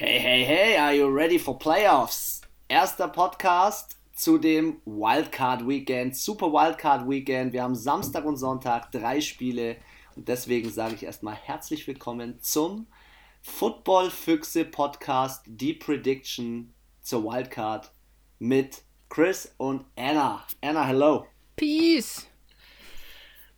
Hey, 0.00 0.20
hey, 0.20 0.44
hey, 0.44 0.76
are 0.76 0.94
you 0.94 1.08
ready 1.08 1.40
for 1.40 1.58
playoffs? 1.58 2.42
Erster 2.68 3.08
Podcast 3.08 3.96
zu 4.14 4.38
dem 4.38 4.80
Wildcard 4.84 5.66
Weekend, 5.66 6.14
Super 6.16 6.52
Wildcard 6.52 7.08
Weekend. 7.08 7.52
Wir 7.52 7.64
haben 7.64 7.74
Samstag 7.74 8.24
und 8.24 8.36
Sonntag 8.36 8.92
drei 8.92 9.20
Spiele 9.20 9.76
und 10.14 10.28
deswegen 10.28 10.70
sage 10.70 10.94
ich 10.94 11.02
erstmal 11.02 11.34
herzlich 11.34 11.84
willkommen 11.88 12.38
zum 12.40 12.86
Football 13.42 14.12
Füchse 14.12 14.64
Podcast, 14.64 15.42
die 15.48 15.74
Prediction 15.74 16.72
zur 17.02 17.24
Wildcard 17.24 17.90
mit 18.38 18.82
Chris 19.08 19.52
und 19.56 19.84
Anna. 19.96 20.46
Anna, 20.60 20.84
hello. 20.84 21.26
Peace. 21.56 22.28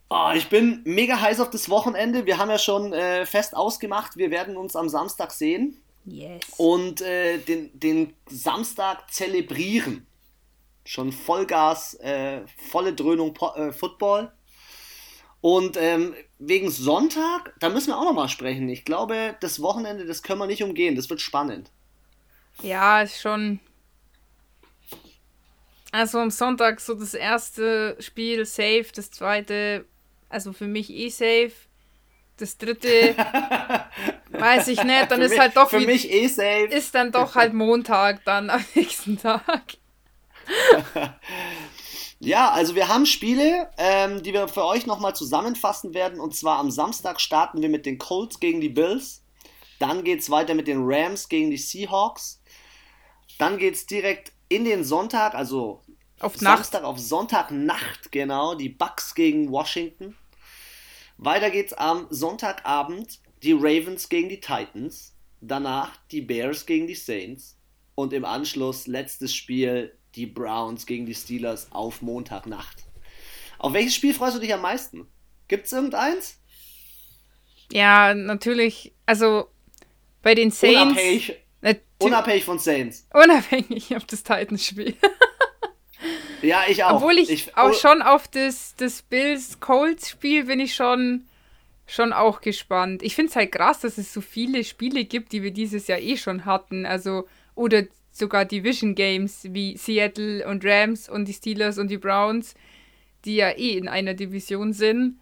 Oh, 0.08 0.30
ich 0.34 0.48
bin 0.48 0.80
mega 0.86 1.20
heiß 1.20 1.38
auf 1.40 1.50
das 1.50 1.68
Wochenende. 1.68 2.24
Wir 2.24 2.38
haben 2.38 2.48
ja 2.48 2.58
schon 2.58 2.94
äh, 2.94 3.26
fest 3.26 3.54
ausgemacht, 3.54 4.16
wir 4.16 4.30
werden 4.30 4.56
uns 4.56 4.74
am 4.74 4.88
Samstag 4.88 5.32
sehen. 5.32 5.82
Yes. 6.04 6.42
Und 6.56 7.00
äh, 7.02 7.38
den, 7.38 7.78
den 7.78 8.14
Samstag 8.26 9.12
zelebrieren. 9.12 10.06
Schon 10.84 11.12
Vollgas, 11.12 11.94
äh, 11.94 12.40
volle 12.70 12.94
Dröhnung 12.94 13.34
po 13.34 13.52
äh, 13.54 13.72
Football. 13.72 14.32
Und 15.40 15.76
ähm, 15.78 16.14
wegen 16.38 16.70
Sonntag, 16.70 17.54
da 17.60 17.68
müssen 17.68 17.88
wir 17.88 17.98
auch 17.98 18.04
nochmal 18.04 18.28
sprechen. 18.28 18.68
Ich 18.68 18.84
glaube, 18.84 19.36
das 19.40 19.62
Wochenende, 19.62 20.04
das 20.04 20.22
können 20.22 20.38
wir 20.38 20.46
nicht 20.46 20.62
umgehen. 20.62 20.96
Das 20.96 21.08
wird 21.08 21.20
spannend. 21.20 21.70
Ja, 22.62 23.02
ist 23.02 23.20
schon. 23.20 23.60
Also 25.92 26.18
am 26.18 26.30
Sonntag 26.30 26.80
so 26.80 26.94
das 26.94 27.14
erste 27.14 27.96
Spiel 28.00 28.44
safe, 28.46 28.86
das 28.94 29.10
zweite, 29.10 29.86
also 30.28 30.52
für 30.52 30.66
mich 30.66 30.90
eh 30.90 31.08
safe. 31.08 31.52
Das 32.36 32.56
dritte 32.56 33.14
weiß 34.40 34.68
ich 34.68 34.82
nicht, 34.84 35.10
dann 35.10 35.20
ist 35.20 35.30
mich- 35.30 35.38
halt 35.40 35.56
doch 35.56 35.70
Für 35.70 35.80
wie- 35.80 35.86
mich 35.86 36.10
eh 36.10 36.26
safe. 36.28 36.64
ist 36.66 36.94
dann 36.94 37.12
doch 37.12 37.34
halt 37.34 37.52
Montag 37.54 38.24
dann 38.24 38.50
am 38.50 38.64
nächsten 38.74 39.18
Tag. 39.18 39.62
Ja, 42.22 42.50
also 42.50 42.74
wir 42.74 42.88
haben 42.88 43.06
Spiele, 43.06 43.70
ähm, 43.78 44.22
die 44.22 44.34
wir 44.34 44.46
für 44.46 44.66
euch 44.66 44.84
nochmal 44.84 45.16
zusammenfassen 45.16 45.94
werden. 45.94 46.20
Und 46.20 46.36
zwar 46.36 46.58
am 46.58 46.70
Samstag 46.70 47.18
starten 47.18 47.62
wir 47.62 47.70
mit 47.70 47.86
den 47.86 47.96
Colts 47.96 48.40
gegen 48.40 48.60
die 48.60 48.68
Bills. 48.68 49.22
Dann 49.78 50.04
geht 50.04 50.20
es 50.20 50.28
weiter 50.28 50.54
mit 50.54 50.68
den 50.68 50.80
Rams 50.82 51.30
gegen 51.30 51.50
die 51.50 51.56
Seahawks. 51.56 52.42
Dann 53.38 53.56
geht 53.56 53.74
es 53.74 53.86
direkt 53.86 54.32
in 54.50 54.66
den 54.66 54.84
Sonntag, 54.84 55.34
also 55.34 55.80
Auf 56.20 56.38
Nacht. 56.42 56.56
Samstag 56.56 56.84
auf 56.84 56.98
Sonntagnacht, 56.98 58.12
genau, 58.12 58.54
die 58.54 58.68
Bucks 58.68 59.14
gegen 59.14 59.50
Washington. 59.50 60.14
Weiter 61.16 61.48
geht's 61.50 61.72
am 61.72 62.06
Sonntagabend, 62.10 63.18
die 63.42 63.52
Ravens 63.52 64.08
gegen 64.08 64.28
die 64.28 64.40
Titans. 64.40 65.16
Danach 65.40 65.96
die 66.10 66.20
Bears 66.20 66.66
gegen 66.66 66.86
die 66.86 66.94
Saints. 66.94 67.58
Und 67.94 68.12
im 68.12 68.24
Anschluss 68.24 68.86
letztes 68.86 69.34
Spiel, 69.34 69.96
die 70.14 70.26
Browns 70.26 70.86
gegen 70.86 71.06
die 71.06 71.14
Steelers 71.14 71.68
auf 71.72 72.02
Montagnacht. 72.02 72.84
Auf 73.58 73.72
welches 73.72 73.94
Spiel 73.94 74.14
freust 74.14 74.36
du 74.36 74.40
dich 74.40 74.52
am 74.52 74.62
meisten? 74.62 75.06
Gibt's 75.48 75.72
irgendeins? 75.72 76.38
Ja, 77.72 78.14
natürlich. 78.14 78.92
Also 79.06 79.48
bei 80.22 80.34
den 80.34 80.50
Saints. 80.50 80.82
Unabhängig, 80.82 81.36
unabhängig 81.98 82.44
von 82.44 82.58
Saints. 82.58 83.06
unabhängig 83.12 83.94
auf 83.96 84.04
das 84.04 84.22
Titans-Spiel. 84.22 84.96
Ja, 86.42 86.64
ich 86.68 86.84
auch. 86.84 86.96
Obwohl 86.96 87.18
ich, 87.18 87.30
ich 87.30 87.56
auch 87.56 87.74
schon 87.74 88.02
auf 88.02 88.28
das, 88.28 88.74
das 88.76 89.02
Bills-Colts-Spiel 89.02 90.44
bin 90.44 90.60
ich 90.60 90.74
schon, 90.74 91.26
schon 91.90 92.12
auch 92.12 92.40
gespannt. 92.40 93.02
Ich 93.02 93.14
finde 93.14 93.30
es 93.30 93.36
halt 93.36 93.52
krass, 93.52 93.80
dass 93.80 93.98
es 93.98 94.12
so 94.12 94.20
viele 94.20 94.64
Spiele 94.64 95.04
gibt, 95.04 95.32
die 95.32 95.42
wir 95.42 95.50
dieses 95.50 95.86
Jahr 95.86 95.98
eh 95.98 96.16
schon 96.16 96.44
hatten. 96.44 96.86
Also, 96.86 97.26
oder 97.54 97.84
sogar 98.12 98.44
Division 98.44 98.94
Games 98.94 99.46
wie 99.50 99.76
Seattle 99.76 100.46
und 100.46 100.64
Rams 100.64 101.08
und 101.08 101.26
die 101.26 101.32
Steelers 101.32 101.78
und 101.78 101.88
die 101.88 101.98
Browns, 101.98 102.54
die 103.24 103.36
ja 103.36 103.50
eh 103.50 103.76
in 103.76 103.88
einer 103.88 104.14
Division 104.14 104.72
sind. 104.72 105.18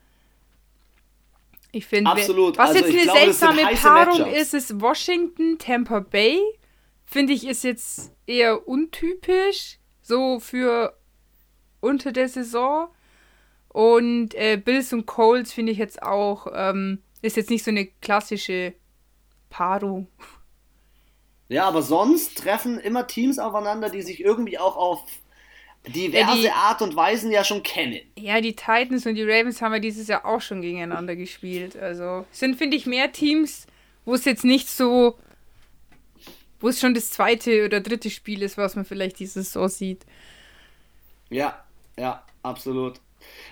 Ich 1.70 1.86
finde, 1.86 2.10
was 2.10 2.28
Also 2.28 2.78
jetzt 2.78 2.88
eine 2.88 3.02
glaube, 3.02 3.18
seltsame 3.18 3.62
Paarung 3.74 4.32
ist, 4.32 4.54
ist 4.54 4.80
Washington, 4.80 5.58
Tampa 5.58 6.00
Bay. 6.00 6.40
Finde 7.04 7.32
ich, 7.32 7.46
ist 7.46 7.64
jetzt 7.64 8.12
eher 8.26 8.66
untypisch, 8.66 9.78
so 10.00 10.40
für 10.40 10.96
unter 11.80 12.12
der 12.12 12.28
Saison. 12.28 12.88
Und 13.68 14.34
äh, 14.34 14.56
Bills 14.56 14.92
und 14.92 15.06
Colts 15.06 15.52
finde 15.52 15.72
ich 15.72 15.78
jetzt 15.78 16.02
auch, 16.02 16.46
ähm, 16.54 17.02
ist 17.22 17.36
jetzt 17.36 17.50
nicht 17.50 17.64
so 17.64 17.70
eine 17.70 17.86
klassische 17.86 18.74
Paarung. 19.50 20.08
Ja, 21.50 21.64
aber 21.66 21.80
sonst 21.80 22.36
treffen 22.36 22.78
immer 22.78 23.06
Teams 23.06 23.38
aufeinander, 23.38 23.88
die 23.88 24.02
sich 24.02 24.20
irgendwie 24.22 24.58
auch 24.58 24.76
auf 24.76 25.00
diverse 25.86 26.18
Ja, 26.30 26.34
die- 26.36 26.50
Art 26.50 26.82
und 26.82 26.94
Weisen 26.94 27.30
ja 27.30 27.42
schon 27.42 27.62
kennen. 27.62 28.00
Ja, 28.18 28.42
die 28.42 28.54
Titans 28.54 29.06
und 29.06 29.14
die 29.14 29.22
Ravens 29.22 29.62
haben 29.62 29.72
ja 29.72 29.78
dieses 29.78 30.08
Jahr 30.08 30.26
auch 30.26 30.42
schon 30.42 30.60
gegeneinander 30.60 31.16
gespielt. 31.16 31.74
Also 31.74 32.26
sind, 32.32 32.56
finde 32.56 32.76
ich, 32.76 32.84
mehr 32.84 33.12
Teams, 33.12 33.66
wo 34.04 34.12
es 34.12 34.26
jetzt 34.26 34.44
nicht 34.44 34.68
so, 34.68 35.18
wo 36.60 36.68
es 36.68 36.80
schon 36.80 36.92
das 36.92 37.10
zweite 37.12 37.64
oder 37.64 37.80
dritte 37.80 38.10
Spiel 38.10 38.42
ist, 38.42 38.58
was 38.58 38.76
man 38.76 38.84
vielleicht 38.84 39.18
diese 39.18 39.42
Saison 39.42 39.68
sieht. 39.68 40.04
Ja, 41.30 41.64
ja, 41.98 42.22
absolut. 42.42 43.00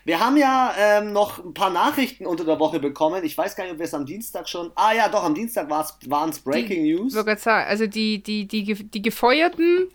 Wir 0.05 0.21
haben 0.21 0.37
ja 0.37 0.75
ähm, 0.79 1.13
noch 1.13 1.45
ein 1.45 1.55
paar 1.55 1.71
Nachrichten 1.71 2.27
unter 2.27 2.45
der 2.45 2.59
Woche 2.59 2.79
bekommen. 2.79 3.25
Ich 3.25 3.37
weiß 3.37 3.57
gar 3.57 3.65
nicht, 3.65 3.73
ob 3.73 3.79
wir 3.79 3.87
es 3.87 3.95
am 3.95 4.07
Dienstag 4.07 4.49
schon. 4.49 4.71
Ah 4.75 4.93
ja, 4.93 5.09
doch, 5.09 5.25
am 5.25 5.35
Dienstag 5.35 5.69
waren 5.69 6.31
es 6.31 6.41
Breaking 6.41 6.85
News. 6.85 7.09
Ich 7.09 7.15
wollte 7.15 7.31
gerade 7.31 7.41
sagen, 7.41 7.69
also 7.69 7.87
die, 7.87 8.23
die, 8.23 8.47
die, 8.47 8.63
die 8.65 9.03
Gefeuerten 9.03 9.89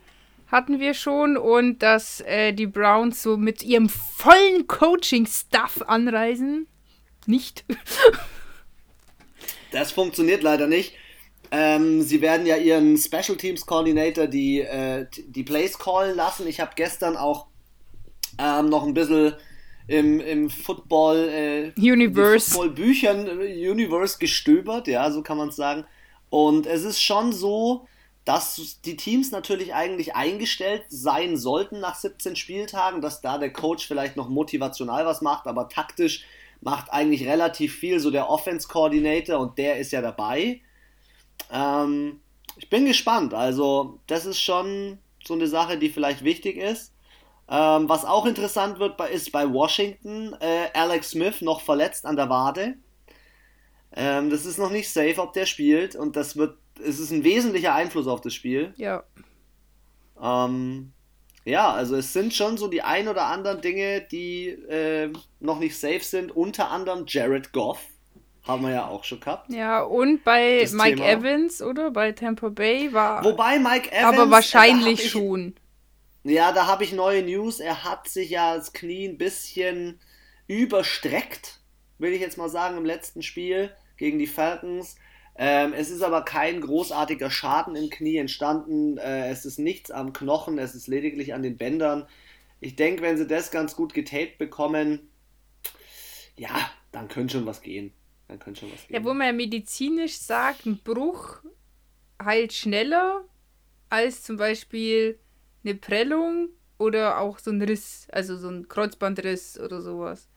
hatten 0.47 0.79
wir 0.79 0.93
schon 0.93 1.37
und 1.37 1.79
dass 1.79 2.19
äh, 2.21 2.51
die 2.51 2.67
Browns 2.67 3.23
so 3.23 3.37
mit 3.37 3.63
ihrem 3.63 3.87
vollen 3.87 4.67
Coaching-Stuff 4.67 5.83
anreisen. 5.87 6.67
Nicht. 7.25 7.65
Das 9.71 9.93
funktioniert 9.93 10.43
leider 10.43 10.67
nicht. 10.67 10.95
Ähm, 11.49 12.01
sie 12.01 12.21
werden 12.21 12.45
ja 12.45 12.57
ihren 12.57 12.97
Special 12.97 13.37
Teams 13.37 13.65
Coordinator 13.65 14.27
die, 14.27 14.59
äh, 14.59 15.05
die 15.27 15.43
Plays 15.43 15.79
callen 15.79 16.17
lassen. 16.17 16.45
Ich 16.45 16.59
habe 16.59 16.71
gestern 16.75 17.15
auch 17.15 17.47
ähm, 18.37 18.69
noch 18.69 18.85
ein 18.85 18.93
bisschen 18.93 19.33
im, 19.91 20.21
im 20.21 20.49
Football 20.49 21.29
äh, 21.29 21.71
Universe. 21.77 22.51
Football-Büchern 22.51 23.41
äh, 23.41 23.69
Universe 23.69 24.17
gestöbert, 24.19 24.87
ja, 24.87 25.11
so 25.11 25.21
kann 25.21 25.37
man 25.37 25.49
es 25.49 25.57
sagen. 25.57 25.85
Und 26.29 26.65
es 26.65 26.85
ist 26.85 27.01
schon 27.01 27.33
so, 27.33 27.87
dass 28.23 28.79
die 28.85 28.95
Teams 28.95 29.31
natürlich 29.31 29.73
eigentlich 29.73 30.15
eingestellt 30.15 30.83
sein 30.87 31.35
sollten 31.35 31.81
nach 31.81 31.95
17 31.95 32.37
Spieltagen, 32.37 33.01
dass 33.01 33.19
da 33.19 33.37
der 33.37 33.51
Coach 33.51 33.85
vielleicht 33.85 34.15
noch 34.15 34.29
motivational 34.29 35.05
was 35.05 35.21
macht, 35.21 35.45
aber 35.45 35.67
taktisch 35.67 36.23
macht 36.61 36.93
eigentlich 36.93 37.27
relativ 37.27 37.75
viel 37.75 37.99
so 37.99 38.11
der 38.11 38.29
Offense 38.29 38.69
Coordinator 38.69 39.39
und 39.39 39.57
der 39.57 39.77
ist 39.77 39.91
ja 39.91 40.01
dabei. 40.01 40.61
Ähm, 41.51 42.21
ich 42.55 42.69
bin 42.69 42.85
gespannt. 42.85 43.33
Also, 43.33 43.99
das 44.07 44.25
ist 44.25 44.39
schon 44.39 44.99
so 45.25 45.33
eine 45.33 45.47
Sache, 45.47 45.77
die 45.77 45.89
vielleicht 45.89 46.23
wichtig 46.23 46.55
ist. 46.55 46.93
Ähm, 47.53 47.89
was 47.89 48.05
auch 48.05 48.25
interessant 48.25 48.79
wird, 48.79 48.99
ist 49.11 49.31
bei 49.33 49.51
Washington 49.51 50.33
äh, 50.39 50.69
Alex 50.73 51.09
Smith 51.11 51.41
noch 51.41 51.59
verletzt 51.61 52.05
an 52.05 52.15
der 52.15 52.29
Wade. 52.29 52.75
Ähm, 53.93 54.29
das 54.29 54.45
ist 54.45 54.57
noch 54.57 54.71
nicht 54.71 54.89
safe, 54.89 55.21
ob 55.21 55.33
der 55.33 55.45
spielt 55.45 55.95
und 55.97 56.15
das 56.15 56.37
wird, 56.37 56.57
es 56.81 56.97
ist 56.99 57.11
ein 57.11 57.25
wesentlicher 57.25 57.75
Einfluss 57.75 58.07
auf 58.07 58.21
das 58.21 58.33
Spiel. 58.33 58.73
Ja. 58.77 59.03
Ähm, 60.21 60.93
ja, 61.43 61.71
also 61.71 61.95
es 61.95 62.13
sind 62.13 62.33
schon 62.33 62.57
so 62.57 62.67
die 62.67 62.83
ein 62.83 63.07
oder 63.07 63.25
anderen 63.25 63.61
Dinge, 63.61 64.01
die 64.01 64.47
äh, 64.49 65.11
noch 65.39 65.59
nicht 65.59 65.77
safe 65.77 66.03
sind. 66.03 66.31
Unter 66.31 66.69
anderem 66.69 67.03
Jared 67.07 67.51
Goff. 67.51 67.81
Haben 68.47 68.63
wir 68.63 68.71
ja 68.71 68.87
auch 68.87 69.03
schon 69.03 69.19
gehabt. 69.19 69.51
Ja, 69.51 69.83
und 69.83 70.23
bei 70.23 70.61
Das 70.61 70.71
Mike 70.71 70.95
Thema. 70.95 71.09
Evans, 71.09 71.61
oder? 71.61 71.91
Bei 71.91 72.11
Tampa 72.11 72.49
Bay 72.49 72.91
war. 72.91 73.23
Wobei 73.23 73.59
Mike 73.59 73.91
Evans. 73.91 74.05
aber 74.13 74.21
hab 74.23 74.31
wahrscheinlich 74.31 75.05
ich- 75.05 75.11
schon. 75.11 75.53
Ja, 76.23 76.51
da 76.51 76.67
habe 76.67 76.83
ich 76.83 76.93
neue 76.93 77.23
News. 77.23 77.59
Er 77.59 77.83
hat 77.83 78.07
sich 78.07 78.29
ja 78.29 78.55
das 78.55 78.73
Knie 78.73 79.07
ein 79.07 79.17
bisschen 79.17 79.99
überstreckt, 80.47 81.59
will 81.97 82.13
ich 82.13 82.21
jetzt 82.21 82.37
mal 82.37 82.49
sagen, 82.49 82.77
im 82.77 82.85
letzten 82.85 83.23
Spiel 83.23 83.73
gegen 83.97 84.19
die 84.19 84.27
Falcons. 84.27 84.95
Ähm, 85.35 85.73
es 85.73 85.89
ist 85.89 86.01
aber 86.01 86.23
kein 86.23 86.61
großartiger 86.61 87.31
Schaden 87.31 87.75
im 87.75 87.89
Knie 87.89 88.17
entstanden. 88.17 88.97
Äh, 88.97 89.29
es 89.29 89.45
ist 89.45 89.57
nichts 89.57 89.89
am 89.89 90.13
Knochen, 90.13 90.59
es 90.59 90.75
ist 90.75 90.87
lediglich 90.87 91.33
an 91.33 91.41
den 91.41 91.57
Bändern. 91.57 92.07
Ich 92.59 92.75
denke, 92.75 93.01
wenn 93.01 93.17
sie 93.17 93.25
das 93.25 93.49
ganz 93.49 93.75
gut 93.75 93.93
getaped 93.93 94.37
bekommen, 94.37 95.09
ja, 96.37 96.69
dann 96.91 97.07
könnte 97.07 97.37
schon 97.37 97.45
was 97.45 97.61
gehen. 97.61 97.93
Dann 98.27 98.39
könnte 98.39 98.61
schon 98.61 98.71
was 98.71 98.87
gehen. 98.87 98.95
Ja, 98.95 99.03
wo 99.03 99.13
man 99.13 99.27
ja 99.27 99.33
medizinisch 99.33 100.17
sagt, 100.17 100.65
ein 100.65 100.77
Bruch 100.77 101.41
heilt 102.23 102.53
schneller 102.53 103.25
als 103.89 104.23
zum 104.23 104.37
Beispiel 104.37 105.17
eine 105.63 105.75
Prellung 105.75 106.49
oder 106.77 107.19
auch 107.19 107.39
so 107.39 107.51
ein 107.51 107.61
Riss, 107.61 108.07
also 108.11 108.37
so 108.37 108.49
ein 108.49 108.67
Kreuzbandriss 108.67 109.59
oder 109.59 109.81
sowas. 109.81 110.27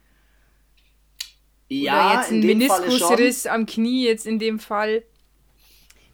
ja, 1.69 2.11
oder 2.11 2.19
jetzt 2.19 2.31
ein. 2.31 2.39
Meniskusriss 2.41 3.47
am 3.47 3.65
Knie 3.65 4.05
jetzt 4.05 4.25
in 4.27 4.39
dem 4.39 4.59
Fall. 4.59 5.03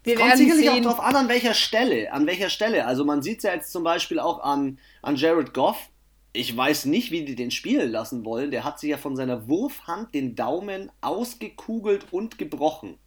Wir 0.04 0.16
kommt 0.16 0.36
sicherlich 0.36 0.66
sehen. 0.66 0.86
auch 0.86 0.96
darauf 0.96 1.00
an, 1.00 1.16
an 1.16 1.28
welcher 1.28 1.54
Stelle. 1.54 2.12
An 2.12 2.26
welcher 2.26 2.50
Stelle. 2.50 2.86
Also 2.86 3.04
man 3.04 3.22
sieht 3.22 3.38
es 3.38 3.44
ja 3.44 3.54
jetzt 3.54 3.70
zum 3.70 3.84
Beispiel 3.84 4.18
auch 4.18 4.40
an, 4.40 4.78
an 5.00 5.16
Jared 5.16 5.54
Goff. 5.54 5.90
Ich 6.32 6.56
weiß 6.56 6.86
nicht, 6.86 7.10
wie 7.10 7.24
die 7.24 7.36
den 7.36 7.50
spielen 7.50 7.90
lassen 7.90 8.24
wollen. 8.24 8.50
Der 8.50 8.64
hat 8.64 8.80
sich 8.80 8.90
ja 8.90 8.96
von 8.96 9.16
seiner 9.16 9.48
Wurfhand 9.48 10.14
den 10.14 10.34
Daumen 10.34 10.90
ausgekugelt 11.02 12.06
und 12.10 12.38
gebrochen. 12.38 12.98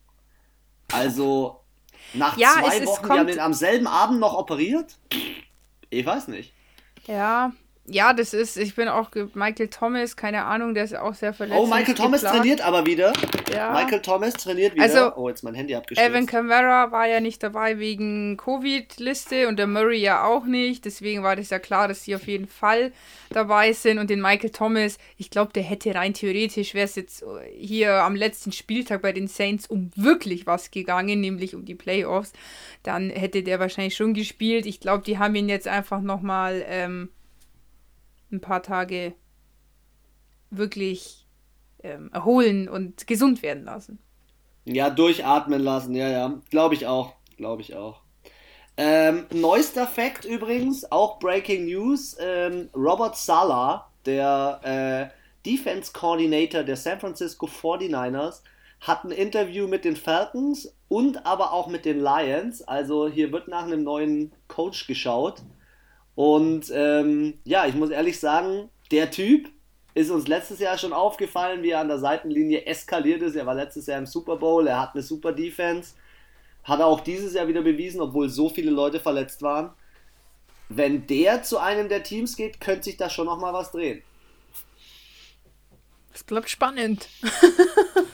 Also 0.91 1.59
nach 2.13 2.37
ja, 2.37 2.53
zwei 2.53 2.85
Wochen, 2.85 3.03
es 3.03 3.09
die 3.09 3.19
haben 3.19 3.27
den 3.27 3.39
am 3.39 3.53
selben 3.53 3.87
Abend 3.87 4.19
noch 4.19 4.37
operiert? 4.37 4.97
Ich 5.89 6.05
weiß 6.05 6.27
nicht. 6.27 6.53
Ja, 7.07 7.51
ja, 7.87 8.13
das 8.13 8.33
ist, 8.33 8.57
ich 8.57 8.73
bin 8.73 8.87
auch 8.87 9.11
Michael 9.35 9.67
Thomas, 9.67 10.15
keine 10.15 10.45
Ahnung, 10.45 10.73
der 10.73 10.85
ist 10.85 10.95
auch 10.95 11.13
sehr 11.13 11.33
verletzt. 11.33 11.59
Oh, 11.59 11.67
Michael 11.67 11.93
Thomas 11.93 12.21
geplagt. 12.21 12.37
trainiert 12.37 12.61
aber 12.61 12.85
wieder. 12.87 13.13
Ja. 13.53 13.73
Michael 13.73 14.01
Thomas 14.01 14.33
trainiert 14.33 14.73
wieder. 14.73 14.83
Also, 14.83 15.15
oh, 15.15 15.29
jetzt 15.29 15.43
mein 15.43 15.53
Handy 15.53 15.75
abgestürzt. 15.75 16.09
Evan 16.09 16.25
Kamara 16.25 16.91
war 16.91 17.07
ja 17.07 17.19
nicht 17.19 17.43
dabei 17.43 17.77
wegen 17.77 18.37
Covid-Liste 18.37 19.47
und 19.47 19.59
der 19.59 19.67
Murray 19.67 19.99
ja 20.01 20.25
auch 20.25 20.45
nicht. 20.45 20.85
Deswegen 20.85 21.21
war 21.21 21.35
das 21.35 21.51
ja 21.51 21.59
klar, 21.59 21.87
dass 21.87 22.03
sie 22.03 22.15
auf 22.15 22.25
jeden 22.25 22.47
Fall 22.47 22.91
dabei 23.29 23.71
sind. 23.71 23.99
Und 23.99 24.09
den 24.09 24.19
Michael 24.19 24.49
Thomas, 24.49 24.97
ich 25.17 25.29
glaube, 25.29 25.53
der 25.53 25.63
hätte 25.63 25.93
rein 25.93 26.15
theoretisch, 26.15 26.73
wäre 26.73 26.85
es 26.85 26.95
jetzt 26.95 27.23
hier 27.55 28.01
am 28.01 28.15
letzten 28.15 28.51
Spieltag 28.51 29.03
bei 29.03 29.11
den 29.11 29.27
Saints 29.27 29.67
um 29.67 29.91
wirklich 29.95 30.47
was 30.47 30.71
gegangen, 30.71 31.21
nämlich 31.21 31.53
um 31.53 31.65
die 31.65 31.75
Playoffs, 31.75 32.33
dann 32.81 33.11
hätte 33.11 33.43
der 33.43 33.59
wahrscheinlich 33.59 33.95
schon 33.95 34.15
gespielt. 34.15 34.65
Ich 34.65 34.79
glaube, 34.79 35.03
die 35.03 35.19
haben 35.19 35.35
ihn 35.35 35.49
jetzt 35.49 35.67
einfach 35.67 36.01
nochmal. 36.01 36.65
Ähm, 36.67 37.09
ein 38.35 38.41
paar 38.41 38.63
Tage 38.63 39.13
wirklich 40.49 41.25
ähm, 41.83 42.09
erholen 42.11 42.67
und 42.69 43.07
gesund 43.07 43.41
werden 43.41 43.63
lassen. 43.63 43.99
Ja, 44.65 44.89
durchatmen 44.89 45.61
lassen, 45.61 45.93
ja, 45.93 46.09
ja. 46.09 46.41
Glaube 46.49 46.75
ich 46.75 46.87
auch. 46.87 47.13
Glaube 47.37 47.61
ich 47.61 47.75
auch. 47.75 48.01
Ähm, 48.77 49.25
neuester 49.31 49.87
Fact 49.87 50.25
übrigens, 50.25 50.91
auch 50.91 51.19
Breaking 51.19 51.65
News: 51.65 52.17
ähm, 52.19 52.69
Robert 52.75 53.15
Sala, 53.15 53.89
der 54.05 55.11
äh, 55.13 55.49
Defense 55.49 55.93
Coordinator 55.93 56.63
der 56.63 56.75
San 56.75 56.99
Francisco 56.99 57.45
49ers, 57.45 58.41
hat 58.81 59.03
ein 59.03 59.11
Interview 59.11 59.67
mit 59.67 59.85
den 59.85 59.95
Falcons 59.95 60.75
und 60.89 61.25
aber 61.25 61.53
auch 61.53 61.67
mit 61.67 61.85
den 61.85 61.99
Lions. 61.99 62.61
Also 62.63 63.07
hier 63.07 63.31
wird 63.31 63.47
nach 63.47 63.63
einem 63.63 63.83
neuen 63.83 64.33
Coach 64.47 64.87
geschaut. 64.87 65.41
Und 66.15 66.71
ähm, 66.73 67.39
ja, 67.43 67.65
ich 67.65 67.75
muss 67.75 67.89
ehrlich 67.89 68.19
sagen, 68.19 68.69
der 68.91 69.11
Typ 69.11 69.49
ist 69.93 70.11
uns 70.11 70.27
letztes 70.27 70.59
Jahr 70.59 70.77
schon 70.77 70.93
aufgefallen, 70.93 71.63
wie 71.63 71.71
er 71.71 71.79
an 71.79 71.87
der 71.87 71.99
Seitenlinie 71.99 72.65
eskaliert 72.65 73.21
ist. 73.21 73.35
Er 73.35 73.45
war 73.45 73.55
letztes 73.55 73.85
Jahr 73.87 73.99
im 73.99 74.05
Super 74.05 74.37
Bowl, 74.37 74.67
er 74.67 74.79
hat 74.81 74.93
eine 74.93 75.03
super 75.03 75.31
Defense. 75.31 75.93
Hat 76.63 76.79
er 76.79 76.87
auch 76.87 77.01
dieses 77.01 77.33
Jahr 77.33 77.47
wieder 77.47 77.61
bewiesen, 77.61 78.01
obwohl 78.01 78.29
so 78.29 78.49
viele 78.49 78.71
Leute 78.71 78.99
verletzt 78.99 79.41
waren. 79.41 79.71
Wenn 80.67 81.05
der 81.05 81.43
zu 81.43 81.59
einem 81.59 81.89
der 81.89 82.03
Teams 82.03 82.35
geht, 82.35 82.59
könnte 82.59 82.85
sich 82.85 82.97
da 82.97 83.09
schon 83.09 83.27
nochmal 83.27 83.53
was 83.53 83.71
drehen. 83.71 84.01
Es 86.13 86.23
bleibt 86.23 86.49
spannend. 86.49 87.07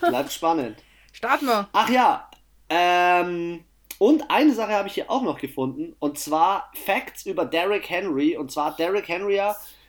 bleibt 0.02 0.32
spannend. 0.34 0.78
Starten 1.14 1.46
wir. 1.46 1.70
Ach 1.72 1.90
ja, 1.90 2.30
ähm, 2.70 3.64
und 4.02 4.32
eine 4.32 4.52
Sache 4.52 4.72
habe 4.72 4.88
ich 4.88 4.96
hier 4.96 5.12
auch 5.12 5.22
noch 5.22 5.38
gefunden, 5.38 5.96
und 6.00 6.18
zwar 6.18 6.72
Facts 6.74 7.28
über 7.28 7.46
Derrick 7.46 7.88
Henry. 7.88 8.36
Und 8.36 8.52
zwar 8.52 8.76
Derrick 8.76 9.08
Henry, 9.08 9.40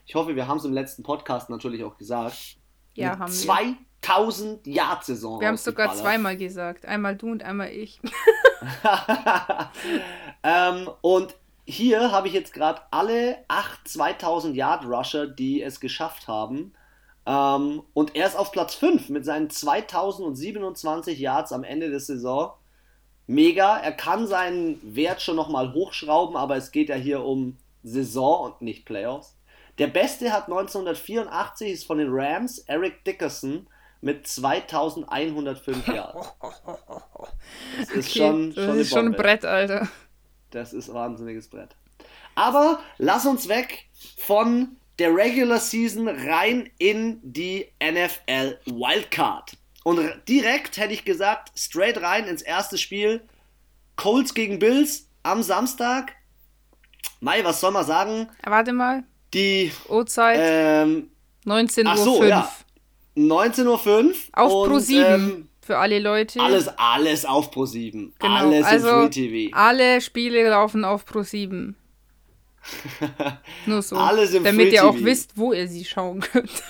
ich 0.04 0.14
hoffe, 0.14 0.36
wir 0.36 0.46
haben 0.46 0.58
es 0.58 0.66
im 0.66 0.74
letzten 0.74 1.02
Podcast 1.02 1.48
natürlich 1.48 1.82
auch 1.82 1.96
gesagt. 1.96 2.58
Ja, 2.92 3.18
haben 3.18 3.32
wir. 3.32 3.76
2000 4.02 4.66
Yard 4.66 5.02
Saison. 5.02 5.40
Wir 5.40 5.48
haben 5.48 5.54
es 5.54 5.64
sogar 5.64 5.94
zweimal 5.94 6.36
gesagt. 6.36 6.84
Einmal 6.84 7.16
du 7.16 7.30
und 7.30 7.42
einmal 7.42 7.70
ich. 7.70 8.02
ähm, 10.42 10.90
und 11.00 11.34
hier 11.64 12.12
habe 12.12 12.28
ich 12.28 12.34
jetzt 12.34 12.52
gerade 12.52 12.82
alle 12.90 13.38
8 13.48 13.88
2000 13.88 14.54
Yard 14.54 14.84
Rusher, 14.84 15.26
die 15.26 15.62
es 15.62 15.80
geschafft 15.80 16.28
haben. 16.28 16.74
Ähm, 17.24 17.82
und 17.94 18.14
er 18.14 18.26
ist 18.26 18.36
auf 18.36 18.52
Platz 18.52 18.74
5 18.74 19.08
mit 19.08 19.24
seinen 19.24 19.48
2027 19.48 21.18
Yards 21.18 21.50
am 21.52 21.64
Ende 21.64 21.88
der 21.88 22.00
Saison 22.00 22.52
mega. 23.32 23.78
Er 23.78 23.92
kann 23.92 24.26
seinen 24.26 24.78
Wert 24.94 25.22
schon 25.22 25.36
nochmal 25.36 25.72
hochschrauben, 25.72 26.36
aber 26.36 26.56
es 26.56 26.70
geht 26.70 26.88
ja 26.88 26.96
hier 26.96 27.24
um 27.24 27.56
Saison 27.82 28.46
und 28.46 28.62
nicht 28.62 28.84
Playoffs. 28.84 29.36
Der 29.78 29.86
beste 29.86 30.32
hat 30.32 30.44
1984 30.44 31.72
ist 31.72 31.86
von 31.86 31.98
den 31.98 32.08
Rams 32.10 32.58
Eric 32.60 33.04
Dickerson 33.04 33.66
mit 34.00 34.26
2105 34.26 35.86
Jahren. 35.94 36.26
Das 37.78 37.90
ist 37.90 38.10
okay, 38.10 38.18
schon, 38.18 38.54
das 38.54 38.76
ist 38.76 38.90
schon 38.90 39.06
ein 39.06 39.12
Brett, 39.12 39.44
Alter. 39.44 39.88
Das 40.50 40.72
ist 40.72 40.90
ein 40.90 40.94
wahnsinniges 40.94 41.48
Brett. 41.48 41.74
Aber 42.34 42.80
lass 42.98 43.26
uns 43.26 43.48
weg 43.48 43.86
von 44.18 44.76
der 44.98 45.14
Regular 45.14 45.58
Season 45.58 46.08
rein 46.08 46.70
in 46.78 47.20
die 47.22 47.66
NFL 47.82 48.58
Wildcard. 48.66 49.56
Und 49.84 50.00
direkt 50.28 50.76
hätte 50.76 50.94
ich 50.94 51.04
gesagt, 51.04 51.52
straight 51.58 52.00
rein 52.00 52.26
ins 52.26 52.42
erste 52.42 52.78
Spiel. 52.78 53.22
Colts 53.96 54.34
gegen 54.34 54.58
Bills 54.58 55.08
am 55.22 55.42
Samstag. 55.42 56.12
Mai, 57.20 57.44
was 57.44 57.60
soll 57.60 57.72
man 57.72 57.84
sagen? 57.84 58.28
Warte 58.44 58.72
mal. 58.72 59.04
Die 59.34 59.72
Uhrzeit. 59.88 60.38
Ähm, 60.40 61.10
19.05 61.46 61.88
Uhr. 61.88 61.96
So, 61.96 62.24
ja. 62.24 62.52
19.05 63.16 63.66
Uhr. 63.66 64.12
Auf 64.32 64.68
Pro 64.68 64.78
7. 64.78 65.04
Ähm, 65.06 65.48
für 65.64 65.78
alle 65.78 66.00
Leute. 66.00 66.40
Alles, 66.40 66.68
alles 66.76 67.24
auf 67.24 67.50
Pro 67.50 67.66
7. 67.66 68.14
Genau, 68.18 68.34
alles 68.34 68.64
also 68.66 68.88
im 68.88 69.00
Free 69.02 69.10
TV. 69.10 69.56
Alle 69.56 70.00
Spiele 70.00 70.48
laufen 70.48 70.84
auf 70.84 71.04
Pro 71.04 71.22
7. 71.22 71.76
Nur 73.66 73.82
so. 73.82 73.96
Alles 73.96 74.34
im 74.34 74.44
Damit 74.44 74.68
Free 74.68 74.74
ihr 74.74 74.84
auch 74.84 74.96
wisst, 74.98 75.36
wo 75.36 75.52
ihr 75.52 75.68
sie 75.68 75.84
schauen 75.84 76.20
könnt. 76.20 76.62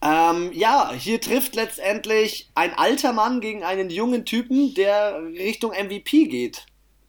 Ähm, 0.00 0.52
ja, 0.52 0.92
hier 0.92 1.20
trifft 1.20 1.56
letztendlich 1.56 2.50
ein 2.54 2.72
alter 2.74 3.12
Mann 3.12 3.40
gegen 3.40 3.64
einen 3.64 3.90
jungen 3.90 4.24
Typen, 4.24 4.74
der 4.74 5.20
Richtung 5.24 5.72
MVP 5.72 6.26
geht, 6.26 6.66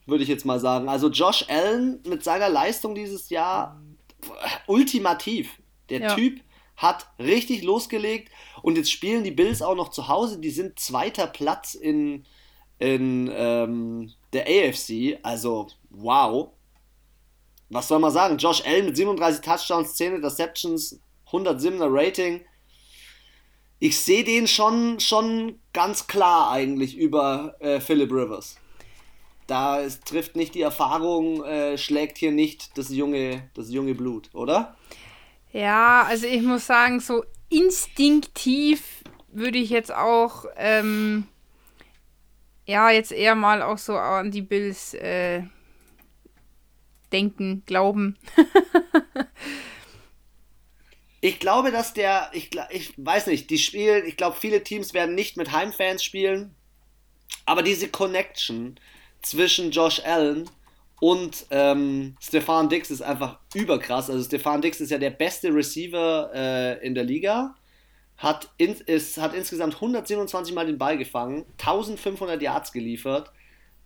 würde 0.07 0.23
ich 0.23 0.29
jetzt 0.29 0.45
mal 0.45 0.59
sagen. 0.59 0.89
Also 0.89 1.09
Josh 1.09 1.45
Allen 1.49 2.01
mit 2.07 2.23
seiner 2.23 2.49
Leistung 2.49 2.95
dieses 2.95 3.29
Jahr 3.29 3.79
ultimativ. 4.65 5.51
Der 5.89 6.01
ja. 6.01 6.15
Typ 6.15 6.41
hat 6.77 7.07
richtig 7.19 7.63
losgelegt 7.63 8.31
und 8.63 8.77
jetzt 8.77 8.91
spielen 8.91 9.23
die 9.23 9.31
Bills 9.31 9.61
auch 9.61 9.75
noch 9.75 9.89
zu 9.89 10.07
Hause. 10.07 10.39
Die 10.39 10.49
sind 10.49 10.79
zweiter 10.79 11.27
Platz 11.27 11.75
in, 11.75 12.25
in 12.79 13.29
ähm, 13.31 14.11
der 14.33 14.45
AFC. 14.47 15.19
Also, 15.21 15.67
wow. 15.89 16.49
Was 17.69 17.87
soll 17.87 17.99
man 17.99 18.11
sagen? 18.11 18.37
Josh 18.37 18.65
Allen 18.65 18.85
mit 18.85 18.97
37 18.97 19.41
Touchdowns, 19.41 19.95
10 19.95 20.15
Interceptions, 20.15 20.99
107er 21.29 21.87
Rating 21.87 22.41
ich 23.79 23.99
sehe 23.99 24.23
den 24.23 24.47
schon, 24.47 24.99
schon 24.99 25.59
ganz 25.73 26.07
klar 26.07 26.51
eigentlich 26.51 26.97
über 26.97 27.55
äh, 27.59 27.79
Philip 27.79 28.11
Rivers. 28.11 28.57
Da 29.47 29.79
ist, 29.79 30.05
trifft 30.05 30.35
nicht 30.35 30.53
die 30.53 30.61
Erfahrung, 30.61 31.43
äh, 31.43 31.77
schlägt 31.77 32.17
hier 32.17 32.31
nicht 32.31 32.77
das 32.77 32.89
junge, 32.89 33.49
das 33.55 33.71
junge 33.71 33.95
Blut, 33.95 34.29
oder? 34.33 34.75
Ja, 35.51 36.03
also 36.03 36.27
ich 36.27 36.43
muss 36.43 36.67
sagen, 36.67 36.99
so 36.99 37.23
instinktiv 37.49 39.03
würde 39.31 39.57
ich 39.57 39.69
jetzt 39.69 39.93
auch, 39.93 40.45
ähm, 40.57 41.27
ja, 42.65 42.91
jetzt 42.91 43.11
eher 43.11 43.33
mal 43.33 43.63
auch 43.63 43.79
so 43.79 43.97
an 43.97 44.29
die 44.29 44.43
Bills 44.43 44.93
äh, 44.93 45.43
denken, 47.11 47.63
glauben. 47.65 48.17
Ich 51.21 51.39
glaube, 51.39 51.71
dass 51.71 51.93
der, 51.93 52.29
ich, 52.33 52.51
ich 52.69 52.93
weiß 52.97 53.27
nicht, 53.27 53.49
die 53.49 53.57
spielen, 53.57 54.05
ich 54.05 54.15
glaube, 54.15 54.37
viele 54.39 54.63
Teams 54.63 54.93
werden 54.93 55.15
nicht 55.15 55.35
mit 55.35 55.51
Heimfans 55.51 56.03
spielen, 56.03 56.55
aber 57.45 57.61
diese 57.61 57.89
Connection 57.89 58.79
zwischen 59.21 59.71
Josh 59.71 60.01
Allen 60.05 60.49
und 60.99 61.45
ähm, 61.49 62.15
Stefan 62.19 62.69
Dix 62.69 62.91
ist 62.91 63.01
einfach 63.01 63.39
überkrass. 63.53 64.09
Also 64.09 64.23
Stefan 64.23 64.61
Dix 64.61 64.81
ist 64.81 64.91
ja 64.91 64.97
der 64.97 65.11
beste 65.11 65.53
Receiver 65.53 66.31
äh, 66.33 66.85
in 66.85 66.93
der 66.93 67.05
Liga, 67.05 67.55
hat, 68.17 68.49
in, 68.57 68.73
ist, 68.73 69.17
hat 69.17 69.33
insgesamt 69.33 69.75
127 69.75 70.53
Mal 70.53 70.67
den 70.67 70.77
Ball 70.77 70.97
gefangen, 70.97 71.45
1500 71.57 72.41
Yards 72.41 72.71
geliefert. 72.71 73.31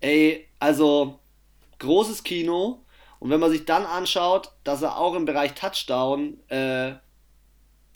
Ey, 0.01 0.47
also 0.59 1.19
großes 1.79 2.23
Kino. 2.23 2.83
Und 3.19 3.29
wenn 3.29 3.39
man 3.39 3.51
sich 3.51 3.65
dann 3.65 3.85
anschaut, 3.85 4.51
dass 4.63 4.81
er 4.81 4.97
auch 4.97 5.15
im 5.15 5.25
Bereich 5.25 5.53
Touchdown 5.53 6.39
äh, 6.49 6.93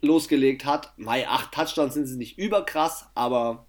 losgelegt 0.01 0.65
hat. 0.65 0.93
Mai, 0.97 1.27
acht 1.27 1.53
Touchdowns 1.53 1.93
sind 1.93 2.05
sie 2.05 2.17
nicht 2.17 2.37
überkrass, 2.37 3.07
aber 3.15 3.65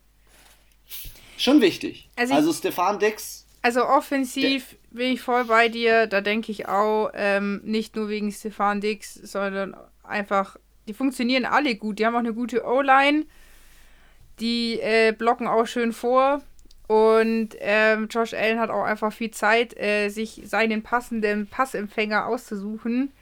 schon 1.37 1.61
wichtig. 1.61 2.09
Also, 2.17 2.35
also 2.35 2.53
Stefan 2.53 2.99
Dix. 2.99 3.47
Also 3.63 3.85
offensiv 3.85 4.77
bin 4.91 5.13
ich 5.13 5.21
voll 5.21 5.45
bei 5.45 5.69
dir. 5.69 6.07
Da 6.07 6.21
denke 6.21 6.53
ich 6.53 6.69
auch, 6.69 7.11
ähm, 7.15 7.61
nicht 7.65 7.97
nur 7.97 8.09
wegen 8.09 8.31
Stefan 8.33 8.81
Dix, 8.81 9.15
sondern 9.15 9.77
einfach, 10.05 10.57
die 10.87 10.95
funktionieren 10.95 11.45
alle 11.45 11.75
gut. 11.75 11.99
Die 11.99 12.07
haben 12.07 12.15
auch 12.15 12.21
eine 12.21 12.35
gute 12.35 12.65
O-Line. 12.65 13.27
Die 14.41 14.81
äh, 14.81 15.13
blocken 15.13 15.49
auch 15.49 15.67
schön 15.67 15.93
vor. 15.93 16.43
Und 16.87 17.51
ähm, 17.59 18.09
Josh 18.09 18.33
Allen 18.33 18.59
hat 18.59 18.71
auch 18.71 18.85
einfach 18.85 19.13
viel 19.13 19.31
Zeit, 19.31 19.77
äh, 19.77 20.09
sich 20.09 20.41
seinen 20.45 20.83
passenden 20.83 21.47
Passempfänger 21.47 22.27
auszusuchen. 22.27 23.13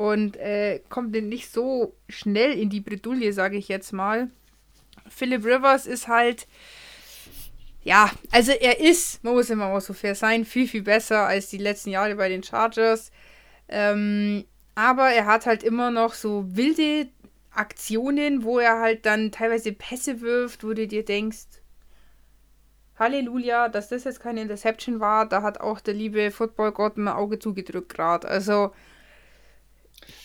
Und 0.00 0.38
äh, 0.38 0.80
kommt 0.88 1.12
nicht 1.12 1.52
so 1.52 1.94
schnell 2.08 2.58
in 2.58 2.70
die 2.70 2.80
Bredouille, 2.80 3.34
sage 3.34 3.58
ich 3.58 3.68
jetzt 3.68 3.92
mal. 3.92 4.30
Philip 5.06 5.44
Rivers 5.44 5.86
ist 5.86 6.08
halt, 6.08 6.46
ja, 7.82 8.10
also 8.30 8.52
er 8.52 8.80
ist, 8.80 9.22
man 9.22 9.34
muss 9.34 9.50
immer 9.50 9.68
mal 9.68 9.82
so 9.82 9.92
fair 9.92 10.14
sein, 10.14 10.46
viel, 10.46 10.66
viel 10.66 10.80
besser 10.80 11.26
als 11.26 11.50
die 11.50 11.58
letzten 11.58 11.90
Jahre 11.90 12.14
bei 12.14 12.30
den 12.30 12.42
Chargers. 12.42 13.10
Ähm, 13.68 14.46
aber 14.74 15.10
er 15.10 15.26
hat 15.26 15.44
halt 15.44 15.62
immer 15.62 15.90
noch 15.90 16.14
so 16.14 16.46
wilde 16.56 17.10
Aktionen, 17.50 18.42
wo 18.42 18.58
er 18.58 18.80
halt 18.80 19.04
dann 19.04 19.30
teilweise 19.30 19.72
Pässe 19.74 20.22
wirft, 20.22 20.64
wo 20.64 20.72
du 20.72 20.86
dir 20.86 21.04
denkst, 21.04 21.60
Halleluja, 22.98 23.68
dass 23.68 23.90
das 23.90 24.04
jetzt 24.04 24.20
keine 24.20 24.40
Interception 24.40 24.98
war, 24.98 25.28
da 25.28 25.42
hat 25.42 25.60
auch 25.60 25.78
der 25.78 25.92
liebe 25.92 26.30
Footballgott 26.30 26.96
ein 26.96 27.08
Auge 27.08 27.38
zugedrückt 27.38 27.92
gerade. 27.92 28.26
Also. 28.26 28.72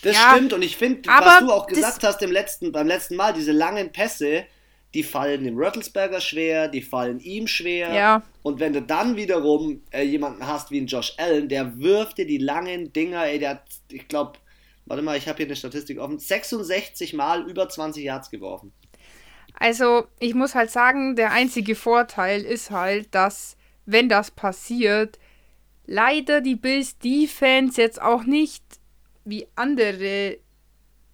Das 0.01 0.15
ja, 0.15 0.33
stimmt 0.33 0.53
und 0.53 0.61
ich 0.61 0.77
finde, 0.77 1.07
was 1.07 1.39
du 1.39 1.51
auch 1.51 1.67
gesagt 1.67 2.03
hast 2.03 2.21
im 2.21 2.31
letzten, 2.31 2.71
beim 2.71 2.87
letzten 2.87 3.15
Mal, 3.15 3.33
diese 3.33 3.51
langen 3.51 3.91
Pässe, 3.91 4.45
die 4.95 5.03
fallen 5.03 5.43
dem 5.43 5.57
Röttelsberger 5.57 6.21
schwer, 6.21 6.69
die 6.69 6.81
fallen 6.81 7.19
ihm 7.19 7.47
schwer. 7.47 7.93
Ja. 7.93 8.23
Und 8.43 8.59
wenn 8.59 8.73
du 8.73 8.81
dann 8.81 9.17
wiederum 9.17 9.83
äh, 9.91 10.03
jemanden 10.03 10.47
hast 10.47 10.71
wie 10.71 10.79
ein 10.79 10.87
Josh 10.87 11.13
Allen, 11.17 11.49
der 11.49 11.77
wirft 11.79 12.17
dir 12.17 12.25
die 12.25 12.37
langen 12.37 12.93
Dinger, 12.93 13.25
ey, 13.25 13.37
der 13.37 13.49
hat, 13.51 13.63
ich 13.91 14.07
glaube, 14.07 14.39
warte 14.85 15.03
mal, 15.03 15.17
ich 15.17 15.27
habe 15.27 15.37
hier 15.37 15.47
eine 15.47 15.55
Statistik 15.55 15.99
offen, 15.99 16.17
66 16.17 17.13
Mal 17.13 17.47
über 17.47 17.67
20 17.67 18.03
Yards 18.03 18.31
geworfen. 18.31 18.71
Also, 19.57 20.07
ich 20.19 20.33
muss 20.33 20.55
halt 20.55 20.71
sagen, 20.71 21.15
der 21.15 21.31
einzige 21.31 21.75
Vorteil 21.75 22.41
ist 22.41 22.71
halt, 22.71 23.13
dass, 23.13 23.57
wenn 23.85 24.09
das 24.09 24.31
passiert, 24.31 25.19
leider 25.85 26.41
die 26.41 26.55
Bills 26.55 26.97
Defense 26.99 27.81
jetzt 27.81 28.01
auch 28.01 28.23
nicht 28.23 28.63
wie 29.25 29.47
andere 29.55 30.37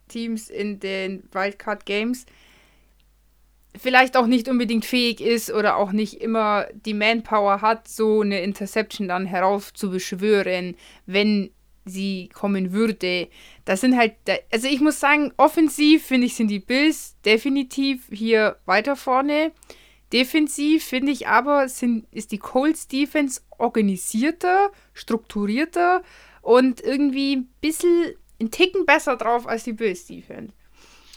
Teams 0.08 0.50
in 0.50 0.80
den 0.80 1.24
Wildcard 1.32 1.86
Games 1.86 2.25
vielleicht 3.77 4.18
auch 4.18 4.27
nicht 4.27 4.50
unbedingt 4.50 4.86
fähig 4.86 5.22
ist 5.22 5.51
oder 5.51 5.77
auch 5.77 5.91
nicht 5.91 6.15
immer 6.15 6.68
die 6.74 6.94
Manpower 6.94 7.62
hat, 7.62 7.88
so 7.88 8.22
eine 8.22 8.41
Interception 8.41 9.08
dann 9.08 9.25
heraufzubeschwören, 9.25 10.75
wenn 11.06 11.51
sie 11.86 12.30
kommen 12.34 12.74
würde. 12.74 13.27
Das 13.65 13.82
sind 13.82 13.98
halt, 13.98 14.13
also 14.51 14.68
ich 14.68 14.82
muss 14.82 15.00
sagen, 15.00 15.34
offensiv 15.38 16.06
finde 16.06 16.27
ich, 16.27 16.36
sind 16.36 16.50
die 16.50 16.60
Bills 16.60 17.15
definitiv 17.25 18.08
hier 18.12 18.58
weiter 18.65 18.96
vorne. 18.96 19.51
Defensiv 20.13 20.84
finde 20.84 21.12
ich 21.12 21.27
aber, 21.27 21.70
sind, 21.70 22.06
ist 22.12 22.34
die 22.34 22.38
Colts 22.38 22.88
Defense 22.88 23.41
organisierter, 23.58 24.72
strukturierter 24.94 26.03
und 26.42 26.82
irgendwie 26.82 27.38
ein 27.38 27.50
bisschen 27.62 28.14
ein 28.40 28.52
Ticken 28.52 28.86
besser 28.86 29.18
drauf 29.18 29.48
als 29.48 29.64
die 29.64 29.74
Bills 29.74 30.06
Defense. 30.06 30.54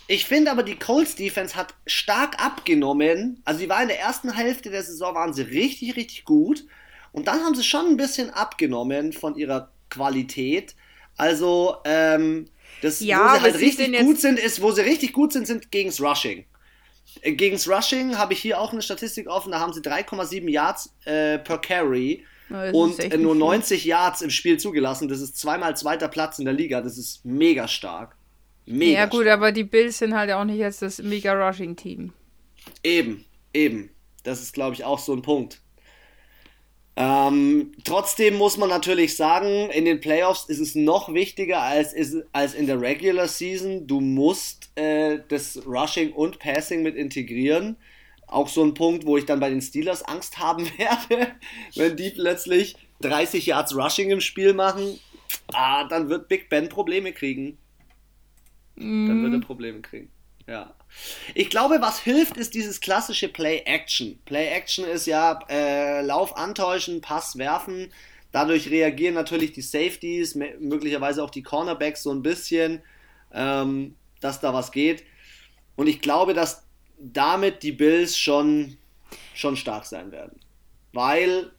Ich 0.06 0.26
finde 0.26 0.50
aber, 0.50 0.62
die 0.62 0.76
Colts 0.76 1.16
Defense 1.16 1.56
hat 1.56 1.74
stark 1.86 2.44
abgenommen. 2.44 3.40
Also, 3.44 3.60
sie 3.60 3.68
war 3.68 3.80
in 3.80 3.88
der 3.88 4.00
ersten 4.00 4.32
Hälfte 4.32 4.70
der 4.70 4.82
Saison, 4.82 5.14
waren 5.14 5.32
sie 5.32 5.42
richtig, 5.42 5.96
richtig 5.96 6.24
gut. 6.24 6.64
Und 7.12 7.26
dann 7.26 7.42
haben 7.42 7.54
sie 7.54 7.64
schon 7.64 7.86
ein 7.86 7.96
bisschen 7.96 8.30
abgenommen 8.30 9.12
von 9.12 9.34
ihrer 9.36 9.70
Qualität. 9.88 10.74
Also, 11.16 11.76
ähm, 11.84 12.46
das, 12.82 13.00
ja, 13.00 13.18
wo 13.18 13.36
sie 13.36 13.42
halt 13.42 13.60
richtig 13.60 13.98
gut 14.00 14.20
sind, 14.20 14.38
ist, 14.38 14.60
wo 14.60 14.72
sie 14.72 14.82
richtig 14.82 15.12
gut 15.12 15.32
sind, 15.32 15.46
sind 15.46 15.70
gegens 15.70 16.00
Rushing. 16.02 16.44
Äh, 17.22 17.32
gegens 17.32 17.68
Rushing 17.68 18.18
habe 18.18 18.34
ich 18.34 18.40
hier 18.40 18.60
auch 18.60 18.72
eine 18.72 18.82
Statistik 18.82 19.28
offen, 19.28 19.52
da 19.52 19.60
haben 19.60 19.72
sie 19.72 19.80
3,7 19.80 20.50
Yards 20.50 20.94
äh, 21.04 21.38
per 21.38 21.58
Carry 21.58 22.24
und 22.50 23.20
nur 23.20 23.34
90 23.34 23.82
viel. 23.82 23.90
Yards 23.90 24.20
im 24.20 24.30
Spiel 24.30 24.58
zugelassen. 24.58 25.08
Das 25.08 25.20
ist 25.20 25.38
zweimal 25.38 25.76
zweiter 25.76 26.08
Platz 26.08 26.38
in 26.38 26.44
der 26.44 26.54
Liga. 26.54 26.80
Das 26.80 26.98
ist 26.98 27.24
mega 27.24 27.68
stark. 27.68 28.16
Mega 28.66 29.00
ja, 29.00 29.06
gut, 29.06 29.22
stark. 29.22 29.38
aber 29.38 29.52
die 29.52 29.64
Bills 29.64 29.98
sind 29.98 30.14
halt 30.14 30.30
auch 30.30 30.44
nicht 30.44 30.58
jetzt 30.58 30.82
das 30.82 30.98
mega 30.98 31.32
Rushing-Team. 31.32 32.12
Eben, 32.82 33.24
eben. 33.52 33.90
Das 34.22 34.40
ist, 34.40 34.54
glaube 34.54 34.74
ich, 34.74 34.84
auch 34.84 34.98
so 34.98 35.12
ein 35.12 35.22
Punkt. 35.22 35.60
Ähm, 36.96 37.72
trotzdem 37.82 38.36
muss 38.36 38.56
man 38.56 38.68
natürlich 38.68 39.16
sagen, 39.16 39.68
in 39.70 39.84
den 39.84 40.00
Playoffs 40.00 40.44
ist 40.44 40.60
es 40.60 40.74
noch 40.76 41.12
wichtiger 41.12 41.60
als, 41.60 41.92
ist, 41.92 42.16
als 42.32 42.54
in 42.54 42.66
der 42.66 42.80
Regular 42.80 43.26
Season. 43.26 43.86
Du 43.86 44.00
musst 44.00 44.70
äh, 44.76 45.18
das 45.28 45.66
Rushing 45.66 46.12
und 46.12 46.38
Passing 46.38 46.82
mit 46.82 46.94
integrieren. 46.94 47.76
Auch 48.34 48.48
so 48.48 48.64
ein 48.64 48.74
Punkt, 48.74 49.06
wo 49.06 49.16
ich 49.16 49.26
dann 49.26 49.38
bei 49.38 49.48
den 49.48 49.62
Steelers 49.62 50.02
Angst 50.02 50.38
haben 50.38 50.66
werde, 50.78 51.32
wenn 51.76 51.96
die 51.96 52.10
plötzlich 52.10 52.76
30 53.00 53.46
Yards 53.46 53.76
Rushing 53.76 54.10
im 54.10 54.20
Spiel 54.20 54.54
machen. 54.54 54.98
Ah, 55.52 55.84
dann 55.84 56.08
wird 56.08 56.28
Big 56.28 56.48
Ben 56.48 56.68
Probleme 56.68 57.12
kriegen. 57.12 57.58
Mm. 58.74 59.06
Dann 59.06 59.22
wird 59.22 59.34
er 59.34 59.38
mhm. 59.38 59.42
Probleme 59.42 59.80
kriegen. 59.82 60.10
Ja. 60.48 60.74
Ich 61.34 61.48
glaube, 61.48 61.80
was 61.80 62.00
hilft, 62.00 62.36
ist 62.36 62.54
dieses 62.54 62.80
klassische 62.80 63.28
Play-Action. 63.28 64.18
Play-Action 64.24 64.84
ist 64.84 65.06
ja 65.06 65.38
äh, 65.48 66.02
Lauf 66.02 66.36
antäuschen, 66.36 67.00
Pass 67.00 67.38
werfen. 67.38 67.92
Dadurch 68.32 68.68
reagieren 68.68 69.14
natürlich 69.14 69.52
die 69.52 69.62
Safeties, 69.62 70.34
möglicherweise 70.34 71.22
auch 71.22 71.30
die 71.30 71.44
Cornerbacks 71.44 72.02
so 72.02 72.10
ein 72.10 72.22
bisschen, 72.22 72.82
ähm, 73.32 73.94
dass 74.20 74.40
da 74.40 74.52
was 74.52 74.72
geht. 74.72 75.04
Und 75.76 75.86
ich 75.86 76.00
glaube, 76.00 76.34
dass 76.34 76.63
damit 77.12 77.62
die 77.62 77.72
Bills 77.72 78.16
schon, 78.16 78.76
schon 79.34 79.56
stark 79.56 79.84
sein 79.84 80.12
werden. 80.12 80.38
Weil 80.92 81.50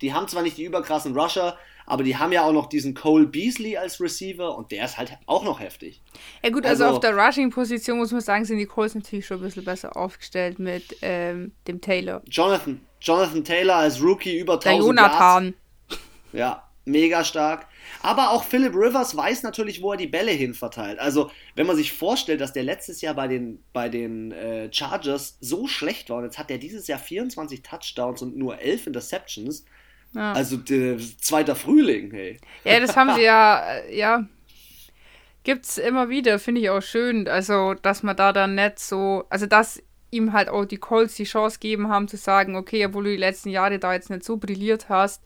die 0.00 0.12
haben 0.12 0.28
zwar 0.28 0.42
nicht 0.42 0.56
die 0.56 0.64
überkrassen 0.64 1.16
Rusher, 1.16 1.56
aber 1.86 2.04
die 2.04 2.16
haben 2.16 2.32
ja 2.32 2.44
auch 2.44 2.52
noch 2.52 2.68
diesen 2.68 2.94
Cole 2.94 3.26
Beasley 3.26 3.76
als 3.76 4.00
Receiver 4.00 4.56
und 4.56 4.70
der 4.70 4.84
ist 4.84 4.96
halt 4.96 5.18
auch 5.26 5.42
noch 5.42 5.58
heftig. 5.58 6.00
Ja 6.42 6.50
gut, 6.50 6.64
also, 6.64 6.84
also 6.84 6.96
auf 6.96 7.00
der 7.00 7.16
Rushing-Position 7.16 7.98
muss 7.98 8.12
man 8.12 8.20
sagen, 8.20 8.44
sind 8.44 8.58
die 8.58 8.66
Colts 8.66 8.94
natürlich 8.94 9.26
schon 9.26 9.38
ein 9.38 9.42
bisschen 9.42 9.64
besser 9.64 9.96
aufgestellt 9.96 10.58
mit 10.58 10.96
ähm, 11.02 11.52
dem 11.66 11.80
Taylor. 11.80 12.22
Jonathan, 12.28 12.80
Jonathan 13.00 13.44
Taylor 13.44 13.76
als 13.76 14.00
Rookie 14.00 14.38
über 14.38 14.54
1000 14.54 14.66
Der 14.66 14.86
Jonathan. 14.86 15.44
Yards. 15.44 16.02
Ja, 16.32 16.68
mega 16.84 17.24
stark. 17.24 17.66
Aber 18.02 18.30
auch 18.30 18.44
Philip 18.44 18.74
Rivers 18.74 19.16
weiß 19.16 19.42
natürlich, 19.42 19.82
wo 19.82 19.92
er 19.92 19.98
die 19.98 20.06
Bälle 20.06 20.32
hin 20.32 20.54
verteilt. 20.54 20.98
Also, 20.98 21.30
wenn 21.54 21.66
man 21.66 21.76
sich 21.76 21.92
vorstellt, 21.92 22.40
dass 22.40 22.52
der 22.52 22.62
letztes 22.62 23.00
Jahr 23.00 23.14
bei 23.14 23.28
den, 23.28 23.62
bei 23.72 23.88
den 23.88 24.32
äh, 24.32 24.72
Chargers 24.72 25.36
so 25.40 25.66
schlecht 25.66 26.10
war 26.10 26.18
und 26.18 26.24
jetzt 26.24 26.38
hat 26.38 26.50
er 26.50 26.58
dieses 26.58 26.86
Jahr 26.86 26.98
24 26.98 27.62
Touchdowns 27.62 28.22
und 28.22 28.36
nur 28.36 28.58
11 28.58 28.88
Interceptions, 28.88 29.64
ja. 30.14 30.32
Also 30.32 30.56
der, 30.56 30.98
zweiter 31.20 31.54
Frühling, 31.54 32.10
hey. 32.10 32.38
Ja, 32.64 32.80
das 32.80 32.96
haben 32.96 33.14
sie 33.14 33.22
ja, 33.24 33.74
äh, 33.74 33.96
ja. 33.96 34.26
Gibt's 35.44 35.78
immer 35.78 36.08
wieder, 36.08 36.38
finde 36.38 36.60
ich 36.60 36.70
auch 36.70 36.82
schön. 36.82 37.26
Also, 37.28 37.74
dass 37.74 38.02
man 38.02 38.16
da 38.16 38.32
dann 38.32 38.54
nicht 38.54 38.78
so, 38.78 39.24
also 39.30 39.46
dass 39.46 39.82
ihm 40.10 40.32
halt 40.32 40.48
auch 40.48 40.64
die 40.64 40.76
Colts 40.76 41.14
die 41.14 41.24
Chance 41.24 41.58
geben 41.60 41.88
haben 41.88 42.08
zu 42.08 42.16
sagen, 42.16 42.56
okay, 42.56 42.84
obwohl 42.84 43.04
du 43.04 43.10
die 43.10 43.16
letzten 43.16 43.48
Jahre 43.48 43.78
da 43.78 43.92
jetzt 43.92 44.10
nicht 44.10 44.24
so 44.24 44.36
brilliert 44.36 44.88
hast, 44.88 45.22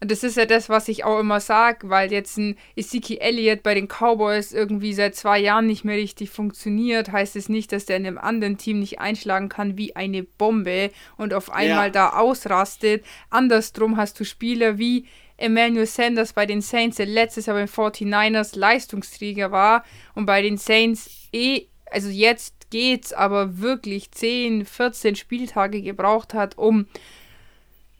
und 0.00 0.10
das 0.10 0.22
ist 0.22 0.36
ja 0.36 0.44
das, 0.44 0.68
was 0.68 0.88
ich 0.88 1.04
auch 1.04 1.18
immer 1.18 1.40
sage, 1.40 1.88
weil 1.88 2.12
jetzt 2.12 2.36
ein 2.36 2.56
Ezekiel 2.76 3.18
Elliott 3.18 3.62
bei 3.62 3.74
den 3.74 3.88
Cowboys 3.88 4.52
irgendwie 4.52 4.92
seit 4.92 5.14
zwei 5.14 5.38
Jahren 5.38 5.66
nicht 5.66 5.84
mehr 5.84 5.96
richtig 5.96 6.28
funktioniert, 6.28 7.12
heißt 7.12 7.34
es 7.34 7.48
nicht, 7.48 7.72
dass 7.72 7.86
der 7.86 7.96
in 7.96 8.06
einem 8.06 8.18
anderen 8.18 8.58
Team 8.58 8.80
nicht 8.80 9.00
einschlagen 9.00 9.48
kann 9.48 9.78
wie 9.78 9.96
eine 9.96 10.22
Bombe 10.22 10.90
und 11.16 11.32
auf 11.32 11.50
einmal 11.50 11.86
ja. 11.86 11.92
da 11.92 12.08
ausrastet. 12.10 13.04
Andersrum 13.30 13.96
hast 13.96 14.20
du 14.20 14.24
Spieler 14.24 14.76
wie 14.76 15.06
Emmanuel 15.38 15.86
Sanders 15.86 16.34
bei 16.34 16.44
den 16.44 16.60
Saints, 16.60 16.98
der 16.98 17.06
letztes 17.06 17.46
Jahr 17.46 17.56
bei 17.56 17.64
den 17.64 17.68
49ers 17.68 18.58
Leistungsträger 18.58 19.50
war 19.50 19.82
und 20.14 20.26
bei 20.26 20.42
den 20.42 20.58
Saints 20.58 21.28
eh, 21.32 21.66
also 21.90 22.08
jetzt 22.08 22.70
geht's, 22.70 23.12
aber 23.14 23.60
wirklich 23.60 24.10
10, 24.10 24.66
14 24.66 25.16
Spieltage 25.16 25.80
gebraucht 25.80 26.34
hat, 26.34 26.58
um 26.58 26.86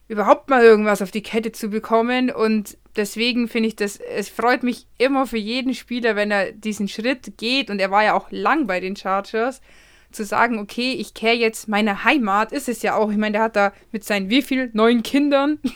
überhaupt 0.09 0.49
mal 0.51 0.63
irgendwas 0.63 1.03
auf 1.03 1.11
die 1.11 1.23
Kette 1.23 1.53
zu 1.53 1.69
bekommen. 1.69 2.31
Und 2.31 2.79
deswegen 2.97 3.49
finde 3.49 3.69
ich 3.69 3.77
das, 3.77 3.97
es 3.97 4.29
freut 4.29 4.63
mich 4.63 4.87
immer 4.99 5.27
für 5.27 5.39
jeden 5.39 5.75
Spieler, 5.75 6.17
wenn 6.17 6.31
er 6.31 6.53
diesen 6.53 6.89
Schritt 6.89 7.39
geht. 7.39 7.71
Und 7.71 7.81
er 7.81 7.91
war 7.91 8.05
ja 8.05 8.15
auch 8.15 8.29
lang 8.31 8.67
bei 8.67 8.81
den 8.81 8.97
Chargers, 8.97 9.61
zu 10.13 10.25
sagen, 10.25 10.59
okay, 10.59 10.93
ich 10.93 11.15
kehre 11.15 11.35
jetzt 11.35 11.69
meine 11.69 12.05
Heimat, 12.05 12.53
ist 12.53 12.69
es 12.69 12.83
ja 12.83 12.97
auch. 12.97 13.11
Ich 13.11 13.17
meine, 13.17 13.33
der 13.33 13.43
hat 13.43 13.57
da 13.57 13.73
mit 13.93 14.05
seinen 14.05 14.31
wie 14.31 14.43
viel 14.43 14.71
neun 14.73 15.03
Kindern. 15.03 15.59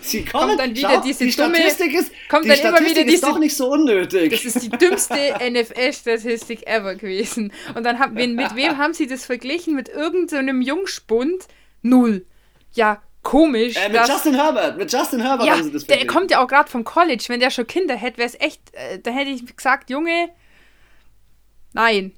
Sie 0.00 0.24
kommen, 0.24 0.48
kommt 0.48 0.60
dann 0.60 0.74
wieder 0.74 0.94
schau, 0.94 1.02
diese 1.02 1.24
die 1.24 1.30
dumme, 1.30 1.56
Statistik 1.56 1.94
ist, 1.94 2.10
kommt 2.28 2.44
die 2.44 2.48
dann 2.48 2.58
Statistik 2.58 2.86
immer 2.86 2.90
wieder 2.90 3.04
diese, 3.04 3.14
ist 3.14 3.24
doch 3.24 3.38
nicht 3.38 3.56
so 3.56 3.70
unnötig. 3.70 4.30
Das 4.30 4.44
ist 4.44 4.62
die 4.62 4.70
dümmste 4.70 5.14
NFL-Statistik 5.50 6.66
ever 6.66 6.94
gewesen. 6.94 7.52
Und 7.74 7.84
dann 7.84 7.98
haben, 7.98 8.14
mit 8.14 8.56
wem 8.56 8.78
haben 8.78 8.94
sie 8.94 9.06
das 9.06 9.24
verglichen? 9.24 9.74
Mit 9.74 9.88
irgendeinem 9.88 10.62
so 10.62 10.68
Jungspund, 10.68 11.46
null. 11.84 12.26
Ja, 12.72 13.02
komisch. 13.22 13.76
Äh, 13.76 13.88
mit 13.88 13.96
dass, 13.96 14.08
Justin 14.08 14.34
Herbert, 14.34 14.76
mit 14.76 14.92
Justin 14.92 15.20
Herbert 15.20 15.46
ja, 15.46 15.54
haben 15.54 15.64
sie 15.64 15.72
das 15.72 15.84
Der 15.86 16.06
kommt 16.06 16.30
ja 16.30 16.42
auch 16.42 16.48
gerade 16.48 16.70
vom 16.70 16.84
College. 16.84 17.24
Wenn 17.28 17.40
der 17.40 17.50
schon 17.50 17.66
Kinder 17.66 17.94
hätte, 17.94 18.18
wäre 18.18 18.28
es 18.28 18.38
echt, 18.40 18.74
äh, 18.74 18.98
da 18.98 19.10
hätte 19.10 19.30
ich 19.30 19.56
gesagt, 19.56 19.90
Junge, 19.90 20.30
nein. 21.72 22.12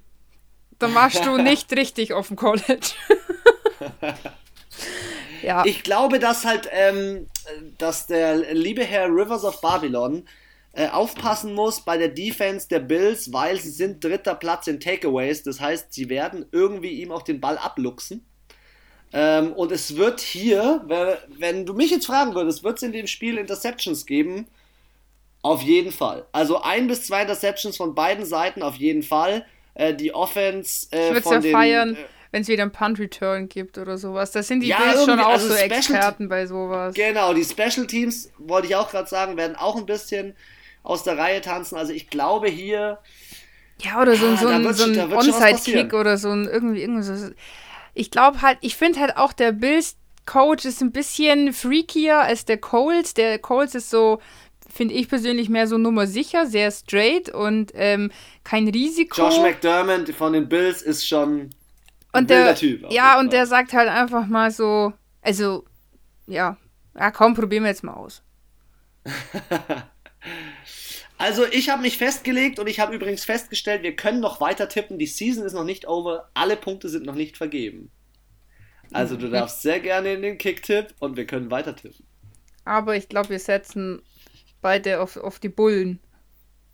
Dann 0.79 0.95
warst 0.95 1.25
du 1.25 1.37
nicht 1.43 1.73
richtig 1.73 2.13
auf 2.13 2.29
dem 2.29 2.37
College. 2.37 2.93
ja. 5.43 5.65
Ich 5.65 5.83
glaube, 5.83 6.19
dass 6.19 6.45
halt, 6.45 6.69
ähm, 6.71 7.27
dass 7.79 8.07
der 8.07 8.55
liebe 8.55 8.85
Herr 8.85 9.07
Rivers 9.09 9.45
of 9.45 9.61
Babylon 9.63 10.27
äh, 10.73 10.89
aufpassen 10.89 11.55
muss 11.55 11.81
bei 11.81 11.97
der 11.97 12.09
Defense 12.09 12.69
der 12.69 12.81
Bills, 12.81 13.33
weil 13.33 13.59
sie 13.59 13.71
sind 13.71 14.05
dritter 14.05 14.35
Platz 14.35 14.67
in 14.67 14.79
Takeaways. 14.79 15.43
Das 15.43 15.59
heißt, 15.59 15.93
sie 15.93 16.11
werden 16.11 16.45
irgendwie 16.53 17.01
ihm 17.01 17.11
auch 17.11 17.23
den 17.23 17.41
Ball 17.41 17.57
abluchsen. 17.57 18.27
Ähm, 19.13 19.53
und 19.53 19.73
es 19.73 19.97
wird 19.97 20.21
hier, 20.21 20.85
wenn 21.39 21.65
du 21.65 21.75
mich 21.75 21.91
jetzt 21.91 22.07
fragen 22.07 22.35
würdest, 22.35 22.65
wird 22.65 22.79
es 22.79 22.83
in 22.83 22.93
dem 22.93 23.07
Spiel 23.07 23.39
Interceptions 23.39 24.07
geben? 24.07 24.47
Auf 25.43 25.63
jeden 25.63 25.93
Fall. 25.93 26.27
Also 26.33 26.61
ein 26.63 26.89
bis 26.89 27.07
zwei 27.07 27.23
Interceptions 27.23 27.77
von 27.77 27.95
beiden 27.95 28.25
Seiten 28.25 28.63
auf 28.63 28.77
jeden 28.77 29.03
Fall. 29.03 29.47
Äh, 29.75 29.95
die 29.95 30.13
Offense 30.13 30.89
äh, 30.91 31.09
ich 31.09 31.25
würde 31.25 31.39
es 31.39 31.45
ja 31.45 31.53
feiern, 31.53 31.95
äh, 31.95 32.05
wenn 32.33 32.43
es 32.43 32.49
wieder 32.49 32.63
einen 32.63 32.73
Punt-Return 32.73 33.49
gibt 33.49 33.79
oder 33.79 33.97
sowas. 33.97 34.33
Da 34.33 34.43
sind 34.43 34.61
die 34.61 34.69
ja, 34.69 34.79
Bills 34.79 35.05
schon 35.05 35.21
auch 35.21 35.29
also 35.29 35.49
so 35.49 35.55
Experten 35.55 36.29
bei 36.29 36.47
sowas. 36.47 36.95
Genau, 36.95 37.33
die 37.33 37.45
Special 37.45 37.87
Teams, 37.87 38.31
wollte 38.39 38.67
ich 38.67 38.75
auch 38.75 38.91
gerade 38.91 39.09
sagen, 39.09 39.37
werden 39.37 39.55
auch 39.55 39.77
ein 39.77 39.87
bisschen 39.87 40.35
aus 40.83 41.03
der 41.03 41.19
Reihe 41.19 41.41
tanzen. 41.41 41.77
Also 41.77 41.93
ich 41.93 42.11
glaube 42.11 42.49
hier. 42.49 42.99
Ja, 43.83 44.01
oder 44.01 44.17
so, 44.17 44.27
ah, 44.27 44.37
so 44.37 44.49
ein, 44.49 44.75
so 44.75 44.85
ein 44.85 45.13
Onside-Kick 45.13 45.93
oder 45.93 46.17
so 46.17 46.31
ein 46.31 46.47
irgendwie, 46.47 46.81
irgendwie 46.81 47.03
so. 47.03 47.31
Ich 47.97 48.11
glaube 48.11 48.43
halt, 48.43 48.59
ich 48.61 48.77
finde 48.77 49.01
halt 49.01 49.17
auch 49.17 49.33
der 49.33 49.53
Bills-Coach 49.53 50.65
ist 50.65 50.83
ein 50.83 50.93
bisschen 50.93 51.53
freakier 51.53 52.21
als 52.21 52.45
der 52.45 52.59
Coles. 52.59 53.15
Der 53.15 53.39
Coles 53.39 53.75
ist 53.75 53.91
so, 53.91 54.21
finde 54.73 54.95
ich 54.95 55.09
persönlich 55.09 55.49
mehr 55.49 55.67
so 55.67 55.79
Nummer 55.79 56.07
sicher, 56.07 56.47
sehr 56.47 56.71
straight 56.71 57.31
und 57.31 57.73
ähm, 57.75 58.11
kein 58.45 58.69
Risiko. 58.69 59.23
Josh 59.23 59.39
McDermott 59.39 60.11
von 60.11 60.33
den 60.33 60.49
Bills 60.49 60.83
ist 60.83 61.07
schon 61.07 61.51
und 62.13 62.31
der, 62.31 62.55
Typ. 62.55 62.91
Ja, 62.91 63.19
und 63.19 63.33
der 63.33 63.47
sagt 63.47 63.75
halt 63.75 63.89
einfach 63.89 64.27
mal 64.27 64.51
so, 64.51 64.93
also, 65.21 65.65
ja, 66.27 66.57
ja, 66.99 67.11
komm, 67.11 67.35
probieren 67.35 67.65
wir 67.65 67.71
jetzt 67.71 67.85
mal 67.85 67.95
aus. 67.95 68.23
Also 71.19 71.45
ich 71.51 71.71
habe 71.71 71.83
mich 71.83 71.97
festgelegt 71.97 72.59
und 72.59 72.67
ich 72.67 72.81
habe 72.81 72.95
übrigens 72.95 73.25
festgestellt, 73.25 73.83
wir 73.83 73.97
können 73.97 74.21
noch 74.21 74.41
weiter 74.41 74.69
tippen. 74.69 74.99
Die 74.99 75.07
Season 75.07 75.45
ist 75.45 75.55
noch 75.55 75.65
nicht 75.65 75.89
over, 75.89 76.31
alle 76.35 76.57
Punkte 76.57 76.89
sind 76.89 77.07
noch 77.07 77.15
nicht 77.15 77.37
vergeben. 77.37 77.91
Also 78.93 79.17
du 79.17 79.29
darfst 79.29 79.63
sehr 79.63 79.81
gerne 79.81 80.13
in 80.13 80.23
den 80.23 80.39
Kick-Tipp 80.39 80.95
und 81.01 81.17
wir 81.17 81.27
können 81.27 81.51
weiter 81.51 81.75
tippen. 81.75 82.05
Aber 82.65 82.97
ich 82.97 83.09
glaube, 83.09 83.31
wir 83.31 83.39
setzen 83.39 84.03
beide 84.61 85.01
auf, 85.01 85.17
auf 85.17 85.39
die 85.39 85.49
Bullen. 85.49 86.01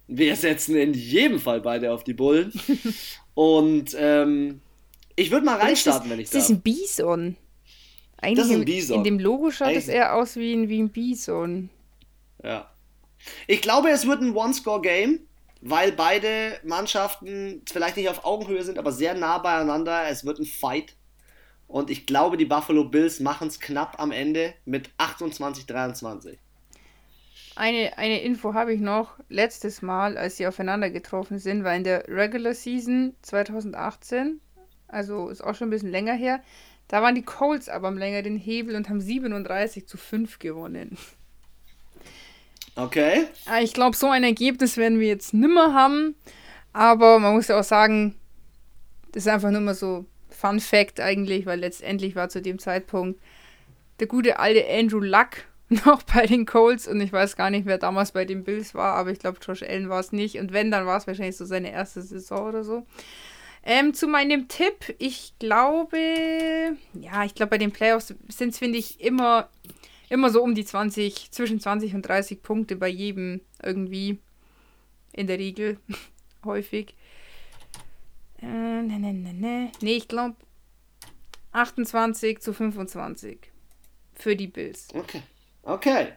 Wir 0.08 0.36
setzen 0.36 0.76
in 0.76 0.94
jedem 0.94 1.38
Fall 1.38 1.60
beide 1.60 1.92
auf 1.92 2.04
die 2.04 2.14
Bullen. 2.14 2.52
und 3.34 3.94
ähm, 3.98 4.60
ich 5.16 5.30
würde 5.30 5.46
mal 5.46 5.58
reinstarten, 5.58 6.10
wenn 6.10 6.18
ich 6.18 6.30
darf. 6.30 6.34
Das 6.34 6.44
ist 6.44 6.50
ein 6.50 6.60
Bison. 6.60 7.36
Eigentlich 8.18 8.38
das 8.38 8.46
ist 8.48 8.60
ein 8.60 8.64
Bison. 8.64 8.96
In 8.98 9.04
dem 9.04 9.18
Logo 9.18 9.50
schaut 9.50 9.74
es 9.74 9.88
eher 9.88 10.14
aus 10.14 10.36
wie 10.36 10.52
ein, 10.52 10.68
wie 10.68 10.80
ein 10.80 10.90
Bison. 10.90 11.70
Ja. 12.42 12.71
Ich 13.46 13.62
glaube, 13.62 13.90
es 13.90 14.06
wird 14.06 14.20
ein 14.20 14.34
One-Score-Game, 14.34 15.20
weil 15.60 15.92
beide 15.92 16.58
Mannschaften 16.64 17.62
vielleicht 17.70 17.96
nicht 17.96 18.08
auf 18.08 18.24
Augenhöhe 18.24 18.62
sind, 18.62 18.78
aber 18.78 18.92
sehr 18.92 19.14
nah 19.14 19.38
beieinander. 19.38 20.08
Es 20.08 20.24
wird 20.24 20.38
ein 20.38 20.46
Fight. 20.46 20.94
Und 21.68 21.88
ich 21.88 22.06
glaube, 22.06 22.36
die 22.36 22.44
Buffalo 22.44 22.84
Bills 22.84 23.20
machen 23.20 23.48
es 23.48 23.60
knapp 23.60 23.98
am 23.98 24.10
Ende 24.10 24.54
mit 24.64 24.90
28-23. 24.98 26.36
Eine, 27.54 27.96
eine 27.98 28.20
Info 28.22 28.54
habe 28.54 28.72
ich 28.72 28.80
noch. 28.80 29.18
Letztes 29.28 29.82
Mal, 29.82 30.16
als 30.16 30.36
sie 30.36 30.46
aufeinander 30.46 30.90
getroffen 30.90 31.38
sind, 31.38 31.64
war 31.64 31.74
in 31.74 31.84
der 31.84 32.08
Regular 32.08 32.54
Season 32.54 33.14
2018, 33.22 34.40
also 34.88 35.28
ist 35.28 35.42
auch 35.42 35.54
schon 35.54 35.68
ein 35.68 35.70
bisschen 35.70 35.90
länger 35.90 36.14
her, 36.14 36.42
da 36.88 37.02
waren 37.02 37.14
die 37.14 37.22
Colts 37.22 37.68
aber 37.68 37.88
am 37.88 37.98
längeren 37.98 38.36
Hebel 38.36 38.74
und 38.74 38.88
haben 38.88 39.00
37 39.00 39.86
zu 39.86 39.96
5 39.96 40.38
gewonnen. 40.38 40.98
Okay. 42.76 43.26
Ah, 43.46 43.60
ich 43.60 43.74
glaube, 43.74 43.96
so 43.96 44.08
ein 44.08 44.24
Ergebnis 44.24 44.76
werden 44.76 44.98
wir 44.98 45.08
jetzt 45.08 45.34
nimmer 45.34 45.74
haben. 45.74 46.14
Aber 46.72 47.18
man 47.18 47.34
muss 47.34 47.48
ja 47.48 47.58
auch 47.58 47.64
sagen, 47.64 48.14
das 49.12 49.24
ist 49.24 49.32
einfach 49.32 49.50
nur 49.50 49.60
mal 49.60 49.74
so 49.74 50.06
Fun 50.30 50.58
Fact 50.58 51.00
eigentlich, 51.00 51.46
weil 51.46 51.60
letztendlich 51.60 52.16
war 52.16 52.28
zu 52.28 52.40
dem 52.40 52.58
Zeitpunkt 52.58 53.20
der 54.00 54.06
gute 54.06 54.38
alte 54.38 54.66
Andrew 54.68 55.00
Luck 55.00 55.44
noch 55.68 56.02
bei 56.02 56.26
den 56.26 56.46
Colts 56.46 56.88
und 56.88 57.00
ich 57.00 57.12
weiß 57.12 57.36
gar 57.36 57.50
nicht, 57.50 57.66
wer 57.66 57.78
damals 57.78 58.12
bei 58.12 58.24
den 58.24 58.44
Bills 58.44 58.74
war, 58.74 58.94
aber 58.94 59.10
ich 59.10 59.18
glaube, 59.18 59.38
Josh 59.46 59.62
Allen 59.62 59.88
war 59.88 60.00
es 60.00 60.12
nicht. 60.12 60.38
Und 60.38 60.52
wenn, 60.52 60.70
dann 60.70 60.86
war 60.86 60.96
es 60.96 61.06
wahrscheinlich 61.06 61.36
so 61.36 61.44
seine 61.44 61.70
erste 61.70 62.02
Saison 62.02 62.48
oder 62.48 62.64
so. 62.64 62.86
Ähm, 63.64 63.94
zu 63.94 64.08
meinem 64.08 64.48
Tipp, 64.48 64.94
ich 64.98 65.34
glaube, 65.38 65.98
ja, 66.94 67.24
ich 67.24 67.34
glaube, 67.34 67.50
bei 67.50 67.58
den 67.58 67.70
Playoffs 67.70 68.12
sind 68.28 68.48
es, 68.48 68.58
finde 68.58 68.78
ich, 68.78 69.00
immer 69.00 69.48
immer 70.12 70.28
so 70.28 70.42
um 70.42 70.54
die 70.54 70.64
20, 70.64 71.32
zwischen 71.32 71.58
20 71.58 71.94
und 71.94 72.02
30 72.02 72.42
Punkte 72.42 72.76
bei 72.76 72.88
jedem 72.88 73.40
irgendwie. 73.62 74.18
In 75.14 75.26
der 75.26 75.38
Regel. 75.38 75.78
Häufig. 76.44 76.94
Äh, 78.40 78.46
ne, 78.46 78.98
ne, 78.98 79.12
ne, 79.12 79.32
ne. 79.32 79.72
Nee, 79.80 79.96
ich 79.96 80.08
glaube 80.08 80.36
28 81.52 82.40
zu 82.40 82.52
25 82.52 83.38
für 84.14 84.36
die 84.36 84.48
Bills. 84.48 84.88
Okay. 84.94 85.22
Okay. 85.62 86.08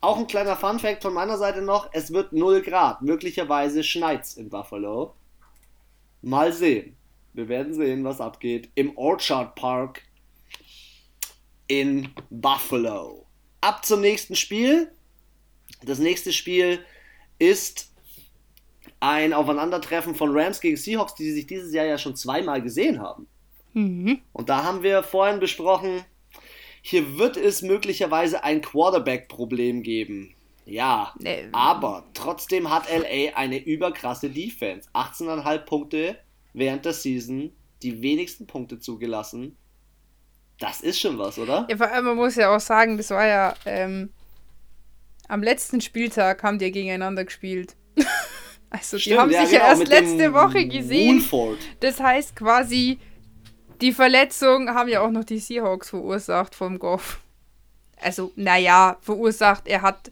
Auch 0.00 0.18
ein 0.18 0.26
kleiner 0.26 0.56
Fun-Fact 0.56 1.02
von 1.02 1.14
meiner 1.14 1.38
Seite 1.38 1.62
noch: 1.62 1.90
Es 1.92 2.12
wird 2.12 2.32
0 2.32 2.62
Grad. 2.62 3.02
Möglicherweise 3.02 3.82
schneit's 3.82 4.34
in 4.36 4.48
Buffalo. 4.48 5.14
Mal 6.20 6.52
sehen. 6.52 6.96
Wir 7.32 7.48
werden 7.48 7.72
sehen, 7.72 8.04
was 8.04 8.20
abgeht 8.20 8.70
im 8.74 8.96
Orchard 8.96 9.54
Park 9.54 10.02
in 11.66 12.10
Buffalo 12.30 13.27
ab 13.60 13.84
zum 13.84 14.00
nächsten 14.00 14.36
Spiel. 14.36 14.90
Das 15.82 15.98
nächste 15.98 16.32
Spiel 16.32 16.80
ist 17.38 17.92
ein 19.00 19.32
Aufeinandertreffen 19.32 20.14
von 20.14 20.36
Rams 20.36 20.60
gegen 20.60 20.76
Seahawks, 20.76 21.14
die 21.14 21.30
sich 21.30 21.46
dieses 21.46 21.72
Jahr 21.72 21.86
ja 21.86 21.98
schon 21.98 22.16
zweimal 22.16 22.62
gesehen 22.62 23.00
haben. 23.00 23.26
Mhm. 23.74 24.20
Und 24.32 24.48
da 24.48 24.64
haben 24.64 24.82
wir 24.82 25.02
vorhin 25.02 25.40
besprochen, 25.40 26.04
hier 26.82 27.18
wird 27.18 27.36
es 27.36 27.62
möglicherweise 27.62 28.44
ein 28.44 28.60
Quarterback-Problem 28.60 29.82
geben. 29.82 30.34
Ja, 30.64 31.14
nee. 31.18 31.48
aber 31.52 32.04
trotzdem 32.12 32.70
hat 32.70 32.88
LA 32.90 33.36
eine 33.36 33.58
überkrasse 33.58 34.28
Defense. 34.28 34.88
18,5 34.92 35.58
Punkte 35.60 36.18
während 36.52 36.84
der 36.84 36.92
Season, 36.92 37.52
die 37.82 38.02
wenigsten 38.02 38.46
Punkte 38.46 38.78
zugelassen. 38.78 39.56
Das 40.58 40.80
ist 40.80 40.98
schon 40.98 41.18
was, 41.18 41.38
oder? 41.38 41.66
Ja, 41.70 41.76
vor 41.76 41.90
allem, 41.90 42.04
man 42.04 42.16
muss 42.16 42.34
ja 42.34 42.54
auch 42.54 42.60
sagen, 42.60 42.96
das 42.96 43.10
war 43.10 43.26
ja 43.26 43.54
ähm, 43.64 44.10
am 45.28 45.42
letzten 45.42 45.80
Spieltag 45.80 46.42
haben 46.42 46.58
die 46.58 46.72
gegeneinander 46.72 47.24
gespielt. 47.24 47.76
also 48.70 48.98
Stimmt, 48.98 49.14
die 49.14 49.18
haben 49.18 49.30
ja, 49.30 49.42
sich 49.42 49.50
genau, 49.52 49.64
ja 49.64 49.70
erst 49.70 49.88
letzte 49.88 50.34
Woche 50.34 50.66
gesehen. 50.66 51.18
Woolford. 51.18 51.58
Das 51.80 52.00
heißt 52.00 52.34
quasi, 52.34 52.98
die 53.80 53.92
Verletzung 53.92 54.70
haben 54.70 54.88
ja 54.88 55.00
auch 55.02 55.10
noch 55.10 55.24
die 55.24 55.38
Seahawks 55.38 55.90
verursacht 55.90 56.54
vom 56.54 56.78
Goff. 56.78 57.20
Also, 58.00 58.32
naja, 58.36 58.96
verursacht. 59.00 59.68
Er 59.68 59.82
hat 59.82 60.10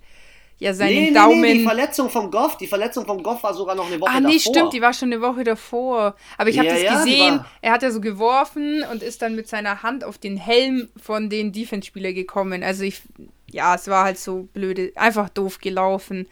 ja 0.59 0.73
seinen 0.73 0.95
nee, 0.95 1.11
nee, 1.11 1.15
Daumen. 1.15 1.41
Nee, 1.41 1.55
die 1.55 1.65
Verletzung 1.65 2.09
vom 2.09 2.31
Goff, 2.31 2.57
die 2.57 2.67
Verletzung 2.67 3.05
vom 3.05 3.23
Goff 3.23 3.43
war 3.43 3.55
sogar 3.55 3.75
noch 3.75 3.87
eine 3.87 4.01
Woche 4.01 4.11
davor. 4.11 4.27
Ah, 4.27 4.29
nee, 4.29 4.39
stimmt, 4.39 4.73
die 4.73 4.81
war 4.81 4.93
schon 4.93 5.13
eine 5.13 5.21
Woche 5.21 5.45
davor. 5.45 6.15
Aber 6.39 6.49
ich 6.49 6.59
habe 6.59 6.69
ja, 6.69 6.75
das 6.75 6.83
ja, 6.83 6.99
gesehen. 6.99 7.45
Er 7.61 7.73
hat 7.73 7.83
ja 7.83 7.91
so 7.91 8.01
geworfen 8.01 8.83
und 8.91 9.03
ist 9.03 9.23
dann 9.23 9.35
mit 9.35 9.49
seiner 9.49 9.83
Hand 9.83 10.05
auf 10.05 10.19
den 10.19 10.37
Helm 10.37 10.89
von 11.01 11.29
den 11.29 11.53
Defense-Spieler 11.53 12.13
gekommen. 12.13 12.63
Also 12.63 12.85
ich, 12.85 13.03
ja, 13.51 13.75
es 13.75 13.89
war 13.89 14.05
halt 14.05 14.19
so 14.19 14.49
blöde, 14.55 14.93
einfach 14.95 15.29
doof 15.29 15.59
gelaufen. 15.59 16.27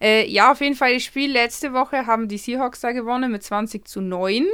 Äh, 0.00 0.26
ja, 0.28 0.50
auf 0.50 0.60
jeden 0.60 0.76
Fall 0.76 0.94
das 0.94 1.04
Spiel 1.04 1.30
letzte 1.30 1.72
Woche 1.72 2.06
haben 2.06 2.26
die 2.26 2.38
Seahawks 2.38 2.80
da 2.80 2.92
gewonnen 2.92 3.30
mit 3.30 3.42
20 3.42 3.86
zu 3.86 4.00
9. 4.00 4.46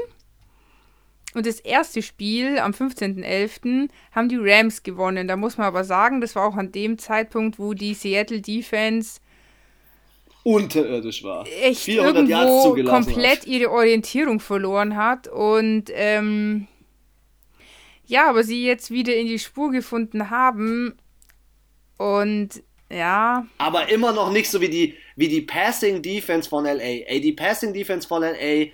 Und 1.36 1.44
das 1.44 1.60
erste 1.60 2.00
Spiel 2.00 2.58
am 2.58 2.72
15.11. 2.72 3.90
haben 4.12 4.28
die 4.30 4.38
Rams 4.40 4.82
gewonnen. 4.82 5.28
Da 5.28 5.36
muss 5.36 5.58
man 5.58 5.66
aber 5.66 5.84
sagen, 5.84 6.22
das 6.22 6.34
war 6.34 6.46
auch 6.46 6.56
an 6.56 6.72
dem 6.72 6.96
Zeitpunkt, 6.96 7.58
wo 7.58 7.74
die 7.74 7.92
Seattle 7.92 8.40
Defense 8.40 9.20
unterirdisch 10.44 11.22
war. 11.24 11.46
Echt 11.60 11.82
400 11.82 12.26
irgendwo 12.26 12.90
komplett 12.90 13.40
hat. 13.40 13.46
ihre 13.46 13.70
Orientierung 13.70 14.40
verloren 14.40 14.96
hat. 14.96 15.28
Und 15.28 15.90
ähm, 15.92 16.68
ja, 18.06 18.30
aber 18.30 18.42
sie 18.42 18.64
jetzt 18.64 18.90
wieder 18.90 19.14
in 19.14 19.26
die 19.26 19.38
Spur 19.38 19.70
gefunden 19.70 20.30
haben. 20.30 20.94
Und 21.98 22.62
ja. 22.90 23.46
Aber 23.58 23.90
immer 23.90 24.12
noch 24.12 24.32
nicht 24.32 24.48
so 24.48 24.62
wie 24.62 24.70
die, 24.70 24.94
wie 25.16 25.28
die 25.28 25.42
Passing 25.42 26.00
Defense 26.00 26.48
von 26.48 26.64
LA. 26.64 26.78
Ey, 26.78 27.20
die 27.20 27.34
Passing 27.34 27.74
Defense 27.74 28.08
von 28.08 28.22
LA 28.22 28.68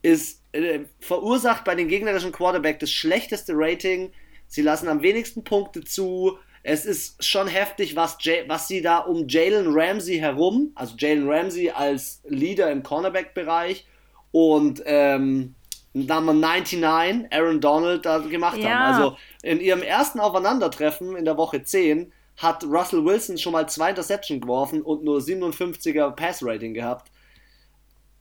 ist 0.00 0.40
äh, 0.64 0.80
verursacht 1.00 1.64
bei 1.64 1.74
den 1.74 1.88
gegnerischen 1.88 2.32
Quarterback 2.32 2.78
das 2.80 2.90
schlechteste 2.90 3.52
Rating. 3.54 4.12
Sie 4.48 4.62
lassen 4.62 4.88
am 4.88 5.02
wenigsten 5.02 5.44
Punkte 5.44 5.84
zu. 5.84 6.38
Es 6.62 6.84
ist 6.84 7.24
schon 7.24 7.46
heftig, 7.46 7.94
was, 7.94 8.18
was 8.48 8.66
sie 8.66 8.82
da 8.82 8.98
um 8.98 9.28
Jalen 9.28 9.68
Ramsey 9.68 10.18
herum, 10.18 10.72
also 10.74 10.94
Jalen 10.98 11.28
Ramsey 11.28 11.70
als 11.70 12.22
Leader 12.24 12.72
im 12.72 12.82
Cornerback-Bereich 12.82 13.86
und 14.32 14.82
ähm, 14.84 15.54
Nummer 15.92 16.34
99, 16.34 17.32
Aaron 17.32 17.60
Donald, 17.60 18.04
da 18.04 18.18
gemacht 18.18 18.58
ja. 18.58 18.70
haben. 18.70 18.94
Also 18.94 19.16
In 19.42 19.60
ihrem 19.60 19.82
ersten 19.82 20.20
Aufeinandertreffen 20.20 21.16
in 21.16 21.24
der 21.24 21.38
Woche 21.38 21.62
10 21.62 22.12
hat 22.36 22.64
Russell 22.64 23.04
Wilson 23.04 23.38
schon 23.38 23.52
mal 23.52 23.66
zwei 23.68 23.90
Interception 23.90 24.40
geworfen 24.40 24.82
und 24.82 25.04
nur 25.04 25.20
57er 25.20 26.10
Pass-Rating 26.10 26.74
gehabt. 26.74 27.10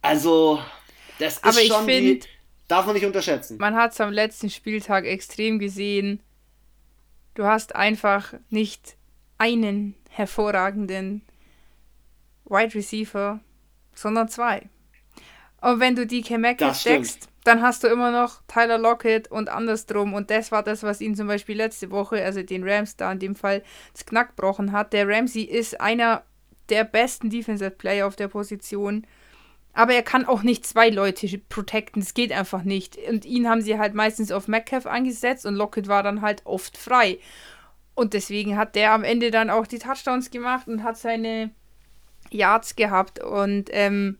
Also, 0.02 0.60
das 1.20 1.36
ist 1.36 1.44
Aber 1.44 1.62
ich 1.62 1.68
schon 1.68 1.86
find, 1.86 2.24
die, 2.24 2.30
darf 2.68 2.86
man 2.86 2.96
nicht 2.96 3.06
unterschätzen. 3.06 3.58
Man 3.58 3.76
hat 3.76 3.94
es 3.94 4.02
am 4.02 4.12
letzten 4.12 4.50
Spieltag 4.50 5.06
extrem 5.06 5.60
gesehen. 5.60 6.22
Du 7.34 7.46
hast 7.46 7.76
einfach 7.76 8.34
nicht 8.50 8.96
einen 9.38 9.96
hervorragenden 10.10 11.22
Wide 12.46 12.76
Receiver, 12.76 13.40
sondern 13.94 14.30
zwei. 14.30 14.70
Und 15.62 15.80
wenn 15.80 15.96
du 15.96 16.06
DK 16.06 16.38
Metcalf 16.38 16.84
deckst, 16.84 17.28
dann 17.44 17.62
hast 17.62 17.84
du 17.84 17.88
immer 17.88 18.12
noch 18.12 18.42
Tyler 18.48 18.78
Lockett 18.78 19.30
und 19.30 19.50
andersrum. 19.50 20.14
Und 20.14 20.30
das 20.32 20.52
war 20.52 20.64
das, 20.64 20.84
was 20.84 21.02
ihn 21.02 21.16
zum 21.16 21.28
Beispiel 21.28 21.56
letzte 21.56 21.92
Woche, 21.92 22.24
also 22.24 22.42
den 22.42 22.68
Rams 22.68 22.98
da 22.98 23.12
in 23.12 23.20
dem 23.20 23.36
Fall, 23.36 23.64
das 23.94 24.06
Knack 24.06 24.36
gebrochen 24.36 24.72
hat. 24.72 24.94
Der 24.94 25.08
Ramsey 25.08 25.44
ist 25.44 25.80
einer 25.80 26.24
der 26.70 26.84
besten 26.84 27.30
Defensive 27.30 27.72
Player 27.72 28.08
auf 28.08 28.16
der 28.16 28.28
Position. 28.28 29.06
Aber 29.76 29.94
er 29.94 30.04
kann 30.04 30.26
auch 30.26 30.42
nicht 30.42 30.66
zwei 30.66 30.90
Leute 30.90 31.38
protecten. 31.50 32.02
Das 32.02 32.14
geht 32.14 32.32
einfach 32.32 32.64
nicht. 32.64 32.98
Und 33.10 33.26
ihn 33.26 33.48
haben 33.50 33.62
sie 33.62 33.78
halt 33.78 33.94
meistens 33.94 34.32
auf 34.32 34.48
Metcalf 34.48 34.86
angesetzt 34.86 35.46
und 35.46 35.56
Lockett 35.56 35.90
war 35.90 36.02
dann 36.02 36.22
halt 36.22 36.42
oft 36.46 36.78
frei. 36.78 37.20
Und 37.94 38.14
deswegen 38.14 38.58
hat 38.58 38.76
der 38.76 38.94
am 38.94 39.04
Ende 39.04 39.32
dann 39.32 39.50
auch 39.50 39.68
die 39.68 39.80
Touchdowns 39.80 40.32
gemacht 40.32 40.68
und 40.70 40.84
hat 40.84 40.98
seine 40.98 41.52
Yards 42.32 42.78
gehabt. 42.78 43.22
Und 43.22 43.70
ähm, 43.74 44.18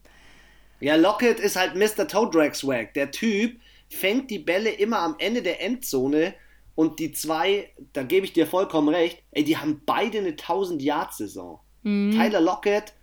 ja, 0.82 0.96
Lockett 0.96 1.40
ist 1.40 1.56
halt 1.56 1.76
Mr. 1.76 2.06
Toe 2.06 2.30
Drag 2.30 2.54
Swag. 2.54 2.94
Der 2.94 3.12
Typ 3.12 3.58
fängt 3.90 4.30
die 4.30 4.40
Bälle 4.40 4.72
immer 4.72 5.00
am 5.00 5.16
Ende 5.20 5.42
der 5.42 5.62
Endzone 5.62 6.34
und 6.76 7.00
die 7.00 7.14
zwei, 7.14 7.72
da 7.94 8.04
gebe 8.04 8.26
ich 8.26 8.34
dir 8.34 8.46
vollkommen 8.46 8.90
recht, 8.90 9.24
ey, 9.32 9.46
die 9.46 9.56
haben 9.56 9.82
beide 9.86 10.18
eine 10.18 10.32
1000-Yard-Saison. 10.32 11.62
Mhm. 11.84 12.12
Tyler 12.12 12.42
Lockett 12.42 12.94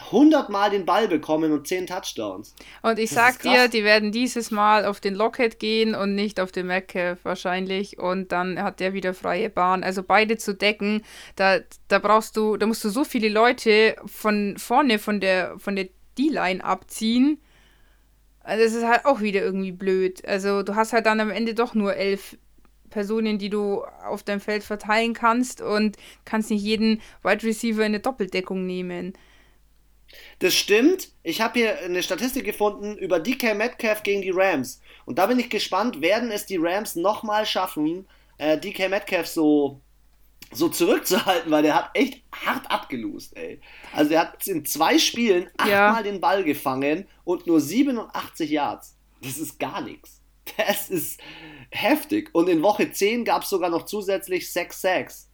100 0.00 0.50
Mal 0.50 0.70
den 0.70 0.84
Ball 0.84 1.06
bekommen 1.06 1.52
und 1.52 1.68
10 1.68 1.86
Touchdowns. 1.86 2.54
Und 2.82 2.98
ich 2.98 3.10
das 3.10 3.16
sag 3.16 3.42
dir, 3.42 3.68
die 3.68 3.84
werden 3.84 4.10
dieses 4.10 4.50
Mal 4.50 4.86
auf 4.86 5.00
den 5.00 5.14
Lockett 5.14 5.60
gehen 5.60 5.94
und 5.94 6.14
nicht 6.14 6.40
auf 6.40 6.50
den 6.50 6.66
Metcalf 6.66 7.24
wahrscheinlich. 7.24 7.98
Und 7.98 8.32
dann 8.32 8.60
hat 8.60 8.80
der 8.80 8.92
wieder 8.92 9.14
freie 9.14 9.50
Bahn. 9.50 9.84
Also 9.84 10.02
beide 10.02 10.36
zu 10.36 10.54
decken, 10.54 11.02
da, 11.36 11.60
da 11.88 12.00
brauchst 12.00 12.36
du, 12.36 12.56
da 12.56 12.66
musst 12.66 12.82
du 12.84 12.88
so 12.88 13.04
viele 13.04 13.28
Leute 13.28 13.96
von 14.06 14.56
vorne 14.58 14.98
von 14.98 15.20
der, 15.20 15.58
von 15.58 15.76
der 15.76 15.88
D-Line 16.18 16.64
abziehen. 16.64 17.40
Also 18.40 18.64
das 18.64 18.74
ist 18.74 18.84
halt 18.84 19.06
auch 19.06 19.20
wieder 19.20 19.42
irgendwie 19.42 19.72
blöd. 19.72 20.26
Also 20.26 20.62
du 20.64 20.74
hast 20.74 20.92
halt 20.92 21.06
dann 21.06 21.20
am 21.20 21.30
Ende 21.30 21.54
doch 21.54 21.74
nur 21.74 21.94
elf 21.94 22.36
Personen, 22.90 23.38
die 23.38 23.50
du 23.50 23.82
auf 24.04 24.22
deinem 24.22 24.40
Feld 24.40 24.62
verteilen 24.62 25.14
kannst 25.14 25.60
und 25.60 25.96
kannst 26.24 26.50
nicht 26.50 26.62
jeden 26.62 27.00
Wide 27.22 27.42
Receiver 27.42 27.80
in 27.80 27.86
eine 27.86 28.00
Doppeldeckung 28.00 28.66
nehmen. 28.66 29.14
Das 30.38 30.54
stimmt. 30.54 31.10
Ich 31.22 31.40
habe 31.40 31.58
hier 31.58 31.78
eine 31.80 32.02
Statistik 32.02 32.44
gefunden 32.44 32.96
über 32.96 33.20
DK 33.20 33.54
Metcalf 33.54 34.02
gegen 34.02 34.22
die 34.22 34.30
Rams. 34.30 34.80
Und 35.06 35.18
da 35.18 35.26
bin 35.26 35.38
ich 35.38 35.50
gespannt, 35.50 36.00
werden 36.00 36.30
es 36.30 36.46
die 36.46 36.58
Rams 36.58 36.94
nochmal 36.96 37.46
schaffen, 37.46 38.06
äh, 38.38 38.58
DK 38.58 38.88
Metcalf 38.88 39.26
so 39.26 39.80
so 40.52 40.68
zurückzuhalten, 40.68 41.50
weil 41.50 41.62
der 41.62 41.74
hat 41.74 41.90
echt 41.94 42.22
hart 42.32 42.70
abgelost, 42.70 43.36
ey. 43.36 43.60
Also 43.92 44.10
der 44.10 44.20
hat 44.20 44.46
in 44.46 44.64
zwei 44.64 44.98
Spielen 44.98 45.48
achtmal 45.56 45.70
ja. 45.70 46.02
den 46.02 46.20
Ball 46.20 46.44
gefangen 46.44 47.08
und 47.24 47.46
nur 47.46 47.60
87 47.60 48.50
Yards. 48.50 48.96
Das 49.22 49.38
ist 49.38 49.58
gar 49.58 49.80
nichts. 49.80 50.20
Das 50.58 50.90
ist 50.90 51.20
heftig. 51.70 52.28
Und 52.34 52.48
in 52.48 52.62
Woche 52.62 52.92
10 52.92 53.24
gab 53.24 53.42
es 53.42 53.48
sogar 53.48 53.70
noch 53.70 53.86
zusätzlich 53.86 54.52
6 54.52 54.80
Sacks. 54.80 55.30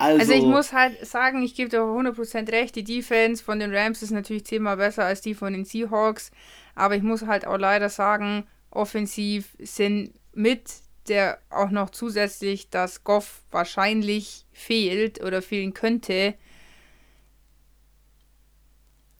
Also, 0.00 0.20
also, 0.20 0.32
ich 0.32 0.44
muss 0.44 0.72
halt 0.72 1.06
sagen, 1.06 1.42
ich 1.42 1.54
gebe 1.54 1.68
dir 1.68 1.80
100% 1.80 2.50
recht, 2.50 2.74
die 2.74 2.84
Defense 2.84 3.44
von 3.44 3.58
den 3.58 3.74
Rams 3.74 4.02
ist 4.02 4.12
natürlich 4.12 4.46
zehnmal 4.46 4.78
besser 4.78 5.04
als 5.04 5.20
die 5.20 5.34
von 5.34 5.52
den 5.52 5.66
Seahawks, 5.66 6.30
aber 6.74 6.96
ich 6.96 7.02
muss 7.02 7.26
halt 7.26 7.46
auch 7.46 7.58
leider 7.58 7.90
sagen, 7.90 8.46
offensiv 8.70 9.54
sind 9.58 10.14
mit 10.32 10.62
der 11.08 11.38
auch 11.50 11.70
noch 11.70 11.90
zusätzlich, 11.90 12.70
dass 12.70 13.04
Goff 13.04 13.42
wahrscheinlich 13.50 14.46
fehlt 14.52 15.22
oder 15.22 15.42
fehlen 15.42 15.74
könnte. 15.74 16.34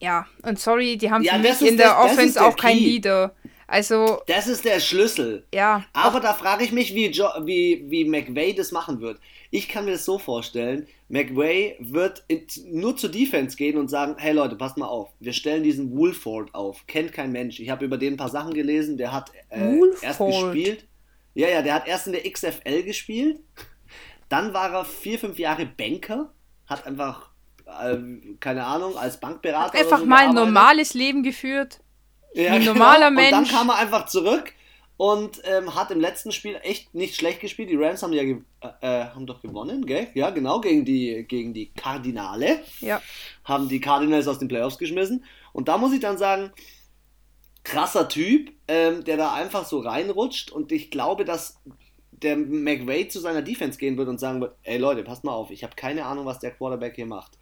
Ja, 0.00 0.26
und 0.42 0.58
sorry, 0.58 0.96
die 0.96 1.10
haben 1.10 1.22
ja, 1.22 1.34
für 1.34 1.40
mich 1.40 1.60
in 1.60 1.76
der 1.76 1.88
das, 1.88 2.04
Offense 2.04 2.34
das 2.34 2.42
auch 2.42 2.56
keinen 2.56 2.78
Leader. 2.78 3.34
Also. 3.66 4.22
Das 4.26 4.46
ist 4.46 4.64
der 4.64 4.80
Schlüssel. 4.80 5.46
Ja. 5.54 5.84
Aber 5.92 6.20
da 6.20 6.32
frage 6.32 6.64
ich 6.64 6.72
mich, 6.72 6.94
wie, 6.94 7.10
jo 7.10 7.26
wie, 7.42 7.84
wie 7.88 8.04
McVay 8.04 8.54
das 8.54 8.72
machen 8.72 9.00
wird. 9.00 9.20
Ich 9.52 9.68
kann 9.68 9.84
mir 9.84 9.92
das 9.92 10.04
so 10.04 10.18
vorstellen, 10.18 10.86
McVay 11.08 11.76
wird 11.80 12.22
in, 12.28 12.46
nur 12.66 12.96
zur 12.96 13.10
Defense 13.10 13.56
gehen 13.56 13.76
und 13.76 13.88
sagen, 13.88 14.14
hey 14.16 14.32
Leute, 14.32 14.54
passt 14.54 14.76
mal 14.76 14.86
auf, 14.86 15.10
wir 15.18 15.32
stellen 15.32 15.64
diesen 15.64 15.90
Woolford 15.96 16.54
auf. 16.54 16.86
Kennt 16.86 17.12
kein 17.12 17.32
Mensch. 17.32 17.58
Ich 17.58 17.68
habe 17.68 17.84
über 17.84 17.98
den 17.98 18.14
ein 18.14 18.16
paar 18.16 18.28
Sachen 18.28 18.54
gelesen, 18.54 18.96
der 18.96 19.12
hat 19.12 19.32
äh, 19.48 19.74
erst 20.02 20.20
gespielt. 20.20 20.86
Ja, 21.34 21.48
ja, 21.48 21.62
der 21.62 21.74
hat 21.74 21.88
erst 21.88 22.06
in 22.06 22.12
der 22.12 22.30
XFL 22.30 22.84
gespielt. 22.84 23.40
Dann 24.28 24.54
war 24.54 24.72
er 24.72 24.84
vier, 24.84 25.18
fünf 25.18 25.38
Jahre 25.38 25.66
Banker. 25.66 26.32
Hat 26.66 26.86
einfach, 26.86 27.30
äh, 27.66 27.96
keine 28.38 28.64
Ahnung, 28.64 28.96
als 28.96 29.18
Bankberater. 29.18 29.72
Hat 29.72 29.74
einfach 29.74 29.98
so 29.98 30.06
mal 30.06 30.28
ein 30.28 30.34
normales 30.34 30.94
Leben 30.94 31.24
geführt. 31.24 31.80
Ja, 32.34 32.52
ein 32.52 32.64
normaler 32.64 33.10
genau. 33.10 33.20
Mensch. 33.20 33.38
Und 33.38 33.48
dann 33.48 33.58
kam 33.58 33.68
er 33.70 33.76
einfach 33.78 34.06
zurück 34.06 34.52
und 35.00 35.40
ähm, 35.44 35.74
hat 35.74 35.90
im 35.92 35.98
letzten 35.98 36.30
Spiel 36.30 36.60
echt 36.62 36.94
nicht 36.94 37.16
schlecht 37.16 37.40
gespielt. 37.40 37.70
Die 37.70 37.76
Rams 37.76 38.02
haben 38.02 38.12
ja 38.12 38.20
äh, 38.22 38.36
äh, 38.82 39.04
haben 39.06 39.24
doch 39.24 39.40
gewonnen, 39.40 39.86
gell? 39.86 40.08
Ja, 40.12 40.28
genau, 40.28 40.60
gegen 40.60 40.84
die, 40.84 41.24
gegen 41.26 41.54
die 41.54 41.72
Kardinale. 41.72 42.60
Ja. 42.80 43.00
Haben 43.42 43.70
die 43.70 43.80
Cardinals 43.80 44.28
aus 44.28 44.38
den 44.38 44.48
Playoffs 44.48 44.76
geschmissen. 44.76 45.24
Und 45.54 45.68
da 45.68 45.78
muss 45.78 45.94
ich 45.94 46.00
dann 46.00 46.18
sagen, 46.18 46.52
krasser 47.64 48.10
Typ, 48.10 48.52
ähm, 48.68 49.02
der 49.02 49.16
da 49.16 49.32
einfach 49.32 49.64
so 49.64 49.78
reinrutscht 49.78 50.50
und 50.50 50.70
ich 50.70 50.90
glaube, 50.90 51.24
dass 51.24 51.58
der 52.12 52.36
McVay 52.36 53.08
zu 53.08 53.20
seiner 53.20 53.40
Defense 53.40 53.78
gehen 53.78 53.96
wird 53.96 54.08
und 54.10 54.20
sagen 54.20 54.42
wird, 54.42 54.54
ey 54.64 54.76
Leute, 54.76 55.02
passt 55.02 55.24
mal 55.24 55.32
auf, 55.32 55.50
ich 55.50 55.64
habe 55.64 55.76
keine 55.76 56.04
Ahnung, 56.04 56.26
was 56.26 56.40
der 56.40 56.50
Quarterback 56.50 56.96
hier 56.96 57.06
macht. 57.06 57.38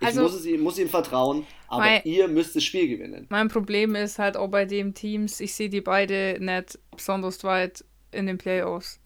Ich 0.00 0.06
also, 0.06 0.22
muss, 0.22 0.34
es, 0.34 0.60
muss 0.60 0.78
ihm 0.78 0.88
vertrauen, 0.88 1.46
aber 1.68 1.84
mein, 1.84 2.00
ihr 2.04 2.28
müsst 2.28 2.56
das 2.56 2.64
Spiel 2.64 2.88
gewinnen. 2.88 3.26
Mein 3.28 3.48
Problem 3.48 3.94
ist 3.94 4.18
halt 4.18 4.36
auch 4.36 4.48
bei 4.48 4.64
den 4.64 4.94
Teams, 4.94 5.40
ich 5.40 5.54
sehe 5.54 5.68
die 5.68 5.80
beide 5.80 6.38
nicht 6.40 6.78
besonders 6.90 7.42
weit 7.44 7.84
in 8.12 8.26
den 8.26 8.38
Playoffs 8.38 9.00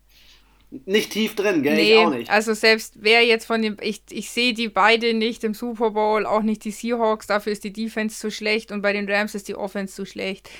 nicht 0.86 1.12
tief 1.12 1.34
drin, 1.34 1.62
gell? 1.62 1.76
Nee, 1.76 1.92
ich 1.92 1.98
auch 1.98 2.10
nicht. 2.10 2.30
Also 2.30 2.54
selbst 2.54 2.94
wer 3.00 3.24
jetzt 3.24 3.46
von 3.46 3.62
dem, 3.62 3.76
ich, 3.80 4.02
ich 4.10 4.30
sehe 4.30 4.54
die 4.54 4.68
beide 4.68 5.14
nicht 5.14 5.44
im 5.44 5.54
Super 5.54 5.90
Bowl, 5.90 6.26
auch 6.26 6.42
nicht 6.42 6.64
die 6.64 6.70
Seahawks, 6.70 7.26
dafür 7.26 7.52
ist 7.52 7.64
die 7.64 7.72
Defense 7.72 8.18
zu 8.18 8.30
schlecht 8.30 8.72
und 8.72 8.82
bei 8.82 8.92
den 8.92 9.08
Rams 9.08 9.34
ist 9.34 9.48
die 9.48 9.54
Offense 9.54 9.94
zu 9.94 10.04
schlecht. 10.04 10.50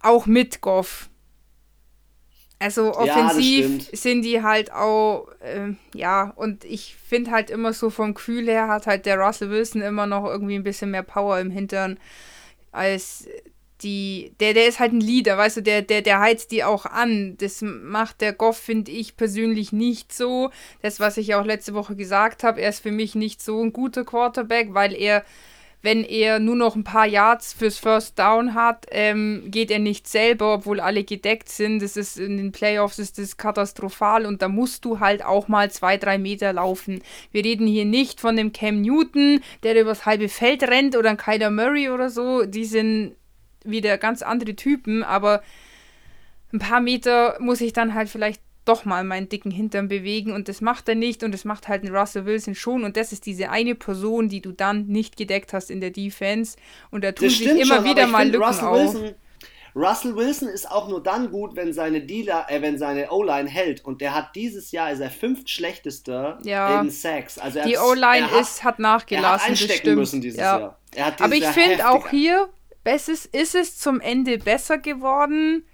Auch 0.00 0.26
mit 0.26 0.60
Goff. 0.60 1.10
Also 2.60 2.94
offensiv 2.94 3.88
ja, 3.90 3.96
sind 3.96 4.22
die 4.22 4.42
halt 4.42 4.72
auch, 4.72 5.28
äh, 5.40 5.74
ja, 5.94 6.32
und 6.34 6.64
ich 6.64 6.96
finde 6.96 7.30
halt 7.30 7.50
immer 7.50 7.72
so 7.72 7.88
vom 7.88 8.14
Gefühl 8.14 8.46
her 8.46 8.66
hat 8.66 8.88
halt 8.88 9.06
der 9.06 9.18
Russell 9.18 9.50
Wilson 9.50 9.80
immer 9.80 10.06
noch 10.06 10.24
irgendwie 10.24 10.56
ein 10.56 10.64
bisschen 10.64 10.90
mehr 10.90 11.04
Power 11.04 11.38
im 11.38 11.50
Hintern 11.50 11.98
als 12.72 13.28
die, 13.82 14.32
der, 14.40 14.54
der 14.54 14.66
ist 14.66 14.80
halt 14.80 14.92
ein 14.92 15.00
Leader, 15.00 15.38
weißt 15.38 15.58
du, 15.58 15.62
der, 15.62 15.82
der, 15.82 16.02
der 16.02 16.18
heizt 16.18 16.50
die 16.50 16.64
auch 16.64 16.84
an. 16.84 17.36
Das 17.38 17.62
macht 17.62 18.20
der 18.20 18.32
Goff, 18.32 18.58
finde 18.58 18.90
ich 18.90 19.16
persönlich 19.16 19.72
nicht 19.72 20.12
so. 20.12 20.50
Das, 20.82 20.98
was 20.98 21.16
ich 21.16 21.34
auch 21.34 21.44
letzte 21.44 21.74
Woche 21.74 21.94
gesagt 21.94 22.42
habe, 22.42 22.60
er 22.60 22.70
ist 22.70 22.80
für 22.80 22.90
mich 22.90 23.14
nicht 23.14 23.40
so 23.40 23.62
ein 23.62 23.72
guter 23.72 24.04
Quarterback, 24.04 24.74
weil 24.74 24.94
er, 24.94 25.24
wenn 25.80 26.02
er 26.02 26.40
nur 26.40 26.56
noch 26.56 26.74
ein 26.74 26.84
paar 26.84 27.06
Yards 27.06 27.52
fürs 27.52 27.78
First 27.78 28.18
Down 28.18 28.54
hat, 28.54 28.86
ähm, 28.90 29.44
geht 29.46 29.70
er 29.70 29.78
nicht 29.78 30.08
selber, 30.08 30.54
obwohl 30.54 30.80
alle 30.80 31.04
gedeckt 31.04 31.48
sind. 31.48 31.82
Das 31.82 31.96
ist 31.96 32.18
in 32.18 32.36
den 32.36 32.52
Playoffs 32.52 32.98
ist 32.98 33.18
das 33.18 33.36
katastrophal 33.36 34.26
und 34.26 34.42
da 34.42 34.48
musst 34.48 34.84
du 34.84 34.98
halt 34.98 35.24
auch 35.24 35.46
mal 35.46 35.70
zwei, 35.70 35.96
drei 35.96 36.18
Meter 36.18 36.52
laufen. 36.52 37.00
Wir 37.30 37.44
reden 37.44 37.66
hier 37.66 37.84
nicht 37.84 38.20
von 38.20 38.36
dem 38.36 38.52
Cam 38.52 38.80
Newton, 38.80 39.40
der 39.62 39.80
übers 39.80 40.04
halbe 40.04 40.28
Feld 40.28 40.64
rennt 40.64 40.96
oder 40.96 41.10
ein 41.10 41.16
Kyler 41.16 41.50
Murray 41.50 41.90
oder 41.90 42.10
so. 42.10 42.44
Die 42.44 42.64
sind 42.64 43.14
wieder 43.64 43.98
ganz 43.98 44.22
andere 44.22 44.56
Typen, 44.56 45.04
aber 45.04 45.42
ein 46.52 46.58
paar 46.58 46.80
Meter 46.80 47.36
muss 47.40 47.60
ich 47.60 47.72
dann 47.72 47.94
halt 47.94 48.08
vielleicht 48.08 48.40
doch 48.68 48.84
mal 48.84 49.04
meinen 49.04 49.28
dicken 49.28 49.50
Hintern 49.50 49.88
bewegen 49.88 50.32
und 50.32 50.48
das 50.48 50.60
macht 50.60 50.88
er 50.88 50.94
nicht 50.94 51.22
und 51.22 51.32
das 51.32 51.44
macht 51.44 51.68
halt 51.68 51.84
ein 51.84 51.94
Russell 51.94 52.26
Wilson 52.26 52.54
schon 52.54 52.84
und 52.84 52.96
das 52.96 53.12
ist 53.12 53.26
diese 53.26 53.50
eine 53.50 53.74
Person, 53.74 54.28
die 54.28 54.40
du 54.40 54.52
dann 54.52 54.86
nicht 54.86 55.16
gedeckt 55.16 55.52
hast 55.52 55.70
in 55.70 55.80
der 55.80 55.90
Defense 55.90 56.56
und 56.90 57.04
da 57.04 57.12
tun 57.12 57.30
sich 57.30 57.46
immer 57.46 57.76
schon, 57.76 57.84
wieder 57.84 58.06
mal 58.06 58.26
Lücken 58.26 58.42
Russell 58.44 58.68
auf. 58.68 58.94
Wilson, 58.94 59.14
Russell 59.74 60.16
Wilson 60.16 60.48
ist 60.48 60.70
auch 60.70 60.88
nur 60.88 61.02
dann 61.02 61.30
gut, 61.30 61.54
wenn 61.56 61.72
seine 61.72 62.00
Dealer, 62.00 62.46
äh, 62.48 62.60
wenn 62.62 62.78
seine 62.78 63.10
O-Line 63.10 63.48
hält 63.48 63.84
und 63.84 64.00
der 64.00 64.14
hat 64.14 64.34
dieses 64.34 64.72
Jahr 64.72 64.90
ist 64.90 65.00
er 65.00 65.10
fünftschlechtester 65.10 66.38
ja. 66.44 66.80
in 66.80 66.90
Sacks. 66.90 67.38
Also 67.38 67.62
die 67.62 67.76
O-Line 67.76 68.26
ist 68.40 68.64
hat 68.64 68.78
nachgelassen, 68.78 69.28
er 69.28 69.32
hat 69.32 69.48
einstecken 69.48 69.94
müssen 69.94 70.20
dieses 70.20 70.38
ja. 70.38 70.58
Jahr. 70.96 71.14
Aber 71.20 71.34
ich 71.34 71.46
finde 71.46 71.88
auch 71.88 72.08
hier 72.08 72.48
ist 72.86 73.54
es 73.54 73.78
zum 73.78 74.00
Ende 74.00 74.38
besser 74.38 74.78
geworden. 74.78 75.66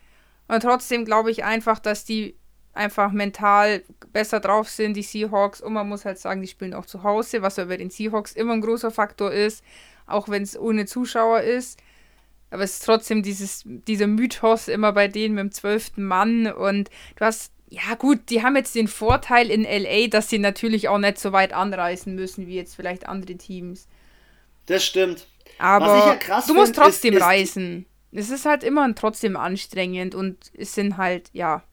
Und 0.48 0.62
trotzdem 0.62 1.04
glaube 1.04 1.30
ich 1.30 1.44
einfach, 1.44 1.78
dass 1.78 2.04
die 2.04 2.36
einfach 2.74 3.12
mental 3.12 3.82
besser 4.12 4.40
drauf 4.40 4.68
sind, 4.68 4.94
die 4.94 5.02
Seahawks. 5.02 5.60
Und 5.60 5.72
man 5.72 5.88
muss 5.88 6.04
halt 6.04 6.18
sagen, 6.18 6.40
die 6.42 6.48
spielen 6.48 6.74
auch 6.74 6.86
zu 6.86 7.02
Hause, 7.02 7.42
was 7.42 7.56
ja 7.56 7.64
bei 7.64 7.76
den 7.76 7.90
Seahawks 7.90 8.32
immer 8.32 8.52
ein 8.52 8.60
großer 8.60 8.90
Faktor 8.90 9.32
ist, 9.32 9.64
auch 10.06 10.28
wenn 10.28 10.42
es 10.42 10.58
ohne 10.58 10.86
Zuschauer 10.86 11.40
ist. 11.40 11.78
Aber 12.50 12.62
es 12.62 12.74
ist 12.74 12.84
trotzdem 12.84 13.22
dieses, 13.22 13.62
dieser 13.64 14.06
Mythos 14.06 14.68
immer 14.68 14.92
bei 14.92 15.08
denen 15.08 15.34
mit 15.34 15.42
dem 15.42 15.52
zwölften 15.52 16.04
Mann. 16.04 16.46
Und 16.46 16.90
du 17.16 17.24
hast, 17.24 17.52
ja 17.68 17.94
gut, 17.98 18.30
die 18.30 18.42
haben 18.42 18.56
jetzt 18.56 18.74
den 18.74 18.88
Vorteil 18.88 19.50
in 19.50 19.64
LA, 19.64 20.08
dass 20.08 20.28
sie 20.28 20.38
natürlich 20.38 20.88
auch 20.88 20.98
nicht 20.98 21.18
so 21.18 21.32
weit 21.32 21.52
anreisen 21.52 22.14
müssen 22.14 22.46
wie 22.46 22.54
jetzt 22.54 22.76
vielleicht 22.76 23.08
andere 23.08 23.36
Teams. 23.36 23.88
Das 24.66 24.84
stimmt. 24.84 25.26
Aber 25.58 26.18
ja 26.28 26.42
du 26.46 26.54
musst 26.54 26.74
trotzdem 26.74 27.14
ist, 27.14 27.20
ist 27.20 27.24
reisen. 27.24 27.86
Es 28.12 28.30
ist 28.30 28.44
halt 28.44 28.62
immer 28.62 28.92
trotzdem 28.94 29.36
anstrengend 29.36 30.14
und 30.14 30.36
es 30.56 30.74
sind 30.74 30.96
halt, 30.96 31.30
ja, 31.32 31.64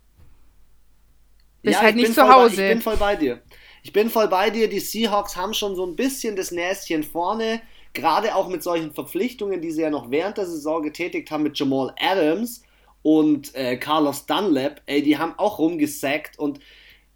bist 1.62 1.78
ja, 1.78 1.82
halt 1.84 1.96
nicht 1.96 2.14
zu 2.14 2.28
Hause. 2.28 2.58
Bei, 2.58 2.64
ich 2.64 2.70
bin 2.70 2.82
voll 2.82 2.98
bei 2.98 3.16
dir. 3.16 3.42
Ich 3.84 3.94
bin 3.94 4.10
voll 4.10 4.28
bei 4.28 4.50
dir. 4.50 4.70
Die 4.70 4.80
Seahawks 4.80 5.36
haben 5.36 5.54
schon 5.54 5.76
so 5.76 5.86
ein 5.86 5.96
bisschen 5.96 6.36
das 6.36 6.52
Näschen 6.52 7.04
vorne. 7.04 7.62
Gerade 7.94 8.36
auch 8.36 8.48
mit 8.48 8.64
solchen 8.64 8.94
Verpflichtungen, 8.94 9.62
die 9.62 9.72
sie 9.72 9.82
ja 9.82 9.90
noch 9.90 10.12
während 10.12 10.38
der 10.38 10.46
Saison 10.46 10.82
getätigt 10.82 11.30
haben 11.32 11.44
mit 11.44 11.58
Jamal 11.58 11.94
Adams 12.00 12.64
und 13.02 13.54
äh, 13.56 13.78
Carlos 13.78 14.26
Dunlap. 14.26 14.82
Ey, 14.86 15.02
die 15.02 15.18
haben 15.18 15.34
auch 15.38 15.60
rumgesackt. 15.60 16.40
Und 16.40 16.60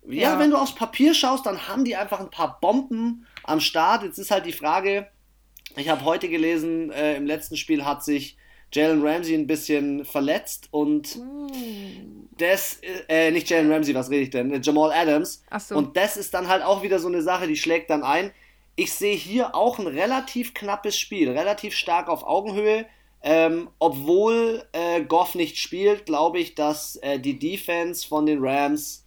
ja, 0.08 0.34
ja, 0.34 0.40
wenn 0.40 0.52
du 0.52 0.58
aufs 0.58 0.76
Papier 0.76 1.14
schaust, 1.14 1.46
dann 1.46 1.68
haben 1.68 1.86
die 1.86 1.96
einfach 1.96 2.20
ein 2.20 2.30
paar 2.30 2.60
Bomben 2.60 3.26
am 3.44 3.60
Start. 3.60 4.04
Jetzt 4.04 4.18
ist 4.18 4.32
halt 4.32 4.46
die 4.46 4.52
Frage, 4.52 5.08
ich 5.78 5.90
habe 5.90 6.04
heute 6.04 6.30
gelesen, 6.30 6.92
äh, 6.92 7.16
im 7.16 7.26
letzten 7.26 7.58
Spiel 7.58 7.86
hat 7.86 8.04
sich 8.04 8.38
Jalen 8.72 9.06
Ramsey 9.06 9.36
ein 9.36 9.48
bisschen 9.48 10.04
verletzt 10.04 10.68
und 10.72 11.16
mm. 11.16 12.15
Das, 12.38 12.80
äh, 13.08 13.32
nicht 13.32 13.50
Jalen 13.50 13.72
Ramsey, 13.72 13.96
was 13.96 14.10
rede 14.10 14.24
ich 14.24 14.30
denn? 14.30 14.62
Jamal 14.62 14.92
Adams. 14.92 15.44
So. 15.60 15.76
Und 15.76 15.96
das 15.96 16.18
ist 16.18 16.34
dann 16.34 16.48
halt 16.48 16.64
auch 16.64 16.84
wieder 16.84 17.00
so 17.00 17.08
eine 17.08 17.22
Sache, 17.22 17.48
die 17.48 17.56
schlägt 17.56 17.90
dann 17.90 18.04
ein. 18.04 18.32
Ich 18.76 18.94
sehe 18.94 19.16
hier 19.16 19.56
auch 19.56 19.80
ein 19.80 19.88
relativ 19.88 20.54
knappes 20.54 21.00
Spiel, 21.00 21.32
relativ 21.32 21.76
stark 21.76 22.10
auf 22.10 22.24
Augenhöhe. 22.24 22.86
Ähm, 23.22 23.70
obwohl 23.80 24.64
äh, 24.74 25.02
Goff 25.02 25.34
nicht 25.34 25.58
spielt, 25.58 26.06
glaube 26.06 26.40
ich, 26.40 26.54
dass 26.54 26.98
äh, 26.98 27.20
die 27.20 27.40
Defense 27.40 28.08
von 28.08 28.26
den 28.28 28.46
Rams 28.46 29.06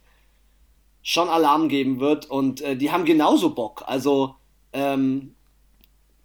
schon 1.01 1.29
Alarm 1.29 1.69
geben 1.69 1.99
wird 2.01 2.25
und 2.29 2.61
äh, 2.61 2.75
die 2.75 2.91
haben 2.91 3.05
genauso 3.05 3.55
Bock. 3.55 3.83
Also 3.85 4.35
ähm, 4.73 5.35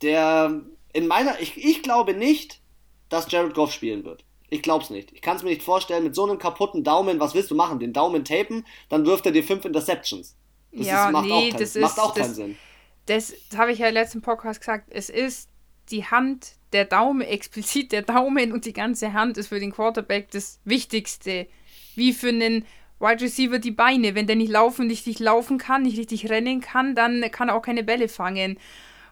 der 0.02 0.62
in 0.92 1.06
meiner, 1.06 1.40
ich, 1.40 1.56
ich 1.56 1.82
glaube 1.82 2.14
nicht, 2.14 2.60
dass 3.08 3.30
Jared 3.30 3.54
Goff 3.54 3.72
spielen 3.72 4.04
wird. 4.04 4.24
Ich 4.54 4.62
glaub's 4.62 4.88
nicht. 4.88 5.10
Ich 5.10 5.20
kann 5.20 5.36
es 5.36 5.42
mir 5.42 5.50
nicht 5.50 5.64
vorstellen, 5.64 6.04
mit 6.04 6.14
so 6.14 6.22
einem 6.22 6.38
kaputten 6.38 6.84
Daumen, 6.84 7.18
was 7.18 7.34
willst 7.34 7.50
du 7.50 7.56
machen? 7.56 7.80
Den 7.80 7.92
Daumen 7.92 8.24
tapen, 8.24 8.64
dann 8.88 9.04
wirft 9.04 9.26
er 9.26 9.32
dir 9.32 9.42
fünf 9.42 9.64
Interceptions. 9.64 10.36
Das 10.70 10.86
ja, 10.86 11.06
ist, 11.06 11.12
macht, 11.12 11.26
nee, 11.26 11.32
auch 11.32 11.50
kein, 11.50 11.60
das 11.60 11.74
macht 11.74 11.98
auch 11.98 12.14
das, 12.14 12.22
keinen 12.22 12.34
Sinn. 12.34 12.58
Das, 13.06 13.32
das 13.50 13.58
habe 13.58 13.72
ich 13.72 13.80
ja 13.80 13.88
im 13.88 13.94
letzten 13.94 14.22
Podcast 14.22 14.60
gesagt. 14.60 14.86
Es 14.90 15.10
ist 15.10 15.50
die 15.90 16.04
Hand, 16.04 16.52
der 16.72 16.84
Daumen, 16.84 17.20
explizit 17.26 17.90
der 17.90 18.02
Daumen 18.02 18.52
und 18.52 18.64
die 18.64 18.72
ganze 18.72 19.12
Hand 19.12 19.38
ist 19.38 19.48
für 19.48 19.58
den 19.58 19.72
Quarterback 19.72 20.30
das 20.30 20.60
Wichtigste. 20.64 21.48
Wie 21.96 22.12
für 22.12 22.28
einen 22.28 22.64
Wide 23.00 23.24
Receiver 23.24 23.58
die 23.58 23.72
Beine. 23.72 24.14
Wenn 24.14 24.28
der 24.28 24.36
nicht 24.36 24.52
laufen, 24.52 24.86
nicht 24.86 25.04
richtig 25.04 25.18
laufen 25.18 25.58
kann, 25.58 25.82
nicht 25.82 25.98
richtig 25.98 26.30
rennen 26.30 26.60
kann, 26.60 26.94
dann 26.94 27.28
kann 27.32 27.48
er 27.48 27.56
auch 27.56 27.62
keine 27.62 27.82
Bälle 27.82 28.06
fangen. 28.08 28.56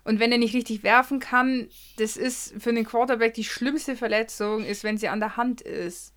Und 0.04 0.18
wenn 0.18 0.32
er 0.32 0.38
nicht 0.38 0.54
richtig 0.54 0.82
werfen 0.82 1.20
kann, 1.20 1.68
das 1.96 2.16
ist 2.16 2.54
für 2.58 2.72
den 2.72 2.84
Quarterback 2.84 3.34
die 3.34 3.44
schlimmste 3.44 3.94
Verletzung, 3.94 4.64
ist, 4.64 4.82
wenn 4.82 4.98
sie 4.98 5.08
an 5.08 5.20
der 5.20 5.36
Hand 5.36 5.60
ist. 5.60 6.12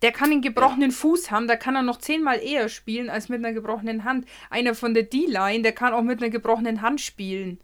Der 0.00 0.10
kann 0.10 0.32
einen 0.32 0.42
gebrochenen 0.42 0.90
Fuß 0.90 1.30
haben, 1.30 1.46
da 1.46 1.56
kann 1.56 1.76
er 1.76 1.82
noch 1.82 1.98
zehnmal 1.98 2.42
eher 2.42 2.68
spielen 2.68 3.08
als 3.08 3.28
mit 3.28 3.38
einer 3.38 3.52
gebrochenen 3.52 4.04
Hand. 4.04 4.26
Einer 4.50 4.74
von 4.74 4.94
der 4.94 5.04
D-Line, 5.04 5.62
der 5.62 5.72
kann 5.72 5.92
auch 5.92 6.02
mit 6.02 6.20
einer 6.20 6.30
gebrochenen 6.30 6.82
Hand 6.82 7.00
spielen. 7.00 7.60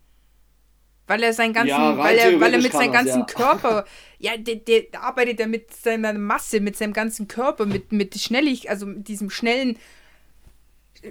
Weil 1.08 1.22
er 1.22 1.32
seinen 1.32 1.54
ganzen, 1.54 1.70
ja, 1.70 1.96
weil 1.96 2.18
er, 2.18 2.38
weil 2.38 2.52
er 2.52 2.60
mit 2.60 2.72
seinem 2.72 2.92
ganzen 2.92 3.20
ja. 3.20 3.24
Körper, 3.26 3.86
ja, 4.18 4.36
der, 4.36 4.56
der, 4.56 4.82
arbeitet 5.00 5.40
er 5.40 5.46
mit 5.46 5.74
seiner 5.74 6.12
Masse, 6.12 6.60
mit 6.60 6.76
seinem 6.76 6.92
ganzen 6.92 7.26
Körper, 7.28 7.64
mit, 7.64 7.92
mit 7.92 8.14
schnellig, 8.20 8.68
also 8.68 8.84
mit 8.84 9.08
diesem 9.08 9.30
schnellen 9.30 9.78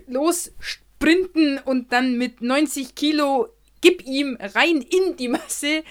Lossprinten 0.05 1.57
und 1.65 1.91
dann 1.91 2.17
mit 2.19 2.41
90 2.41 2.93
Kilo 2.93 3.49
gib 3.81 4.05
ihm 4.05 4.37
rein 4.39 4.81
in 4.81 5.15
die 5.17 5.27
Masse. 5.27 5.83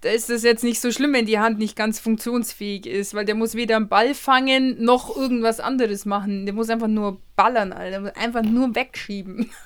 Da 0.00 0.10
ist 0.10 0.30
es 0.30 0.44
jetzt 0.44 0.62
nicht 0.62 0.80
so 0.80 0.92
schlimm, 0.92 1.12
wenn 1.12 1.26
die 1.26 1.40
Hand 1.40 1.58
nicht 1.58 1.74
ganz 1.74 1.98
funktionsfähig 1.98 2.86
ist, 2.86 3.14
weil 3.14 3.24
der 3.24 3.34
muss 3.34 3.54
weder 3.54 3.76
einen 3.76 3.88
Ball 3.88 4.14
fangen 4.14 4.82
noch 4.82 5.16
irgendwas 5.16 5.58
anderes 5.58 6.04
machen. 6.04 6.46
Der 6.46 6.54
muss 6.54 6.70
einfach 6.70 6.86
nur 6.86 7.20
ballern, 7.34 7.72
Alter. 7.72 7.90
Der 7.90 8.00
muss 8.00 8.16
einfach 8.16 8.42
nur 8.42 8.74
wegschieben. 8.74 9.50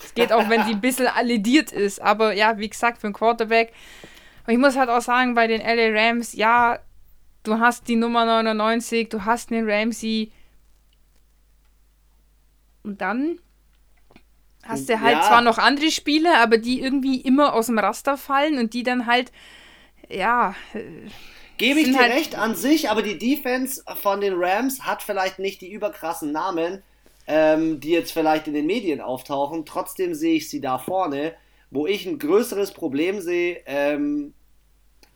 Das 0.00 0.14
geht 0.14 0.32
auch, 0.32 0.48
wenn 0.48 0.62
sie 0.62 0.74
ein 0.74 0.80
bisschen 0.80 1.08
allidiert 1.08 1.72
ist. 1.72 2.00
Aber 2.00 2.32
ja, 2.32 2.56
wie 2.58 2.68
gesagt, 2.68 2.98
für 3.00 3.08
einen 3.08 3.14
Quarterback. 3.14 3.72
Und 4.46 4.52
ich 4.52 4.60
muss 4.60 4.76
halt 4.76 4.88
auch 4.88 5.00
sagen, 5.00 5.34
bei 5.34 5.48
den 5.48 5.60
LA 5.60 5.88
Rams, 5.90 6.34
ja, 6.34 6.78
du 7.42 7.58
hast 7.58 7.88
die 7.88 7.96
Nummer 7.96 8.24
99, 8.24 9.08
du 9.08 9.24
hast 9.24 9.50
den 9.50 9.68
Ramsey. 9.68 10.30
Und 12.84 13.00
dann 13.00 13.40
hast 14.68 14.88
du 14.88 15.00
halt 15.00 15.18
ja. 15.18 15.22
zwar 15.22 15.42
noch 15.42 15.58
andere 15.58 15.90
Spiele, 15.90 16.38
aber 16.38 16.58
die 16.58 16.80
irgendwie 16.80 17.20
immer 17.20 17.54
aus 17.54 17.66
dem 17.66 17.78
Raster 17.78 18.16
fallen 18.16 18.58
und 18.58 18.74
die 18.74 18.82
dann 18.82 19.06
halt, 19.06 19.32
ja. 20.08 20.54
Äh, 20.74 21.08
Gebe 21.58 21.80
ich 21.80 21.86
dir 21.86 21.98
halt 21.98 22.12
recht 22.12 22.36
an 22.36 22.54
sich, 22.54 22.90
aber 22.90 23.02
die 23.02 23.18
Defense 23.18 23.82
von 24.02 24.20
den 24.20 24.34
Rams 24.36 24.82
hat 24.82 25.02
vielleicht 25.02 25.38
nicht 25.38 25.62
die 25.62 25.72
überkrassen 25.72 26.30
Namen, 26.30 26.82
ähm, 27.26 27.80
die 27.80 27.90
jetzt 27.90 28.12
vielleicht 28.12 28.46
in 28.46 28.54
den 28.54 28.66
Medien 28.66 29.00
auftauchen. 29.00 29.64
Trotzdem 29.64 30.14
sehe 30.14 30.36
ich 30.36 30.50
sie 30.50 30.60
da 30.60 30.78
vorne. 30.78 31.34
Wo 31.70 31.86
ich 31.86 32.06
ein 32.06 32.18
größeres 32.18 32.72
Problem 32.72 33.20
sehe, 33.20 33.60
ähm, 33.66 34.34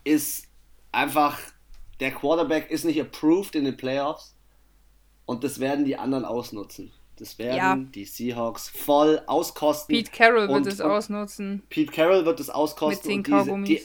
ist 0.03 0.47
einfach, 0.93 1.39
der 2.01 2.11
Quarterback 2.11 2.71
ist 2.71 2.85
nicht 2.85 3.01
approved 3.01 3.55
in 3.55 3.65
den 3.65 3.77
Playoffs 3.77 4.35
und 5.27 5.45
das 5.45 5.61
werden 5.61 5.85
die 5.85 5.97
anderen 5.97 6.25
ausnutzen. 6.25 6.91
Das 7.21 7.39
werden 7.39 7.57
ja. 7.57 7.77
die 7.77 8.07
Seahawks 8.07 8.71
voll 8.71 9.23
auskosten. 9.27 9.95
Pete 9.95 10.11
Carroll 10.11 10.49
wird 10.49 10.67
es 10.67 10.81
ausnutzen. 10.81 11.63
Pete 11.69 11.93
Carroll 11.93 12.25
wird 12.25 12.41
es 12.41 12.49
auskosten. 12.49 13.17
Mit 13.19 13.27
zehn 13.27 13.65
die, 13.65 13.83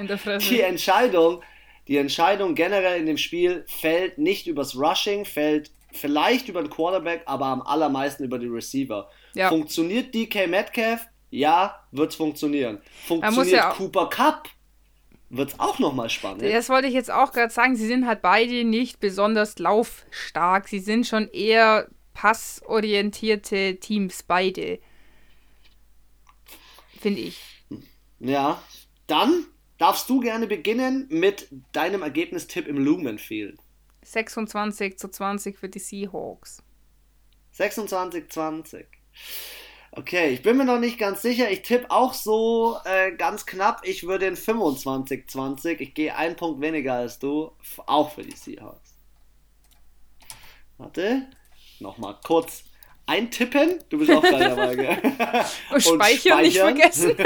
in 0.00 0.06
der 0.08 0.18
Fresse. 0.18 0.48
die 0.50 0.60
Entscheidung, 0.62 1.42
die 1.86 1.96
Entscheidung 1.96 2.56
generell 2.56 2.98
in 2.98 3.06
dem 3.06 3.18
Spiel 3.18 3.64
fällt 3.68 4.18
nicht 4.18 4.48
übers 4.48 4.76
Rushing, 4.76 5.24
fällt 5.24 5.70
vielleicht 5.92 6.48
über 6.48 6.60
den 6.60 6.70
Quarterback, 6.70 7.22
aber 7.26 7.46
am 7.46 7.62
allermeisten 7.62 8.24
über 8.24 8.40
die 8.40 8.48
Receiver. 8.48 9.08
Ja. 9.34 9.48
Funktioniert 9.48 10.12
DK 10.12 10.48
Metcalf? 10.48 11.06
Ja, 11.30 11.86
wird 11.92 12.10
es 12.10 12.16
funktionieren. 12.16 12.78
Funktioniert 13.06 13.56
ja 13.56 13.70
Cooper 13.70 14.08
Cup? 14.08 14.48
wird 15.30 15.50
es 15.50 15.60
auch 15.60 15.78
nochmal 15.78 16.08
spannend. 16.08 16.42
Das 16.42 16.68
wollte 16.68 16.88
ich 16.88 16.94
jetzt 16.94 17.10
auch 17.10 17.32
gerade 17.32 17.52
sagen. 17.52 17.76
Sie 17.76 17.86
sind 17.86 18.06
halt 18.06 18.22
beide 18.22 18.64
nicht 18.64 19.00
besonders 19.00 19.58
laufstark. 19.58 20.68
Sie 20.68 20.78
sind 20.78 21.06
schon 21.06 21.28
eher 21.28 21.88
passorientierte 22.18 23.78
Teams, 23.78 24.24
beide. 24.24 24.80
Finde 26.98 27.20
ich. 27.20 27.40
Ja, 28.18 28.60
dann 29.06 29.46
darfst 29.78 30.10
du 30.10 30.18
gerne 30.18 30.48
beginnen 30.48 31.06
mit 31.10 31.46
deinem 31.70 32.02
Ergebnistipp 32.02 32.66
im 32.66 32.76
Lumenfield. 32.78 33.60
26 34.02 34.98
zu 34.98 35.08
20 35.08 35.56
für 35.56 35.68
die 35.68 35.78
Seahawks. 35.78 36.60
26 37.52 38.28
20. 38.28 38.86
Okay, 39.92 40.30
ich 40.30 40.42
bin 40.42 40.56
mir 40.56 40.64
noch 40.64 40.80
nicht 40.80 40.98
ganz 40.98 41.22
sicher. 41.22 41.48
Ich 41.52 41.62
tippe 41.62 41.88
auch 41.92 42.14
so 42.14 42.78
äh, 42.84 43.12
ganz 43.12 43.46
knapp. 43.46 43.82
Ich 43.84 44.08
würde 44.08 44.26
in 44.26 44.34
25 44.34 45.28
20. 45.28 45.80
Ich 45.80 45.94
gehe 45.94 46.16
einen 46.16 46.34
Punkt 46.34 46.60
weniger 46.60 46.94
als 46.94 47.20
du. 47.20 47.52
Auch 47.86 48.10
für 48.10 48.24
die 48.24 48.34
Seahawks. 48.34 48.96
Warte 50.78 51.28
nochmal 51.80 52.16
kurz 52.24 52.64
eintippen. 53.08 53.78
Du 53.88 53.98
bist 53.98 54.10
auch 54.10 54.22
gleich 54.22 54.48
dabei, 54.48 54.76
gell? 54.76 54.98
Und 55.72 55.82
speichern, 55.82 56.42
nicht 56.42 56.58
vergessen. 56.58 57.16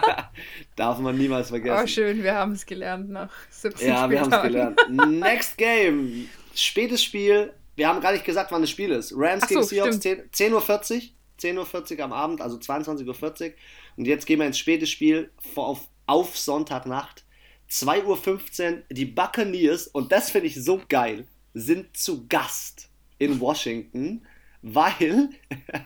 Darf 0.76 0.98
man 0.98 1.16
niemals 1.16 1.48
vergessen. 1.48 1.80
Oh, 1.82 1.86
schön, 1.86 2.22
wir 2.22 2.34
haben 2.34 2.52
es 2.52 2.66
gelernt 2.66 3.08
nach 3.08 3.30
17 3.50 3.88
Ja, 3.88 4.10
wir 4.10 4.20
haben 4.20 4.32
es 4.32 4.42
gelernt. 4.42 4.80
Next 4.90 5.56
Game. 5.56 6.28
Spätes 6.54 7.02
Spiel. 7.02 7.52
Wir 7.76 7.88
haben 7.88 8.00
gar 8.00 8.12
nicht 8.12 8.24
gesagt, 8.24 8.52
wann 8.52 8.60
das 8.60 8.70
Spiel 8.70 8.90
ist. 8.90 9.14
Rams 9.16 9.48
so, 9.48 9.54
gegen 9.54 9.64
Seahawks, 9.64 9.96
10.40 9.96 10.32
10 10.32 11.56
Uhr. 11.58 11.64
10.40 11.64 11.98
Uhr 11.98 12.04
am 12.04 12.12
Abend, 12.12 12.40
also 12.40 12.58
22.40 12.58 13.06
Uhr. 13.06 13.52
Und 13.96 14.06
jetzt 14.06 14.26
gehen 14.26 14.38
wir 14.38 14.46
ins 14.46 14.58
späte 14.58 14.86
Spiel 14.86 15.30
auf, 15.54 15.88
auf 16.06 16.36
Sonntagnacht. 16.36 17.24
2.15 17.70 18.72
Uhr, 18.72 18.82
die 18.90 19.06
Buccaneers, 19.06 19.86
und 19.86 20.12
das 20.12 20.30
finde 20.30 20.48
ich 20.48 20.62
so 20.62 20.82
geil, 20.88 21.26
sind 21.54 21.96
zu 21.96 22.26
Gast 22.28 22.91
in 23.22 23.40
Washington, 23.40 24.26
weil 24.62 25.30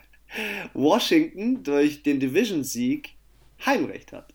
Washington 0.74 1.62
durch 1.62 2.02
den 2.02 2.18
Division-Sieg 2.18 3.14
Heimrecht 3.64 4.12
hat. 4.12 4.32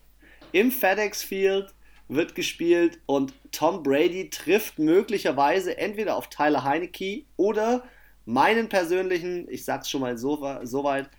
Im 0.52 0.70
FedEx 0.70 1.22
Field 1.22 1.74
wird 2.08 2.34
gespielt 2.34 3.00
und 3.06 3.32
Tom 3.50 3.82
Brady 3.82 4.30
trifft 4.30 4.78
möglicherweise 4.78 5.78
entweder 5.78 6.16
auf 6.16 6.28
Tyler 6.28 6.62
Heineke 6.62 7.24
oder 7.36 7.84
meinen 8.24 8.68
persönlichen, 8.68 9.48
ich 9.50 9.64
sag's 9.64 9.90
schon 9.90 10.02
mal 10.02 10.16
so, 10.16 10.60
so 10.62 10.84
weit, 10.84 11.10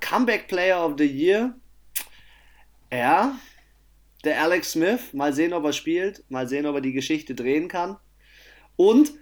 Comeback 0.00 0.48
Player 0.48 0.84
of 0.84 0.94
the 0.98 1.06
Year. 1.06 1.54
Ja, 2.92 3.38
der 4.24 4.42
Alex 4.42 4.72
Smith. 4.72 5.12
Mal 5.12 5.32
sehen, 5.32 5.52
ob 5.52 5.64
er 5.64 5.72
spielt. 5.72 6.24
Mal 6.28 6.48
sehen, 6.48 6.66
ob 6.66 6.74
er 6.76 6.80
die 6.80 6.92
Geschichte 6.92 7.34
drehen 7.34 7.68
kann. 7.68 7.98
Und 8.76 9.12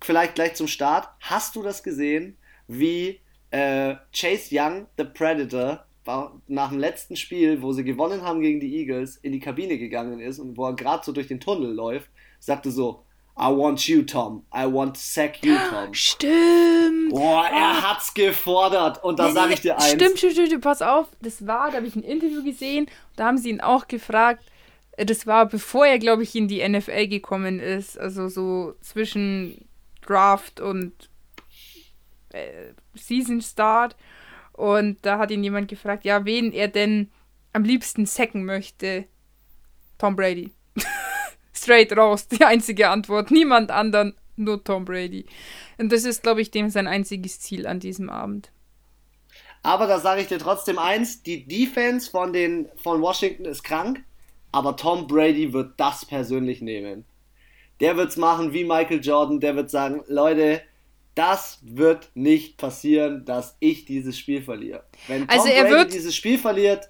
vielleicht 0.00 0.34
gleich 0.34 0.54
zum 0.54 0.68
Start. 0.68 1.08
Hast 1.20 1.56
du 1.56 1.62
das 1.62 1.82
gesehen, 1.82 2.36
wie 2.66 3.20
äh, 3.50 3.96
Chase 4.12 4.48
Young, 4.52 4.86
the 4.96 5.04
Predator, 5.04 5.84
nach 6.46 6.70
dem 6.70 6.78
letzten 6.78 7.16
Spiel, 7.16 7.60
wo 7.60 7.72
sie 7.72 7.84
gewonnen 7.84 8.22
haben 8.22 8.40
gegen 8.40 8.60
die 8.60 8.76
Eagles, 8.78 9.16
in 9.16 9.32
die 9.32 9.40
Kabine 9.40 9.78
gegangen 9.78 10.20
ist 10.20 10.38
und 10.38 10.56
wo 10.56 10.66
er 10.66 10.74
gerade 10.74 11.04
so 11.04 11.12
durch 11.12 11.28
den 11.28 11.40
Tunnel 11.40 11.72
läuft, 11.72 12.08
sagte 12.38 12.70
so, 12.70 13.04
I 13.40 13.50
want 13.50 13.86
you, 13.86 14.02
Tom. 14.02 14.44
I 14.52 14.64
want 14.66 14.94
to 14.94 15.00
sack 15.00 15.44
you, 15.44 15.54
Tom. 15.70 15.94
Stimmt. 15.94 17.10
Boah, 17.10 17.46
er 17.46 17.52
ah. 17.52 17.82
hat's 17.82 18.12
gefordert. 18.12 19.04
Und 19.04 19.20
da 19.20 19.30
sage 19.30 19.54
ich 19.54 19.60
dir 19.60 19.76
eins. 19.76 19.92
Stimmt, 19.92 20.18
stimmt, 20.18 20.34
stimmt. 20.34 20.64
Pass 20.64 20.82
auf. 20.82 21.06
Das 21.22 21.46
war, 21.46 21.70
da 21.70 21.76
habe 21.76 21.86
ich 21.86 21.94
ein 21.94 22.02
Interview 22.02 22.42
gesehen. 22.42 22.88
Da 23.14 23.26
haben 23.26 23.38
sie 23.38 23.50
ihn 23.50 23.60
auch 23.60 23.86
gefragt. 23.86 24.42
Äh, 24.96 25.06
das 25.06 25.28
war, 25.28 25.46
bevor 25.46 25.86
er, 25.86 26.00
glaube 26.00 26.24
ich, 26.24 26.34
in 26.34 26.48
die 26.48 26.66
NFL 26.68 27.06
gekommen 27.06 27.60
ist. 27.60 27.96
Also 27.96 28.28
so 28.28 28.74
zwischen 28.80 29.67
Draft 30.08 30.60
und 30.60 31.10
äh, 32.30 32.72
Season 32.94 33.40
Start. 33.40 33.96
Und 34.52 34.98
da 35.02 35.18
hat 35.18 35.30
ihn 35.30 35.44
jemand 35.44 35.68
gefragt, 35.68 36.04
ja, 36.04 36.24
wen 36.24 36.52
er 36.52 36.68
denn 36.68 37.10
am 37.52 37.64
liebsten 37.64 38.06
sacken 38.06 38.44
möchte. 38.44 39.04
Tom 39.98 40.16
Brady. 40.16 40.52
Straight 41.52 41.96
raus, 41.96 42.28
die 42.28 42.44
einzige 42.44 42.88
Antwort. 42.88 43.30
Niemand 43.30 43.70
anderen, 43.70 44.14
nur 44.36 44.62
Tom 44.62 44.84
Brady. 44.84 45.26
Und 45.76 45.92
das 45.92 46.04
ist, 46.04 46.22
glaube 46.22 46.40
ich, 46.40 46.50
dem 46.50 46.70
sein 46.70 46.86
einziges 46.86 47.40
Ziel 47.40 47.66
an 47.66 47.80
diesem 47.80 48.10
Abend. 48.10 48.50
Aber 49.62 49.86
da 49.86 49.98
sage 49.98 50.22
ich 50.22 50.28
dir 50.28 50.38
trotzdem 50.38 50.78
eins: 50.78 51.22
die 51.22 51.46
Defense 51.46 52.10
von, 52.10 52.32
den, 52.32 52.68
von 52.76 53.00
Washington 53.00 53.44
ist 53.44 53.64
krank, 53.64 54.04
aber 54.52 54.76
Tom 54.76 55.06
Brady 55.06 55.52
wird 55.52 55.78
das 55.78 56.04
persönlich 56.04 56.62
nehmen. 56.62 57.04
Der 57.80 57.96
wird 57.96 58.10
es 58.10 58.16
machen 58.16 58.52
wie 58.52 58.64
Michael 58.64 59.00
Jordan, 59.00 59.40
der 59.40 59.56
wird 59.56 59.70
sagen: 59.70 60.02
Leute, 60.06 60.62
das 61.14 61.58
wird 61.62 62.10
nicht 62.14 62.58
passieren, 62.58 63.24
dass 63.24 63.56
ich 63.60 63.84
dieses 63.84 64.16
Spiel 64.16 64.42
verliere. 64.42 64.84
Wenn 65.08 65.26
Tom 65.26 65.36
also 65.36 65.48
Brady 65.48 65.70
wird, 65.70 65.92
dieses 65.92 66.14
Spiel 66.14 66.38
verliert, 66.38 66.88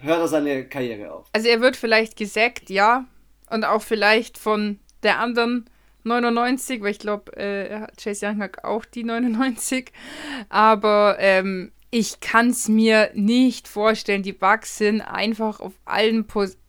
hört 0.00 0.20
er 0.20 0.28
seine 0.28 0.68
Karriere 0.68 1.12
auf. 1.12 1.28
Also 1.32 1.48
er 1.48 1.60
wird 1.60 1.76
vielleicht 1.76 2.16
gesackt, 2.16 2.70
ja, 2.70 3.06
und 3.50 3.64
auch 3.64 3.82
vielleicht 3.82 4.38
von 4.38 4.80
der 5.02 5.20
anderen 5.20 5.68
99, 6.04 6.82
weil 6.82 6.90
ich 6.90 6.98
glaube, 6.98 7.36
äh, 7.36 7.86
Chase 8.00 8.26
Young 8.26 8.40
hat 8.40 8.64
auch 8.64 8.84
die 8.84 9.04
99. 9.04 9.92
Aber 10.48 11.16
ähm, 11.18 11.72
ich 11.90 12.20
kann 12.20 12.50
es 12.50 12.68
mir 12.68 13.10
nicht 13.14 13.68
vorstellen. 13.68 14.22
Die 14.22 14.32
Bugs 14.32 14.78
sind 14.78 15.00
einfach 15.00 15.60
auf 15.60 15.74
allen 15.84 16.26
Positionen. 16.26 16.64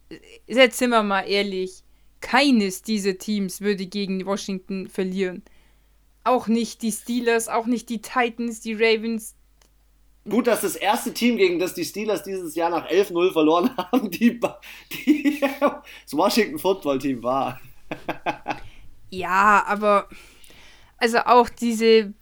Jetzt 0.48 0.78
sind 0.78 0.90
wir 0.92 1.04
mal 1.04 1.22
ehrlich. 1.22 1.84
Keines 2.22 2.82
dieser 2.82 3.18
Teams 3.18 3.62
würde 3.62 3.86
gegen 3.86 4.26
Washington 4.26 4.88
verlieren. 4.88 5.44
Auch 6.24 6.48
nicht 6.48 6.82
die 6.82 6.92
Steelers, 6.92 7.48
auch 7.48 7.66
nicht 7.66 7.90
die 7.90 8.02
Titans, 8.02 8.60
die 8.62 8.74
Ravens, 8.74 9.36
Gut, 10.28 10.48
dass 10.48 10.62
das 10.62 10.76
erste 10.76 11.14
Team, 11.14 11.38
gegen 11.38 11.60
das 11.60 11.74
die 11.74 11.86
Steelers 11.86 12.24
dieses 12.24 12.54
Jahr 12.54 12.70
nach 12.70 12.88
11-0 12.88 13.32
verloren 13.32 13.76
haben, 13.78 14.12
die, 14.12 14.40
die, 14.92 15.42
das 15.60 16.14
Washington 16.14 16.60
Football 16.60 17.00
Team 17.00 17.24
war. 17.24 17.60
ja, 19.10 19.64
aber 19.66 20.08
also 20.98 21.20
auch 21.20 21.50
diese 21.50 22.14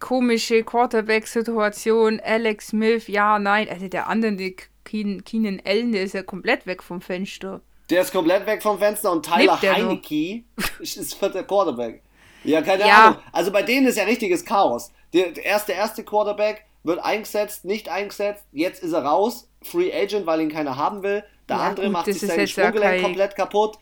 komische 0.00 0.64
Quarterback-Situation, 0.64 2.20
Alex 2.20 2.68
Smith, 2.68 3.06
ja, 3.06 3.38
nein, 3.38 3.68
also 3.68 3.86
der 3.88 4.08
andere, 4.08 4.34
der 4.34 4.52
Keenan 4.84 5.62
Allen, 5.64 5.92
der 5.92 6.02
ist 6.02 6.14
ja 6.14 6.24
komplett 6.24 6.66
weg 6.66 6.82
vom 6.82 7.00
Fenster. 7.00 7.62
Der 7.90 8.02
ist 8.02 8.12
komplett 8.12 8.46
weg 8.46 8.62
vom 8.62 8.78
Fenster 8.78 9.12
und 9.12 9.24
Tyler 9.24 9.60
Heineke 9.60 10.44
ist 10.80 11.14
vierter 11.14 11.42
Quarterback. 11.42 12.02
Ja, 12.44 12.62
keine 12.62 12.86
ja. 12.86 13.06
Ahnung. 13.06 13.18
Also 13.32 13.50
bei 13.50 13.62
denen 13.62 13.86
ist 13.86 13.96
ja 13.96 14.04
richtiges 14.04 14.44
Chaos. 14.44 14.92
Der 15.12 15.36
erste, 15.44 15.72
erste 15.72 16.04
Quarterback 16.04 16.64
wird 16.84 16.98
eingesetzt, 17.04 17.64
nicht 17.64 17.88
eingesetzt, 17.88 18.44
jetzt 18.52 18.82
ist 18.82 18.92
er 18.92 19.04
raus, 19.04 19.48
Free 19.62 19.92
Agent, 19.92 20.26
weil 20.26 20.40
ihn 20.40 20.50
keiner 20.50 20.76
haben 20.76 21.02
will. 21.02 21.22
Der 21.48 21.56
ja, 21.56 21.62
andere 21.62 21.86
gut, 21.86 21.92
macht 21.92 22.06
sich 22.06 22.20
sein 22.20 22.48
Sprunggelenk 22.48 23.02
komplett 23.02 23.36
kaputt. 23.36 23.78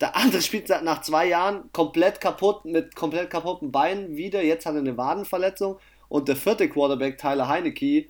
Der 0.00 0.16
andere 0.16 0.42
spielt 0.42 0.68
nach 0.82 1.02
zwei 1.02 1.26
Jahren 1.26 1.70
komplett 1.72 2.20
kaputt, 2.20 2.64
mit 2.64 2.94
komplett 2.94 3.30
kaputten 3.30 3.72
Beinen 3.72 4.16
wieder. 4.16 4.42
Jetzt 4.42 4.66
hat 4.66 4.74
er 4.74 4.80
eine 4.80 4.96
Wadenverletzung. 4.96 5.78
Und 6.08 6.28
der 6.28 6.36
vierte 6.36 6.68
Quarterback, 6.68 7.18
Tyler 7.18 7.48
Heineke, 7.48 8.06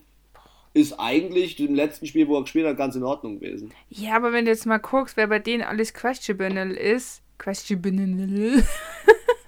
ist 0.74 0.98
eigentlich 0.98 1.58
im 1.60 1.74
letzten 1.74 2.06
Spiel, 2.06 2.28
wo 2.28 2.36
er 2.36 2.42
gespielt 2.42 2.66
hat, 2.66 2.76
ganz 2.76 2.96
in 2.96 3.04
Ordnung 3.04 3.38
gewesen. 3.38 3.72
Ja, 3.88 4.16
aber 4.16 4.32
wenn 4.32 4.44
du 4.44 4.50
jetzt 4.50 4.66
mal 4.66 4.78
guckst, 4.78 5.16
wer 5.16 5.28
bei 5.28 5.38
denen 5.38 5.62
alles 5.62 5.94
questionable 5.94 6.74
ist, 6.74 7.22
questionable, 7.38 8.64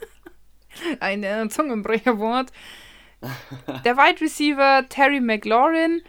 ein 1.01 1.25
äh, 1.25 1.49
Zungenbrecherwort, 1.49 2.53
der 3.85 3.97
Wide 3.97 4.21
Receiver 4.21 4.87
Terry 4.89 5.21
McLaurin, 5.21 6.03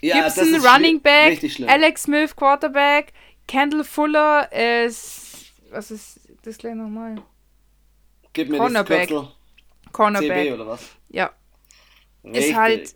ja, 0.00 0.24
Gibson 0.24 0.56
Running 0.56 1.00
Back, 1.00 1.40
Alex 1.66 2.02
Smith 2.02 2.34
Quarterback, 2.34 3.12
Kendall 3.46 3.84
Fuller 3.84 4.50
ist 4.52 5.26
was 5.70 5.90
ist 5.90 6.20
das 6.42 6.58
gleich 6.58 6.74
nochmal? 6.74 7.16
Gib 8.32 8.48
mir 8.48 8.58
Cornerback. 8.58 9.08
Das 9.08 9.26
Cornerback. 9.92 10.44
CB 10.44 10.52
oder 10.52 10.66
was? 10.66 10.96
Ja. 11.08 11.30
Richtig. 12.24 12.44
Ist 12.44 12.54
halt 12.56 12.94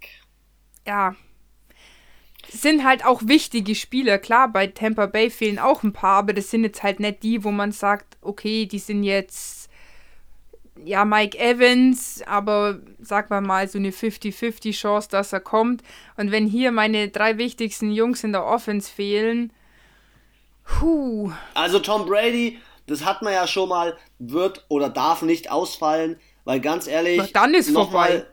ja 0.86 1.14
sind 2.52 2.84
halt 2.84 3.04
auch 3.04 3.22
wichtige 3.24 3.74
Spieler. 3.74 4.18
Klar, 4.18 4.48
bei 4.48 4.66
Tampa 4.66 5.06
Bay 5.06 5.30
fehlen 5.30 5.58
auch 5.58 5.82
ein 5.82 5.92
paar, 5.92 6.18
aber 6.18 6.32
das 6.32 6.50
sind 6.50 6.64
jetzt 6.64 6.82
halt 6.82 7.00
nicht 7.00 7.22
die, 7.22 7.44
wo 7.44 7.50
man 7.50 7.72
sagt, 7.72 8.16
okay, 8.22 8.66
die 8.66 8.78
sind 8.78 9.04
jetzt 9.04 9.60
ja, 10.84 11.04
Mike 11.04 11.38
Evans, 11.38 12.22
aber 12.26 12.80
sag 12.98 13.30
mal 13.30 13.40
mal 13.40 13.68
so 13.68 13.78
eine 13.78 13.90
50-50 13.90 14.72
Chance, 14.72 15.08
dass 15.10 15.32
er 15.32 15.40
kommt. 15.40 15.82
Und 16.16 16.30
wenn 16.30 16.46
hier 16.46 16.72
meine 16.72 17.08
drei 17.08 17.38
wichtigsten 17.38 17.90
Jungs 17.90 18.24
in 18.24 18.32
der 18.32 18.46
Offense 18.46 18.90
fehlen, 18.90 19.52
puh. 20.64 21.32
Also 21.54 21.80
Tom 21.80 22.06
Brady, 22.06 22.58
das 22.86 23.04
hat 23.04 23.22
man 23.22 23.32
ja 23.32 23.46
schon 23.46 23.68
mal, 23.68 23.96
wird 24.18 24.64
oder 24.68 24.88
darf 24.88 25.22
nicht 25.22 25.50
ausfallen, 25.50 26.18
weil 26.44 26.60
ganz 26.60 26.86
ehrlich, 26.86 27.18
Na, 27.18 27.26
dann 27.32 27.54
ist 27.54 27.70
noch 27.70 27.90
vorbei. 27.90 28.08
Mal, 28.08 28.26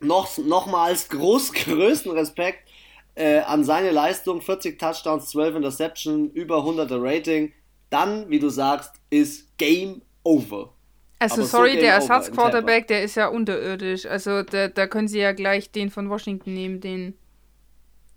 noch, 0.00 0.38
nochmals 0.38 1.08
groß, 1.08 1.52
größten 1.64 2.12
Respekt 2.12 2.69
äh, 3.14 3.40
an 3.40 3.64
seine 3.64 3.90
Leistung, 3.90 4.40
40 4.40 4.78
Touchdowns, 4.78 5.30
12 5.30 5.56
Interception, 5.56 6.30
über 6.30 6.58
100er 6.58 7.02
Rating. 7.02 7.52
Dann, 7.90 8.30
wie 8.30 8.38
du 8.38 8.48
sagst, 8.48 8.92
ist 9.10 9.56
Game 9.58 10.02
Over. 10.22 10.72
Also, 11.18 11.42
sorry, 11.42 11.74
so 11.74 11.80
der 11.80 11.94
Ersatzquarterback, 11.94 12.86
der 12.86 13.02
ist 13.02 13.16
ja 13.16 13.28
unterirdisch. 13.28 14.06
Also, 14.06 14.42
da, 14.42 14.68
da 14.68 14.86
können 14.86 15.08
sie 15.08 15.18
ja 15.18 15.32
gleich 15.32 15.70
den 15.70 15.90
von 15.90 16.08
Washington 16.08 16.54
nehmen, 16.54 16.80
den. 16.80 17.14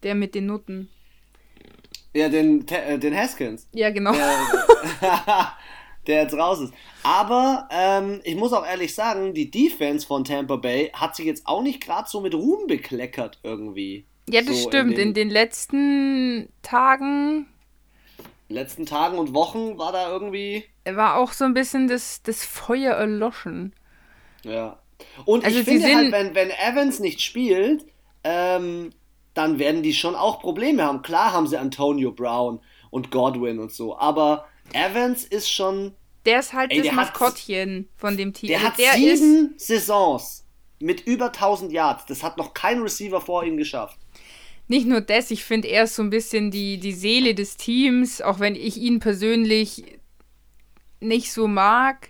Der 0.03 0.15
mit 0.15 0.35
den 0.35 0.45
Nutten. 0.47 0.89
Ja, 2.13 2.29
den, 2.29 2.67
äh, 2.67 2.99
den 2.99 3.15
Haskins. 3.15 3.67
Ja, 3.73 3.89
genau. 3.89 4.11
Der, 4.11 4.37
der 6.07 6.23
jetzt 6.23 6.33
raus 6.33 6.59
ist. 6.61 6.73
Aber 7.03 7.67
ähm, 7.71 8.21
ich 8.23 8.35
muss 8.35 8.53
auch 8.53 8.65
ehrlich 8.65 8.93
sagen, 8.93 9.33
die 9.33 9.49
Defense 9.49 10.05
von 10.05 10.23
Tampa 10.23 10.57
Bay 10.57 10.91
hat 10.93 11.15
sich 11.15 11.25
jetzt 11.25 11.47
auch 11.47 11.61
nicht 11.61 11.81
gerade 11.81 12.07
so 12.07 12.21
mit 12.21 12.35
Ruhm 12.35 12.67
bekleckert 12.67 13.39
irgendwie. 13.43 14.05
Ja, 14.29 14.41
das 14.41 14.61
so 14.61 14.69
stimmt. 14.69 14.91
In 14.91 14.97
den, 14.97 15.07
in 15.09 15.13
den 15.13 15.29
letzten 15.29 16.49
Tagen 16.61 17.47
letzten 18.53 18.85
Tagen 18.85 19.17
und 19.17 19.33
Wochen 19.33 19.77
war 19.77 19.91
da 19.91 20.09
irgendwie. 20.09 20.63
War 20.85 21.17
auch 21.17 21.33
so 21.33 21.43
ein 21.43 21.53
bisschen 21.53 21.87
das, 21.87 22.21
das 22.23 22.45
Feuer 22.45 22.93
erloschen. 22.93 23.73
Ja. 24.43 24.79
Und 25.25 25.43
also 25.43 25.59
ich 25.59 25.65
finde 25.65 25.93
halt, 25.93 26.11
wenn, 26.11 26.35
wenn 26.35 26.49
Evans 26.49 26.99
nicht 26.99 27.21
spielt, 27.21 27.85
ähm, 28.23 28.91
dann 29.33 29.59
werden 29.59 29.83
die 29.83 29.93
schon 29.93 30.15
auch 30.15 30.39
Probleme 30.39 30.83
haben. 30.83 31.01
Klar 31.01 31.33
haben 31.33 31.47
sie 31.47 31.57
Antonio 31.57 32.11
Brown 32.11 32.59
und 32.89 33.11
Godwin 33.11 33.59
und 33.59 33.71
so, 33.71 33.97
aber 33.97 34.45
Evans 34.71 35.25
ist 35.25 35.49
schon. 35.49 35.95
Der 36.25 36.39
ist 36.39 36.53
halt 36.53 36.71
ey, 36.71 36.81
das 36.81 36.93
Maskottchen 36.93 37.89
hat, 37.91 37.99
von 37.99 38.15
dem 38.15 38.33
Team. 38.33 38.47
Der 38.47 38.59
also 38.59 38.69
hat 38.69 38.79
der 38.79 38.93
sieben 38.93 39.55
Saisons 39.57 40.45
mit 40.79 41.01
über 41.05 41.25
1000 41.25 41.73
Yards. 41.73 42.05
Das 42.05 42.23
hat 42.23 42.37
noch 42.37 42.53
kein 42.53 42.81
Receiver 42.81 43.19
vor 43.19 43.43
ihm 43.43 43.57
geschafft 43.57 43.99
nicht 44.73 44.87
nur 44.87 45.01
das, 45.01 45.29
ich 45.29 45.43
finde, 45.43 45.67
er 45.67 45.83
ist 45.83 45.95
so 45.95 46.01
ein 46.01 46.09
bisschen 46.09 46.49
die, 46.49 46.79
die 46.79 46.93
Seele 46.93 47.35
des 47.35 47.57
Teams, 47.57 48.21
auch 48.21 48.39
wenn 48.39 48.55
ich 48.55 48.77
ihn 48.77 48.99
persönlich 48.99 49.83
nicht 50.99 51.31
so 51.31 51.47
mag. 51.47 52.09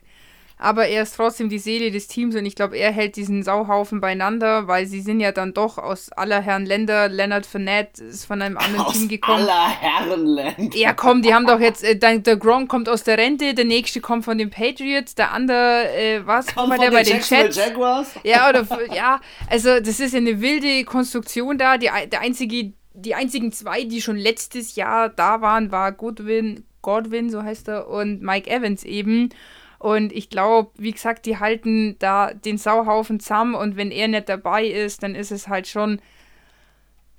Aber 0.64 0.88
er 0.88 1.04
ist 1.04 1.18
trotzdem 1.18 1.50
die 1.50 1.60
Seele 1.60 1.92
des 1.92 2.08
Teams 2.08 2.38
und 2.38 2.46
ich 2.46 2.56
glaube, 2.56 2.78
er 2.78 2.90
hält 2.94 3.18
diesen 3.18 3.44
Sauhaufen 3.44 4.00
beieinander, 4.00 4.66
weil 4.66 4.86
sie 4.86 5.02
sind 5.02 5.20
ja 5.20 5.34
dann 5.34 5.54
doch 5.54 5.78
aus 5.78 6.10
aller 6.14 6.42
Herren 6.42 6.66
Länder. 6.66 7.10
Leonard 7.10 7.46
Fournette 7.46 8.02
ist 8.02 8.24
von 8.24 8.42
einem 8.42 8.58
anderen 8.58 8.86
Aus 8.86 8.94
Team 8.94 9.10
gekommen. 9.10 9.44
aller 9.44 9.70
Herren 9.70 10.26
Länder. 10.26 10.78
Ja, 10.78 10.94
komm, 10.94 11.22
die 11.22 11.34
haben 11.34 11.46
doch 11.46 11.60
jetzt, 11.60 11.84
äh, 11.84 11.98
der, 11.98 12.20
der 12.20 12.38
Gronk 12.38 12.70
kommt 12.70 12.88
aus 12.88 13.04
der 13.04 13.18
Rente, 13.18 13.54
der 13.54 13.66
nächste 13.66 14.00
kommt 14.00 14.24
von 14.24 14.38
den 14.38 14.52
Patriots, 14.52 15.16
der 15.16 15.34
andere, 15.34 15.90
äh, 15.98 16.26
was, 16.26 16.48
Kommt 16.56 16.70
von 16.70 16.80
der 16.82 16.92
bei 16.92 17.04
den 17.04 17.20
Jets? 17.20 17.58
Jaguars. 17.58 18.12
Ja, 18.24 18.48
oder, 18.48 18.66
ja, 18.96 19.20
also 19.50 19.82
das 19.82 20.00
ist 20.00 20.14
ja 20.14 20.20
eine 20.20 20.40
wilde 20.40 20.86
Konstruktion 20.86 21.58
da. 21.58 21.78
Die, 21.78 21.90
der 22.10 22.22
einzige, 22.22 22.72
die 22.94 23.16
einzigen 23.16 23.52
zwei, 23.52 23.84
die 23.84 24.02
schon 24.02 24.16
letztes 24.16 24.78
Jahr 24.78 25.10
da 25.10 25.42
waren, 25.42 25.74
war 25.74 25.92
Godwin, 25.92 26.64
Godwin, 26.82 27.30
so 27.30 27.44
heißt 27.44 27.68
er, 27.68 27.90
und 27.90 28.22
Mike 28.22 28.50
Evans 28.50 28.86
eben. 28.86 29.28
Und 29.84 30.14
ich 30.14 30.30
glaube, 30.30 30.72
wie 30.78 30.94
gesagt, 30.94 31.26
die 31.26 31.40
halten 31.40 31.98
da 32.00 32.34
den 32.34 32.58
Sauhaufen 32.58 33.20
zusammen 33.20 33.54
und 33.54 33.76
wenn 33.76 33.92
er 33.92 34.08
nicht 34.08 34.30
dabei 34.30 34.66
ist, 34.66 35.04
dann 35.04 35.14
ist 35.14 35.30
es 35.30 35.50
halt 35.50 35.68
schon, 35.68 36.00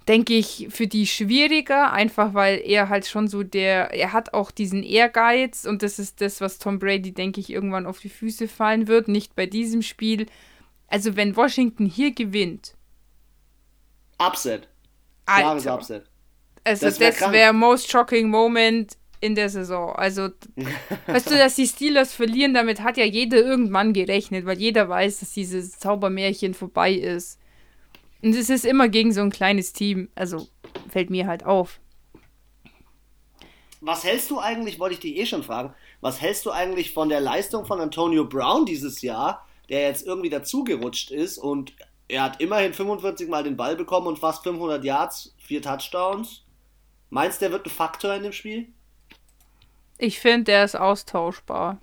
denke 0.09 0.33
ich, 0.33 0.69
für 0.71 0.87
die 0.87 1.07
schwieriger, 1.07 1.93
einfach 1.93 2.33
weil 2.33 2.63
er 2.65 2.89
halt 2.89 3.07
schon 3.07 3.29
so 3.29 3.43
der, 3.43 3.93
er 3.93 4.15
hat 4.15 4.33
auch 4.33 4.51
diesen 4.51 4.83
Ehrgeiz 4.83 5.67
und 5.67 5.83
das 5.83 5.99
ist 5.99 6.23
das, 6.23 6.41
was 6.41 6.59
Tom 6.59 6.79
Brady, 6.79 7.13
denke 7.13 7.39
ich, 7.39 7.51
irgendwann 7.51 7.85
auf 7.85 8.01
die 8.01 8.09
Füße 8.09 8.49
fallen 8.49 8.89
wird, 8.89 9.09
nicht 9.09 9.37
bei 9.37 9.45
diesem 9.45 9.83
Spiel. 9.83 10.25
Also 10.89 11.17
wenn 11.17 11.37
Washington 11.37 11.85
hier 11.85 12.13
gewinnt, 12.15 12.77
Upset. 14.19 14.69
Klares 15.27 15.67
Alter, 15.67 15.75
Upset. 15.75 16.05
also 16.65 16.87
das 16.87 16.99
wär 16.99 17.13
wäre 17.31 17.51
krank. 17.51 17.59
most 17.59 17.91
shocking 17.91 18.31
moment 18.31 18.97
in 19.25 19.35
der 19.35 19.49
Saison. 19.49 19.95
Also, 19.95 20.29
weißt 21.07 21.31
du, 21.31 21.37
dass 21.37 21.57
die 21.57 21.67
Steelers 21.67 22.15
verlieren, 22.15 22.55
damit 22.55 22.83
hat 22.83 22.97
ja 22.97 23.05
jeder 23.05 23.39
irgendwann 23.39 23.93
gerechnet, 23.93 24.47
weil 24.47 24.59
jeder 24.59 24.89
weiß, 24.89 25.21
dass 25.21 25.33
dieses 25.33 25.79
Zaubermärchen 25.79 26.55
vorbei 26.55 26.93
ist. 26.93 27.41
Und 28.23 28.35
es 28.35 28.51
ist 28.51 28.65
immer 28.65 28.89
gegen 28.89 29.13
so 29.13 29.23
ein 29.23 29.31
kleines 29.31 29.73
Team. 29.73 30.09
Also, 30.15 30.47
fällt 30.91 31.11
mir 31.11 31.27
halt 31.27 31.45
auf. 31.45 31.81
Was 33.81 34.05
hältst 34.05 34.31
du 34.31 34.39
eigentlich, 34.39 34.79
wollte 34.79 34.95
ich 34.95 35.01
dich 35.01 35.17
eh 35.17 35.27
schon 35.27 35.43
fragen, 35.43 35.75
was 36.01 36.21
hältst 36.21 36.47
du 36.47 36.51
eigentlich 36.51 36.93
von 36.93 37.09
der 37.09 37.21
Leistung 37.21 37.67
von 37.67 37.81
Antonio 37.81 38.25
Brown 38.25 38.65
dieses 38.65 39.03
Jahr, 39.03 39.47
der 39.69 39.83
jetzt 39.83 40.07
irgendwie 40.07 40.31
dazugerutscht 40.31 41.11
ist 41.11 41.37
und 41.37 41.75
er 42.09 42.23
hat 42.23 42.41
immerhin 42.41 42.73
45 42.73 43.29
Mal 43.29 43.45
den 43.45 43.57
Ball 43.57 43.77
bekommen 43.77 44.07
und 44.07 44.19
fast 44.19 44.43
500 44.43 44.85
Yards, 44.85 45.35
vier 45.39 45.61
Touchdowns. 45.61 46.45
Meinst 47.11 47.41
du, 47.41 47.47
der 47.47 47.53
wird 47.53 47.67
ein 47.67 47.71
Faktor 47.71 48.15
in 48.15 48.23
dem 48.23 48.33
Spiel? 48.33 48.69
Ich 49.99 50.21
finde, 50.21 50.45
der 50.45 50.65
ist 50.65 50.77
austauschbar. 50.77 51.79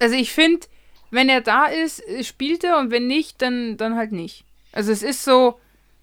Also, 0.00 0.14
ich 0.14 0.32
finde, 0.32 0.66
wenn 1.10 1.28
er 1.28 1.40
da 1.40 1.66
ist, 1.66 2.02
spielt 2.22 2.64
er 2.64 2.78
und 2.78 2.90
wenn 2.90 3.06
nicht, 3.06 3.42
dann, 3.42 3.76
dann 3.76 3.96
halt 3.96 4.12
nicht. 4.12 4.44
Also, 4.72 4.92
es 4.92 5.02
ist 5.02 5.24
so, 5.24 5.58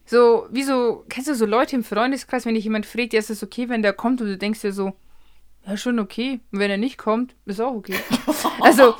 so, 0.06 0.48
wie 0.52 0.64
so, 0.64 1.06
kennst 1.10 1.30
du 1.30 1.36
so 1.36 1.46
Leute 1.46 1.76
im 1.76 1.84
Freundeskreis, 1.84 2.46
wenn 2.46 2.56
dich 2.56 2.66
jemand 2.66 2.86
fragt, 2.86 3.14
ja, 3.14 3.20
ist 3.20 3.30
es 3.30 3.44
okay, 3.44 3.70
wenn 3.70 3.82
der 3.82 3.94
kommt 3.94 4.22
und 4.22 4.28
du 4.28 4.38
denkst 4.38 4.62
dir 4.62 4.74
so, 4.74 4.94
ja, 5.68 5.78
schon 5.78 6.00
okay. 6.00 6.40
Und 6.52 6.60
wenn 6.60 6.70
er 6.70 6.78
nicht 6.78 6.98
kommt, 6.98 7.36
ist 7.46 7.60
auch 7.60 7.74
okay. 7.74 7.96
Also, 8.62 8.96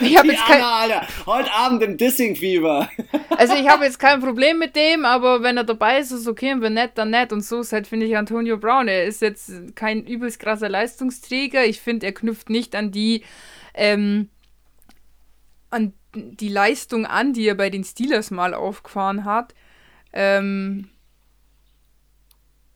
ich 0.00 0.16
habe 0.18 0.28
jetzt 0.28 0.44
kein, 0.44 0.60
Anna, 0.60 1.06
heute 1.26 1.50
Abend 1.52 1.82
im 1.82 1.96
Dissing-Fieber. 1.96 2.90
also 3.36 3.54
ich 3.54 3.68
habe 3.68 3.84
jetzt 3.84 3.98
kein 3.98 4.20
Problem 4.20 4.58
mit 4.58 4.74
dem, 4.76 5.04
aber 5.04 5.42
wenn 5.42 5.56
er 5.56 5.64
dabei 5.64 6.00
ist, 6.00 6.10
ist 6.10 6.26
okay 6.26 6.52
und 6.52 6.60
wenn 6.60 6.74
nicht, 6.74 6.98
dann 6.98 7.10
nicht. 7.10 7.32
Und 7.32 7.42
so 7.42 7.60
ist 7.60 7.72
halt, 7.72 7.86
finde 7.86 8.06
ich, 8.06 8.16
Antonio 8.16 8.58
Brown. 8.58 8.88
Er 8.88 9.04
ist 9.04 9.22
jetzt 9.22 9.74
kein 9.74 10.04
übelst 10.04 10.40
krasser 10.40 10.68
Leistungsträger. 10.68 11.64
Ich 11.64 11.80
finde, 11.80 12.06
er 12.06 12.12
knüpft 12.12 12.50
nicht 12.50 12.74
an 12.74 12.90
die, 12.90 13.22
ähm, 13.74 14.28
an 15.70 15.92
die 16.14 16.48
Leistung 16.48 17.06
an, 17.06 17.32
die 17.32 17.46
er 17.46 17.54
bei 17.54 17.70
den 17.70 17.84
Steelers 17.84 18.30
mal 18.30 18.54
aufgefahren 18.54 19.24
hat. 19.24 19.54
Ähm, 20.12 20.88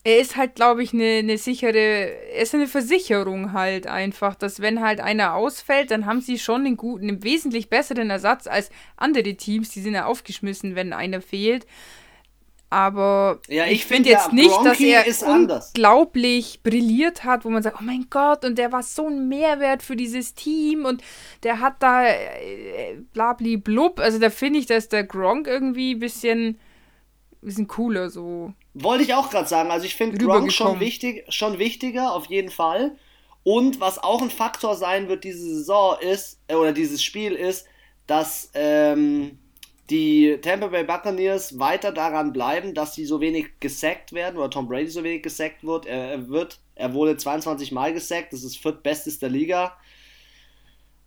er 0.02 0.18
ist 0.20 0.36
halt, 0.36 0.54
glaube 0.54 0.82
ich, 0.82 0.94
eine 0.94 1.22
ne 1.22 1.36
sichere, 1.36 1.76
er 1.78 2.42
ist 2.42 2.54
eine 2.54 2.66
Versicherung 2.66 3.52
halt 3.52 3.86
einfach, 3.86 4.34
dass 4.34 4.60
wenn 4.60 4.80
halt 4.80 5.00
einer 5.00 5.34
ausfällt, 5.34 5.90
dann 5.90 6.06
haben 6.06 6.22
sie 6.22 6.38
schon 6.38 6.64
einen 6.66 6.76
guten, 6.78 7.08
einen 7.08 7.22
wesentlich 7.22 7.68
besseren 7.68 8.08
Ersatz 8.10 8.46
als 8.46 8.70
andere 8.96 9.34
Teams, 9.36 9.70
die 9.70 9.80
sind 9.82 9.94
ja 9.94 10.06
aufgeschmissen, 10.06 10.74
wenn 10.74 10.92
einer 10.94 11.20
fehlt. 11.20 11.66
Aber 12.72 13.40
Ja, 13.48 13.66
ich, 13.66 13.72
ich 13.72 13.84
finde 13.86 14.04
find, 14.04 14.06
jetzt 14.10 14.26
der 14.28 14.34
nicht, 14.34 14.64
dass 14.64 14.80
er 14.80 15.04
ist 15.06 15.24
anders. 15.24 15.74
unglaublich 15.74 16.62
brilliert 16.62 17.24
hat, 17.24 17.44
wo 17.44 17.50
man 17.50 17.62
sagt, 17.64 17.78
oh 17.80 17.84
mein 17.84 18.06
Gott, 18.10 18.44
und 18.44 18.58
der 18.58 18.70
war 18.70 18.84
so 18.84 19.08
ein 19.08 19.28
Mehrwert 19.28 19.82
für 19.82 19.96
dieses 19.96 20.34
Team 20.34 20.84
und 20.84 21.02
der 21.42 21.58
hat 21.60 21.82
da 21.82 22.06
äh, 22.06 22.96
blabli 23.12 23.56
blub. 23.56 23.98
Also 23.98 24.20
da 24.20 24.30
finde 24.30 24.60
ich, 24.60 24.66
dass 24.66 24.88
der 24.88 25.02
Gronk 25.04 25.48
irgendwie 25.48 25.94
ein 25.94 25.98
bisschen, 25.98 26.60
bisschen 27.42 27.66
cooler 27.66 28.08
so. 28.08 28.54
Wollte 28.82 29.04
ich 29.04 29.14
auch 29.14 29.30
gerade 29.30 29.48
sagen. 29.48 29.70
Also 29.70 29.86
ich 29.86 29.94
finde 29.94 30.18
Gronk 30.18 30.52
schon, 30.52 30.80
wichtig, 30.80 31.24
schon 31.28 31.58
wichtiger, 31.58 32.12
auf 32.14 32.26
jeden 32.26 32.50
Fall. 32.50 32.96
Und 33.42 33.80
was 33.80 33.98
auch 33.98 34.22
ein 34.22 34.30
Faktor 34.30 34.76
sein 34.76 35.08
wird 35.08 35.24
diese 35.24 35.42
Saison 35.42 35.96
ist, 36.00 36.40
äh, 36.48 36.54
oder 36.54 36.72
dieses 36.72 37.02
Spiel 37.02 37.32
ist, 37.32 37.66
dass 38.06 38.50
ähm, 38.54 39.38
die 39.88 40.38
Tampa 40.42 40.68
Bay 40.68 40.84
Buccaneers 40.84 41.58
weiter 41.58 41.92
daran 41.92 42.32
bleiben, 42.32 42.74
dass 42.74 42.94
sie 42.94 43.04
so 43.04 43.20
wenig 43.20 43.58
gesackt 43.60 44.12
werden, 44.12 44.36
oder 44.36 44.50
Tom 44.50 44.68
Brady 44.68 44.88
so 44.88 45.02
wenig 45.02 45.22
gesackt 45.22 45.64
wird. 45.64 45.86
Er, 45.86 46.10
er 46.10 46.28
wird, 46.28 46.60
er 46.74 46.92
wurde 46.94 47.16
22 47.16 47.72
Mal 47.72 47.92
gesackt, 47.92 48.32
das 48.32 48.44
ist 48.44 48.56
viertbestes 48.56 49.18
der 49.18 49.30
Liga. 49.30 49.76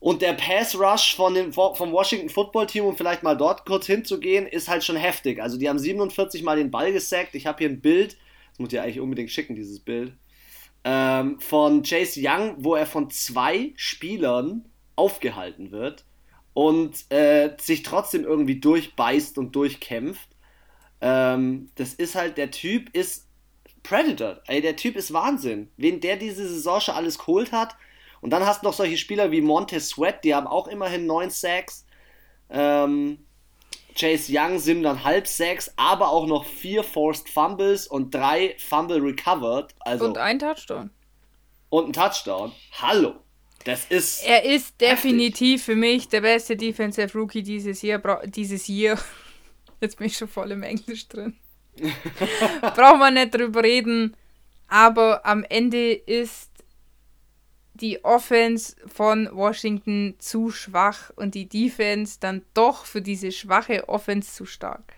Und 0.04 0.22
der 0.22 0.34
Pass 0.34 0.78
Rush 0.78 1.16
von 1.16 1.34
dem, 1.34 1.54
vom 1.54 1.94
Washington 1.94 2.28
Football 2.28 2.68
Team, 2.68 2.84
um 2.84 2.98
vielleicht 2.98 3.24
mal 3.24 3.38
dort 3.38 3.66
kurz 3.66 3.86
hinzugehen, 3.86 4.46
ist 4.46 4.68
halt 4.68 4.84
schon 4.84 4.98
heftig. 4.98 5.42
Also 5.42 5.58
die 5.58 5.70
haben 5.70 5.80
47 5.80 6.44
Mal 6.44 6.58
den 6.58 6.72
Ball 6.72 6.92
gesackt. 6.92 7.36
Ich 7.36 7.48
habe 7.48 7.60
hier 7.60 7.70
ein 7.70 7.80
Bild, 7.80 8.18
das 8.50 8.60
muss 8.60 8.74
ich 8.74 8.82
eigentlich 8.82 9.00
unbedingt 9.00 9.32
schicken, 9.32 9.56
dieses 9.56 9.80
Bild, 9.80 10.12
ähm, 10.84 11.40
von 11.40 11.84
Chase 11.84 12.20
Young, 12.22 12.56
wo 12.58 12.76
er 12.76 12.86
von 12.86 13.12
zwei 13.12 13.72
Spielern 13.78 14.66
aufgehalten 14.98 15.72
wird 15.72 16.04
und 16.54 17.10
äh, 17.10 17.52
sich 17.62 17.84
trotzdem 17.84 18.26
irgendwie 18.26 18.60
durchbeißt 18.60 19.38
und 19.38 19.56
durchkämpft. 19.56 20.28
Ähm, 21.00 21.70
das 21.76 21.94
ist 21.94 22.16
halt, 22.16 22.38
der 22.38 22.52
Typ 22.52 22.94
ist 22.94 23.30
Predator. 23.84 24.42
Ey, 24.48 24.60
der 24.60 24.76
Typ 24.76 24.98
ist 24.98 25.14
Wahnsinn. 25.14 25.70
Wen 25.78 26.02
der 26.02 26.18
diese 26.18 26.46
Saison 26.46 26.82
schon 26.82 26.96
alles 26.96 27.18
geholt 27.20 27.54
hat. 27.54 27.78
Und 28.24 28.30
dann 28.30 28.46
hast 28.46 28.62
du 28.62 28.68
noch 28.68 28.74
solche 28.74 28.96
Spieler 28.96 29.32
wie 29.32 29.42
Montez 29.42 29.90
Sweat, 29.90 30.24
die 30.24 30.34
haben 30.34 30.48
auch 30.48 30.70
immerhin 30.70 31.06
9 31.06 31.30
Sacks. 31.30 31.86
Ähm, 32.50 33.20
Chase 34.00 34.32
Young 34.34 34.60
sind 34.60 34.84
dann 34.84 35.04
halb 35.04 35.28
Sacks, 35.28 35.74
aber 35.76 36.08
auch 36.08 36.26
noch 36.26 36.46
vier 36.46 36.86
Forced 36.86 37.28
Fumbles 37.28 37.86
und 37.86 38.16
drei 38.16 38.56
Fumble 38.58 39.02
recovered. 39.02 39.76
Also, 39.82 40.06
Und 40.06 40.12
und, 40.12 40.18
ein 40.20 40.40
Touchdown. 40.40 40.90
ein 41.74 41.92
Touchdown. 41.92 42.54
Hallo. 42.82 43.16
Das 43.66 43.88
ist. 43.90 44.26
Er 44.26 44.46
ist 44.46 44.80
definitiv 44.80 45.66
für 45.66 45.76
mich 45.76 46.08
der 46.08 46.22
beste 46.22 46.56
Defensive 46.56 47.18
Rookie 47.18 47.44
dieses 47.44 47.82
Jahr. 47.82 48.26
Dieses 48.26 48.68
Jahr. 48.70 48.98
Jetzt 49.82 49.98
bin 49.98 50.08
ich 50.08 50.18
schon 50.18 50.30
voll 50.30 50.52
im 50.52 50.64
Englisch 50.64 51.10
drin. 51.10 51.36
Brauchen 52.62 53.00
wir 53.00 53.12
nicht 53.12 53.36
drüber 53.36 53.64
reden. 53.64 54.16
Aber 54.70 55.26
am 55.26 55.44
Ende 55.44 55.92
ist 55.92 56.53
die 57.74 58.04
Offense 58.04 58.76
von 58.88 59.30
Washington 59.32 60.16
zu 60.20 60.52
schwach 60.52 61.12
und 61.16 61.36
die 61.36 61.50
Defense 61.50 62.18
dann 62.20 62.44
doch 62.54 62.86
für 62.86 63.02
diese 63.02 63.32
schwache 63.32 63.90
Offense 63.90 64.34
zu 64.34 64.46
stark. 64.46 64.94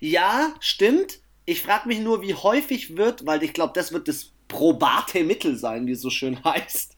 Ja, 0.00 0.54
stimmt. 0.60 1.20
Ich 1.44 1.62
frage 1.62 1.88
mich 1.88 2.00
nur, 2.00 2.22
wie 2.22 2.34
häufig 2.34 2.96
wird, 2.96 3.26
weil 3.26 3.42
ich 3.42 3.52
glaube, 3.52 3.72
das 3.74 3.92
wird 3.92 4.08
das 4.08 4.32
probate 4.48 5.24
Mittel 5.24 5.56
sein, 5.56 5.86
wie 5.86 5.92
es 5.92 6.00
so 6.00 6.10
schön 6.10 6.42
heißt. 6.44 6.96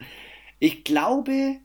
Ich 0.58 0.84
glaube, 0.84 1.56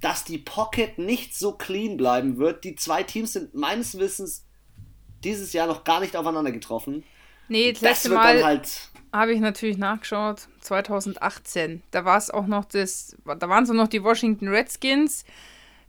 dass 0.00 0.24
die 0.24 0.38
Pocket 0.38 0.98
nicht 0.98 1.36
so 1.36 1.52
clean 1.52 1.96
bleiben 1.96 2.36
wird. 2.36 2.64
Die 2.64 2.74
zwei 2.74 3.02
Teams 3.02 3.32
sind 3.34 3.54
meines 3.54 3.98
Wissens 3.98 4.44
dieses 5.24 5.52
Jahr 5.52 5.66
noch 5.66 5.84
gar 5.84 6.00
nicht 6.00 6.16
aufeinander 6.16 6.52
getroffen. 6.52 7.04
Nee, 7.48 7.72
das 7.72 7.80
Das 7.80 7.90
letzte 7.90 8.10
wird 8.10 8.18
Mal 8.20 8.34
dann 8.36 8.44
halt. 8.44 8.90
Habe 9.12 9.32
ich 9.32 9.40
natürlich 9.40 9.78
nachgeschaut, 9.78 10.48
2018. 10.60 11.82
Da 11.90 12.04
war 12.04 12.16
es 12.16 12.30
auch 12.30 12.46
noch 12.46 12.64
das, 12.64 13.16
da 13.24 13.48
waren 13.48 13.66
so 13.66 13.74
noch 13.74 13.88
die 13.88 14.02
Washington 14.02 14.48
Redskins. 14.48 15.24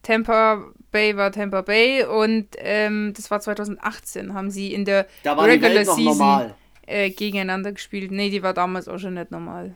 Tampa 0.01 0.61
Bay 0.91 1.15
war 1.15 1.31
Tampa 1.31 1.61
Bay 1.61 2.03
und 2.03 2.47
ähm, 2.57 3.13
das 3.15 3.31
war 3.31 3.39
2018, 3.39 4.33
haben 4.33 4.51
sie 4.51 4.73
in 4.73 4.83
der 4.83 5.07
Regular 5.25 5.85
Season 5.85 6.53
äh, 6.85 7.09
gegeneinander 7.09 7.71
gespielt. 7.71 8.11
Nee, 8.11 8.29
die 8.29 8.43
war 8.43 8.53
damals 8.53 8.89
auch 8.89 8.99
schon 8.99 9.13
nicht 9.13 9.31
normal. 9.31 9.75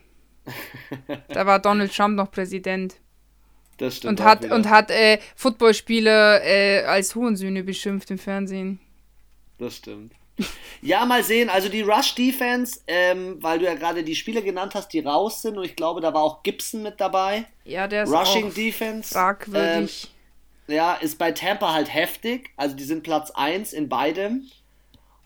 da 1.30 1.46
war 1.46 1.60
Donald 1.60 1.96
Trump 1.96 2.16
noch 2.16 2.30
Präsident 2.30 2.96
Das 3.78 3.98
stimmt. 3.98 4.20
und 4.20 4.22
auch 4.22 4.30
hat, 4.30 4.44
wieder. 4.44 4.56
und 4.56 4.70
hat 4.70 4.92
äh, 4.92 5.20
Footballspieler 5.36 6.44
äh, 6.44 6.84
als 6.84 7.16
Hurensöhne 7.16 7.64
beschimpft 7.64 8.12
im 8.12 8.18
Fernsehen. 8.18 8.80
Das 9.58 9.78
stimmt. 9.78 10.14
Ja, 10.82 11.06
mal 11.06 11.24
sehen. 11.24 11.50
Also 11.50 11.70
die 11.70 11.82
Rush-Defense, 11.82 12.82
ähm, 12.88 13.38
weil 13.42 13.60
du 13.60 13.66
ja 13.66 13.74
gerade 13.74 14.04
die 14.04 14.16
Spieler 14.16 14.42
genannt 14.42 14.76
hast, 14.76 14.90
die 14.90 15.00
raus 15.00 15.42
sind 15.42 15.58
und 15.58 15.64
ich 15.64 15.76
glaube, 15.76 16.02
da 16.02 16.14
war 16.14 16.22
auch 16.22 16.44
Gibson 16.44 16.84
mit 16.84 17.02
dabei. 17.02 17.46
Ja, 17.66 17.88
der 17.88 18.04
ist 18.04 18.12
Rushing 18.12 18.50
auch 18.50 18.54
Defense. 18.54 19.14
fragwürdig. 19.14 20.08
Ähm, 20.68 20.76
ja, 20.76 20.94
ist 20.96 21.18
bei 21.18 21.32
Tampa 21.32 21.74
halt 21.74 21.92
heftig. 21.94 22.52
Also 22.58 22.76
die 22.76 22.84
sind 22.84 23.02
Platz 23.04 23.32
1 23.32 23.74
in 23.74 23.90
beidem. 23.90 24.44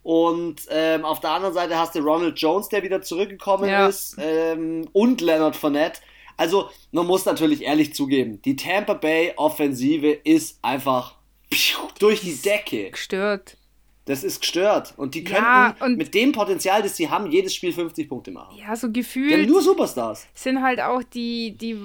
Und 0.04 0.62
ähm, 0.70 1.06
auf 1.06 1.20
der 1.20 1.32
anderen 1.32 1.54
Seite 1.54 1.78
hast 1.78 1.94
du 1.96 2.00
Ronald 2.00 2.40
Jones, 2.40 2.70
der 2.70 2.82
wieder 2.84 3.02
zurückgekommen 3.02 3.70
Ja. 3.70 3.88
ist, 3.88 4.16
ähm, 4.20 4.88
und 4.94 5.22
Leonard 5.22 5.56
Fournette. 5.56 6.00
Also, 6.38 6.72
man 6.92 7.06
muss 7.06 7.26
natürlich 7.26 7.62
ehrlich 7.62 7.94
zugeben, 7.94 8.42
die 8.42 8.56
Tampa 8.56 8.96
Bay 8.96 9.34
Offensive 9.36 10.08
ist 10.24 10.58
einfach 10.64 11.16
pfiuh, 11.54 11.88
durch 12.00 12.22
die 12.22 12.36
Decke. 12.36 12.90
gestört. 12.90 13.58
Das 14.06 14.24
ist 14.24 14.42
gestört. 14.42 14.94
Und 14.98 15.14
die 15.14 15.24
könnten 15.24 15.44
Ja, 15.44 15.76
und- 15.80 15.98
mit 15.98 16.14
dem 16.16 16.32
Potenzial, 16.32 16.82
das 16.82 16.98
sie 16.98 17.10
haben, 17.10 17.30
jedes 17.32 17.54
Spiel 17.54 17.72
50 17.72 18.10
Punkte 18.10 18.32
machen. 18.32 18.58
Ja, 18.58 18.76
so 18.76 18.92
gefühlt 18.92 19.48
nur 19.48 19.62
Superstars. 19.62 20.28
sind 20.34 20.62
halt 20.64 20.82
auch 20.82 21.04
die, 21.04 21.56
die 21.56 21.78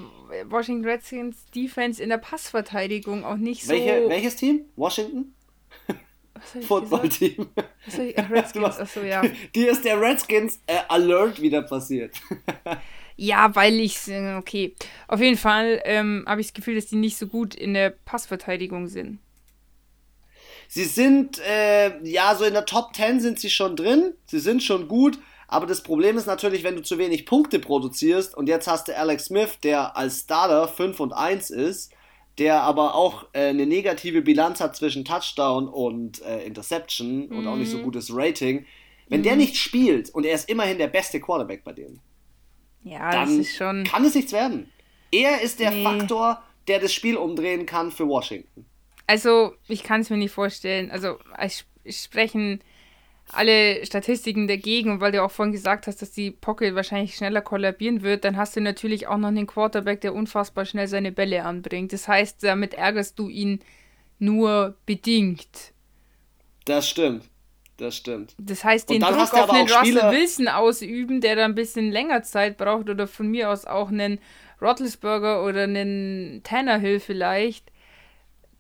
Washington 0.49 0.85
Redskins 0.87 1.45
Defense 1.55 2.03
in 2.03 2.09
der 2.09 2.19
Passverteidigung 2.19 3.25
auch 3.25 3.37
nicht 3.37 3.65
so. 3.65 3.73
Welche, 3.73 4.09
welches 4.09 4.37
Team? 4.37 4.63
Washington? 4.77 5.35
Football-Team. 6.63 7.49
Redskins, 8.31 8.77
achso, 8.79 9.01
ja. 9.01 9.23
Die 9.55 9.65
ist 9.67 9.85
der 9.85 10.01
Redskins 10.01 10.61
äh, 10.67 10.77
Alert 10.89 11.41
wieder 11.41 11.63
passiert. 11.63 12.15
Ja, 13.19 13.55
weil 13.57 13.81
ich, 13.81 13.97
okay. 14.37 14.75
Auf 15.09 15.21
jeden 15.23 15.39
Fall 15.39 15.81
ähm, 15.87 16.25
habe 16.29 16.43
ich 16.43 16.49
das 16.49 16.53
Gefühl, 16.53 16.75
dass 16.75 16.85
die 16.85 16.97
nicht 16.97 17.17
so 17.17 17.27
gut 17.27 17.55
in 17.55 17.73
der 17.73 17.89
Passverteidigung 17.89 18.89
sind. 18.89 19.21
Sie 20.69 20.85
sind, 20.85 21.39
äh, 21.41 22.03
ja, 22.07 22.35
so 22.35 22.45
in 22.45 22.55
der 22.55 22.67
Top 22.67 22.95
10 22.95 23.21
sind 23.21 23.39
sie 23.41 23.51
schon 23.51 23.77
drin. 23.77 24.15
Sie 24.27 24.41
sind 24.41 24.63
schon 24.63 24.89
gut. 24.89 25.19
Aber 25.49 25.67
das 25.67 25.81
Problem 25.83 26.19
ist 26.19 26.27
natürlich, 26.27 26.65
wenn 26.65 26.75
du 26.77 26.83
zu 26.83 26.99
wenig 26.99 27.25
Punkte 27.25 27.61
produzierst 27.61 28.37
und 28.37 28.49
jetzt 28.49 28.67
hast 28.67 28.89
du 28.89 28.97
Alex 28.97 29.27
Smith, 29.27 29.59
der 29.63 29.97
als 29.97 30.21
Starter 30.23 30.67
5 30.67 30.99
und 30.99 31.13
1 31.13 31.51
ist, 31.51 31.93
der 32.39 32.63
aber 32.63 32.97
auch 32.97 33.27
äh, 33.33 33.47
eine 33.51 33.65
negative 33.65 34.23
Bilanz 34.23 34.61
hat 34.61 34.75
zwischen 34.77 35.05
Touchdown 35.05 35.69
und 35.69 36.21
äh, 36.23 36.45
Interception 36.45 37.29
und 37.29 37.47
auch 37.47 37.55
nicht 37.57 37.71
so 37.71 37.79
gutes 37.79 38.11
Rating. 38.13 38.67
Wenn 39.09 39.23
der 39.23 39.37
nicht 39.37 39.57
spielt 39.57 40.11
und 40.13 40.27
er 40.27 40.35
ist 40.35 40.49
immerhin 40.51 40.79
der 40.79 40.89
beste 40.89 41.21
Quarterback 41.21 41.63
bei 41.63 41.73
denen, 41.73 42.01
Ja, 42.83 43.13
das 43.13 43.29
dann 43.31 43.41
ist 43.41 43.57
schon. 43.57 43.85
kann 43.85 44.05
es 44.05 44.17
nichts 44.17 44.33
werden. 44.33 44.69
Er 45.13 45.41
ist 45.43 45.61
der 45.61 45.71
Nee. 45.71 45.85
Faktor, 45.85 46.43
der 46.67 46.81
das 46.81 46.93
Spiel 46.93 47.17
umdrehen 47.17 47.67
kann 47.67 47.93
für 47.93 48.09
Washington. 48.09 48.67
Also, 49.07 49.55
ich 49.69 49.83
kann 49.83 50.01
es 50.01 50.11
mir 50.11 50.17
nicht 50.17 50.33
vorstellen. 50.33 50.91
Also, 50.91 51.19
es 51.39 51.65
sprechen 51.89 52.61
alle 53.33 53.85
Statistiken 53.85 54.47
dagegen. 54.49 54.91
Und 54.91 55.01
weil 55.01 55.13
du 55.13 55.23
auch 55.23 55.31
vorhin 55.31 55.53
gesagt 55.53 55.87
hast, 55.87 56.03
dass 56.03 56.13
die 56.13 56.31
Pocket 56.31 56.75
wahrscheinlich 56.75 57.17
schneller 57.17 57.41
kollabieren 57.41 58.03
wird, 58.03 58.25
dann 58.25 58.37
hast 58.37 58.57
du 58.57 58.61
natürlich 58.61 59.07
auch 59.07 59.17
noch 59.19 59.29
einen 59.29 59.47
Quarterback, 59.47 60.01
der 60.01 60.15
unfassbar 60.15 60.65
schnell 60.65 60.89
seine 60.89 61.13
Bälle 61.13 61.45
anbringt. 61.45 61.93
Das 61.93 62.09
heißt, 62.09 62.43
damit 62.45 62.75
ärgerst 62.75 63.19
du 63.19 63.29
ihn 63.29 63.61
nur 64.19 64.77
bedingt. 64.87 65.73
Das 66.65 66.89
stimmt. 66.89 67.25
Das 67.79 67.95
stimmt. 67.95 68.35
Das 68.39 68.65
heißt, 68.65 68.89
den 68.89 69.03
Druck 69.03 69.35
auf 69.35 69.51
einen 69.51 69.69
Russell 69.69 69.85
Spieler- 69.85 70.11
Wilson 70.11 70.49
ausüben, 70.49 71.21
der 71.21 71.37
da 71.37 71.45
ein 71.45 71.55
bisschen 71.55 71.91
länger 71.93 72.23
Zeit 72.23 72.57
braucht, 72.57 72.89
oder 72.89 73.07
von 73.07 73.29
mir 73.29 73.51
aus 73.51 73.67
auch 73.67 73.89
einen 73.89 74.19
Roethlisberger 74.63 75.45
oder 75.45 75.65
einen 75.65 76.41
Tannehill 76.43 77.01
vielleicht. 77.01 77.71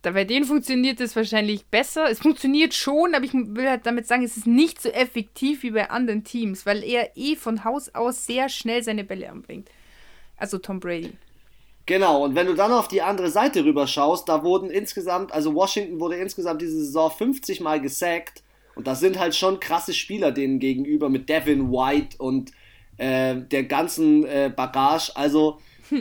Da 0.07 0.13
bei 0.13 0.23
denen 0.23 0.45
funktioniert 0.45 1.01
es 1.01 1.17
wahrscheinlich 1.17 1.67
besser. 1.67 2.09
Es 2.09 2.21
funktioniert 2.21 2.75
schon, 2.75 3.17
aber 3.17 3.25
ich 3.25 3.35
will 3.35 3.69
halt 3.69 3.87
damit 3.87 4.07
sagen, 4.07 4.23
es 4.23 4.37
ist 4.37 4.47
nicht 4.47 4.81
so 4.81 4.89
effektiv 4.89 5.65
wie 5.65 5.73
bei 5.73 5.91
anderen 5.91 6.23
Teams, 6.23 6.65
weil 6.65 6.85
er 6.85 7.17
eh 7.17 7.35
von 7.35 7.65
Haus 7.65 7.93
aus 7.93 8.25
sehr 8.25 8.49
schnell 8.49 8.85
seine 8.85 9.03
Bälle 9.03 9.29
anbringt. 9.29 9.69
Also 10.37 10.59
Tom 10.59 10.79
Brady. 10.79 11.15
Genau, 11.87 12.23
und 12.23 12.37
wenn 12.37 12.47
du 12.47 12.55
dann 12.55 12.71
auf 12.71 12.87
die 12.87 13.03
andere 13.03 13.31
Seite 13.31 13.65
rüber 13.65 13.89
schaust, 13.89 14.29
da 14.29 14.45
wurden 14.45 14.71
insgesamt, 14.71 15.33
also 15.33 15.57
Washington 15.57 15.99
wurde 15.99 16.15
insgesamt 16.15 16.63
diese 16.63 16.85
Saison 16.85 17.11
50 17.11 17.61
Mal 17.61 17.81
gesackt. 17.81 18.45
Und 18.77 18.87
das 18.87 19.01
sind 19.01 19.19
halt 19.19 19.35
schon 19.35 19.59
krasse 19.59 19.93
Spieler 19.93 20.31
denen 20.31 20.61
gegenüber 20.61 21.09
mit 21.09 21.29
Devin 21.29 21.73
White 21.73 22.19
und 22.19 22.53
äh, 22.97 23.35
der 23.35 23.65
ganzen 23.65 24.25
äh, 24.25 24.53
Bagage. 24.55 25.11
Also, 25.17 25.59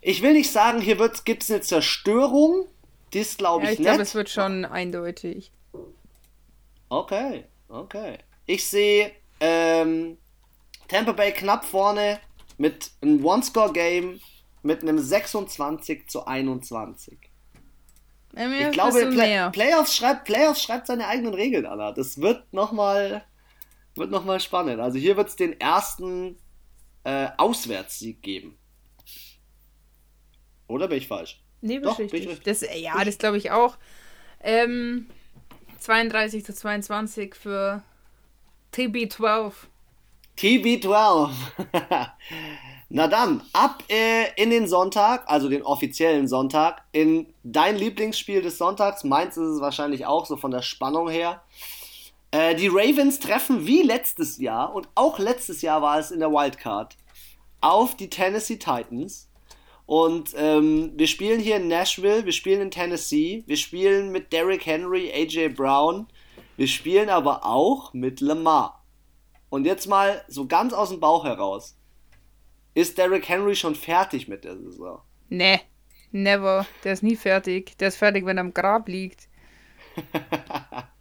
ich 0.00 0.22
will 0.22 0.32
nicht 0.32 0.50
sagen, 0.50 0.80
hier 0.80 0.96
gibt 1.26 1.42
es 1.42 1.50
eine 1.50 1.60
Zerstörung. 1.60 2.68
Das 3.14 3.36
glaube 3.36 3.64
Ja, 3.64 3.72
ich, 3.72 3.78
ich 3.78 3.82
glaube, 3.82 3.98
nicht. 3.98 4.08
es 4.08 4.14
wird 4.14 4.28
schon 4.30 4.64
eindeutig. 4.64 5.52
Okay, 6.88 7.44
okay. 7.68 8.18
Ich 8.46 8.66
sehe 8.66 9.12
ähm, 9.40 10.18
Tampa 10.88 11.12
Bay 11.12 11.32
knapp 11.32 11.64
vorne 11.64 12.20
mit 12.58 12.90
einem 13.00 13.24
One-Score-Game 13.24 14.20
mit 14.62 14.82
einem 14.82 14.98
26 14.98 16.08
zu 16.08 16.26
21. 16.26 17.18
Ja, 18.36 18.48
mir 18.48 18.68
Ich 18.68 18.72
glaube, 18.72 19.06
Play. 19.10 19.50
Playoffs, 19.50 19.94
schreibt, 19.96 20.24
Playoffs 20.24 20.62
schreibt 20.62 20.86
seine 20.86 21.06
eigenen 21.06 21.34
Regeln, 21.34 21.66
Anna. 21.66 21.92
Das 21.92 22.20
wird 22.20 22.52
nochmal 22.52 23.24
wird 23.94 24.10
noch 24.10 24.24
mal 24.24 24.40
spannend. 24.40 24.80
Also 24.80 24.98
hier 24.98 25.16
wird 25.16 25.28
es 25.28 25.36
den 25.36 25.60
ersten 25.60 26.36
äh, 27.04 27.28
Auswärtssieg 27.36 28.22
geben. 28.22 28.58
Oder 30.66 30.88
bin 30.88 30.98
ich 30.98 31.08
falsch? 31.08 31.43
Doch, 31.64 31.98
richtig. 31.98 32.42
Das, 32.44 32.62
äh, 32.62 32.78
ja, 32.78 33.02
das 33.04 33.18
glaube 33.18 33.38
ich 33.38 33.50
auch. 33.50 33.76
Ähm, 34.42 35.06
32 35.78 36.44
zu 36.44 36.54
22 36.54 37.34
für 37.34 37.82
TB12. 38.74 39.52
TB12. 40.38 41.30
Na 42.90 43.08
dann, 43.08 43.42
ab 43.52 43.82
äh, 43.88 44.32
in 44.36 44.50
den 44.50 44.68
Sonntag, 44.68 45.24
also 45.26 45.48
den 45.48 45.62
offiziellen 45.62 46.28
Sonntag, 46.28 46.82
in 46.92 47.32
dein 47.42 47.76
Lieblingsspiel 47.76 48.42
des 48.42 48.58
Sonntags. 48.58 49.04
Meins 49.04 49.36
ist 49.36 49.56
es 49.56 49.60
wahrscheinlich 49.60 50.06
auch 50.06 50.26
so 50.26 50.36
von 50.36 50.50
der 50.50 50.62
Spannung 50.62 51.08
her. 51.08 51.42
Äh, 52.30 52.54
die 52.56 52.68
Ravens 52.68 53.20
treffen 53.20 53.66
wie 53.66 53.82
letztes 53.82 54.38
Jahr, 54.38 54.74
und 54.74 54.88
auch 54.94 55.18
letztes 55.18 55.62
Jahr 55.62 55.82
war 55.82 55.98
es 55.98 56.10
in 56.10 56.20
der 56.20 56.30
Wildcard, 56.30 56.96
auf 57.60 57.96
die 57.96 58.10
Tennessee 58.10 58.58
Titans. 58.58 59.28
Und 59.86 60.34
ähm, 60.36 60.92
wir 60.96 61.06
spielen 61.06 61.40
hier 61.40 61.56
in 61.56 61.68
Nashville, 61.68 62.24
wir 62.24 62.32
spielen 62.32 62.62
in 62.62 62.70
Tennessee, 62.70 63.44
wir 63.46 63.56
spielen 63.56 64.12
mit 64.12 64.32
Derrick 64.32 64.64
Henry, 64.64 65.12
AJ 65.12 65.50
Brown, 65.50 66.06
wir 66.56 66.68
spielen 66.68 67.10
aber 67.10 67.44
auch 67.44 67.92
mit 67.92 68.20
Lamar. 68.20 68.84
Und 69.50 69.66
jetzt 69.66 69.86
mal 69.86 70.24
so 70.28 70.46
ganz 70.46 70.72
aus 70.72 70.88
dem 70.88 71.00
Bauch 71.00 71.24
heraus. 71.24 71.76
Ist 72.74 72.98
Derrick 72.98 73.28
Henry 73.28 73.54
schon 73.54 73.74
fertig 73.74 74.26
mit 74.26 74.44
der 74.44 74.56
Saison? 74.56 75.00
Nee, 75.28 75.60
never. 76.10 76.66
Der 76.82 76.94
ist 76.94 77.02
nie 77.02 77.16
fertig. 77.16 77.76
Der 77.78 77.88
ist 77.88 77.96
fertig, 77.96 78.24
wenn 78.24 78.38
er 78.38 78.42
am 78.42 78.54
Grab 78.54 78.88
liegt. 78.88 79.28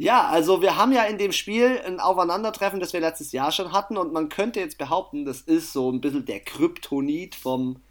Ja, 0.00 0.28
also 0.28 0.62
wir 0.62 0.78
haben 0.78 0.92
ja 0.92 1.04
in 1.04 1.18
dem 1.18 1.30
Spiel 1.30 1.78
ein 1.84 2.00
Aufeinandertreffen, 2.00 2.80
das 2.80 2.94
wir 2.94 3.00
letztes 3.00 3.32
Jahr 3.32 3.52
schon 3.52 3.72
hatten 3.72 3.98
und 3.98 4.14
man 4.14 4.30
könnte 4.30 4.58
jetzt 4.58 4.78
behaupten, 4.78 5.26
das 5.26 5.42
ist 5.42 5.74
so 5.74 5.92
ein 5.92 6.00
bisschen 6.00 6.24
der 6.24 6.40
Kryptonit 6.40 7.34
vom, 7.34 7.82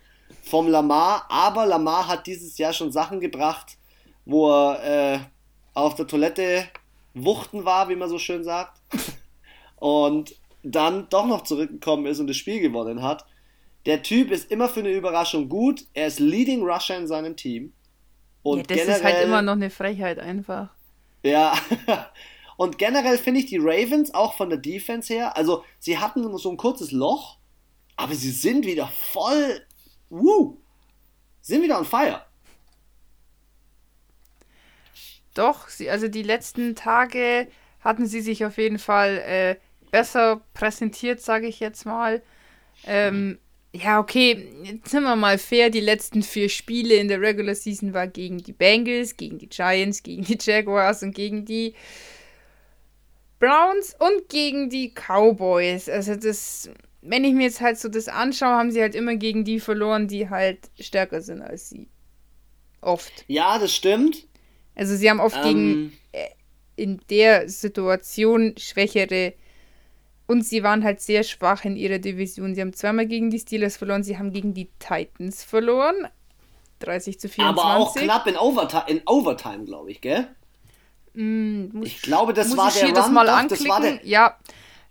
vom 0.42 0.68
Lamar, 0.68 1.28
aber 1.30 1.68
Lamar 1.68 2.08
hat 2.08 2.26
dieses 2.26 2.58
Jahr 2.58 2.74
schon 2.74 2.92
Sachen 2.92 3.20
gebracht, 3.20 3.78
wo 4.26 4.50
er 4.50 5.14
äh, 5.14 5.20
auf 5.76 5.94
der 5.94 6.08
Toilette 6.08 6.68
wuchten 7.14 7.64
war, 7.64 7.90
wie 7.90 7.96
man 7.96 8.10
so 8.10 8.18
schön 8.18 8.44
sagt, 8.44 8.82
und 9.76 10.34
dann 10.64 11.10
doch 11.12 11.28
noch 11.28 11.44
zurückgekommen 11.44 12.08
ist 12.08 12.20
und 12.20 12.26
das 12.26 12.38
Spiel 12.38 12.60
gewonnen 12.60 13.04
hat. 13.04 13.24
Der 13.86 14.02
Typ 14.02 14.32
ist 14.32 14.50
immer 14.50 14.68
für 14.68 14.80
eine 14.80 14.94
Überraschung 14.94 15.48
gut, 15.48 15.86
er 15.94 16.08
ist 16.08 16.20
Leading 16.20 16.64
Rusher 16.64 16.98
in 16.98 17.06
seinem 17.06 17.36
Team. 17.36 17.72
Und 18.42 18.58
ja, 18.58 18.64
das 18.64 18.78
generell, 18.78 18.96
ist 18.96 19.04
halt 19.04 19.26
immer 19.26 19.42
noch 19.44 19.54
eine 19.54 19.70
Frechheit 19.70 20.18
einfach. 20.18 20.70
Ja, 21.24 21.58
und 22.58 22.78
generell 22.78 23.18
finde 23.18 23.42
ich 23.42 23.48
die 23.48 23.60
Ravens 23.60 24.14
auch 24.14 24.36
von 24.36 24.50
der 24.50 24.60
Defense 24.60 25.14
her, 25.14 25.36
also 25.36 25.64
sie 25.80 25.98
hatten 25.98 26.38
so 26.38 26.50
ein 26.50 26.58
kurzes 26.58 26.92
Loch, 26.92 27.38
aber 27.96 28.16
sie 28.16 28.32
sind 28.32 28.66
wieder 28.66 28.88
voll, 28.88 29.66
woo, 30.10 30.58
sind 31.42 31.64
wieder 31.64 31.78
on 31.78 31.86
fire. 31.86 32.26
Doch, 35.34 35.68
sie, 35.70 35.90
also 35.90 36.08
die 36.08 36.24
letzten 36.24 36.76
Tage 36.76 37.48
hatten 37.82 38.06
sie 38.06 38.22
sich 38.22 38.46
auf 38.46 38.58
jeden 38.58 38.80
Fall 38.80 39.18
äh, 39.20 39.56
besser 39.92 40.42
präsentiert, 40.54 41.22
sage 41.22 41.48
ich 41.48 41.60
jetzt 41.60 41.86
mal. 41.86 42.22
Ähm, 42.86 43.40
ja, 43.74 44.00
okay, 44.00 44.50
jetzt 44.64 44.90
sind 44.90 45.04
wir 45.04 45.16
mal 45.16 45.38
fair. 45.38 45.70
Die 45.70 45.80
letzten 45.80 46.24
vier 46.24 46.50
Spiele 46.50 46.96
in 46.96 47.08
der 47.08 47.22
Regular 47.22 47.56
Season 47.56 47.94
war 47.94 48.08
gegen 48.08 48.40
die 48.40 48.54
Bengals, 48.54 49.16
gegen 49.18 49.38
die 49.38 49.50
Giants, 49.50 50.04
gegen 50.04 50.24
die 50.24 50.38
Jaguars 50.40 51.04
und 51.04 51.14
gegen 51.14 51.46
die 51.46 51.76
Browns 53.40 53.96
und 54.00 54.28
gegen 54.30 54.70
die 54.70 54.94
Cowboys. 54.94 55.88
Also 55.88 56.16
das, 56.16 56.70
wenn 57.02 57.24
ich 57.24 57.34
mir 57.34 57.44
jetzt 57.44 57.62
halt 57.62 57.78
so 57.80 57.90
das 57.90 58.08
anschaue, 58.08 58.50
haben 58.50 58.72
sie 58.72 58.82
halt 58.82 58.96
immer 58.96 59.16
gegen 59.16 59.46
die 59.46 59.60
verloren, 59.60 60.08
die 60.08 60.30
halt 60.30 60.70
stärker 60.80 61.22
sind 61.22 61.42
als 61.42 61.70
sie. 61.70 61.88
Oft. 62.82 63.26
Ja, 63.28 63.60
das 63.60 63.74
stimmt. 63.74 64.28
Also 64.76 64.96
sie 64.96 65.10
haben 65.10 65.20
oft 65.20 65.42
gegen 65.42 65.92
Ähm, 66.14 66.30
in 66.76 67.02
der 67.10 67.50
Situation 67.50 68.56
schwächere. 68.58 69.34
Und 70.30 70.46
sie 70.46 70.62
waren 70.62 70.84
halt 70.84 71.02
sehr 71.02 71.24
schwach 71.24 71.66
in 71.66 71.76
ihrer 71.76 71.98
Division. 71.98 72.54
Sie 72.54 72.62
haben 72.62 72.74
zweimal 72.74 73.08
gegen 73.08 73.32
die 73.32 73.40
Steelers 73.40 73.78
verloren, 73.78 74.04
sie 74.04 74.20
haben 74.20 74.32
gegen 74.32 74.54
die 74.54 74.70
Titans 74.78 75.44
verloren. 75.44 76.08
30 76.82 77.20
zu 77.20 77.30
24. 77.30 77.66
Aber 77.66 77.78
auch 77.78 77.96
knapp 77.96 78.28
in 78.28 78.38
Overtime, 78.38 78.84
in 78.86 79.02
Overtime 79.08 79.66
glaube 79.66 79.90
ich, 79.90 80.02
gell? 80.02 80.28
Mm, 81.16 81.82
ich 81.82 82.04
glaube, 82.04 82.36
das 82.36 82.50
muss 82.50 82.58
war 82.58 82.68
ich 82.68 82.76
der 82.76 82.92
das 82.92 83.08
Run. 83.08 83.14
mal 83.16 83.26
doch, 83.26 83.34
anklicken? 83.34 83.66
das 83.66 83.74
war 83.74 83.82
der, 83.82 84.06
ja. 84.06 84.38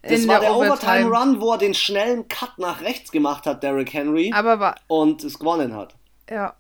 das 0.03 0.27
war 0.27 0.41
der 0.41 0.57
Overtime. 0.57 1.07
Overtime-Run, 1.07 1.41
wo 1.41 1.53
er 1.53 1.59
den 1.59 1.75
schnellen 1.75 2.27
Cut 2.27 2.59
nach 2.59 2.81
rechts 2.81 3.13
gemacht 3.13 3.47
hat, 3.47 3.63
Derrick 3.63 3.93
Henry, 3.93 4.33
Aber 4.35 4.59
war, 4.59 4.75
und 4.89 5.23
es 5.23 5.39
gewonnen 5.39 5.73
hat. 5.77 5.95
ja. 6.29 6.57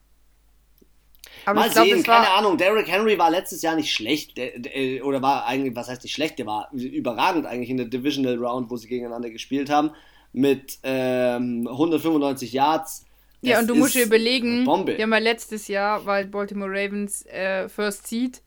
Aber 1.50 1.60
Mal 1.60 1.66
ich 1.68 1.72
glaube, 1.72 1.88
sehen, 1.88 2.02
keine 2.02 2.26
war. 2.26 2.38
Ahnung. 2.38 2.58
Derrick 2.58 2.88
Henry 2.90 3.18
war 3.18 3.30
letztes 3.30 3.62
Jahr 3.62 3.74
nicht 3.76 3.92
schlecht. 3.92 4.36
Der, 4.36 4.58
der, 4.58 5.04
oder 5.06 5.22
war 5.22 5.46
eigentlich, 5.46 5.74
was 5.76 5.88
heißt 5.88 6.02
nicht 6.02 6.12
schlecht? 6.14 6.38
Der 6.38 6.46
war 6.46 6.68
überragend 6.72 7.46
eigentlich 7.46 7.70
in 7.70 7.76
der 7.78 7.86
Divisional 7.86 8.36
Round, 8.36 8.70
wo 8.70 8.76
sie 8.76 8.88
gegeneinander 8.88 9.30
gespielt 9.30 9.70
haben. 9.70 9.90
Mit 10.32 10.78
ähm, 10.82 11.66
195 11.70 12.52
Yards. 12.52 13.04
Ja, 13.40 13.54
Das 13.54 13.62
und 13.62 13.68
du 13.68 13.74
musst 13.76 13.94
dir 13.94 14.04
überlegen, 14.04 14.64
Bombe. 14.64 14.96
wir 14.96 15.02
haben 15.02 15.12
ja 15.12 15.18
letztes 15.18 15.68
Jahr, 15.68 16.04
weil 16.06 16.26
Baltimore 16.26 16.70
Ravens 16.70 17.24
äh, 17.26 17.68
First 17.68 18.06
Seed. 18.08 18.42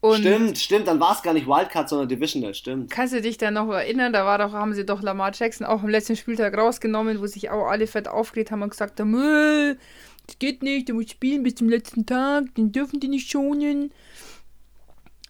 Und 0.00 0.18
stimmt, 0.18 0.58
stimmt. 0.58 0.86
Dann 0.88 1.00
war 1.00 1.12
es 1.14 1.22
gar 1.22 1.32
nicht 1.32 1.46
Wildcard, 1.46 1.88
sondern 1.88 2.08
Divisional. 2.08 2.52
Stimmt. 2.54 2.90
kannst 2.90 3.14
du 3.14 3.22
dich 3.22 3.38
da 3.38 3.50
noch 3.50 3.70
erinnern? 3.72 4.12
Da 4.12 4.26
war 4.26 4.36
doch, 4.38 4.52
haben 4.52 4.74
sie 4.74 4.84
doch 4.84 5.00
Lamar 5.00 5.32
Jackson 5.34 5.66
auch 5.66 5.82
am 5.82 5.88
letzten 5.88 6.16
Spieltag 6.16 6.56
rausgenommen, 6.58 7.20
wo 7.20 7.26
sich 7.26 7.50
auch 7.50 7.66
alle 7.68 7.86
fett 7.86 8.08
aufgeregt 8.08 8.50
haben 8.50 8.62
und 8.62 8.70
gesagt 8.70 9.00
haben, 9.00 9.14
"Äh, 9.14 9.76
das 10.26 10.38
geht 10.38 10.62
nicht, 10.62 10.88
der 10.88 10.94
muss 10.94 11.10
spielen 11.10 11.42
bis 11.42 11.54
zum 11.56 11.68
letzten 11.68 12.06
Tag, 12.06 12.54
den 12.54 12.72
dürfen 12.72 13.00
die 13.00 13.08
nicht 13.08 13.30
schonen. 13.30 13.92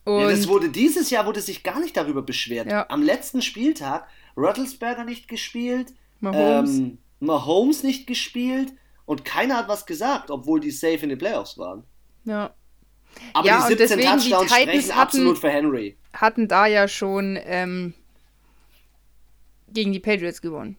Und 0.04 0.20
Ja, 0.20 0.30
das 0.30 0.46
wurde 0.48 0.68
dieses 0.68 1.10
Jahr 1.10 1.26
wurde 1.26 1.40
sich 1.40 1.62
gar 1.62 1.80
nicht 1.80 1.96
darüber 1.96 2.22
beschwert. 2.22 2.66
Ja. 2.70 2.86
Am 2.90 3.02
letzten 3.02 3.40
Spieltag 3.42 4.06
Rattlesberger 4.36 5.04
nicht 5.04 5.28
gespielt, 5.28 5.94
Mahomes. 6.20 6.78
Ähm, 6.78 6.98
Mahomes 7.20 7.82
nicht 7.82 8.06
gespielt 8.06 8.72
und 9.06 9.24
keiner 9.24 9.56
hat 9.56 9.68
was 9.68 9.86
gesagt, 9.86 10.30
obwohl 10.30 10.60
die 10.60 10.70
safe 10.70 10.98
in 11.02 11.08
den 11.08 11.18
Playoffs 11.18 11.56
waren. 11.58 11.84
ja, 12.24 12.54
Aber 13.32 13.46
Ja, 13.46 13.66
die 13.68 13.72
und 13.74 13.78
17 13.78 13.98
deswegen, 13.98 14.18
die 14.20 14.30
Touchdowns 14.30 14.50
Titans 14.52 14.62
sprechen 14.62 14.88
hatten- 14.90 15.00
absolut 15.00 15.38
für 15.38 15.50
Henry. 15.50 15.96
hatten 16.12 16.48
da 16.48 16.66
ja 16.66 16.86
schon 16.88 17.38
ähm, 17.44 17.94
gegen 19.68 19.92
die 19.92 20.00
Patriots 20.00 20.40
gewonnen. 20.42 20.76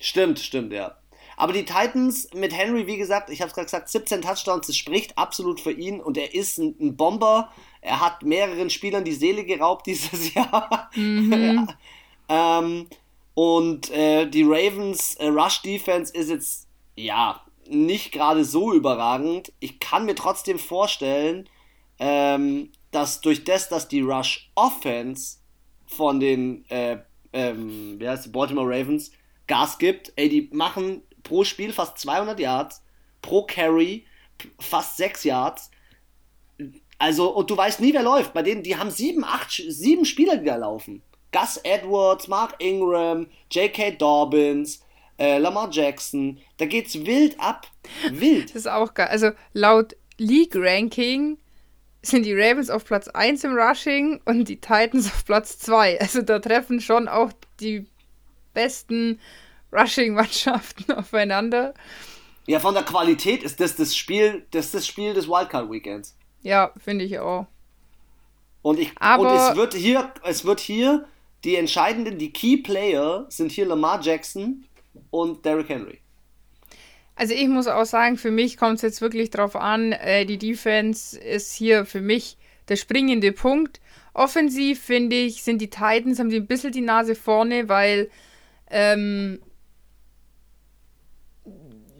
Stimmt, 0.00 0.38
stimmt, 0.38 0.72
ja. 0.72 0.96
Aber 1.40 1.54
die 1.54 1.64
Titans 1.64 2.28
mit 2.34 2.54
Henry, 2.54 2.86
wie 2.86 2.98
gesagt, 2.98 3.30
ich 3.30 3.40
habe 3.40 3.48
es 3.48 3.54
gerade 3.54 3.64
gesagt, 3.64 3.88
17 3.88 4.20
Touchdowns, 4.20 4.66
das 4.66 4.76
spricht 4.76 5.16
absolut 5.16 5.58
für 5.58 5.72
ihn 5.72 5.98
und 5.98 6.18
er 6.18 6.34
ist 6.34 6.58
ein, 6.58 6.76
ein 6.78 6.96
Bomber. 6.98 7.50
Er 7.80 7.98
hat 8.00 8.22
mehreren 8.22 8.68
Spielern 8.68 9.04
die 9.04 9.14
Seele 9.14 9.46
geraubt 9.46 9.86
dieses 9.86 10.34
Jahr. 10.34 10.90
ähm, 12.28 12.86
und 13.32 13.90
äh, 13.90 14.26
die 14.26 14.42
Ravens 14.42 15.14
äh, 15.14 15.28
Rush 15.28 15.62
Defense 15.62 16.12
ist 16.12 16.28
jetzt, 16.28 16.68
ja, 16.94 17.40
nicht 17.66 18.12
gerade 18.12 18.44
so 18.44 18.74
überragend. 18.74 19.50
Ich 19.60 19.80
kann 19.80 20.04
mir 20.04 20.14
trotzdem 20.14 20.58
vorstellen, 20.58 21.48
ähm, 21.98 22.70
dass 22.90 23.22
durch 23.22 23.44
das, 23.44 23.70
dass 23.70 23.88
die 23.88 24.02
Rush 24.02 24.50
Offense 24.56 25.38
von 25.86 26.20
den 26.20 26.68
äh, 26.68 26.98
ähm, 27.32 27.98
wie 27.98 28.06
heißt 28.06 28.26
die, 28.26 28.30
Baltimore 28.30 28.68
Ravens 28.68 29.12
Gas 29.46 29.78
gibt, 29.78 30.12
ey, 30.16 30.28
die 30.28 30.50
machen 30.52 31.02
pro 31.22 31.44
Spiel 31.44 31.72
fast 31.72 31.98
200 31.98 32.38
Yards, 32.38 32.82
pro 33.22 33.44
Carry 33.44 34.04
fast 34.58 34.96
6 34.96 35.24
Yards. 35.24 35.70
Also, 36.98 37.30
und 37.30 37.50
du 37.50 37.56
weißt 37.56 37.80
nie, 37.80 37.94
wer 37.94 38.02
läuft. 38.02 38.32
Bei 38.32 38.42
denen, 38.42 38.62
die 38.62 38.76
haben 38.76 38.90
sieben, 38.90 39.24
acht, 39.24 39.50
sieben 39.50 40.04
Spieler, 40.04 40.36
die 40.36 40.46
da 40.46 40.56
laufen. 40.56 41.02
Gus 41.32 41.58
Edwards, 41.58 42.28
Mark 42.28 42.56
Ingram, 42.58 43.28
J.K. 43.50 43.92
Dobbins, 43.92 44.82
äh, 45.18 45.38
Lamar 45.38 45.70
Jackson. 45.70 46.38
Da 46.56 46.66
geht's 46.66 46.94
wild 47.06 47.38
ab. 47.38 47.66
Wild. 48.10 48.50
Das 48.50 48.56
ist 48.56 48.68
auch 48.68 48.94
geil. 48.94 49.08
Also 49.08 49.30
laut 49.52 49.96
League 50.18 50.54
Ranking 50.54 51.38
sind 52.02 52.24
die 52.24 52.34
Ravens 52.34 52.70
auf 52.70 52.84
Platz 52.84 53.08
1 53.08 53.44
im 53.44 53.54
Rushing 53.54 54.20
und 54.24 54.48
die 54.48 54.60
Titans 54.60 55.06
auf 55.06 55.24
Platz 55.24 55.58
2. 55.58 56.00
Also 56.00 56.22
da 56.22 56.38
treffen 56.38 56.80
schon 56.80 57.08
auch 57.08 57.30
die 57.60 57.86
besten 58.54 59.20
Rushing-Mannschaften 59.72 60.92
aufeinander. 60.96 61.74
Ja, 62.46 62.58
von 62.60 62.74
der 62.74 62.82
Qualität 62.82 63.42
ist 63.42 63.60
das 63.60 63.76
das 63.76 63.96
Spiel, 63.96 64.46
das 64.50 64.72
das 64.72 64.86
Spiel 64.86 65.14
des 65.14 65.28
Wildcard 65.28 65.70
Weekends. 65.70 66.16
Ja, 66.42 66.72
finde 66.82 67.04
ich 67.04 67.18
auch. 67.18 67.46
Und, 68.62 68.78
ich, 68.78 68.92
Aber- 68.98 69.22
und 69.22 69.36
es 69.36 69.56
wird 69.56 69.74
hier, 69.74 70.12
es 70.24 70.44
wird 70.44 70.60
hier 70.60 71.06
die 71.44 71.56
entscheidenden, 71.56 72.18
die 72.18 72.32
Key 72.32 72.58
Player 72.58 73.26
sind 73.28 73.52
hier 73.52 73.66
Lamar 73.66 74.00
Jackson 74.02 74.64
und 75.10 75.44
Derrick 75.44 75.68
Henry. 75.68 75.98
Also 77.14 77.34
ich 77.34 77.48
muss 77.48 77.66
auch 77.66 77.84
sagen, 77.84 78.16
für 78.16 78.30
mich 78.30 78.56
kommt 78.56 78.76
es 78.76 78.82
jetzt 78.82 79.00
wirklich 79.00 79.30
drauf 79.30 79.54
an, 79.56 79.92
äh, 79.92 80.24
die 80.24 80.38
Defense 80.38 81.18
ist 81.18 81.52
hier 81.54 81.84
für 81.84 82.00
mich 82.00 82.36
der 82.68 82.76
springende 82.76 83.32
Punkt. 83.32 83.80
Offensiv, 84.14 84.82
finde 84.82 85.16
ich, 85.16 85.42
sind 85.42 85.58
die 85.60 85.70
Titans, 85.70 86.18
haben 86.18 86.30
die 86.30 86.36
ein 86.36 86.46
bisschen 86.46 86.72
die 86.72 86.80
Nase 86.80 87.14
vorne, 87.14 87.68
weil 87.68 88.10
ähm, 88.70 89.40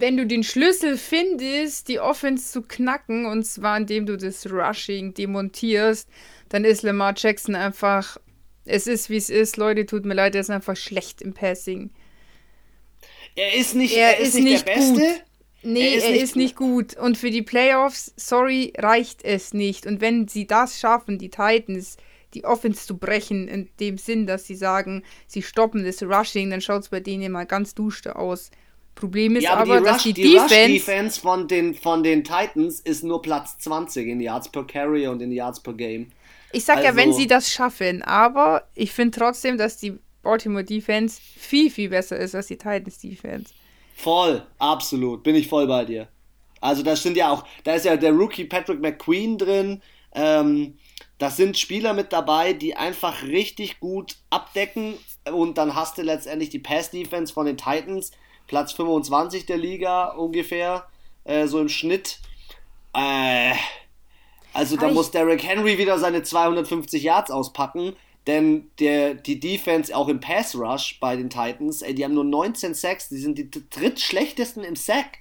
wenn 0.00 0.16
du 0.16 0.26
den 0.26 0.42
Schlüssel 0.44 0.96
findest, 0.98 1.88
die 1.88 2.00
Offense 2.00 2.50
zu 2.52 2.62
knacken, 2.62 3.26
und 3.26 3.44
zwar 3.44 3.76
indem 3.78 4.06
du 4.06 4.16
das 4.16 4.50
Rushing 4.50 5.14
demontierst, 5.14 6.08
dann 6.48 6.64
ist 6.64 6.82
Lamar 6.82 7.14
Jackson 7.16 7.54
einfach, 7.54 8.18
es 8.64 8.86
ist 8.86 9.10
wie 9.10 9.16
es 9.16 9.30
ist, 9.30 9.56
Leute, 9.56 9.86
tut 9.86 10.04
mir 10.04 10.14
leid, 10.14 10.34
er 10.34 10.42
ist 10.42 10.50
einfach 10.50 10.76
schlecht 10.76 11.22
im 11.22 11.34
Passing. 11.34 11.90
Er 13.34 13.54
ist 13.54 13.74
nicht, 13.74 13.94
Er 13.94 14.16
er 14.16 14.18
ist 14.18 14.34
ist 14.34 14.34
nicht, 14.34 14.44
nicht 14.44 14.66
der 14.66 14.74
Beste. 14.74 15.00
gut. 15.00 15.24
Nee, 15.62 15.94
Er 15.94 15.94
ist 15.94 16.04
er 16.04 16.10
nicht 16.10 16.22
ist 16.22 16.36
nicht 16.36 16.56
gut. 16.56 16.96
Und 16.96 17.18
für 17.18 17.30
die 17.30 17.42
Playoffs, 17.42 18.12
sorry, 18.16 18.72
reicht 18.78 19.24
es 19.24 19.52
nicht. 19.52 19.86
Und 19.86 20.00
wenn 20.00 20.28
sie 20.28 20.46
das 20.46 20.78
schaffen, 20.80 21.18
die 21.18 21.30
Titans, 21.30 21.96
die 22.34 22.44
Offense 22.44 22.86
zu 22.86 22.96
brechen, 22.98 23.48
in 23.48 23.68
dem 23.80 23.98
Sinn, 23.98 24.26
dass 24.26 24.46
sie 24.46 24.54
sagen, 24.54 25.02
sie 25.26 25.42
stoppen 25.42 25.84
das 25.84 26.02
Rushing, 26.02 26.50
dann 26.50 26.60
schaut 26.60 26.82
es 26.82 26.88
bei 26.88 27.00
denen 27.00 27.32
mal 27.32 27.46
ganz 27.46 27.74
duster 27.74 28.18
aus. 28.18 28.50
Problem 29.00 29.36
ist 29.36 29.44
Ja, 29.44 29.54
aber, 29.54 29.62
aber, 29.62 29.78
die, 29.78 29.84
dass 29.84 29.96
Rush, 29.96 30.02
die, 30.04 30.12
die 30.12 30.36
Rush 30.36 30.48
Defense. 30.48 30.72
Defense 30.72 31.20
von 31.20 31.48
den, 31.48 31.74
von 31.74 32.02
den 32.02 32.22
Titans 32.22 32.80
ist 32.80 33.02
nur 33.02 33.22
Platz 33.22 33.58
20 33.58 34.06
in 34.06 34.20
Yards 34.20 34.48
per 34.48 34.64
Carry 34.64 35.06
und 35.06 35.20
in 35.20 35.32
Yards 35.32 35.60
per 35.60 35.72
Game. 35.72 36.12
ich 36.52 36.64
sag 36.64 36.82
ja, 36.84 36.94
wenn 36.96 37.08
also- 37.08 37.18
sie 37.18 37.26
das 37.26 37.52
schaffen, 37.52 38.02
aber 38.02 38.64
ich 38.74 38.92
finde 38.92 39.18
trotzdem, 39.18 39.58
dass 39.58 39.76
die 39.76 39.98
Baltimore 40.22 40.64
Defense 40.64 41.20
viel, 41.20 41.70
viel 41.70 41.88
besser 41.88 42.16
ist 42.18 42.34
als 42.34 42.48
die 42.48 42.58
Titans 42.58 42.98
Defense. 42.98 43.54
Voll, 43.94 44.42
absolut, 44.58 45.22
bin 45.22 45.34
ich 45.34 45.48
voll 45.48 45.66
bei 45.66 45.84
dir. 45.84 46.08
Also 46.60 46.82
da 46.82 46.94
sind 46.94 47.16
ja 47.16 47.30
auch, 47.30 47.44
da 47.64 47.74
ist 47.74 47.86
ja 47.86 47.96
der 47.96 48.12
Rookie 48.12 48.44
Patrick 48.44 48.80
McQueen 48.80 49.38
drin. 49.38 49.82
Ähm, 50.14 50.74
das 51.18 51.36
sind 51.36 51.58
Spieler 51.58 51.94
mit 51.94 52.12
dabei, 52.12 52.52
die 52.52 52.76
einfach 52.76 53.22
richtig 53.22 53.80
gut 53.80 54.16
abdecken. 54.30 54.94
Und 55.30 55.58
dann 55.58 55.74
hast 55.74 55.98
du 55.98 56.02
letztendlich 56.02 56.50
die 56.50 56.58
Pass-Defense 56.58 57.32
von 57.32 57.46
den 57.46 57.56
Titans, 57.56 58.10
Platz 58.50 58.72
25 58.72 59.46
der 59.46 59.58
Liga 59.58 60.06
ungefähr, 60.08 60.88
äh, 61.22 61.46
so 61.46 61.60
im 61.60 61.68
Schnitt. 61.68 62.18
Äh, 62.92 63.54
also 64.52 64.76
da 64.76 64.90
muss 64.90 65.12
Derrick 65.12 65.44
Henry 65.44 65.78
wieder 65.78 66.00
seine 66.00 66.24
250 66.24 67.00
Yards 67.04 67.30
auspacken. 67.30 67.94
Denn 68.26 68.68
der, 68.80 69.14
die 69.14 69.38
Defense 69.38 69.96
auch 69.96 70.08
im 70.08 70.18
Pass 70.18 70.56
Rush 70.56 70.98
bei 70.98 71.14
den 71.14 71.30
Titans, 71.30 71.82
ey, 71.82 71.94
die 71.94 72.04
haben 72.04 72.12
nur 72.14 72.24
19 72.24 72.74
Sacks, 72.74 73.08
die 73.08 73.18
sind 73.18 73.38
die 73.38 73.48
drittschlechtesten 73.70 74.64
im 74.64 74.74
Sack. 74.74 75.18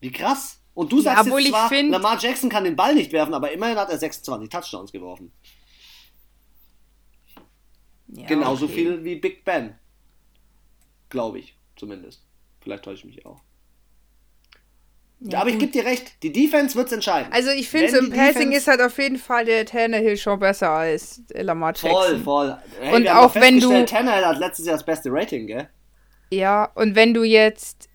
Wie 0.00 0.12
krass. 0.12 0.60
Und 0.74 0.92
du 0.92 0.98
Ja, 0.98 1.02
sagst 1.02 1.24
obwohl 1.26 1.40
jetzt 1.40 1.48
ich 1.48 1.52
zwar, 1.54 1.68
find- 1.68 1.90
Lamar 1.90 2.16
Jackson 2.20 2.48
kann 2.48 2.62
den 2.62 2.76
Ball 2.76 2.94
nicht 2.94 3.10
werfen, 3.10 3.34
aber 3.34 3.50
immerhin 3.50 3.76
hat 3.76 3.90
er 3.90 3.98
26 3.98 4.48
Touchdowns 4.50 4.92
geworfen. 4.92 5.32
Ja, 8.06 8.26
Genauso 8.26 8.66
okay. 8.66 8.74
viel 8.74 9.04
wie 9.04 9.16
Big 9.16 9.44
Ben. 9.44 9.74
Glaube 11.10 11.38
ich, 11.38 11.56
zumindest. 11.76 12.22
Vielleicht 12.60 12.84
täusche 12.84 13.06
ich 13.08 13.16
mich 13.16 13.26
auch. 13.26 13.40
Ja, 15.20 15.40
aber 15.40 15.50
ich 15.50 15.58
gebe 15.58 15.72
dir 15.72 15.84
recht, 15.84 16.22
die 16.22 16.32
Defense 16.32 16.76
wird 16.76 16.86
es 16.88 16.92
entscheiden. 16.92 17.32
Also 17.32 17.50
ich 17.50 17.68
finde, 17.68 17.90
so 17.90 17.98
im 17.98 18.10
Passing 18.10 18.34
Defense- 18.50 18.56
ist 18.58 18.66
halt 18.68 18.80
auf 18.80 18.98
jeden 18.98 19.16
Fall 19.18 19.44
der 19.44 19.66
Tannehill 19.66 20.16
schon 20.16 20.38
besser 20.38 20.70
als 20.70 21.22
Lamar 21.34 21.70
Jackson. 21.70 21.90
Voll, 21.90 22.18
voll. 22.20 22.58
Hey, 22.80 22.94
Und 22.94 23.08
auch 23.08 23.34
wenn 23.34 23.58
du- 23.58 23.84
Tannehill 23.84 24.24
hat 24.24 24.38
letztes 24.38 24.66
Jahr 24.66 24.76
das 24.76 24.86
beste 24.86 25.10
Rating, 25.12 25.48
gell? 25.48 25.68
Ja, 26.30 26.66
und 26.76 26.94
wenn 26.94 27.14
du 27.14 27.24
jetzt 27.24 27.88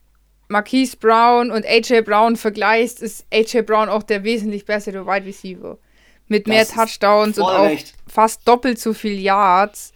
Marquise 0.50 0.98
Brown 0.98 1.50
und 1.50 1.66
AJ 1.66 2.02
Brown 2.02 2.36
vergleichst, 2.36 3.02
ist 3.02 3.26
AJ 3.34 3.62
Brown 3.62 3.88
auch 3.88 4.04
der 4.04 4.26
wesentlich 4.26 4.66
bessere 4.66 5.08
Wide 5.08 5.26
Receiver. 5.26 5.78
Mit 6.28 6.48
mehr 6.48 6.60
Das 6.60 6.70
ist 6.70 6.76
Touchdowns 6.76 7.38
und 7.38 7.44
auch 7.46 7.64
recht. 7.66 7.94
fast 8.08 8.46
doppelt 8.48 8.80
so 8.80 8.94
viel 8.94 9.18
Yards. 9.20 9.94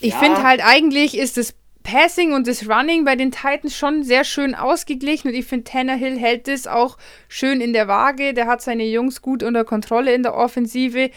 Ich 0.00 0.12
Ja. 0.12 0.18
finde 0.18 0.42
halt, 0.42 0.60
eigentlich 0.64 1.16
ist 1.16 1.36
das 1.36 1.54
Passing 1.82 2.32
und 2.34 2.46
das 2.46 2.68
Running 2.68 3.04
bei 3.04 3.16
den 3.16 3.30
Titans 3.30 3.76
schon 3.76 4.02
sehr 4.02 4.24
schön 4.24 4.54
ausgeglichen 4.54 5.28
und 5.28 5.34
ich 5.34 5.46
finde, 5.46 5.64
Tannehill 5.64 6.18
hält 6.18 6.46
das 6.46 6.66
auch 6.66 6.98
schön 7.28 7.60
in 7.60 7.72
der 7.72 7.88
Waage. 7.88 8.34
Der 8.34 8.46
hat 8.46 8.60
seine 8.60 8.84
Jungs 8.84 9.22
gut 9.22 9.42
unter 9.42 9.64
Kontrolle 9.64 10.12
in 10.14 10.22
der 10.22 10.34
Offensive. 10.34 11.10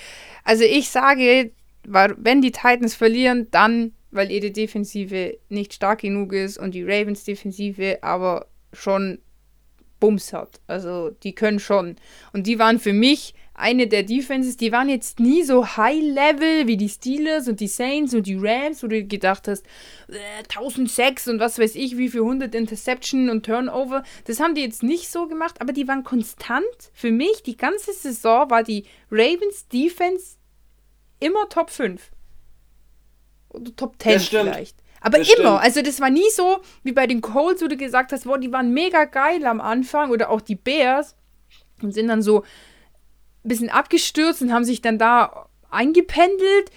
Also 0.45 0.63
ich 0.63 0.89
sage, 0.89 1.51
wenn 1.86 2.41
die 2.41 2.51
Titans 2.51 2.95
verlieren, 2.95 3.47
dann, 3.51 3.93
weil 4.11 4.31
ihre 4.31 4.51
Defensive 4.51 5.38
nicht 5.49 5.73
stark 5.73 5.99
genug 5.99 6.31
ist 6.31 6.57
und 6.57 6.73
die 6.73 6.84
Ravens 6.84 7.25
Defensive 7.25 7.99
aber 8.01 8.47
schon 8.71 9.19
Bums 9.99 10.31
hat. 10.34 10.61
Also 10.67 11.09
die 11.09 11.36
können 11.36 11.59
schon. 11.59 11.97
Und 12.31 12.47
die 12.47 12.57
waren 12.57 12.79
für 12.79 12.93
mich 12.93 13.34
eine 13.56 13.88
der 13.88 14.04
Defenses, 14.04 14.58
die 14.58 14.72
waren 14.72 14.89
jetzt 14.89 15.20
nie 15.20 15.43
so 15.43 15.78
high-level 15.78 16.66
wie 16.68 16.78
die 16.78 16.89
Steelers 16.89 17.47
und 17.47 17.60
die 17.60 17.68
Saints 17.68 18.14
und 18.14 18.26
die 18.26 18.38
Rams, 18.39 18.82
wo 18.82 18.88
du 18.88 19.04
gedacht 19.04 19.47
hast, 19.47 19.66
äh, 20.08 20.43
1006 20.49 21.28
und 21.28 21.39
was 21.39 21.60
weiß 21.60 21.76
ich, 21.76 21.97
wie 21.97 22.10
viel 22.10 22.22
100 22.22 22.56
Interception 22.56 23.30
und 23.30 23.45
Turnover. 23.45 24.04
Das 24.26 24.39
haben 24.39 24.56
die 24.56 24.62
jetzt 24.62 24.82
nicht 24.82 25.12
so 25.12 25.28
gemacht, 25.28 25.62
aber 25.62 25.72
die 25.72 25.88
waren 25.88 26.04
konstant. 26.04 26.64
Für 26.93 27.12
mich, 27.12 27.43
die 27.43 27.56
ganze 27.56 27.93
Saison 27.93 28.49
war 28.49 28.64
die 28.64 28.86
Ravens 29.12 29.68
Defense 29.68 30.38
immer 31.20 31.47
Top 31.49 31.70
5. 31.70 32.12
Oder 33.49 33.76
Top 33.76 34.01
10 34.01 34.20
vielleicht. 34.20 34.78
Aber 34.99 35.20
das 35.20 35.28
immer. 35.28 35.60
Stimmt. 35.60 35.64
Also 35.64 35.82
das 35.82 35.99
war 36.01 36.10
nie 36.10 36.30
so 36.32 36.60
wie 36.84 36.91
bei 36.91 37.06
den 37.06 37.22
Colts, 37.22 37.62
wo 37.62 37.68
du 37.68 37.78
gesagt 37.78 38.12
hast, 38.12 38.26
wow, 38.26 38.39
die 38.39 38.51
waren 38.51 38.74
mega 38.74 39.06
geil 39.06 39.45
am 39.45 39.62
Anfang. 39.62 40.12
Oder 40.12 40.30
auch 40.30 40.41
die 40.41 40.56
Bears. 40.56 41.16
Und 41.82 41.93
sind 41.93 42.08
dann 42.08 42.22
so 42.22 42.43
ein 43.43 43.49
bisschen 43.49 43.69
abgestürzt 43.69 44.41
und 44.41 44.53
haben 44.53 44.65
sich 44.65 44.81
dann 44.81 44.97
da 44.97 45.47
eingependelt. 45.69 46.71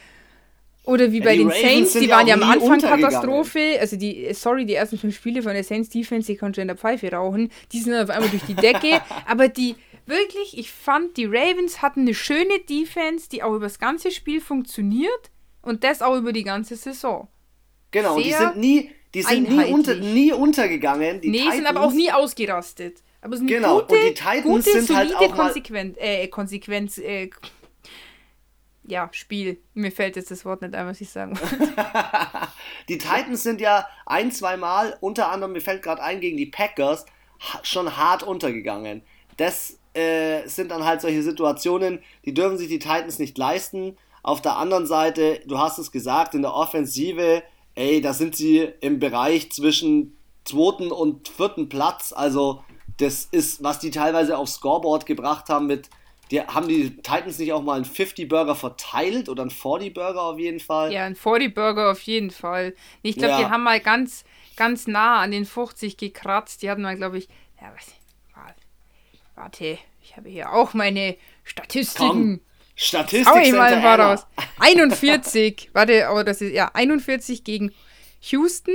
Oder 0.85 1.11
wie 1.11 1.19
ja, 1.19 1.25
bei 1.25 1.37
den 1.37 1.49
Ravens 1.49 1.63
Saints, 1.63 1.93
die 1.95 2.09
waren 2.09 2.29
ja 2.29 2.35
am 2.35 2.45
Anfang 2.45 2.81
Katastrophe. 2.81 3.77
Also 3.81 3.97
die, 3.97 4.29
sorry, 4.33 4.65
die 4.67 4.75
ersten 4.75 4.99
fünf 4.99 5.17
Spiele 5.17 5.43
von 5.43 5.53
der 5.53 5.65
Saints 5.65 5.89
Defense, 5.89 6.31
die 6.31 6.37
konnte 6.39 6.61
in 6.61 6.69
der 6.69 6.77
Pfeife 6.77 7.11
rauchen. 7.11 7.51
Die 7.73 7.81
sind 7.81 7.95
auf 7.95 8.09
einmal 8.09 8.31
durch 8.31 8.45
die 8.45 8.55
Decke. 8.55 9.01
aber 9.27 9.49
die, 9.49 9.75
wirklich, 10.07 10.57
ich 10.57 10.71
fand, 10.71 11.17
die 11.17 11.25
Ravens 11.25 11.83
hatten 11.83 12.03
eine 12.03 12.15
schöne 12.15 12.61
Defense, 12.71 13.29
die 13.29 13.43
auch 13.43 13.55
über 13.55 13.67
das 13.67 13.81
ganze 13.81 14.13
Spiel 14.13 14.41
funktioniert. 14.41 15.31
Und 15.61 15.83
das 15.83 16.03
auch 16.03 16.17
über 16.17 16.33
die 16.33 16.45
ganze 16.45 16.77
Saison. 16.77 17.27
Genau, 17.91 18.21
die 18.21 18.33
sind 18.33 18.57
nie, 18.57 18.91
die 19.13 19.23
sind 19.23 19.49
nie, 19.49 19.73
unter, 19.73 19.97
nie 19.97 20.33
untergegangen. 20.33 21.21
Die 21.21 21.31
nee, 21.31 21.39
Titans, 21.39 21.57
sind 21.57 21.67
aber 21.67 21.81
auch 21.81 21.93
nie 21.93 22.13
ausgerastet. 22.13 23.03
Aber 23.27 23.37
sind 23.39 23.49
genau, 23.49 23.81
gute, 23.81 23.95
und 23.95 24.03
die 24.05 24.15
Titans 24.15 24.45
gute, 24.45 24.63
sind 24.63 24.97
halt 24.97 25.17
auch 25.17 25.35
Konsequenz, 25.35 25.97
äh, 25.99 26.29
Konsequenz, 26.29 26.99
äh, 26.99 27.29
ja, 28.85 29.09
Spiel. 29.11 29.59
Mir 29.75 29.91
fällt 29.91 30.15
jetzt 30.15 30.31
das 30.31 30.45
Wort 30.45 30.63
nicht 30.63 30.77
ein, 30.77 30.87
was 30.87 31.01
ich 31.01 31.11
sagen 31.11 31.37
wollte. 31.37 31.75
die 32.89 32.99
Titans 32.99 33.43
sind 33.43 33.61
ja 33.61 33.89
ein, 34.07 34.31
zwei 34.31 34.57
Mal, 34.57 34.97
unter 35.01 35.33
anderem, 35.33 35.55
mir 35.55 35.61
fällt 35.61 35.83
gerade 35.83 36.05
ein, 36.05 36.21
gegen 36.21 36.37
die 36.37 36.47
Packers, 36.47 37.05
schon 37.65 37.97
hart 37.97 38.23
untergegangen. 38.23 39.03
Das 39.39 39.81
äh, 39.95 40.47
sind 40.47 40.71
dann 40.71 40.85
halt 40.85 41.01
solche 41.01 41.25
Situationen, 41.25 41.99
die 42.25 42.33
dürfen 42.33 42.59
sich 42.59 42.69
die 42.69 42.79
Titans 42.79 43.19
nicht 43.19 43.37
leisten. 43.37 43.97
Auf 44.23 44.41
der 44.41 44.57
anderen 44.57 44.87
Seite, 44.87 45.41
du 45.47 45.59
hast 45.59 45.79
es 45.79 45.91
gesagt, 45.91 46.37
in 46.37 46.43
der 46.43 46.55
Offensive, 46.55 47.43
ey, 47.75 48.01
da 48.01 48.15
sind 48.15 48.37
sie 48.37 48.69
im 48.81 49.01
Bereich 49.01 49.51
zwischen 49.51 50.17
zweiten 50.45 50.93
und 50.93 51.27
vierten 51.27 51.69
Platz. 51.69 52.13
Also 52.17 52.63
das 52.99 53.29
ist, 53.31 53.63
was 53.63 53.79
die 53.79 53.91
teilweise 53.91 54.37
aufs 54.39 54.55
Scoreboard 54.55 55.07
gebracht 55.07 55.49
haben 55.49 55.67
mit, 55.67 55.91
die, 56.31 56.41
haben 56.41 56.69
die 56.69 56.97
Titans 56.97 57.39
nicht 57.39 57.53
auch 57.53 57.63
mal 57.63 57.77
einen 57.77 57.85
50-Burger 57.85 58.55
verteilt 58.55 59.29
oder 59.29 59.43
einen 59.43 59.51
40-Burger 59.51 60.23
auf 60.23 60.39
jeden 60.39 60.61
Fall? 60.61 60.93
Ja, 60.93 61.05
einen 61.05 61.15
40-Burger 61.15 61.91
auf 61.91 62.01
jeden 62.03 62.31
Fall. 62.31 62.75
Ich 63.03 63.17
glaube, 63.17 63.33
ja. 63.33 63.39
die 63.39 63.47
haben 63.47 63.63
mal 63.63 63.81
ganz, 63.81 64.25
ganz 64.57 64.87
nah 64.87 65.21
an 65.21 65.31
den 65.31 65.45
50 65.45 65.97
gekratzt. 65.97 66.63
Die 66.63 66.71
hatten 66.71 66.83
mal, 66.83 66.97
glaube 66.97 67.19
ich, 67.19 67.29
ja, 67.61 67.73
was, 67.77 67.95
warte, 69.37 69.79
ich 70.03 70.17
habe 70.17 70.29
hier 70.29 70.53
auch 70.53 70.75
meine 70.75 71.17
Statistiken. 71.45 72.09
Komm. 72.09 72.41
Statistik 72.75 73.27
Hau 73.27 73.39
ich 73.39 73.53
mal 73.53 73.73
ein 73.73 73.83
paar 73.83 73.99
raus. 73.99 74.27
41, 74.59 75.71
warte, 75.73 76.09
aber 76.09 76.25
das 76.25 76.43
ist 76.43 76.53
ja 76.53 76.71
41 76.75 77.43
gegen 77.43 77.73
Houston, 78.21 78.75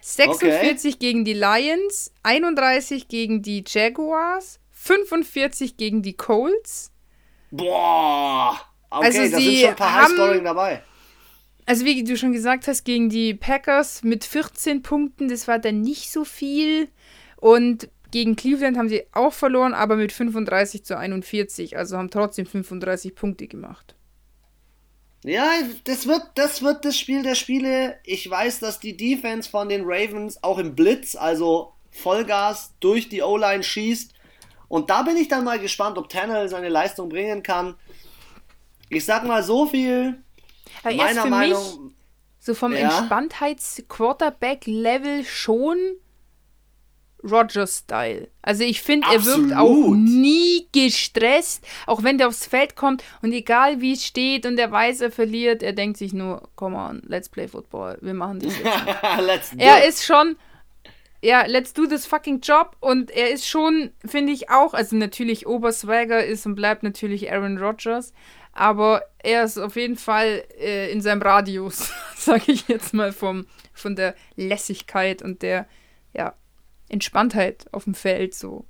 46 0.00 0.94
okay. 0.94 0.98
gegen 0.98 1.24
die 1.24 1.34
Lions, 1.34 2.12
31 2.22 3.08
gegen 3.08 3.42
die 3.42 3.64
Jaguars, 3.66 4.60
45 4.70 5.76
gegen 5.76 6.02
die 6.02 6.14
Colts. 6.14 6.92
Boah! 7.50 8.60
Okay, 8.90 9.06
also 9.06 9.18
da 9.18 9.40
sind 9.40 9.58
schon 9.58 9.68
ein 9.70 9.76
paar 9.76 10.02
High-Scoring 10.02 10.44
dabei. 10.44 10.82
Also 11.66 11.84
wie 11.84 12.02
du 12.02 12.16
schon 12.16 12.32
gesagt 12.32 12.66
hast, 12.66 12.84
gegen 12.84 13.10
die 13.10 13.34
Packers 13.34 14.02
mit 14.02 14.24
14 14.24 14.82
Punkten, 14.82 15.28
das 15.28 15.46
war 15.48 15.58
dann 15.58 15.82
nicht 15.82 16.10
so 16.10 16.24
viel. 16.24 16.88
Und 17.36 17.90
gegen 18.10 18.36
Cleveland 18.36 18.78
haben 18.78 18.88
sie 18.88 19.04
auch 19.12 19.34
verloren, 19.34 19.74
aber 19.74 19.96
mit 19.96 20.12
35 20.12 20.84
zu 20.84 20.96
41. 20.96 21.76
Also 21.76 21.98
haben 21.98 22.10
trotzdem 22.10 22.46
35 22.46 23.14
Punkte 23.14 23.46
gemacht. 23.46 23.94
Ja, 25.24 25.50
das 25.84 26.06
wird, 26.06 26.22
das 26.36 26.62
wird 26.62 26.84
das 26.84 26.96
Spiel 26.96 27.22
der 27.22 27.34
Spiele. 27.34 27.98
Ich 28.04 28.30
weiß, 28.30 28.60
dass 28.60 28.78
die 28.78 28.96
Defense 28.96 29.50
von 29.50 29.68
den 29.68 29.82
Ravens 29.84 30.40
auch 30.42 30.58
im 30.58 30.76
Blitz, 30.76 31.16
also 31.16 31.72
Vollgas 31.90 32.74
durch 32.80 33.08
die 33.08 33.22
O-Line 33.22 33.64
schießt. 33.64 34.14
Und 34.68 34.90
da 34.90 35.02
bin 35.02 35.16
ich 35.16 35.28
dann 35.28 35.44
mal 35.44 35.58
gespannt, 35.58 35.96
ob 35.98 36.08
Tannehill 36.08 36.48
seine 36.48 36.68
Leistung 36.68 37.08
bringen 37.08 37.42
kann. 37.42 37.74
Ich 38.90 39.04
sag 39.04 39.26
mal 39.26 39.42
so 39.42 39.66
viel. 39.66 40.22
Aber 40.82 40.94
meiner 40.94 41.26
Meinung. 41.26 41.94
so 42.38 42.54
vom 42.54 42.72
ja. 42.72 42.98
Entspanntheits-Quarterback-Level 42.98 45.24
schon 45.24 45.78
Roger-Style. 47.22 48.28
Also 48.42 48.64
ich 48.64 48.80
finde, 48.80 49.08
er 49.12 49.24
wirkt 49.24 49.54
auch 49.54 49.94
nie 49.94 50.66
gestresst, 50.72 51.64
auch 51.86 52.02
wenn 52.02 52.18
der 52.18 52.28
aufs 52.28 52.46
Feld 52.46 52.76
kommt 52.76 53.02
und 53.22 53.32
egal 53.32 53.80
wie 53.80 53.92
es 53.92 54.04
steht 54.04 54.46
und 54.46 54.58
er 54.58 54.70
weiß, 54.70 55.00
er 55.00 55.10
verliert, 55.10 55.62
er 55.62 55.72
denkt 55.72 55.96
sich 55.96 56.12
nur, 56.12 56.48
come 56.56 56.76
on, 56.76 57.02
let's 57.06 57.28
play 57.28 57.48
football, 57.48 57.98
wir 58.00 58.14
machen 58.14 58.40
das 58.40 58.52
jetzt. 58.58 59.54
er 59.58 59.86
ist 59.86 60.04
schon, 60.04 60.36
ja, 61.22 61.44
let's 61.46 61.72
do 61.72 61.86
this 61.86 62.06
fucking 62.06 62.40
job 62.40 62.76
und 62.80 63.10
er 63.10 63.30
ist 63.30 63.46
schon, 63.46 63.90
finde 64.04 64.32
ich 64.32 64.50
auch, 64.50 64.74
also 64.74 64.96
natürlich 64.96 65.46
Oberswagger 65.46 66.24
ist 66.24 66.46
und 66.46 66.54
bleibt 66.54 66.82
natürlich 66.82 67.32
Aaron 67.32 67.58
Rodgers, 67.58 68.12
aber 68.52 69.02
er 69.18 69.44
ist 69.44 69.58
auf 69.58 69.76
jeden 69.76 69.96
Fall 69.96 70.44
äh, 70.58 70.90
in 70.92 71.00
seinem 71.00 71.22
Radius, 71.22 71.92
sage 72.16 72.52
ich 72.52 72.68
jetzt 72.68 72.94
mal, 72.94 73.12
vom, 73.12 73.46
von 73.72 73.96
der 73.96 74.14
Lässigkeit 74.36 75.22
und 75.22 75.42
der, 75.42 75.66
ja, 76.14 76.34
Entspanntheit 76.88 77.66
auf 77.72 77.84
dem 77.84 77.94
Feld 77.94 78.34
so. 78.34 78.64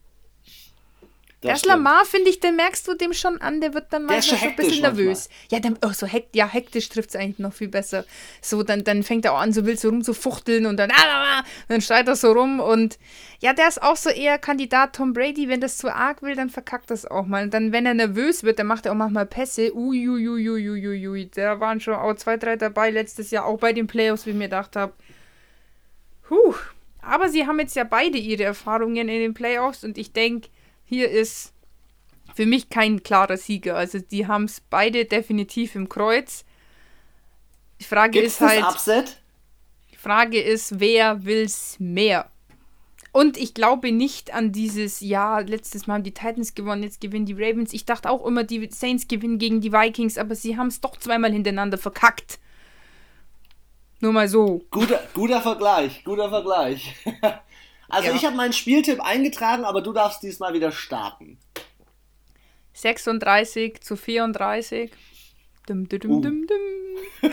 Das 1.40 1.62
der 1.62 1.76
Lamar, 1.76 2.04
finde 2.04 2.30
ich, 2.30 2.40
den 2.40 2.56
merkst 2.56 2.88
du 2.88 2.94
dem 2.94 3.12
schon 3.12 3.40
an, 3.40 3.60
der 3.60 3.72
wird 3.72 3.92
dann 3.92 4.06
manchmal 4.06 4.40
so 4.40 4.46
ein 4.46 4.56
bisschen 4.56 4.82
nervös. 4.82 5.28
Manchmal. 5.28 5.46
Ja, 5.52 5.60
dann, 5.60 5.78
oh, 5.88 5.92
so 5.94 6.04
hekt, 6.04 6.34
ja, 6.34 6.48
hektisch 6.48 6.88
trifft 6.88 7.10
es 7.10 7.16
eigentlich 7.16 7.38
noch 7.38 7.52
viel 7.52 7.68
besser. 7.68 8.04
So, 8.42 8.64
dann, 8.64 8.82
dann 8.82 9.04
fängt 9.04 9.24
er 9.24 9.34
auch 9.34 9.38
an, 9.38 9.52
so 9.52 9.64
wild 9.64 9.78
so 9.78 9.88
rumzufuchteln 9.90 10.66
und 10.66 10.78
dann, 10.78 10.90
ah, 10.90 11.44
dann 11.68 11.80
schreit 11.80 12.08
er 12.08 12.16
so 12.16 12.32
rum 12.32 12.58
und 12.58 12.98
ja, 13.38 13.52
der 13.52 13.68
ist 13.68 13.80
auch 13.80 13.94
so 13.94 14.10
eher 14.10 14.36
Kandidat 14.38 14.96
Tom 14.96 15.12
Brady, 15.12 15.48
wenn 15.48 15.60
das 15.60 15.78
zu 15.78 15.94
arg 15.94 16.22
will, 16.22 16.34
dann 16.34 16.50
verkackt 16.50 16.90
das 16.90 17.06
auch 17.06 17.24
mal. 17.24 17.44
Und 17.44 17.54
dann, 17.54 17.70
wenn 17.70 17.86
er 17.86 17.94
nervös 17.94 18.42
wird, 18.42 18.58
dann 18.58 18.66
macht 18.66 18.86
er 18.86 18.92
auch 18.92 18.96
manchmal 18.96 19.26
Pässe. 19.26 19.72
Uiuiuiuiui, 19.76 21.30
da 21.32 21.60
waren 21.60 21.80
schon 21.80 21.94
auch 21.94 22.14
zwei, 22.14 22.36
drei 22.36 22.56
dabei 22.56 22.90
letztes 22.90 23.30
Jahr, 23.30 23.46
auch 23.46 23.60
bei 23.60 23.72
den 23.72 23.86
Playoffs, 23.86 24.26
wie 24.26 24.30
ich 24.30 24.36
mir 24.36 24.44
gedacht 24.44 24.74
habe. 24.74 24.92
Huh, 26.30 26.54
aber 27.09 27.28
sie 27.28 27.46
haben 27.46 27.59
jetzt 27.59 27.76
ja 27.76 27.84
beide 27.84 28.18
ihre 28.18 28.44
Erfahrungen 28.44 29.09
in 29.09 29.20
den 29.20 29.34
Playoffs 29.34 29.84
und 29.84 29.98
ich 29.98 30.12
denke, 30.12 30.48
hier 30.84 31.11
ist 31.11 31.52
für 32.34 32.46
mich 32.46 32.70
kein 32.70 33.02
klarer 33.02 33.36
Sieger. 33.36 33.76
Also 33.76 33.98
die 33.98 34.26
haben 34.26 34.44
es 34.44 34.61
beide 34.61 35.04
definitiv 35.04 35.74
im 35.74 35.88
Kreuz. 35.88 36.44
Die 37.80 37.84
Frage 37.84 38.20
Gibt's 38.20 38.34
ist 38.34 38.40
halt. 38.40 38.62
Upset? 38.62 39.20
Die 39.92 39.96
Frage 39.96 40.40
ist, 40.40 40.80
wer 40.80 41.24
will's 41.24 41.76
mehr? 41.78 42.30
Und 43.11 43.36
ich 43.36 43.54
glaube 43.54 43.90
nicht 43.90 44.32
an 44.34 44.52
dieses, 44.52 45.00
ja, 45.00 45.40
letztes 45.40 45.86
Mal 45.86 45.94
haben 45.94 46.04
die 46.04 46.14
Titans 46.14 46.54
gewonnen, 46.54 46.82
jetzt 46.82 47.00
gewinnen 47.00 47.26
die 47.26 47.32
Ravens. 47.32 47.72
Ich 47.72 47.84
dachte 47.84 48.11
auch 48.11 48.24
immer, 48.24 48.44
die 48.44 48.68
Saints 48.70 49.09
gewinnen 49.09 49.38
gegen 49.38 49.61
die 49.61 49.72
Vikings, 49.72 50.18
aber 50.18 50.34
sie 50.34 50.56
haben 50.56 50.68
es 50.68 50.80
doch 50.80 50.96
zweimal 50.96 51.32
hintereinander 51.32 51.78
verkackt. 51.78 52.38
Nur 54.01 54.12
mal 54.12 54.28
so. 54.28 54.64
Guter, 54.70 55.01
guter 55.14 55.40
Vergleich, 55.40 56.05
guter 56.05 56.28
Vergleich. 56.28 56.94
Also 57.90 58.11
ja. 58.11 58.16
ich 58.16 58.26
habe 58.26 58.36
meinen 58.36 58.53
Spieltipp 58.53 59.01
eingetragen, 59.01 59.64
aber 59.64 59.80
du 59.80 59.94
darfst 59.94 60.22
diesmal 60.22 60.53
wieder 60.53 60.72
starten. 60.72 61.38
36 62.74 63.80
zu 63.80 63.96
34. 63.96 64.90
Dum, 65.66 65.88
dum, 65.88 66.11
uh. 66.11 66.20
dum, 66.20 66.46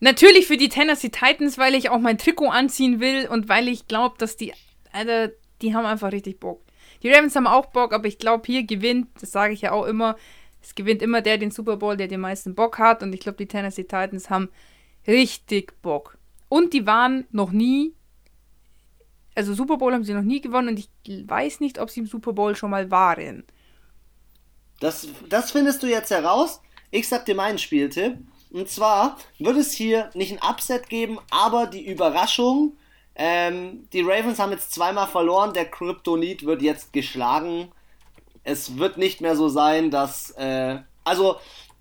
Natürlich 0.00 0.46
für 0.46 0.56
die 0.56 0.68
Tennessee 0.68 1.10
Titans, 1.10 1.58
weil 1.58 1.74
ich 1.74 1.90
auch 1.90 1.98
mein 1.98 2.18
Trikot 2.18 2.48
anziehen 2.48 3.00
will 3.00 3.26
und 3.28 3.48
weil 3.48 3.68
ich 3.68 3.88
glaube, 3.88 4.14
dass 4.18 4.36
die, 4.36 4.52
Alter, 4.92 5.32
die 5.60 5.74
haben 5.74 5.86
einfach 5.86 6.12
richtig 6.12 6.40
Bock. 6.40 6.62
Die 7.02 7.10
Ravens 7.10 7.34
haben 7.34 7.46
auch 7.46 7.66
Bock, 7.66 7.92
aber 7.92 8.06
ich 8.06 8.18
glaube, 8.18 8.44
hier 8.46 8.64
gewinnt, 8.64 9.08
das 9.20 9.32
sage 9.32 9.52
ich 9.52 9.62
ja 9.62 9.72
auch 9.72 9.84
immer, 9.84 10.16
es 10.62 10.74
gewinnt 10.74 11.02
immer 11.02 11.22
der 11.22 11.38
den 11.38 11.50
Super 11.50 11.76
Bowl, 11.76 11.96
der 11.96 12.08
den 12.08 12.20
meisten 12.20 12.54
Bock 12.54 12.78
hat. 12.78 13.02
Und 13.02 13.12
ich 13.12 13.20
glaube, 13.20 13.38
die 13.38 13.46
Tennessee 13.46 13.82
Titans 13.82 14.30
haben 14.30 14.48
richtig 15.06 15.80
Bock. 15.82 16.18
Und 16.48 16.72
die 16.72 16.86
waren 16.86 17.26
noch 17.30 17.50
nie, 17.50 17.94
also 19.34 19.54
Super 19.54 19.78
Bowl 19.78 19.92
haben 19.92 20.04
sie 20.04 20.14
noch 20.14 20.22
nie 20.22 20.40
gewonnen 20.40 20.68
und 20.68 20.78
ich 20.78 20.90
weiß 21.26 21.60
nicht, 21.60 21.78
ob 21.78 21.90
sie 21.90 22.00
im 22.00 22.06
Super 22.06 22.32
Bowl 22.32 22.54
schon 22.54 22.70
mal 22.70 22.90
waren. 22.90 23.44
Das, 24.80 25.08
das 25.28 25.52
findest 25.52 25.82
du 25.82 25.86
jetzt 25.86 26.10
heraus. 26.10 26.60
Ich 26.90 27.08
sag 27.08 27.24
dir 27.24 27.34
meinen 27.34 27.58
Spieltipp. 27.58 28.18
Und 28.50 28.68
zwar 28.68 29.16
wird 29.38 29.56
es 29.56 29.72
hier 29.72 30.10
nicht 30.14 30.32
ein 30.32 30.46
Upset 30.46 30.88
geben, 30.88 31.18
aber 31.30 31.66
die 31.66 31.86
Überraschung. 31.86 32.76
Ähm, 33.14 33.88
die 33.92 34.02
Ravens 34.02 34.38
haben 34.38 34.52
jetzt 34.52 34.72
zweimal 34.72 35.06
verloren. 35.06 35.54
Der 35.54 35.70
Kryptonit 35.70 36.44
wird 36.44 36.60
jetzt 36.60 36.92
geschlagen. 36.92 37.72
Es 38.44 38.76
wird 38.76 38.98
nicht 38.98 39.20
mehr 39.20 39.36
so 39.36 39.48
sein, 39.48 39.90
dass. 39.90 40.30
Äh, 40.32 40.80
also, 41.04 41.36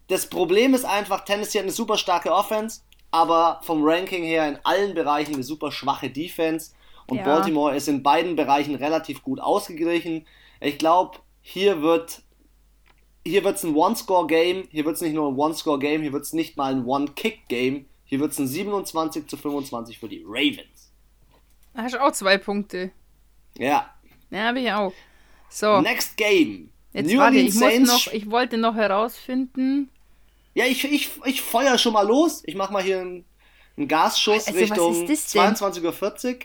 das 0.08 0.28
Problem 0.28 0.74
ist 0.74 0.86
einfach, 0.86 1.26
Tennessee 1.26 1.60
hat 1.60 1.64
eine 1.64 1.72
super 1.72 1.98
starke 1.98 2.32
Offense, 2.32 2.82
aber 3.12 3.60
vom 3.64 3.84
Ranking 3.84 4.24
her 4.24 4.48
in 4.48 4.58
allen 4.64 4.94
Bereichen 4.94 5.36
eine 5.36 5.44
super 5.44 5.72
schwache 5.72 6.10
Defense. 6.10 6.72
Und 7.08 7.18
ja. 7.18 7.24
Baltimore 7.24 7.76
ist 7.76 7.88
in 7.88 8.04
beiden 8.04 8.36
Bereichen 8.36 8.76
relativ 8.76 9.22
gut 9.22 9.40
ausgeglichen. 9.40 10.26
Ich 10.62 10.78
glaube, 10.78 11.20
hier 11.42 11.82
wird 11.82 12.24
hier 13.26 13.44
wird 13.44 13.58
es 13.58 13.64
ein 13.64 13.76
One-Score-Game, 13.76 14.68
hier 14.72 14.86
wird 14.86 14.96
es 14.96 15.02
nicht 15.02 15.14
nur 15.14 15.30
ein 15.30 15.36
One-Score-Game, 15.36 16.02
hier 16.02 16.14
wird 16.14 16.24
es 16.24 16.34
nicht 16.34 16.58
mal 16.58 16.74
ein 16.74 16.86
One-Kick-Game, 16.86 17.86
hier 18.06 18.20
wird 18.20 18.32
es 18.32 18.40
ein 18.40 18.48
27 18.48 19.28
zu 19.28 19.38
25 19.38 20.00
für 20.00 20.10
die 20.10 20.24
Ravens. 20.26 20.92
Da 21.74 21.84
hast 21.84 21.94
du 21.94 22.04
auch 22.04 22.12
zwei 22.12 22.38
Punkte. 22.38 22.92
Ja. 23.58 23.94
Ja, 24.30 24.40
habe 24.48 24.60
ich 24.60 24.72
auch. 24.72 24.94
So. 25.50 25.82
Next 25.82 26.18
Game. 26.18 26.72
Jetzt 26.94 27.12
New 27.12 27.20
warte, 27.20 27.38
ich, 27.38 27.54
muss 27.54 27.80
noch, 27.80 28.14
ich 28.14 28.30
wollte 28.30 28.58
noch 28.58 28.76
herausfinden. 28.76 29.90
Ja, 30.54 30.66
ich, 30.66 30.84
ich, 30.84 31.10
ich 31.26 31.42
feuer 31.42 31.78
schon 31.78 31.94
mal 31.94 32.06
los. 32.06 32.44
Ich 32.46 32.56
mache 32.56 32.74
mal 32.74 32.84
hier 32.84 33.00
einen, 33.02 33.26
einen 33.78 33.88
Gasschuss 33.88 34.48
also, 34.48 34.60
Richtung 34.60 35.06
22.40 35.06 36.36
Uhr. 36.36 36.40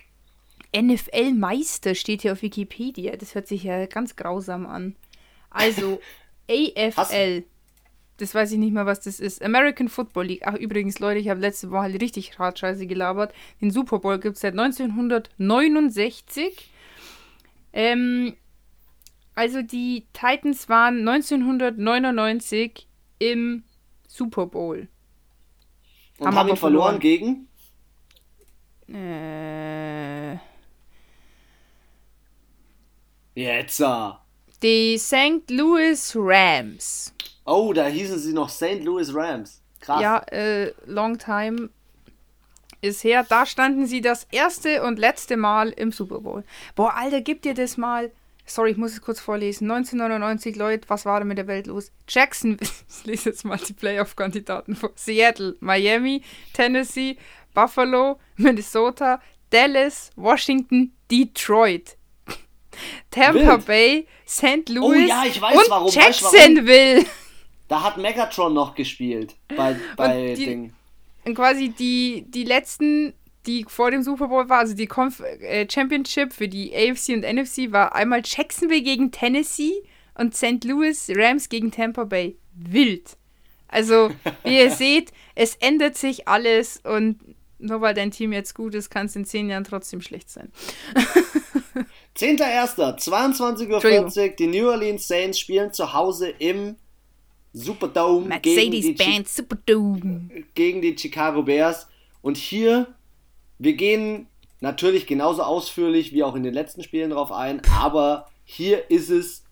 NFL-Meister 0.83 1.95
steht 1.95 2.23
hier 2.23 2.33
auf 2.33 2.43
Wikipedia. 2.43 3.17
Das 3.17 3.35
hört 3.35 3.49
sich 3.49 3.65
ja 3.65 3.87
ganz 3.87 4.17
grausam 4.17 4.67
an. 4.67 4.97
Also, 5.51 6.01
AFL. 6.51 7.45
Das 8.19 8.35
weiß 8.35 8.53
ich 8.53 8.59
nicht 8.59 8.73
mal, 8.73 8.87
was 8.87 9.01
das 9.01 9.21
ist. 9.21 9.43
American 9.43 9.89
Football 9.89 10.27
League. 10.27 10.43
Ach, 10.45 10.55
übrigens, 10.55 10.99
Leute, 11.01 11.21
ich 11.21 11.29
habe 11.29 11.41
letzte 11.41 11.71
Woche 11.71 11.93
richtig 12.01 12.39
hart 12.39 12.59
scheiße 12.59 12.87
gelabert. 12.87 13.35
Den 13.61 13.71
Super 13.71 13.99
Bowl 13.99 14.19
gibt 14.19 14.37
es 14.37 14.43
seit 14.43 14.59
1969. 14.59 16.71
Ähm, 17.75 18.35
also 19.35 19.61
die 19.61 20.07
Titans 20.15 20.71
waren 20.71 21.07
1999 21.07 22.89
im 23.19 23.65
Super 24.17 24.47
Bowl. 24.47 24.89
Und 26.19 26.27
haben, 26.27 26.37
haben 26.37 26.49
ihn 26.49 26.57
verloren, 26.57 26.99
gegen? 26.99 27.49
Äh. 28.89 30.37
Jetzt. 33.35 33.81
Uh. 33.81 34.13
Die 34.63 34.97
St. 34.97 35.51
Louis 35.51 36.15
Rams. 36.17 37.13
Oh, 37.45 37.73
da 37.73 37.87
hießen 37.87 38.19
sie 38.19 38.33
noch 38.33 38.49
St. 38.49 38.83
Louis 38.83 39.15
Rams. 39.15 39.61
Krass. 39.81 40.01
Ja, 40.01 40.19
äh, 40.31 40.73
long 40.87 41.19
time 41.19 41.69
ist 42.81 43.05
her. 43.05 43.25
Da 43.29 43.45
standen 43.45 43.87
sie 43.87 44.01
das 44.01 44.27
erste 44.31 44.83
und 44.83 44.99
letzte 44.99 45.37
Mal 45.37 45.69
im 45.69 45.93
Super 45.93 46.21
Bowl. 46.21 46.45
Boah, 46.75 46.95
Alter, 46.95 47.21
gib 47.21 47.43
dir 47.43 47.55
das 47.55 47.77
mal. 47.77 48.11
Sorry, 48.47 48.71
ich 48.71 48.77
muss 48.77 48.93
es 48.93 49.01
kurz 49.01 49.19
vorlesen. 49.19 49.71
1999, 49.71 50.55
Leute, 50.57 50.89
was 50.89 51.05
war 51.05 51.19
da 51.19 51.27
mit 51.27 51.37
der 51.37 51.49
Welt 51.49 51.67
los? 51.67 51.91
Jackson, 52.09 52.57
ich 52.61 53.05
lese 53.05 53.31
jetzt 53.31 53.45
mal 53.45 53.59
die 53.59 53.73
Playoff-Kandidaten 53.73 54.77
vor. 54.77 54.93
Seattle, 54.95 55.57
Miami, 55.61 56.23
Tennessee, 56.53 57.19
Buffalo, 57.55 58.21
Minnesota, 58.37 59.21
Dallas, 59.51 60.11
Washington, 60.15 60.93
Detroit. 61.11 61.97
Tampa 63.11 63.57
Wild. 63.57 63.67
Bay, 63.67 64.07
St. 64.27 64.69
Louis 64.69 65.07
oh, 65.07 65.09
ja, 65.09 65.25
ich 65.27 65.41
weiß, 65.41 65.57
und 65.57 65.71
warum. 65.71 65.91
Jacksonville. 65.91 67.05
Da 67.69 67.83
hat 67.83 67.97
Megatron 67.97 68.55
noch 68.55 68.77
gespielt 68.77 69.35
bei, 69.57 69.77
bei 69.97 70.35
die, 70.35 70.45
Ding. 70.45 70.73
Und 71.25 71.35
quasi 71.35 71.71
die, 71.71 72.25
die 72.29 72.45
letzten, 72.45 73.13
die 73.47 73.65
vor 73.69 73.91
dem 73.91 74.03
Super 74.03 74.29
Bowl 74.29 74.49
war, 74.49 74.59
also 74.59 74.75
die 74.75 74.87
Conf 74.87 75.21
äh, 75.21 75.67
Championship 75.71 76.33
für 76.33 76.49
die 76.49 76.75
AFC 76.75 77.11
und 77.11 77.23
NFC 77.23 77.73
war 77.73 77.95
einmal 77.95 78.23
Jacksonville 78.25 78.83
gegen 78.83 79.11
Tennessee 79.13 79.83
und 80.15 80.35
St. 80.35 80.65
Louis 80.65 81.11
Rams 81.15 81.49
gegen 81.49 81.71
Tampa 81.71 82.05
Bay. 82.05 82.37
Wild. 82.55 83.17
Also, 83.69 84.11
wie 84.45 84.59
ihr 84.59 84.71
seht, 84.73 85.13
es 85.35 85.57
ändert 85.57 85.97
sich 85.97 86.29
alles 86.29 86.81
und 86.85 87.19
nur 87.59 87.81
weil 87.81 87.95
dein 87.95 88.11
Team 88.11 88.33
jetzt 88.33 88.55
gut 88.55 88.75
ist, 88.75 88.91
kann 88.91 89.07
es 89.07 89.17
in 89.17 89.25
zehn 89.25 89.49
Jahren 89.49 89.65
trotzdem 89.65 90.01
schlecht 90.01 90.31
sein. 90.31 90.53
10.01. 92.17 93.03
22.40 93.03 94.29
Uhr. 94.29 94.29
Die 94.37 94.47
New 94.47 94.69
Orleans 94.69 95.07
Saints 95.07 95.39
spielen 95.39 95.73
zu 95.73 95.93
Hause 95.93 96.29
im 96.39 96.77
Superdome 97.53 98.27
Mercedes-Benz 98.27 99.37
Superdome 99.37 100.29
gegen 100.55 100.83
die 100.83 100.97
Chicago 100.97 101.43
Bears. 101.43 101.89
Und 102.21 102.37
hier, 102.37 102.95
wir 103.59 103.75
gehen 103.75 104.27
natürlich 104.61 105.07
genauso 105.07 105.43
ausführlich 105.43 106.13
wie 106.13 106.25
auch 106.25 106.35
in 106.35 106.43
den 106.43 106.55
letzten 106.55 106.83
Spielen 106.83 107.11
drauf 107.11 107.33
ein, 107.33 107.63
aber 107.79 108.27
hier 108.45 108.91
ist 108.91 109.11
es 109.11 109.45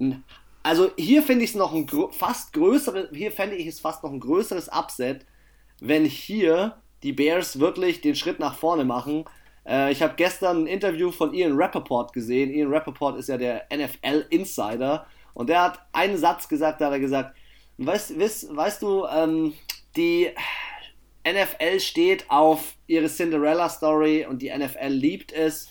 ein, 0.00 0.24
also 0.62 0.90
hier 0.96 1.22
finde 1.22 1.44
ich 1.44 1.50
es 1.50 1.56
noch 1.56 1.74
ein 1.74 1.88
fast 2.12 2.52
größeres, 2.52 3.08
hier 3.12 3.32
fände 3.32 3.56
ich 3.56 3.66
es 3.66 3.80
fast 3.80 4.02
noch 4.02 4.12
ein 4.12 4.20
größeres 4.20 4.68
Upset, 4.68 5.26
wenn 5.80 6.04
hier 6.04 6.76
die 7.02 7.12
Bears 7.12 7.60
wirklich 7.60 8.00
den 8.00 8.14
Schritt 8.14 8.40
nach 8.40 8.54
vorne 8.56 8.84
machen 8.84 9.24
äh, 9.68 9.92
ich 9.92 10.02
habe 10.02 10.14
gestern 10.16 10.64
ein 10.64 10.66
Interview 10.66 11.12
von 11.12 11.34
Ian 11.34 11.56
Rappaport 11.56 12.12
gesehen. 12.12 12.50
Ian 12.50 12.72
Rappaport 12.72 13.18
ist 13.18 13.28
ja 13.28 13.36
der 13.36 13.66
NFL-Insider. 13.72 15.06
Und 15.34 15.50
der 15.50 15.62
hat 15.62 15.80
einen 15.92 16.16
Satz 16.16 16.48
gesagt, 16.48 16.80
da 16.80 16.86
hat 16.86 16.94
er 16.94 17.00
gesagt, 17.00 17.36
weißt, 17.76 18.18
weißt, 18.18 18.56
weißt 18.56 18.82
du, 18.82 19.04
ähm, 19.06 19.52
die 19.96 20.30
NFL 21.32 21.80
steht 21.80 22.30
auf 22.30 22.76
ihre 22.86 23.08
Cinderella-Story 23.08 24.26
und 24.26 24.42
die 24.42 24.50
NFL 24.50 24.88
liebt 24.88 25.32
es 25.32 25.70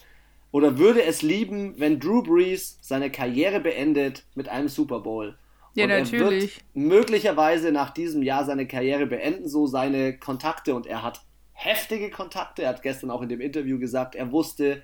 oder 0.52 0.78
würde 0.78 1.04
es 1.04 1.22
lieben, 1.22 1.76
wenn 1.78 2.00
Drew 2.00 2.24
Brees 2.24 2.80
seine 2.82 3.12
Karriere 3.12 3.60
beendet 3.60 4.26
mit 4.36 4.50
einem 4.50 4.70
Super 4.70 5.00
Bowl. 5.00 5.38
Ja, 5.76 5.84
und 5.84 5.90
natürlich. 5.92 6.58
Er 6.58 6.76
wird 6.76 6.88
möglicherweise 6.90 7.72
nach 7.72 7.92
diesem 7.92 8.24
Jahr 8.24 8.46
seine 8.46 8.68
Karriere 8.68 9.06
beenden, 9.06 9.48
so 9.48 9.68
seine 9.68 10.18
Kontakte 10.18 10.74
und 10.74 10.88
er 10.88 11.04
hat 11.04 11.22
heftige 11.54 12.10
Kontakte. 12.10 12.64
Er 12.64 12.70
hat 12.70 12.82
gestern 12.82 13.12
auch 13.12 13.22
in 13.22 13.30
dem 13.30 13.42
Interview 13.42 13.78
gesagt, 13.78 14.16
er 14.16 14.32
wusste 14.32 14.82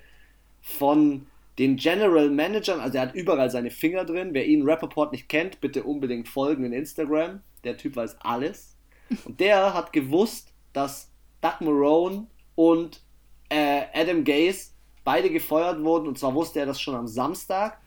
von 0.60 1.26
den 1.58 1.76
General 1.76 2.30
Managern, 2.30 2.80
also 2.80 2.96
er 2.96 3.02
hat 3.02 3.14
überall 3.14 3.50
seine 3.50 3.70
Finger 3.70 4.04
drin. 4.04 4.30
Wer 4.32 4.46
ihn 4.46 4.68
Rappaport 4.68 5.12
nicht 5.12 5.28
kennt, 5.28 5.60
bitte 5.60 5.84
unbedingt 5.84 6.28
folgen 6.28 6.64
in 6.64 6.72
Instagram. 6.72 7.40
Der 7.64 7.76
Typ 7.76 7.96
weiß 7.96 8.20
alles. 8.20 8.76
Und 9.24 9.40
der 9.40 9.74
hat 9.74 9.92
gewusst, 9.92 10.53
dass 10.74 11.10
Doug 11.40 11.60
Marone 11.60 12.26
und 12.54 13.00
äh, 13.48 13.84
Adam 13.94 14.24
Gaze 14.24 14.72
beide 15.04 15.30
gefeuert 15.30 15.82
wurden. 15.82 16.06
Und 16.08 16.18
zwar 16.18 16.34
wusste 16.34 16.60
er 16.60 16.66
das 16.66 16.80
schon 16.80 16.94
am 16.94 17.06
Samstag. 17.06 17.80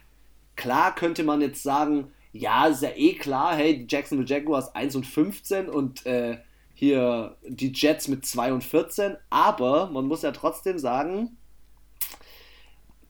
Klar 0.55 0.95
könnte 0.95 1.23
man 1.23 1.41
jetzt 1.41 1.61
sagen, 1.61 2.11
ja, 2.31 2.67
ist 2.67 2.81
ja 2.81 2.89
eh 2.95 3.13
klar, 3.13 3.55
hey, 3.55 3.77
die 3.77 3.88
Jacksonville 3.88 4.27
Jaguars 4.27 4.73
1 4.73 4.95
und 4.95 5.05
15 5.05 5.69
und 5.69 6.05
äh, 6.05 6.38
hier 6.73 7.35
die 7.47 7.71
Jets 7.73 8.07
mit 8.07 8.25
2 8.25 8.53
und 8.53 8.63
14, 8.63 9.17
aber 9.31 9.89
man 9.89 10.05
muss 10.05 10.21
ja 10.21 10.31
trotzdem 10.31 10.77
sagen, 10.77 11.38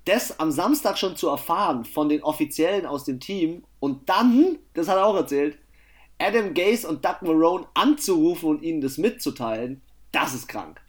das 0.06 0.40
am 0.40 0.52
Samstag 0.52 0.98
schon 0.98 1.18
zu 1.18 1.28
erfahren 1.28 1.84
von 1.84 2.08
den 2.08 2.24
Offiziellen 2.24 2.86
aus 2.86 3.04
dem 3.04 3.20
Team 3.20 3.66
und 3.82 4.08
dann, 4.08 4.58
das 4.74 4.88
hat 4.88 4.96
er 4.96 5.06
auch 5.06 5.18
erzählt, 5.18 5.58
Adam 6.20 6.54
Gase 6.54 6.88
und 6.88 7.06
Doug 7.06 7.22
Marone 7.22 7.68
anzurufen 7.74 8.50
und 8.50 8.64
ihnen 8.64 8.82
das 8.82 8.98
mitzuteilen, 8.98 9.82
das 10.12 10.34
ist 10.34 10.48
krank. 10.48 10.82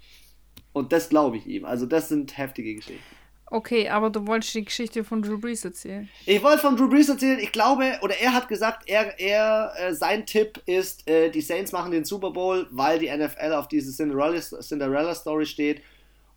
Und 0.72 0.92
das 0.92 1.08
glaube 1.08 1.36
ich 1.36 1.46
ihm. 1.46 1.64
Also 1.64 1.86
das 1.86 2.08
sind 2.08 2.36
heftige 2.38 2.74
Geschichten. 2.74 3.02
Okay, 3.50 3.88
aber 3.88 4.10
du 4.10 4.26
wolltest 4.26 4.54
die 4.54 4.64
Geschichte 4.64 5.04
von 5.04 5.22
Drew 5.22 5.38
Brees 5.38 5.64
erzählen. 5.64 6.08
Ich 6.26 6.42
wollte 6.42 6.58
von 6.58 6.76
Drew 6.76 6.88
Brees 6.88 7.08
erzählen. 7.08 7.38
Ich 7.38 7.50
glaube, 7.50 7.98
oder 8.02 8.14
er 8.20 8.34
hat 8.34 8.48
gesagt, 8.48 8.82
er, 8.86 9.18
er 9.18 9.72
äh, 9.78 9.94
sein 9.94 10.26
Tipp 10.26 10.60
ist, 10.66 11.08
äh, 11.08 11.30
die 11.30 11.40
Saints 11.40 11.72
machen 11.72 11.90
den 11.90 12.04
Super 12.04 12.30
Bowl, 12.30 12.66
weil 12.70 12.98
die 12.98 13.10
NFL 13.10 13.54
auf 13.54 13.68
diese 13.68 13.90
Cinderella, 13.90 14.38
Cinderella 14.38 15.14
Story 15.14 15.46
steht 15.46 15.80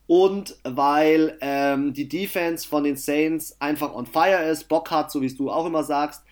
und 0.07 0.55
weil 0.63 1.37
ähm, 1.41 1.93
die 1.93 2.07
Defense 2.07 2.67
von 2.67 2.85
den 2.85 2.95
Saints 2.95 3.55
einfach 3.59 3.93
on 3.93 4.05
fire 4.05 4.49
ist, 4.49 4.69
Bock 4.69 4.89
hat, 4.89 5.11
so 5.11 5.21
wie 5.21 5.33
du 5.33 5.51
auch 5.51 5.65
immer 5.65 5.83
sagst. 5.83 6.23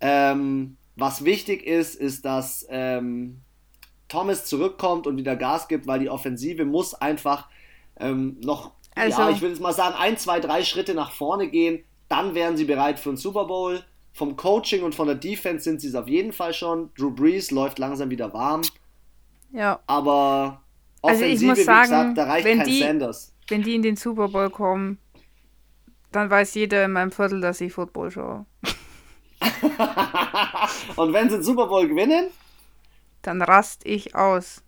Ähm, 0.00 0.76
was 0.96 1.24
wichtig 1.24 1.66
ist, 1.66 1.94
ist, 1.94 2.24
dass 2.24 2.66
ähm, 2.70 3.40
Thomas 4.08 4.44
zurückkommt 4.44 5.06
und 5.06 5.16
wieder 5.16 5.36
Gas 5.36 5.68
gibt, 5.68 5.86
weil 5.86 6.00
die 6.00 6.10
Offensive 6.10 6.64
muss 6.64 6.94
einfach 6.94 7.48
ähm, 7.98 8.38
noch 8.40 8.72
also, 8.96 9.20
ja, 9.20 9.30
ich 9.30 9.42
würde 9.42 9.52
jetzt 9.52 9.62
mal 9.62 9.74
sagen, 9.74 9.94
ein, 9.98 10.16
zwei, 10.16 10.40
drei 10.40 10.64
Schritte 10.64 10.94
nach 10.94 11.12
vorne 11.12 11.48
gehen, 11.48 11.84
dann 12.08 12.34
wären 12.34 12.56
sie 12.56 12.64
bereit 12.64 12.98
für 12.98 13.10
einen 13.10 13.18
Super 13.18 13.44
Bowl. 13.44 13.84
Vom 14.14 14.36
Coaching 14.36 14.82
und 14.82 14.94
von 14.94 15.06
der 15.06 15.16
Defense 15.16 15.64
sind 15.64 15.82
sie 15.82 15.88
es 15.88 15.94
auf 15.94 16.08
jeden 16.08 16.32
Fall 16.32 16.54
schon. 16.54 16.90
Drew 16.96 17.10
Brees 17.10 17.50
läuft 17.50 17.78
langsam 17.78 18.08
wieder 18.08 18.32
warm. 18.32 18.62
Ja. 19.52 19.80
Aber 19.86 20.62
Also 21.02 21.24
ich 21.24 21.42
muss 21.42 21.62
sagen, 21.62 22.14
gesagt, 22.14 22.44
wenn, 22.44 22.64
die, 22.64 22.80
Sanders. 22.80 23.34
wenn 23.48 23.62
die 23.62 23.74
in 23.74 23.82
den 23.82 23.96
Super 23.96 24.28
Bowl 24.28 24.48
kommen, 24.48 24.96
dann 26.12 26.30
weiß 26.30 26.54
jeder 26.54 26.86
in 26.86 26.92
meinem 26.92 27.12
Viertel, 27.12 27.42
dass 27.42 27.60
ich 27.60 27.74
Football 27.74 28.10
schaue. 28.10 28.46
Und 30.94 31.12
wenn 31.12 31.28
sie 31.28 31.36
den 31.36 31.42
Super 31.42 31.66
Bowl 31.66 31.88
gewinnen? 31.88 32.30
Dann 33.22 33.42
rast 33.42 33.82
ich 33.84 34.14
aus. 34.14 34.62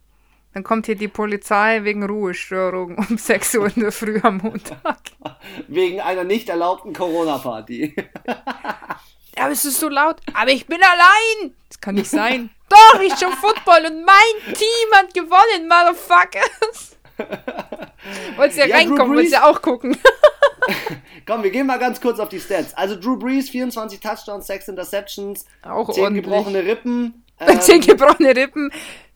Dann 0.54 0.64
kommt 0.64 0.86
hier 0.86 0.96
die 0.96 1.08
Polizei 1.08 1.84
wegen 1.84 2.04
Ruhestörung 2.04 2.96
um 2.96 3.18
6 3.18 3.54
Uhr 3.56 3.70
in 3.74 3.82
der 3.82 3.92
Früh 3.92 4.18
am 4.22 4.38
Montag. 4.38 4.98
Wegen 5.68 6.00
einer 6.00 6.24
nicht 6.24 6.48
erlaubten 6.48 6.92
Corona-Party. 6.92 7.94
Aber 9.36 9.50
es 9.52 9.64
ist 9.64 9.78
so 9.78 9.88
laut. 9.88 10.16
Aber 10.34 10.50
ich 10.50 10.66
bin 10.66 10.80
allein. 10.82 11.54
Das 11.68 11.80
kann 11.80 11.94
nicht 11.94 12.10
sein. 12.10 12.50
Doch, 12.68 13.00
ich 13.00 13.16
schon 13.16 13.32
Football 13.34 13.86
und 13.86 14.04
mein 14.04 14.54
Team 14.54 14.88
hat 14.94 15.14
gewonnen, 15.14 15.68
Motherfuckers. 15.68 16.96
Wolltest 18.36 18.58
du 18.58 18.68
ja, 18.68 18.76
reinkommen, 18.76 19.16
wolltest 19.16 19.34
du 19.34 19.44
auch 19.44 19.62
gucken. 19.62 19.96
Komm, 21.26 21.42
wir 21.42 21.50
gehen 21.50 21.66
mal 21.66 21.78
ganz 21.78 22.00
kurz 22.00 22.18
auf 22.18 22.28
die 22.28 22.40
Stats. 22.40 22.74
Also 22.74 22.96
Drew 22.96 23.16
Brees, 23.16 23.50
24 23.50 24.00
Touchdowns, 24.00 24.46
6 24.46 24.68
Interceptions, 24.68 25.44
auch 25.62 25.90
10 25.90 26.04
ordentlich. 26.04 26.24
gebrochene 26.24 26.64
Rippen. 26.64 27.24
Ähm, 27.40 27.60
10 27.60 27.82
gebrochene 27.82 28.34
Rippen. 28.34 28.72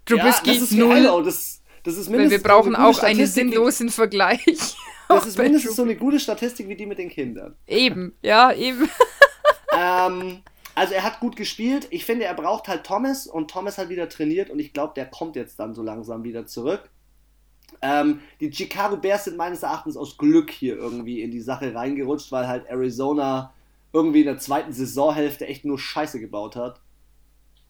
Trubisky 0.06 0.52
ja, 0.52 0.60
das 0.60 0.70
ist 0.70 0.72
0. 0.74 1.24
Das, 1.24 1.60
das 1.82 1.96
ist 1.96 2.08
mindestens 2.08 2.30
wir 2.30 2.48
brauchen 2.48 2.76
auch 2.76 2.94
Statistik 2.94 3.18
einen 3.18 3.26
sinnlosen 3.26 3.88
Vergleich. 3.88 4.44
Das 5.08 5.26
ist 5.26 5.36
mindestens 5.36 5.74
so 5.74 5.82
eine 5.82 5.96
gute 5.96 6.20
Statistik 6.20 6.68
wie 6.68 6.76
die 6.76 6.86
mit 6.86 6.98
den 6.98 7.10
Kindern. 7.10 7.56
Eben, 7.66 8.14
ja, 8.22 8.52
eben. 8.52 8.88
ähm, 9.76 10.42
also 10.74 10.94
er 10.94 11.02
hat 11.02 11.20
gut 11.20 11.36
gespielt. 11.36 11.86
Ich 11.90 12.04
finde, 12.04 12.24
er 12.24 12.34
braucht 12.34 12.68
halt 12.68 12.84
Thomas 12.84 13.26
und 13.26 13.50
Thomas 13.50 13.76
hat 13.76 13.88
wieder 13.88 14.08
trainiert 14.08 14.48
und 14.48 14.58
ich 14.58 14.72
glaube, 14.72 14.94
der 14.94 15.06
kommt 15.06 15.36
jetzt 15.36 15.58
dann 15.58 15.74
so 15.74 15.82
langsam 15.82 16.24
wieder 16.24 16.46
zurück. 16.46 16.88
Ähm, 17.82 18.20
die 18.40 18.52
Chicago 18.52 18.96
Bears 18.96 19.24
sind 19.24 19.36
meines 19.36 19.64
Erachtens 19.64 19.96
aus 19.96 20.16
Glück 20.16 20.50
hier 20.50 20.76
irgendwie 20.76 21.20
in 21.20 21.32
die 21.32 21.40
Sache 21.40 21.74
reingerutscht, 21.74 22.30
weil 22.30 22.46
halt 22.46 22.66
Arizona 22.66 23.52
irgendwie 23.92 24.20
in 24.20 24.26
der 24.26 24.38
zweiten 24.38 24.72
Saisonhälfte 24.72 25.46
echt 25.46 25.64
nur 25.64 25.78
Scheiße 25.78 26.20
gebaut 26.20 26.54
hat. 26.54 26.80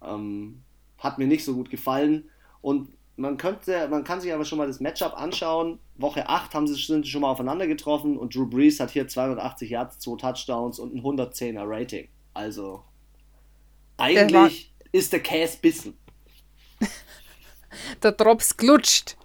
Ähm, 0.02 0.62
hat 0.98 1.18
mir 1.18 1.26
nicht 1.26 1.44
so 1.44 1.54
gut 1.54 1.70
gefallen. 1.70 2.28
Und 2.60 2.90
man 3.16 3.38
könnte, 3.38 3.88
man 3.88 4.04
kann 4.04 4.20
sich 4.20 4.32
aber 4.32 4.44
schon 4.44 4.58
mal 4.58 4.66
das 4.66 4.80
Matchup 4.80 5.14
anschauen. 5.14 5.78
Woche 5.96 6.28
8 6.28 6.54
haben 6.54 6.66
sie, 6.66 6.74
sind 6.74 7.04
sie 7.04 7.10
schon 7.10 7.22
mal 7.22 7.30
aufeinander 7.30 7.66
getroffen 7.66 8.16
und 8.16 8.34
Drew 8.34 8.46
Brees 8.46 8.80
hat 8.80 8.90
hier 8.90 9.08
280 9.08 9.70
Yards, 9.70 9.98
2 9.98 10.16
Touchdowns 10.16 10.78
und 10.78 10.94
ein 10.94 11.02
110er 11.02 11.64
Rating. 11.64 12.08
Also 12.34 12.84
eigentlich 13.96 14.72
der 14.92 15.00
ist 15.00 15.12
der 15.12 15.20
Käse 15.20 15.58
bissen. 15.60 15.96
der 18.02 18.12
Drops 18.12 18.56
glutscht. 18.56 19.16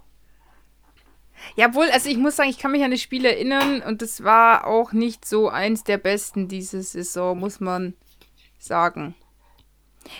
Jawohl, 1.57 1.89
also 1.89 2.07
ich 2.07 2.17
muss 2.17 2.35
sagen, 2.35 2.51
ich 2.51 2.59
kann 2.59 2.71
mich 2.71 2.83
an 2.83 2.91
das 2.91 3.01
Spiel 3.01 3.25
erinnern 3.25 3.81
und 3.81 4.03
das 4.03 4.23
war 4.23 4.67
auch 4.67 4.93
nicht 4.93 5.25
so 5.25 5.49
eins 5.49 5.83
der 5.83 5.97
besten 5.97 6.47
diese 6.47 6.83
Saison, 6.83 7.39
muss 7.39 7.59
man 7.59 7.95
sagen. 8.59 9.15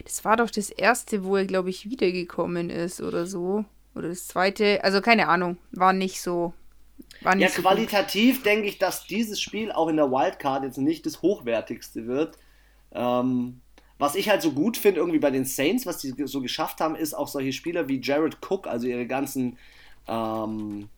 Das 0.04 0.26
war 0.26 0.36
doch 0.36 0.50
das 0.50 0.72
erste, 0.72 1.24
wo 1.24 1.36
er, 1.36 1.46
glaube 1.46 1.70
ich, 1.70 1.92
wiedergekommen 1.92 2.72
ist 2.72 3.02
oder 3.02 3.28
so. 3.28 3.66
Oder 3.94 4.10
das 4.10 4.28
zweite, 4.28 4.84
also 4.84 5.00
keine 5.00 5.28
Ahnung, 5.28 5.60
war 5.72 5.94
nicht 5.94 6.22
so. 6.22 6.54
War 7.22 7.36
nicht 7.36 7.50
ja, 7.50 7.56
so 7.56 7.62
qualitativ 7.62 8.42
denke 8.42 8.68
ich, 8.68 8.80
dass 8.80 9.06
dieses 9.06 9.40
Spiel 9.40 9.72
auch 9.72 9.90
in 9.90 9.98
der 9.98 10.10
Wildcard 10.10 10.64
jetzt 10.64 10.80
nicht 10.80 11.06
das 11.06 11.22
hochwertigste 11.22 12.08
wird. 12.08 12.36
Ähm, 12.94 13.62
was 14.00 14.16
ich 14.16 14.30
halt 14.30 14.42
so 14.42 14.54
gut 14.54 14.76
finde, 14.76 15.02
irgendwie 15.02 15.20
bei 15.20 15.30
den 15.30 15.46
Saints, 15.46 15.86
was 15.86 16.00
die 16.00 16.16
so 16.26 16.42
geschafft 16.42 16.82
haben, 16.82 16.96
ist 16.96 17.14
auch 17.14 17.28
solche 17.28 17.54
Spieler 17.54 17.88
wie 17.88 18.02
Jared 18.02 18.38
Cook, 18.42 18.66
also 18.66 18.88
ihre 18.88 19.06
ganzen 19.06 19.60
ähm, 20.08 20.90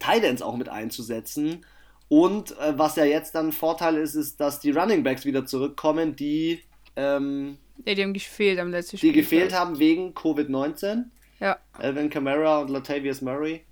Titans 0.00 0.42
auch 0.42 0.56
mit 0.56 0.68
einzusetzen. 0.68 1.64
Und 2.08 2.58
äh, 2.58 2.76
was 2.76 2.96
ja 2.96 3.04
jetzt 3.04 3.36
dann 3.36 3.52
Vorteil 3.52 3.96
ist, 3.96 4.16
ist, 4.16 4.40
dass 4.40 4.58
die 4.58 4.72
Running 4.72 5.04
Backs 5.04 5.24
wieder 5.24 5.46
zurückkommen, 5.46 6.16
die 6.16 6.60
ähm, 6.96 7.58
ja, 7.84 7.94
die 7.94 8.02
haben 8.02 8.12
gefehlt 8.12 8.58
am 8.58 8.70
letzten 8.70 8.98
Spiel. 8.98 9.12
Die 9.12 9.20
gefehlt 9.20 9.52
haben 9.54 9.78
wegen 9.78 10.12
Covid-19. 10.12 11.04
Ja. 11.40 11.58
Alvin 11.72 12.10
Kamara 12.10 12.60
und 12.60 12.70
Latavius 12.70 13.22
Murray. 13.22 13.64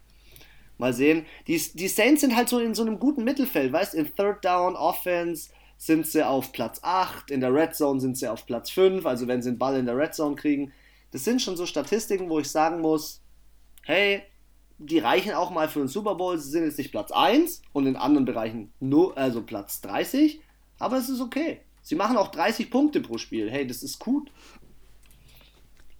Mal 0.78 0.92
sehen. 0.92 1.26
Die, 1.46 1.60
die 1.74 1.88
Saints 1.88 2.20
sind 2.20 2.36
halt 2.36 2.48
so 2.48 2.58
in 2.58 2.74
so 2.74 2.82
einem 2.82 2.98
guten 2.98 3.24
Mittelfeld, 3.24 3.72
weißt 3.72 3.94
In 3.94 4.14
Third 4.14 4.44
Down 4.44 4.76
Offense 4.76 5.50
sind 5.76 6.06
sie 6.06 6.26
auf 6.26 6.52
Platz 6.52 6.80
8, 6.82 7.30
in 7.30 7.40
der 7.40 7.52
Red 7.52 7.74
Zone 7.74 8.00
sind 8.00 8.16
sie 8.16 8.28
auf 8.28 8.46
Platz 8.46 8.70
5, 8.70 9.04
also 9.04 9.28
wenn 9.28 9.42
sie 9.42 9.50
den 9.50 9.58
Ball 9.58 9.76
in 9.76 9.86
der 9.86 9.96
Red 9.96 10.14
Zone 10.14 10.36
kriegen. 10.36 10.72
Das 11.10 11.24
sind 11.24 11.42
schon 11.42 11.56
so 11.56 11.66
Statistiken, 11.66 12.28
wo 12.28 12.38
ich 12.38 12.50
sagen 12.50 12.80
muss, 12.80 13.22
hey, 13.84 14.22
die 14.78 14.98
reichen 14.98 15.32
auch 15.32 15.50
mal 15.50 15.68
für 15.68 15.80
einen 15.80 15.88
Super 15.88 16.14
Bowl. 16.14 16.38
Sie 16.38 16.50
sind 16.50 16.64
jetzt 16.64 16.78
nicht 16.78 16.92
Platz 16.92 17.10
1 17.10 17.62
und 17.72 17.86
in 17.86 17.96
anderen 17.96 18.24
Bereichen 18.24 18.72
nur, 18.80 19.16
also 19.18 19.42
Platz 19.42 19.80
30, 19.80 20.40
aber 20.78 20.96
es 20.96 21.08
ist 21.08 21.20
okay. 21.20 21.60
Sie 21.82 21.96
machen 21.96 22.16
auch 22.16 22.28
30 22.28 22.70
Punkte 22.70 23.00
pro 23.00 23.18
Spiel. 23.18 23.50
Hey, 23.50 23.66
das 23.66 23.82
ist 23.82 23.98
gut. 23.98 24.30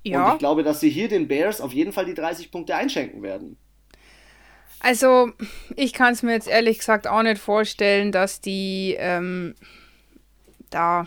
Ja. 0.05 0.27
Und 0.27 0.33
ich 0.35 0.39
glaube, 0.39 0.63
dass 0.63 0.81
sie 0.81 0.91
hier 0.91 1.09
den 1.09 1.29
Bears 1.29 1.61
auf 1.61 1.73
jeden 1.73 1.93
Fall 1.93 2.07
die 2.07 2.15
30 2.15 2.51
Punkte 2.51 2.77
einschenken 2.77 3.23
werden. 3.23 3.57
Also, 4.81 5.33
ich 5.75 5.93
kann 5.93 6.13
es 6.13 6.23
mir 6.23 6.33
jetzt 6.33 6.47
ehrlich 6.47 6.79
gesagt 6.79 7.09
auch 7.09 7.23
nicht 7.23 7.41
vorstellen, 7.41 8.13
dass 8.13 8.41
die 8.41 8.95
ähm, 8.99 9.57
da 10.71 11.07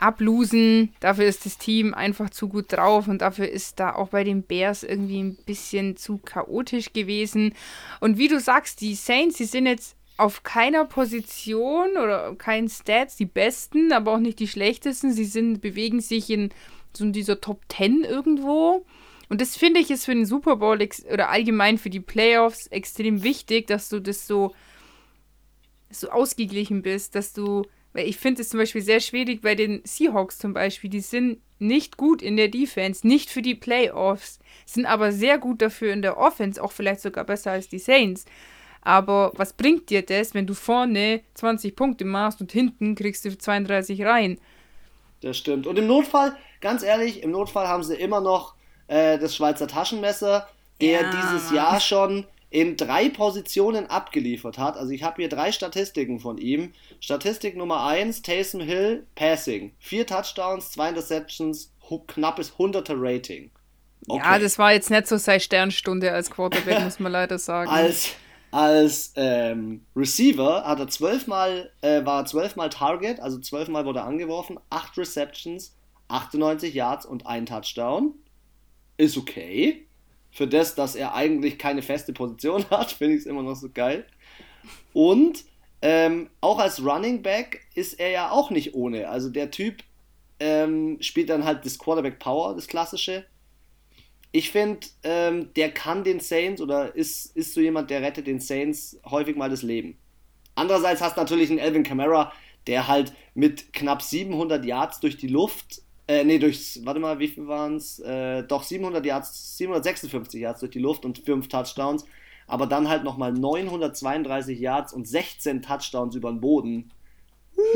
ablosen. 0.00 0.92
Dafür 1.00 1.26
ist 1.26 1.46
das 1.46 1.58
Team 1.58 1.94
einfach 1.94 2.30
zu 2.30 2.48
gut 2.48 2.72
drauf 2.72 3.08
und 3.08 3.22
dafür 3.22 3.48
ist 3.48 3.80
da 3.80 3.94
auch 3.94 4.08
bei 4.08 4.24
den 4.24 4.42
Bears 4.42 4.82
irgendwie 4.82 5.22
ein 5.22 5.36
bisschen 5.46 5.96
zu 5.96 6.18
chaotisch 6.18 6.92
gewesen. 6.92 7.54
Und 8.00 8.18
wie 8.18 8.28
du 8.28 8.40
sagst, 8.40 8.80
die 8.80 8.94
Saints, 8.94 9.36
die 9.36 9.44
sind 9.44 9.66
jetzt 9.66 9.96
auf 10.16 10.42
keiner 10.42 10.84
Position 10.84 11.92
oder 11.92 12.34
keinen 12.34 12.68
Stats 12.68 13.16
die 13.16 13.24
besten, 13.24 13.92
aber 13.92 14.12
auch 14.12 14.18
nicht 14.18 14.38
die 14.38 14.48
schlechtesten. 14.48 15.12
Sie 15.12 15.24
sind, 15.24 15.60
bewegen 15.60 16.00
sich 16.00 16.28
in 16.30 16.50
so 16.94 17.08
dieser 17.10 17.40
Top 17.40 17.62
10 17.70 18.04
irgendwo. 18.04 18.84
Und 19.30 19.40
das 19.40 19.56
finde 19.56 19.80
ich 19.80 19.90
ist 19.90 20.04
für 20.04 20.14
den 20.14 20.26
Super 20.26 20.56
Bowl 20.56 20.78
oder 21.10 21.30
allgemein 21.30 21.78
für 21.78 21.88
die 21.88 22.00
Playoffs 22.00 22.66
extrem 22.66 23.22
wichtig, 23.22 23.68
dass 23.68 23.88
du 23.88 24.00
das 24.00 24.26
so, 24.26 24.54
so 25.88 26.10
ausgeglichen 26.10 26.82
bist, 26.82 27.14
dass 27.14 27.32
du, 27.32 27.62
weil 27.92 28.06
ich 28.06 28.16
finde 28.16 28.42
es 28.42 28.48
zum 28.48 28.58
Beispiel 28.58 28.82
sehr 28.82 29.00
schwierig 29.00 29.42
bei 29.42 29.54
den 29.54 29.80
Seahawks 29.84 30.38
zum 30.38 30.54
Beispiel, 30.54 30.90
die 30.90 31.00
sind 31.00 31.38
nicht 31.58 31.96
gut 31.96 32.22
in 32.22 32.36
der 32.36 32.48
Defense, 32.48 33.06
nicht 33.06 33.30
für 33.30 33.42
die 33.42 33.54
Playoffs, 33.54 34.38
sind 34.64 34.86
aber 34.86 35.12
sehr 35.12 35.38
gut 35.38 35.60
dafür 35.60 35.92
in 35.92 36.02
der 36.02 36.16
Offense, 36.16 36.62
auch 36.62 36.72
vielleicht 36.72 37.00
sogar 37.00 37.24
besser 37.24 37.52
als 37.52 37.68
die 37.68 37.78
Saints. 37.78 38.24
Aber 38.82 39.32
was 39.36 39.52
bringt 39.52 39.90
dir 39.90 40.02
das, 40.02 40.32
wenn 40.32 40.46
du 40.46 40.54
vorne 40.54 41.20
20 41.34 41.76
Punkte 41.76 42.04
machst 42.04 42.40
und 42.40 42.50
hinten 42.50 42.94
kriegst 42.94 43.24
du 43.24 43.36
32 43.36 44.04
rein? 44.04 44.38
Das 45.20 45.36
stimmt. 45.36 45.66
Und 45.66 45.78
im 45.78 45.86
Notfall, 45.86 46.34
ganz 46.62 46.82
ehrlich, 46.82 47.22
im 47.22 47.30
Notfall 47.30 47.68
haben 47.68 47.82
sie 47.82 47.94
immer 47.94 48.22
noch 48.22 48.54
äh, 48.86 49.18
das 49.18 49.36
Schweizer 49.36 49.68
Taschenmesser, 49.68 50.48
der 50.80 51.02
ja. 51.02 51.10
dieses 51.10 51.52
Jahr 51.52 51.78
schon 51.78 52.26
in 52.50 52.76
drei 52.76 53.08
Positionen 53.08 53.86
abgeliefert 53.86 54.58
hat. 54.58 54.76
Also 54.76 54.90
ich 54.90 55.04
habe 55.04 55.22
hier 55.22 55.28
drei 55.28 55.52
Statistiken 55.52 56.18
von 56.18 56.36
ihm. 56.36 56.72
Statistik 56.98 57.56
Nummer 57.56 57.86
1, 57.86 58.22
Taysom 58.22 58.60
Hill, 58.60 59.06
Passing. 59.14 59.72
Vier 59.78 60.06
Touchdowns, 60.06 60.72
zwei 60.72 60.88
Interceptions, 60.88 61.72
knappes 62.08 62.52
100er 62.58 62.94
Rating. 62.96 63.50
Okay. 64.08 64.22
Ja, 64.24 64.38
das 64.38 64.58
war 64.58 64.72
jetzt 64.72 64.90
nicht 64.90 65.06
so 65.06 65.16
seine 65.16 65.40
Sternstunde 65.40 66.12
als 66.12 66.30
Quarterback, 66.30 66.80
muss 66.84 66.98
man 66.98 67.12
leider 67.12 67.38
sagen. 67.38 67.70
Als, 67.70 68.14
als 68.50 69.12
ähm, 69.14 69.86
Receiver 69.94 70.64
hat 70.64 70.80
er 70.80 70.88
zwölfmal, 70.88 71.70
äh, 71.82 72.04
war 72.04 72.26
zwölfmal 72.26 72.70
Target, 72.70 73.20
also 73.20 73.38
zwölfmal 73.38 73.84
wurde 73.84 74.00
er 74.00 74.06
angeworfen, 74.06 74.58
acht 74.70 74.98
Receptions, 74.98 75.76
98 76.08 76.74
Yards 76.74 77.06
und 77.06 77.26
ein 77.26 77.46
Touchdown. 77.46 78.14
Ist 78.96 79.16
okay. 79.16 79.86
Für 80.30 80.46
das, 80.46 80.74
dass 80.74 80.94
er 80.94 81.14
eigentlich 81.14 81.58
keine 81.58 81.82
feste 81.82 82.12
Position 82.12 82.64
hat, 82.70 82.92
finde 82.92 83.14
ich 83.14 83.20
es 83.20 83.26
immer 83.26 83.42
noch 83.42 83.56
so 83.56 83.68
geil. 83.72 84.06
Und 84.92 85.44
ähm, 85.82 86.30
auch 86.40 86.58
als 86.58 86.84
Running 86.84 87.22
Back 87.22 87.66
ist 87.74 87.94
er 87.94 88.10
ja 88.10 88.30
auch 88.30 88.50
nicht 88.50 88.74
ohne. 88.74 89.08
Also 89.08 89.30
der 89.30 89.50
Typ 89.50 89.82
ähm, 90.38 90.98
spielt 91.00 91.30
dann 91.30 91.44
halt 91.44 91.64
das 91.64 91.78
Quarterback 91.78 92.18
Power, 92.18 92.54
das 92.54 92.66
klassische 92.66 93.24
ich 94.32 94.50
finde, 94.50 94.86
ähm, 95.02 95.52
der 95.54 95.72
kann 95.72 96.04
den 96.04 96.20
Saints 96.20 96.60
oder 96.60 96.94
ist, 96.94 97.36
ist 97.36 97.54
so 97.54 97.60
jemand, 97.60 97.90
der 97.90 98.02
rettet 98.02 98.26
den 98.26 98.40
Saints 98.40 99.00
häufig 99.04 99.36
mal 99.36 99.50
das 99.50 99.62
Leben. 99.62 99.98
Andererseits 100.54 101.00
hast 101.00 101.16
du 101.16 101.20
natürlich 101.20 101.50
einen 101.50 101.58
Elvin 101.58 101.82
Kamara, 101.82 102.32
der 102.66 102.86
halt 102.86 103.12
mit 103.34 103.72
knapp 103.72 104.02
700 104.02 104.64
Yards 104.64 105.00
durch 105.00 105.16
die 105.16 105.28
Luft, 105.28 105.82
äh, 106.10 106.24
nee, 106.24 106.40
durch, 106.40 106.80
warte 106.82 106.98
mal, 106.98 107.20
wie 107.20 107.28
viel 107.28 107.46
waren 107.46 107.76
es? 107.76 108.00
Äh, 108.00 108.42
doch 108.42 108.64
700 108.64 109.06
Yards, 109.06 109.56
756 109.58 110.40
Yards 110.40 110.58
durch 110.58 110.72
die 110.72 110.80
Luft 110.80 111.04
und 111.04 111.18
5 111.18 111.46
Touchdowns, 111.46 112.04
aber 112.48 112.66
dann 112.66 112.88
halt 112.88 113.04
nochmal 113.04 113.32
932 113.32 114.58
Yards 114.58 114.92
und 114.92 115.06
16 115.06 115.62
Touchdowns 115.62 116.16
über 116.16 116.32
den 116.32 116.40
Boden. 116.40 116.90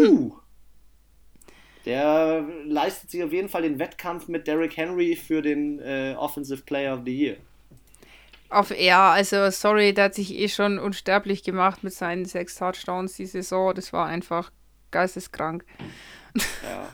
Uh, 0.01 0.32
der 1.85 2.45
leistet 2.64 3.12
sich 3.12 3.22
auf 3.22 3.32
jeden 3.32 3.49
Fall 3.49 3.62
den 3.62 3.78
Wettkampf 3.78 4.26
mit 4.26 4.49
Derrick 4.49 4.76
Henry 4.76 5.14
für 5.14 5.41
den 5.41 5.78
äh, 5.78 6.16
Offensive 6.18 6.62
Player 6.62 6.95
of 6.95 7.03
the 7.05 7.16
Year. 7.16 7.37
Auf 8.49 8.76
ja, 8.76 9.12
also 9.12 9.49
sorry, 9.51 9.95
der 9.95 10.07
hat 10.07 10.14
sich 10.16 10.35
eh 10.35 10.49
schon 10.49 10.80
unsterblich 10.80 11.45
gemacht 11.45 11.85
mit 11.85 11.93
seinen 11.93 12.24
sechs 12.24 12.57
Touchdowns 12.57 13.14
die 13.14 13.26
Saison. 13.26 13.74
Das 13.74 13.93
war 13.93 14.07
einfach 14.07 14.51
geisteskrank. 14.91 15.64
Ja. 16.64 16.89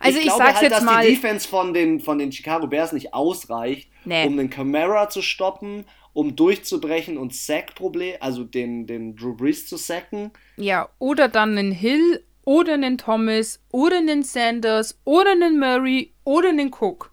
Also 0.00 0.18
ich, 0.18 0.24
ich, 0.26 0.30
glaube 0.30 0.44
sag's 0.44 0.54
halt, 0.60 0.62
jetzt 0.70 0.72
dass 0.78 0.84
mal. 0.84 1.04
die 1.06 1.14
Defense 1.14 1.48
von 1.48 1.74
den, 1.74 2.00
von 2.00 2.18
den 2.18 2.30
Chicago 2.32 2.66
Bears 2.66 2.92
nicht 2.92 3.14
ausreicht, 3.14 3.90
Nee. 4.04 4.26
um 4.26 4.36
den 4.36 4.48
Camara 4.50 5.08
zu 5.10 5.22
stoppen, 5.22 5.84
um 6.12 6.34
durchzubrechen 6.36 7.18
und 7.18 7.34
Sack-Problem, 7.34 8.16
also 8.20 8.44
den, 8.44 8.86
den 8.86 9.16
Drew 9.16 9.34
Brees 9.34 9.66
zu 9.66 9.76
sacken. 9.76 10.30
Ja, 10.56 10.88
oder 10.98 11.28
dann 11.28 11.56
einen 11.58 11.72
Hill 11.72 12.24
oder 12.44 12.74
einen 12.74 12.96
Thomas 12.98 13.60
oder 13.70 13.98
einen 13.98 14.22
Sanders 14.22 14.98
oder 15.04 15.32
einen 15.32 15.58
Murray 15.58 16.12
oder 16.24 16.48
einen 16.48 16.72
Cook. 16.72 17.12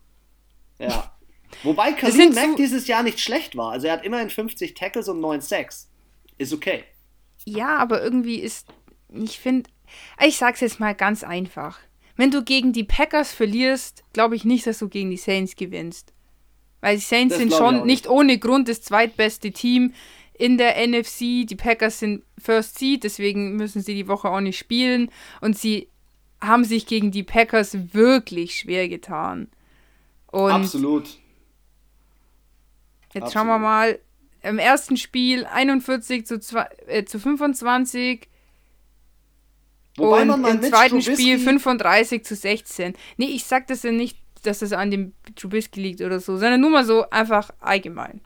Ja. 0.80 1.12
Wobei 1.64 1.92
Khalil 1.94 2.32
Mack 2.34 2.50
so- 2.52 2.56
dieses 2.56 2.88
Jahr 2.88 3.02
nicht 3.04 3.20
schlecht 3.20 3.56
war. 3.56 3.72
Also 3.72 3.88
er 3.88 3.94
hat 3.94 4.06
immerhin 4.06 4.30
50 4.30 4.74
Tackles 4.76 5.08
und 5.10 5.20
9 5.20 5.42
Sacks. 5.42 5.90
Ist 6.38 6.54
okay. 6.54 6.84
Ja, 7.46 7.78
aber 7.78 8.02
irgendwie 8.04 8.40
ist, 8.40 8.68
ich 9.14 9.40
finde, 9.40 9.70
ich 10.26 10.38
sag's 10.38 10.60
jetzt 10.62 10.80
mal 10.80 10.94
ganz 10.96 11.24
einfach. 11.24 11.80
Wenn 12.16 12.32
du 12.32 12.43
gegen 12.43 12.74
die 12.74 12.84
Packers 12.84 13.34
verlierst, 13.34 14.03
glaube 14.13 14.36
ich 14.36 14.45
nicht, 14.45 14.66
dass 14.68 14.80
du 14.80 14.88
gegen 14.88 15.09
die 15.09 15.18
Saints 15.18 15.55
gewinnst. 15.55 16.13
Weil 16.82 16.95
die 16.95 17.01
Saints 17.01 17.34
Das 17.34 17.39
sind 17.39 17.53
schon 17.53 17.86
nicht 17.86 18.07
ohne 18.07 18.38
Grund 18.38 18.70
das 18.70 18.82
zweitbeste 18.82 19.51
Team 19.51 19.93
in 20.34 20.57
der 20.57 20.76
NFC. 20.88 21.45
Die 21.47 21.55
Packers 21.55 21.99
sind 21.99 22.24
First 22.38 22.78
Seed, 22.78 23.03
deswegen 23.03 23.55
müssen 23.55 23.82
sie 23.82 23.95
die 23.95 24.07
Woche 24.07 24.30
auch 24.30 24.41
nicht 24.41 24.57
spielen. 24.57 25.09
Und 25.41 25.57
sie 25.57 25.89
haben 26.41 26.63
sich 26.63 26.86
gegen 26.86 27.11
die 27.11 27.24
Packers 27.24 27.93
wirklich 27.93 28.59
schwer 28.59 28.88
getan. 28.88 29.49
Und 30.28 30.51
Absolut. 30.51 31.18
Jetzt 33.13 33.34
schauen 33.34 33.47
wir 33.47 33.55
Absolut. 33.55 33.61
mal. 33.61 33.99
Im 34.43 34.59
ersten 34.59 34.95
Spiel 34.95 35.45
41 35.45 36.28
zu, 36.28 36.39
zwei, 36.39 36.68
äh, 36.86 37.03
zu 37.05 37.20
25 37.20 38.28
Wobei 39.98 40.22
und 40.24 40.28
man 40.28 40.41
mal 40.41 40.56
im 40.56 40.62
zweiten 40.62 41.00
Trubisky- 41.00 41.14
Spiel 41.14 41.39
35 41.39 42.26
zu 42.26 42.36
16. 42.36 42.93
Nee, 43.18 43.28
ich 43.28 43.46
sag 43.46 43.68
das 43.68 43.84
ja 43.84 43.91
nicht, 43.91 44.18
dass 44.43 44.60
das 44.60 44.74
an 44.74 44.91
dem 44.91 45.14
Trubisky 45.36 45.82
liegt 45.82 46.02
oder 46.02 46.20
so, 46.20 46.38
sondern 46.38 46.62
nur 46.62 46.70
mal 46.70 46.86
so 46.86 47.10
einfach 47.10 47.50
allgemein. 47.60 48.22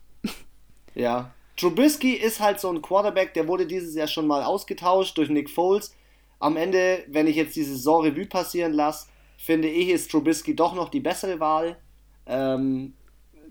Ja. 0.95 1.31
Trubisky 1.57 2.13
ist 2.13 2.39
halt 2.39 2.59
so 2.59 2.69
ein 2.71 2.81
Quarterback, 2.81 3.33
der 3.33 3.47
wurde 3.47 3.65
dieses 3.67 3.93
Jahr 3.95 4.07
schon 4.07 4.27
mal 4.27 4.43
ausgetauscht 4.43 5.17
durch 5.17 5.29
Nick 5.29 5.49
Foles. 5.49 5.93
Am 6.39 6.55
Ende, 6.55 7.03
wenn 7.07 7.27
ich 7.27 7.35
jetzt 7.35 7.55
die 7.55 7.63
Saison 7.63 8.03
Revue 8.03 8.25
passieren 8.25 8.73
lasse, 8.73 9.07
finde 9.37 9.67
ich, 9.67 9.89
ist 9.89 10.09
Trubisky 10.09 10.55
doch 10.55 10.73
noch 10.73 10.89
die 10.89 11.01
bessere 11.01 11.39
Wahl. 11.39 11.77
Ähm, 12.25 12.93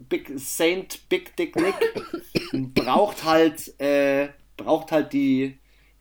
Big 0.08 0.30
Saint 0.36 1.08
Big 1.08 1.36
Dick 1.36 1.56
Nick 1.56 1.74
braucht 2.74 3.24
halt, 3.24 3.78
äh, 3.80 4.28
braucht 4.56 4.90
halt 4.92 5.12
die, 5.12 5.58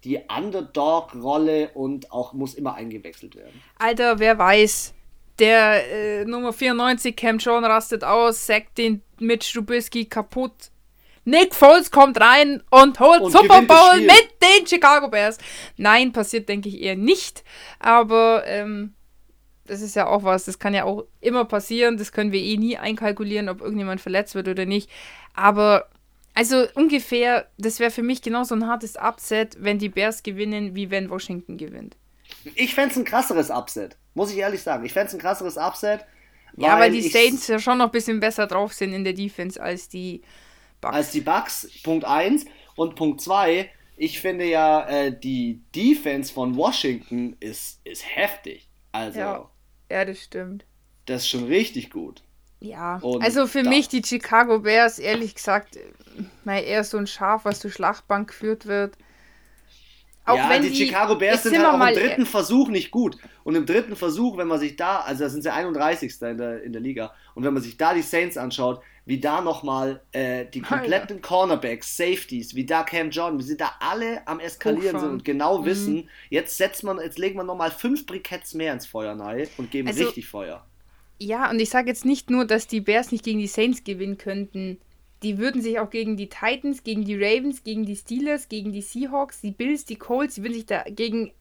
die 0.07 0.21
Underdog-Rolle 0.33 1.71
und 1.73 2.11
auch 2.13 2.31
muss 2.31 2.53
immer 2.53 2.75
eingewechselt 2.75 3.35
werden. 3.35 3.61
Alter, 3.77 4.19
wer 4.19 4.37
weiß. 4.37 4.93
Der 5.37 6.21
äh, 6.21 6.25
Nummer 6.25 6.53
94, 6.53 7.15
Cam 7.15 7.37
John, 7.37 7.65
rastet 7.65 8.03
aus, 8.03 8.47
sackt 8.47 8.77
den 8.77 9.03
Mitch 9.19 9.53
Trubisky 9.53 10.05
kaputt. 10.05 10.71
Nick 11.25 11.53
Foles 11.53 11.91
kommt 11.91 12.21
rein 12.21 12.63
und 12.69 13.01
holt 13.01 13.21
Und 13.21 13.33
Super 13.33 13.61
Bowl 13.61 13.99
mit 13.99 14.29
den 14.41 14.65
Chicago 14.65 15.09
Bears. 15.09 15.37
Nein, 15.75 16.13
passiert, 16.13 16.47
denke 16.47 16.69
ich, 16.69 16.81
eher 16.81 16.95
nicht. 16.95 17.43
Aber 17.79 18.43
ähm, 18.45 18.93
das 19.65 19.81
ist 19.81 19.97
ja 19.97 20.07
auch 20.07 20.23
was, 20.23 20.45
das 20.45 20.57
kann 20.57 20.73
ja 20.73 20.85
auch 20.85 21.03
immer 21.19 21.43
passieren. 21.43 21.97
Das 21.97 22.13
können 22.13 22.31
wir 22.31 22.41
eh 22.41 22.55
nie 22.55 22.77
einkalkulieren, 22.77 23.49
ob 23.49 23.59
irgendjemand 23.59 23.99
verletzt 23.99 24.35
wird 24.35 24.47
oder 24.47 24.65
nicht. 24.65 24.89
Aber 25.33 25.89
also 26.37 26.67
ungefähr, 26.75 27.47
das 27.57 27.79
wäre 27.79 27.89
für 27.89 28.03
mich 28.03 28.21
genauso 28.21 28.53
ein 28.53 28.67
hartes 28.67 28.95
Upset, 28.95 29.57
wenn 29.59 29.79
die 29.79 29.89
Bears 29.89 30.21
gewinnen, 30.21 30.75
wie 30.75 30.91
wenn 30.91 31.09
Washington 31.09 31.57
gewinnt. 31.57 31.97
Ich 32.53 32.75
fände 32.75 32.91
es 32.91 32.97
ein 32.97 33.05
krasseres 33.05 33.49
Upset, 33.49 33.97
muss 34.13 34.31
ich 34.31 34.37
ehrlich 34.37 34.61
sagen. 34.61 34.85
Ich 34.85 34.93
fände 34.93 35.07
es 35.07 35.13
ein 35.15 35.19
krasseres 35.19 35.57
Upset. 35.57 36.05
Ja, 36.55 36.77
weil 36.79 36.91
die 36.91 37.01
Saints 37.01 37.47
ja 37.47 37.57
schon 37.57 37.79
noch 37.79 37.85
ein 37.85 37.91
bisschen 37.91 38.19
besser 38.19 38.45
drauf 38.45 38.71
sind 38.73 38.93
in 38.93 39.03
der 39.03 39.13
Defense 39.13 39.61
als 39.61 39.89
die 39.89 40.21
Bucks. 40.79 40.95
als 40.95 41.11
die 41.11 41.21
Bucks, 41.21 41.67
Punkt 41.83 42.05
1. 42.05 42.45
Und 42.75 42.95
Punkt 42.95 43.21
2, 43.21 43.71
ich 43.95 44.19
finde 44.19 44.45
ja, 44.45 44.87
äh, 44.87 45.19
die 45.19 45.61
Defense 45.75 46.31
von 46.31 46.55
Washington 46.55 47.35
ist, 47.39 47.79
ist 47.83 48.03
heftig. 48.15 48.69
Also, 48.91 49.19
Ja. 49.19 49.49
ja, 49.89 50.05
das 50.05 50.21
stimmt. 50.21 50.65
das 51.07 51.23
ist 51.23 51.29
schon 51.29 51.45
richtig 51.45 51.89
gut. 51.89 52.21
Ja, 52.59 52.97
Und 53.03 53.23
also 53.23 53.45
für 53.47 53.63
da- 53.63 53.69
mich 53.69 53.87
die 53.87 54.01
Chicago 54.03 54.59
Bears, 54.59 54.97
ehrlich 54.99 55.35
gesagt, 55.35 55.75
äh, 55.77 55.81
mal 56.43 56.59
eher 56.59 56.83
so 56.83 56.97
ein 56.97 57.07
Schaf, 57.07 57.45
was 57.45 57.59
zur 57.59 57.69
Schlachtbank 57.71 58.29
geführt 58.29 58.65
wird. 58.65 58.97
Auch 60.25 60.35
ja, 60.35 60.49
wenn 60.49 60.61
die, 60.63 60.75
Chicago 60.75 61.15
Bears 61.15 61.43
sind 61.43 61.53
sind 61.53 61.65
halt 61.65 61.81
auch 61.81 61.87
im 61.87 61.93
dritten 61.93 62.25
Versuch 62.25 62.67
nicht 62.67 62.91
gut. 62.91 63.17
Und 63.45 63.55
im 63.55 63.65
dritten 63.65 63.95
Versuch, 63.95 64.37
wenn 64.37 64.47
man 64.47 64.59
sich 64.59 64.75
da, 64.75 64.99
also 64.99 65.23
da 65.23 65.29
sind 65.29 65.41
sie 65.43 65.53
31. 65.53 66.21
in 66.23 66.37
der, 66.37 66.63
in 66.63 66.73
der 66.73 66.81
Liga, 66.81 67.13
und 67.33 67.45
wenn 67.45 67.53
man 67.53 67.63
sich 67.63 67.77
da 67.77 67.93
die 67.93 68.01
Saints 68.01 68.35
anschaut, 68.37 68.81
wie 69.05 69.21
da 69.21 69.39
nochmal 69.39 70.01
äh, 70.11 70.45
die 70.45 70.59
kompletten 70.59 71.21
Cornerbacks, 71.21 71.95
Safeties, 71.95 72.55
wie 72.55 72.65
da 72.65 72.83
Cam 72.83 73.09
Jordan, 73.09 73.39
wie 73.39 73.43
sie 73.43 73.55
da 73.55 73.71
alle 73.79 74.27
am 74.27 74.41
Eskalieren 74.41 74.87
Hochfahren. 74.87 74.99
sind 74.99 75.11
und 75.11 75.23
genau 75.23 75.59
Mhm. 75.59 75.65
wissen, 75.65 76.09
jetzt 76.29 76.57
setzt 76.57 76.83
man, 76.83 76.99
jetzt 76.99 77.17
legen 77.19 77.37
wir 77.37 77.45
nochmal 77.45 77.71
fünf 77.71 78.05
Briketts 78.05 78.53
mehr 78.53 78.73
ins 78.73 78.85
Feuer 78.85 79.17
rein 79.17 79.47
und 79.57 79.71
geben 79.71 79.87
Also- 79.87 80.03
richtig 80.03 80.27
Feuer. 80.27 80.65
Ja, 81.19 81.49
und 81.49 81.59
ich 81.59 81.69
sage 81.69 81.87
jetzt 81.87 82.05
nicht 82.05 82.29
nur, 82.29 82.45
dass 82.45 82.67
die 82.67 82.81
Bears 82.81 83.11
nicht 83.11 83.23
gegen 83.23 83.39
die 83.39 83.47
Saints 83.47 83.83
gewinnen 83.83 84.17
könnten. 84.17 84.79
Die 85.23 85.39
würden 85.39 85.61
sich 85.61 85.79
auch 85.79 85.89
gegen 85.89 86.15
die 86.15 86.29
Titans, 86.29 86.83
gegen 86.83 87.03
die 87.03 87.15
Ravens, 87.15 87.63
gegen 87.63 87.85
die 87.85 87.95
Steelers, 87.95 88.49
gegen 88.49 88.71
die 88.71 88.83
Seahawks, 88.83 89.41
die 89.41 89.51
Bills, 89.51 89.85
die 89.85 89.95
Colts, 89.95 90.35
die 90.35 90.43
würden 90.43 90.53
sich 90.53 90.67
da 90.67 90.83
gegen 90.83 91.31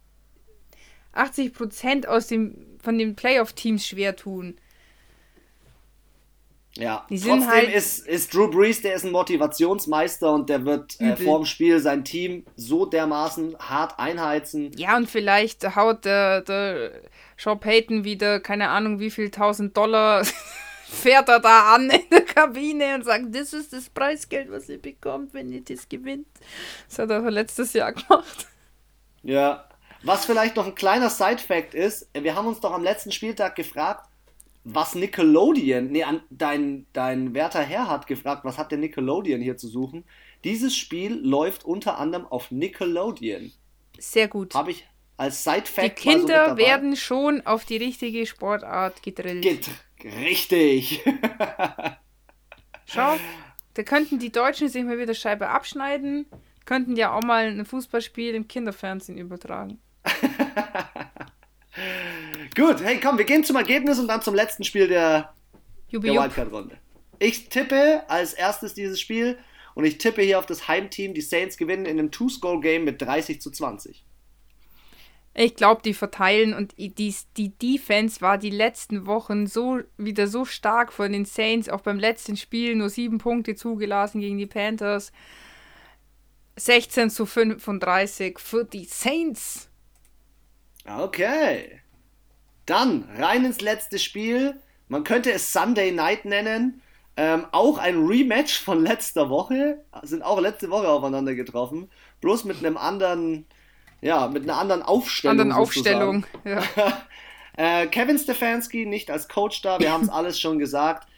80% 1.14 2.06
aus 2.06 2.26
dem, 2.28 2.56
von 2.82 2.96
den 2.96 3.16
Playoff-Teams 3.16 3.86
schwer 3.86 4.16
tun. 4.16 4.56
Ja, 6.76 7.06
trotzdem 7.08 7.46
halt- 7.48 7.72
ist, 7.72 8.06
ist 8.06 8.34
Drew 8.34 8.48
Brees, 8.48 8.82
der 8.82 8.94
ist 8.94 9.04
ein 9.04 9.12
Motivationsmeister 9.12 10.32
und 10.32 10.50
der 10.50 10.64
wird 10.66 11.00
äh, 11.00 11.16
vorm 11.16 11.46
Spiel 11.46 11.80
sein 11.80 12.04
Team 12.04 12.44
so 12.54 12.84
dermaßen 12.84 13.58
hart 13.58 13.98
einheizen. 13.98 14.72
Ja, 14.76 14.96
und 14.96 15.08
vielleicht 15.08 15.74
haut 15.74 16.04
der, 16.04 16.42
der 16.42 16.92
Sean 17.36 17.60
Payton 17.60 18.04
wieder, 18.04 18.40
keine 18.40 18.68
Ahnung, 18.68 18.98
wie 18.98 19.10
viel 19.10 19.30
tausend 19.30 19.76
Dollar 19.76 20.24
fährt 20.86 21.28
er 21.28 21.40
da 21.40 21.74
an 21.74 21.90
in 21.90 22.08
der 22.10 22.24
Kabine 22.24 22.94
und 22.94 23.04
sagt, 23.04 23.34
das 23.34 23.52
ist 23.52 23.72
das 23.72 23.90
Preisgeld, 23.90 24.50
was 24.50 24.68
ihr 24.68 24.80
bekommt, 24.80 25.34
wenn 25.34 25.52
ihr 25.52 25.62
das 25.62 25.88
gewinnt. 25.88 26.26
Das 26.88 26.98
hat 26.98 27.10
er 27.10 27.30
letztes 27.30 27.72
Jahr 27.72 27.92
gemacht. 27.92 28.46
Ja. 29.22 29.68
Was 30.02 30.24
vielleicht 30.24 30.56
noch 30.56 30.66
ein 30.66 30.74
kleiner 30.74 31.10
Side-Fact 31.10 31.74
ist, 31.74 32.08
wir 32.14 32.36
haben 32.36 32.46
uns 32.46 32.60
doch 32.60 32.72
am 32.72 32.84
letzten 32.84 33.10
Spieltag 33.10 33.56
gefragt, 33.56 34.08
was 34.62 34.94
Nickelodeon, 34.94 35.86
nee, 35.86 36.02
an, 36.02 36.20
dein, 36.28 36.86
dein 36.92 37.34
werter 37.34 37.62
Herr 37.62 37.88
hat 37.88 38.06
gefragt, 38.06 38.44
was 38.44 38.58
hat 38.58 38.72
der 38.72 38.78
Nickelodeon 38.78 39.40
hier 39.40 39.56
zu 39.56 39.68
suchen? 39.68 40.04
Dieses 40.44 40.76
Spiel 40.76 41.14
läuft 41.14 41.64
unter 41.64 41.98
anderem 41.98 42.26
auf 42.26 42.50
Nickelodeon. 42.50 43.52
Sehr 43.98 44.28
gut. 44.28 44.54
Habe 44.54 44.72
ich 44.72 44.86
als 45.16 45.44
Side-Fact 45.44 45.98
Die 45.98 46.02
Kinder 46.10 46.56
werden 46.56 46.96
schon 46.96 47.46
auf 47.46 47.64
die 47.64 47.76
richtige 47.76 48.26
Sportart 48.26 49.02
gedrillt. 49.02 49.42
Get 49.42 49.68
richtig. 50.04 51.02
Schau, 52.86 53.16
da 53.74 53.82
könnten 53.82 54.18
die 54.18 54.30
Deutschen 54.30 54.68
sich 54.68 54.84
mal 54.84 54.98
wieder 54.98 55.14
Scheibe 55.14 55.48
abschneiden, 55.48 56.26
könnten 56.64 56.96
ja 56.96 57.12
auch 57.12 57.22
mal 57.22 57.46
ein 57.46 57.64
Fußballspiel 57.64 58.34
im 58.34 58.48
Kinderfernsehen 58.48 59.18
übertragen. 59.18 59.80
Gut, 62.54 62.82
hey, 62.82 62.98
komm, 63.00 63.18
wir 63.18 63.24
gehen 63.24 63.44
zum 63.44 63.56
Ergebnis 63.56 63.98
und 63.98 64.08
dann 64.08 64.22
zum 64.22 64.34
letzten 64.34 64.64
Spiel 64.64 64.88
der, 64.88 65.34
Jubi, 65.88 66.10
der. 66.10 66.22
Wildcard-Runde. 66.22 66.78
Ich 67.18 67.48
tippe 67.48 68.02
als 68.08 68.34
erstes 68.34 68.74
dieses 68.74 69.00
Spiel 69.00 69.38
und 69.74 69.84
ich 69.84 69.98
tippe 69.98 70.22
hier 70.22 70.38
auf 70.38 70.46
das 70.46 70.68
Heimteam. 70.68 71.12
Die 71.14 71.20
Saints 71.20 71.56
gewinnen 71.56 71.84
in 71.86 71.98
einem 71.98 72.10
Two-Score-Game 72.10 72.84
mit 72.84 73.02
30 73.02 73.40
zu 73.40 73.50
20. 73.50 74.05
Ich 75.38 75.54
glaube, 75.54 75.82
die 75.84 75.92
verteilen 75.92 76.54
und 76.54 76.72
die, 76.78 77.14
die 77.36 77.50
Defense 77.50 78.22
war 78.22 78.38
die 78.38 78.48
letzten 78.48 79.04
Wochen 79.04 79.46
so 79.46 79.80
wieder 79.98 80.28
so 80.28 80.46
stark 80.46 80.94
von 80.94 81.12
den 81.12 81.26
Saints, 81.26 81.68
auch 81.68 81.82
beim 81.82 81.98
letzten 81.98 82.38
Spiel 82.38 82.74
nur 82.74 82.88
sieben 82.88 83.18
Punkte 83.18 83.54
zugelassen 83.54 84.22
gegen 84.22 84.38
die 84.38 84.46
Panthers. 84.46 85.12
16 86.56 87.10
zu 87.10 87.26
35 87.26 88.38
für 88.38 88.64
die 88.64 88.86
Saints. 88.86 89.68
Okay. 90.86 91.82
Dann 92.64 93.06
rein 93.18 93.44
ins 93.44 93.60
letzte 93.60 93.98
Spiel. 93.98 94.58
Man 94.88 95.04
könnte 95.04 95.32
es 95.32 95.52
Sunday 95.52 95.92
Night 95.92 96.24
nennen. 96.24 96.80
Ähm, 97.18 97.44
auch 97.52 97.76
ein 97.76 98.06
Rematch 98.06 98.58
von 98.58 98.82
letzter 98.82 99.28
Woche. 99.28 99.84
Sind 100.02 100.22
auch 100.22 100.40
letzte 100.40 100.70
Woche 100.70 100.88
aufeinander 100.88 101.34
getroffen. 101.34 101.90
Bloß 102.22 102.44
mit 102.44 102.56
einem 102.58 102.78
anderen, 102.78 103.44
ja, 104.00 104.28
mit 104.28 104.44
einer 104.44 104.58
anderen 104.58 104.82
Aufstellung. 104.82 105.40
Anderen. 105.40 105.52
Aufstellung. 105.52 106.26
Ja. 106.44 106.62
Äh, 107.58 107.86
Kevin 107.86 108.18
Stefanski 108.18 108.84
nicht 108.84 109.10
als 109.10 109.28
Coach 109.28 109.62
da, 109.62 109.80
wir 109.80 109.90
haben 109.90 110.04
es 110.04 110.08
alles 110.10 110.38
schon 110.38 110.58
gesagt. 110.58 111.08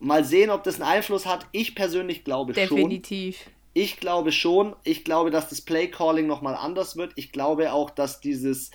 Mal 0.00 0.24
sehen, 0.24 0.50
ob 0.50 0.64
das 0.64 0.76
einen 0.80 0.90
Einfluss 0.90 1.26
hat. 1.26 1.46
Ich 1.52 1.74
persönlich 1.74 2.24
glaube 2.24 2.54
Definitiv. 2.54 2.80
schon. 2.80 2.90
Definitiv. 2.90 3.50
Ich 3.74 3.96
glaube 3.98 4.32
schon. 4.32 4.74
Ich 4.84 5.04
glaube, 5.04 5.30
dass 5.30 5.48
das 5.48 5.60
Play-Calling 5.60 6.26
nochmal 6.26 6.54
anders 6.54 6.96
wird. 6.96 7.12
Ich 7.16 7.30
glaube 7.30 7.72
auch, 7.72 7.90
dass 7.90 8.20
dieses 8.20 8.70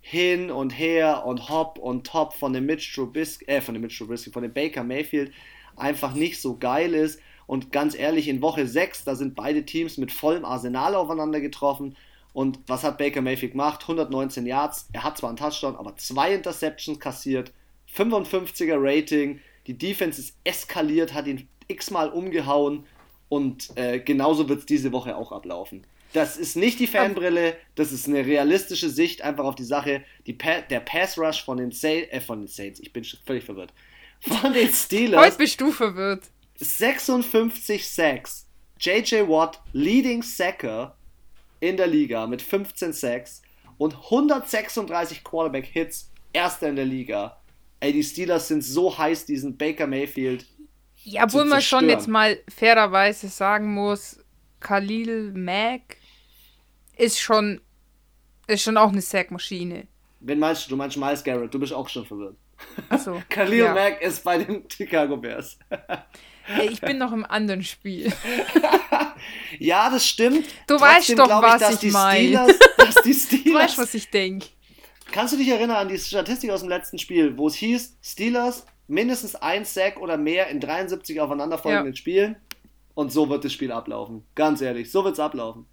hin 0.00 0.50
und 0.50 0.70
her 0.70 1.24
und 1.24 1.48
hopp 1.48 1.78
und 1.78 2.06
top 2.06 2.34
von 2.34 2.52
dem 2.52 2.66
Mitch 2.66 2.92
Trubisky, 2.94 3.44
äh, 3.46 3.60
von 3.60 3.74
dem 3.74 3.82
Mitch 3.82 3.96
Trubisky, 3.98 4.30
von 4.30 4.42
dem 4.42 4.52
Baker 4.52 4.82
Mayfield 4.82 5.32
einfach 5.76 6.14
nicht 6.14 6.40
so 6.40 6.56
geil 6.58 6.94
ist. 6.94 7.20
Und 7.46 7.70
ganz 7.70 7.94
ehrlich, 7.94 8.28
in 8.28 8.42
Woche 8.42 8.66
6, 8.66 9.04
da 9.04 9.14
sind 9.14 9.34
beide 9.34 9.64
Teams 9.64 9.98
mit 9.98 10.10
vollem 10.10 10.44
Arsenal 10.44 10.94
aufeinander 10.94 11.40
getroffen. 11.40 11.96
Und 12.32 12.60
was 12.66 12.82
hat 12.82 12.98
Baker 12.98 13.20
Mayfield 13.20 13.52
gemacht? 13.52 13.82
119 13.82 14.46
Yards. 14.46 14.88
Er 14.92 15.04
hat 15.04 15.18
zwar 15.18 15.30
einen 15.30 15.36
Touchdown, 15.36 15.76
aber 15.76 15.96
zwei 15.96 16.34
Interceptions 16.34 16.98
kassiert. 16.98 17.52
55er 17.94 18.76
Rating. 18.78 19.40
Die 19.66 19.76
Defense 19.76 20.20
ist 20.20 20.36
eskaliert, 20.44 21.12
hat 21.12 21.26
ihn 21.26 21.48
x-mal 21.68 22.08
umgehauen. 22.08 22.86
Und 23.28 23.76
äh, 23.76 23.98
genauso 23.98 24.48
wird 24.48 24.60
es 24.60 24.66
diese 24.66 24.92
Woche 24.92 25.16
auch 25.16 25.32
ablaufen. 25.32 25.86
Das 26.12 26.36
ist 26.36 26.56
nicht 26.56 26.78
die 26.78 26.86
Fanbrille, 26.86 27.56
das 27.74 27.90
ist 27.90 28.06
eine 28.06 28.26
realistische 28.26 28.90
Sicht 28.90 29.22
einfach 29.22 29.44
auf 29.44 29.54
die 29.54 29.64
Sache. 29.64 30.04
Die 30.26 30.34
pa 30.34 30.60
der 30.60 30.80
Pass 30.80 31.16
Rush 31.16 31.42
von 31.42 31.56
den, 31.56 31.70
Sa 31.70 31.88
äh, 31.88 32.20
von 32.20 32.40
den 32.40 32.48
Saints, 32.48 32.80
ich 32.80 32.92
bin 32.92 33.04
völlig 33.04 33.44
verwirrt. 33.44 33.72
Von 34.20 34.52
den 34.52 34.68
Steelers. 34.72 35.24
Heute 35.24 35.38
bist 35.38 35.60
du 35.60 35.72
verwirrt. 35.72 36.24
56 36.56 37.88
Sacks. 37.88 38.46
JJ 38.78 39.28
Watt, 39.28 39.60
Leading 39.72 40.22
Sacker 40.22 40.94
in 41.62 41.76
der 41.76 41.86
Liga 41.86 42.26
mit 42.26 42.42
15 42.42 42.92
Sacks 42.92 43.40
und 43.78 43.94
136 43.94 45.22
Quarterback 45.22 45.64
Hits, 45.64 46.10
erster 46.32 46.68
in 46.68 46.76
der 46.76 46.84
Liga. 46.84 47.40
Ey, 47.78 47.92
die 47.92 48.02
Steelers 48.02 48.48
sind 48.48 48.62
so 48.62 48.96
heiß, 48.98 49.26
diesen 49.26 49.56
Baker 49.56 49.86
Mayfield. 49.86 50.44
Ja, 51.04 51.24
obwohl 51.24 51.44
man 51.44 51.62
schon 51.62 51.88
jetzt 51.88 52.08
mal 52.08 52.38
fairerweise 52.48 53.28
sagen 53.28 53.72
muss, 53.74 54.18
Khalil 54.58 55.32
Mack 55.32 55.98
ist 56.96 57.20
schon, 57.20 57.60
ist 58.48 58.62
schon 58.62 58.76
auch 58.76 58.90
eine 58.90 59.00
Sackmaschine. 59.00 59.86
Wen 60.18 60.38
meinst 60.40 60.66
du? 60.66 60.70
Du 60.70 60.76
meinst 60.76 60.96
Miles 60.96 61.22
Garrett, 61.22 61.54
du 61.54 61.60
bist 61.60 61.72
auch 61.72 61.88
schon 61.88 62.04
verwirrt. 62.04 62.36
Achso. 62.88 63.22
Khalil 63.28 63.64
ja. 63.64 63.74
Mack 63.74 64.02
ist 64.02 64.24
bei 64.24 64.38
den 64.38 64.64
Chicago 64.68 65.16
Bears. 65.16 65.58
ich 66.70 66.80
bin 66.80 66.98
noch 66.98 67.12
im 67.12 67.24
anderen 67.24 67.62
Spiel. 67.62 68.12
ja, 69.58 69.90
das 69.90 70.06
stimmt. 70.06 70.46
Du 70.66 70.76
Trotzdem 70.76 71.18
weißt 71.18 71.18
doch, 71.18 71.42
was 71.42 71.74
ich, 71.74 71.88
ich 71.88 71.92
meine. 71.92 72.46
du 72.46 73.54
weißt, 73.54 73.78
was 73.78 73.94
ich 73.94 74.10
denke. 74.10 74.46
Kannst 75.10 75.34
du 75.34 75.38
dich 75.38 75.48
erinnern 75.48 75.76
an 75.76 75.88
die 75.88 75.98
Statistik 75.98 76.50
aus 76.50 76.60
dem 76.60 76.68
letzten 76.68 76.98
Spiel, 76.98 77.36
wo 77.36 77.46
es 77.46 77.54
hieß, 77.54 77.98
Steelers 78.02 78.66
mindestens 78.88 79.34
ein 79.34 79.64
Sack 79.64 80.00
oder 80.00 80.16
mehr 80.16 80.48
in 80.48 80.58
73 80.58 81.20
aufeinanderfolgenden 81.20 81.92
ja. 81.92 81.96
Spielen? 81.96 82.36
Und 82.94 83.12
so 83.12 83.28
wird 83.28 83.44
das 83.44 83.52
Spiel 83.52 83.72
ablaufen. 83.72 84.24
Ganz 84.34 84.60
ehrlich, 84.60 84.90
so 84.90 85.04
wird 85.04 85.14
es 85.14 85.20
ablaufen. 85.20 85.66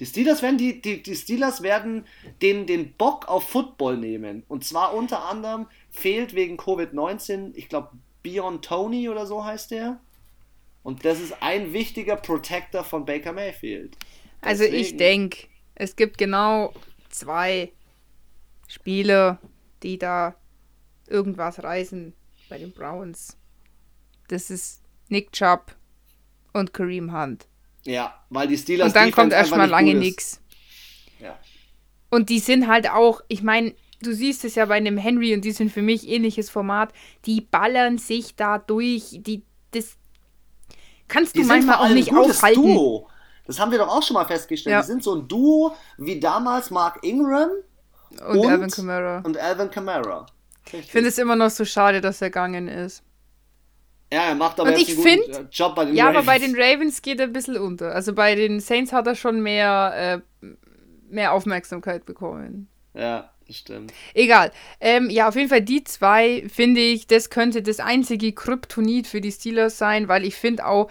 Die 0.00 0.06
Steelers 0.06 0.42
werden, 0.42 0.58
die, 0.58 0.80
die, 0.80 1.02
die 1.02 1.14
Steelers 1.14 1.62
werden 1.62 2.04
den, 2.42 2.66
den 2.66 2.94
Bock 2.94 3.28
auf 3.28 3.48
Football 3.48 3.96
nehmen. 3.96 4.42
Und 4.48 4.64
zwar 4.64 4.92
unter 4.92 5.24
anderem 5.26 5.66
fehlt 5.90 6.34
wegen 6.34 6.56
Covid-19, 6.56 7.52
ich 7.54 7.68
glaube, 7.68 7.90
Beyond 8.24 8.64
Tony 8.64 9.08
oder 9.08 9.26
so 9.26 9.44
heißt 9.44 9.70
der. 9.70 10.00
Und 10.82 11.04
das 11.04 11.20
ist 11.20 11.40
ein 11.40 11.72
wichtiger 11.72 12.16
Protector 12.16 12.82
von 12.82 13.04
Baker 13.04 13.32
Mayfield. 13.32 13.96
Deswegen. 14.42 14.42
Also 14.42 14.64
ich 14.64 14.96
denke, 14.96 15.46
es 15.76 15.94
gibt 15.94 16.18
genau 16.18 16.72
zwei 17.10 17.72
Spiele, 18.66 19.38
die 19.82 19.98
da 19.98 20.34
irgendwas 21.06 21.62
reißen 21.62 22.12
bei 22.48 22.58
den 22.58 22.72
Browns. 22.72 23.36
Das 24.28 24.50
ist 24.50 24.82
Nick 25.08 25.32
Chubb 25.32 25.76
und 26.52 26.72
Kareem 26.72 27.12
Hunt. 27.12 27.46
Ja, 27.84 28.24
weil 28.30 28.48
die 28.48 28.56
Steelers. 28.56 28.88
Und 28.88 28.96
dann 28.96 29.06
Defense 29.06 29.20
kommt 29.20 29.32
erstmal 29.32 29.68
lange 29.68 29.94
nichts. 29.94 30.40
Ja. 31.20 31.38
Und 32.10 32.30
die 32.30 32.38
sind 32.38 32.68
halt 32.68 32.88
auch, 32.90 33.22
ich 33.28 33.42
meine, 33.42 33.74
du 34.06 34.14
siehst 34.14 34.44
es 34.44 34.54
ja 34.54 34.66
bei 34.66 34.74
einem 34.74 34.96
Henry 34.96 35.34
und 35.34 35.44
die 35.44 35.52
sind 35.52 35.72
für 35.72 35.82
mich 35.82 36.08
ähnliches 36.08 36.50
Format. 36.50 36.92
Die 37.26 37.40
ballern 37.40 37.98
sich 37.98 38.36
da 38.36 38.58
durch. 38.58 39.20
Die, 39.20 39.44
das 39.72 39.96
kannst 41.08 41.36
du 41.36 41.40
die 41.40 41.46
manchmal 41.46 41.76
auch 41.76 41.88
nicht 41.88 42.14
aufhalten. 42.14 42.62
Duo. 42.62 43.08
Das 43.46 43.58
haben 43.58 43.70
wir 43.70 43.78
doch 43.78 43.88
auch 43.88 44.02
schon 44.02 44.14
mal 44.14 44.24
festgestellt. 44.24 44.72
Ja. 44.72 44.80
Die 44.80 44.86
sind 44.86 45.02
so 45.02 45.14
ein 45.14 45.28
Duo 45.28 45.76
wie 45.98 46.18
damals 46.18 46.70
Mark 46.70 46.98
Ingram 47.02 47.50
und, 48.26 48.38
und 48.38 48.46
Alvin 48.46 48.70
Kamara. 48.70 49.22
Und 49.24 49.36
Alvin 49.36 49.70
Kamara. 49.70 50.26
Ich 50.72 50.90
finde 50.90 51.08
es 51.08 51.18
immer 51.18 51.36
noch 51.36 51.50
so 51.50 51.64
schade, 51.64 52.00
dass 52.00 52.22
er 52.22 52.30
gegangen 52.30 52.68
ist. 52.68 53.02
Ja, 54.12 54.26
er 54.26 54.34
macht 54.34 54.60
aber 54.60 54.70
und 54.70 54.78
jetzt 54.78 55.06
einen 55.06 55.20
guten 55.20 55.48
Job 55.50 55.74
bei 55.74 55.86
den 55.86 55.94
ja, 55.94 56.04
Ravens. 56.06 56.14
Ja, 56.14 56.20
aber 56.20 56.26
bei 56.26 56.38
den 56.38 56.54
Ravens 56.56 57.02
geht 57.02 57.20
er 57.20 57.26
ein 57.26 57.32
bisschen 57.32 57.56
unter. 57.56 57.92
Also 57.92 58.14
bei 58.14 58.34
den 58.34 58.60
Saints 58.60 58.92
hat 58.92 59.06
er 59.06 59.14
schon 59.14 59.42
mehr, 59.42 60.22
äh, 60.42 60.46
mehr 61.08 61.32
Aufmerksamkeit 61.32 62.06
bekommen. 62.06 62.68
Ja, 62.94 63.30
stimmt. 63.50 63.92
Egal. 64.14 64.52
Ähm, 64.80 65.10
ja, 65.10 65.28
auf 65.28 65.36
jeden 65.36 65.48
Fall 65.48 65.62
die 65.62 65.84
zwei, 65.84 66.44
finde 66.48 66.80
ich, 66.80 67.06
das 67.06 67.30
könnte 67.30 67.62
das 67.62 67.80
einzige 67.80 68.32
Kryptonit 68.32 69.06
für 69.06 69.20
die 69.20 69.32
Steelers 69.32 69.78
sein, 69.78 70.08
weil 70.08 70.24
ich 70.24 70.36
finde 70.36 70.66
auch, 70.66 70.90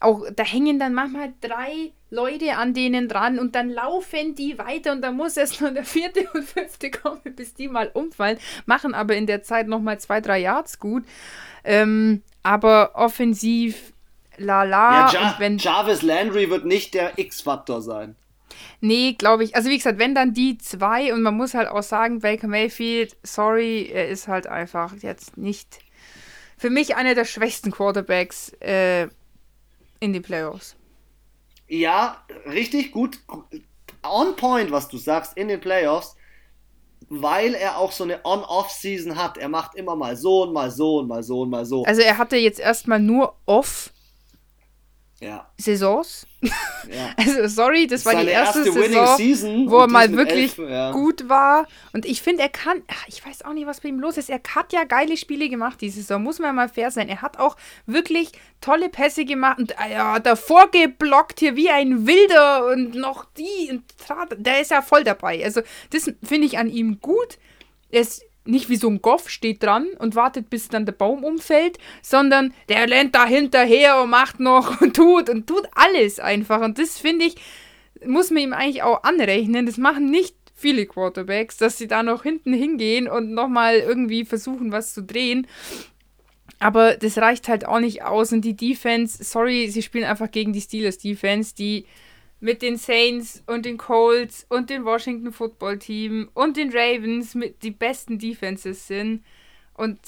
auch, 0.00 0.24
da 0.34 0.44
hängen 0.44 0.78
dann 0.78 0.94
manchmal 0.94 1.32
drei 1.40 1.92
Leute 2.10 2.56
an 2.56 2.74
denen 2.74 3.08
dran 3.08 3.38
und 3.38 3.54
dann 3.54 3.68
laufen 3.68 4.34
die 4.34 4.58
weiter 4.58 4.92
und 4.92 5.02
dann 5.02 5.16
muss 5.16 5.36
erst 5.36 5.60
noch 5.60 5.72
der 5.72 5.84
vierte 5.84 6.28
und 6.34 6.44
fünfte 6.44 6.90
kommen, 6.90 7.20
bis 7.34 7.54
die 7.54 7.68
mal 7.68 7.90
umfallen, 7.92 8.38
machen 8.64 8.94
aber 8.94 9.16
in 9.16 9.26
der 9.26 9.42
Zeit 9.42 9.66
nochmal 9.66 9.98
zwei, 9.98 10.20
drei 10.20 10.40
Yards 10.40 10.78
gut. 10.78 11.04
Ähm, 11.64 12.22
aber 12.42 12.92
offensiv 12.94 13.92
lala. 14.36 15.12
Ja, 15.12 15.12
ja 15.12 15.36
wenn 15.38 15.58
Jarvis 15.58 16.02
Landry 16.02 16.48
wird 16.48 16.64
nicht 16.64 16.94
der 16.94 17.18
X-Faktor 17.18 17.82
sein. 17.82 18.14
Nee, 18.80 19.14
glaube 19.14 19.44
ich. 19.44 19.54
Also 19.56 19.70
wie 19.70 19.76
gesagt, 19.76 19.98
wenn 19.98 20.14
dann 20.14 20.34
die 20.34 20.58
zwei 20.58 21.12
und 21.12 21.22
man 21.22 21.36
muss 21.36 21.54
halt 21.54 21.68
auch 21.68 21.82
sagen, 21.82 22.20
Baker 22.20 22.48
Mayfield, 22.48 23.16
sorry, 23.22 23.90
er 23.92 24.08
ist 24.08 24.28
halt 24.28 24.46
einfach 24.46 24.94
jetzt 25.02 25.36
nicht 25.36 25.78
für 26.58 26.70
mich 26.70 26.96
einer 26.96 27.14
der 27.14 27.24
schwächsten 27.24 27.70
Quarterbacks 27.70 28.50
äh, 28.60 29.08
in 30.00 30.12
den 30.12 30.22
Playoffs. 30.22 30.76
Ja, 31.68 32.24
richtig 32.46 32.92
gut. 32.92 33.18
On 34.02 34.36
point, 34.36 34.70
was 34.70 34.88
du 34.88 34.98
sagst, 34.98 35.36
in 35.36 35.48
den 35.48 35.60
Playoffs 35.60 36.16
weil 37.08 37.54
er 37.54 37.78
auch 37.78 37.92
so 37.92 38.04
eine 38.04 38.20
On-Off-Season 38.24 39.16
hat. 39.16 39.38
Er 39.38 39.48
macht 39.48 39.74
immer 39.76 39.96
mal 39.96 40.16
so 40.16 40.42
und 40.42 40.52
mal 40.52 40.70
so 40.70 40.98
und 40.98 41.08
mal 41.08 41.22
so 41.22 41.42
und 41.42 41.50
mal 41.50 41.64
so. 41.64 41.84
Also 41.84 42.02
er 42.02 42.18
hatte 42.18 42.36
jetzt 42.36 42.58
erstmal 42.58 43.00
nur 43.00 43.34
Off 43.46 43.92
ja. 45.20 45.46
Saisons. 45.58 46.26
Ja. 46.40 47.10
Also 47.16 47.48
sorry, 47.48 47.86
das, 47.86 48.04
war 48.04 48.14
die 48.14 48.28
erste, 48.28 48.60
erste 48.60 48.72
Saison, 48.72 49.16
Season 49.16 49.70
wo 49.70 49.78
er 49.78 49.88
mal 49.88 50.12
wirklich 50.12 50.56
elf, 50.58 50.70
ja. 50.70 50.92
gut 50.92 51.28
war. 51.28 51.66
Und 51.92 52.06
ich 52.06 52.22
finde, 52.22 52.42
er 52.42 52.48
kann, 52.48 52.82
ich 53.08 53.26
weiß 53.26 53.44
auch 53.44 53.52
nicht, 53.52 53.66
was 53.66 53.80
bei 53.80 53.88
ihm 53.88 53.98
los 53.98 54.16
ist. 54.18 54.30
Er 54.30 54.40
hat 54.54 54.72
ja 54.72 54.84
geile 54.84 55.16
Spiele 55.16 55.48
gemacht 55.48 55.80
diese 55.80 55.96
Saison, 55.96 56.22
muss 56.22 56.38
man 56.38 56.54
mal 56.54 56.68
fair 56.68 56.90
sein. 56.90 57.08
Er 57.08 57.22
hat 57.22 57.38
auch 57.38 57.56
wirklich 57.86 58.32
tolle 58.60 58.88
Pässe 58.88 59.24
gemacht 59.24 59.58
und 59.58 59.78
ah 59.80 59.88
ja, 59.88 60.18
davor 60.20 60.70
geblockt 60.70 61.40
hier 61.40 61.56
wie 61.56 61.70
ein 61.70 62.06
Wilder 62.06 62.66
und 62.66 62.94
noch 62.94 63.24
die 63.36 63.70
und 63.70 63.82
der 64.36 64.60
ist 64.60 64.70
ja 64.70 64.82
voll 64.82 65.02
dabei. 65.02 65.42
Also 65.42 65.62
das 65.90 66.12
finde 66.22 66.46
ich 66.46 66.58
an 66.58 66.68
ihm 66.68 67.00
gut. 67.00 67.38
Er 67.90 68.02
ist 68.02 68.22
nicht 68.46 68.68
wie 68.68 68.76
so 68.76 68.88
ein 68.88 69.02
Goff 69.02 69.28
steht 69.28 69.62
dran 69.62 69.86
und 69.98 70.14
wartet, 70.14 70.50
bis 70.50 70.68
dann 70.68 70.86
der 70.86 70.92
Baum 70.92 71.24
umfällt, 71.24 71.78
sondern 72.02 72.54
der 72.68 72.90
rennt 72.90 73.14
da 73.14 73.26
hinterher 73.26 74.02
und 74.02 74.10
macht 74.10 74.40
noch 74.40 74.80
und 74.80 74.96
tut 74.96 75.28
und 75.28 75.46
tut 75.46 75.68
alles 75.74 76.18
einfach. 76.18 76.60
Und 76.60 76.78
das 76.78 76.98
finde 76.98 77.26
ich, 77.26 77.36
muss 78.04 78.30
man 78.30 78.42
ihm 78.42 78.52
eigentlich 78.52 78.82
auch 78.82 79.02
anrechnen. 79.02 79.66
Das 79.66 79.78
machen 79.78 80.10
nicht 80.10 80.34
viele 80.54 80.86
Quarterbacks, 80.86 81.58
dass 81.58 81.78
sie 81.78 81.86
da 81.86 82.02
noch 82.02 82.22
hinten 82.22 82.52
hingehen 82.52 83.08
und 83.08 83.32
nochmal 83.32 83.76
irgendwie 83.76 84.24
versuchen, 84.24 84.72
was 84.72 84.94
zu 84.94 85.02
drehen. 85.02 85.46
Aber 86.58 86.96
das 86.96 87.18
reicht 87.18 87.48
halt 87.48 87.66
auch 87.66 87.80
nicht 87.80 88.02
aus. 88.02 88.32
Und 88.32 88.42
die 88.42 88.56
Defense, 88.56 89.22
sorry, 89.22 89.68
sie 89.68 89.82
spielen 89.82 90.04
einfach 90.04 90.30
gegen 90.30 90.52
die 90.52 90.60
Steelers 90.62 90.98
Defense, 90.98 91.54
die 91.54 91.84
mit 92.40 92.62
den 92.62 92.76
Saints 92.76 93.42
und 93.46 93.64
den 93.64 93.78
Colts 93.78 94.46
und 94.48 94.70
dem 94.70 94.84
Washington 94.84 95.32
Football 95.32 95.78
Team 95.78 96.28
und 96.34 96.56
den 96.56 96.70
Ravens 96.70 97.34
mit 97.34 97.62
die 97.62 97.70
besten 97.70 98.18
Defenses 98.18 98.86
sind. 98.86 99.24
Und 99.74 99.98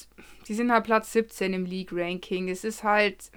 die 0.47 0.55
sind 0.55 0.73
halt 0.73 0.85
Platz 0.85 1.13
17 1.13 1.53
im 1.53 1.65
League 1.65 1.91
Ranking. 1.93 2.49
Es 2.49 2.65
ist 2.65 2.85
halt. 2.85 3.31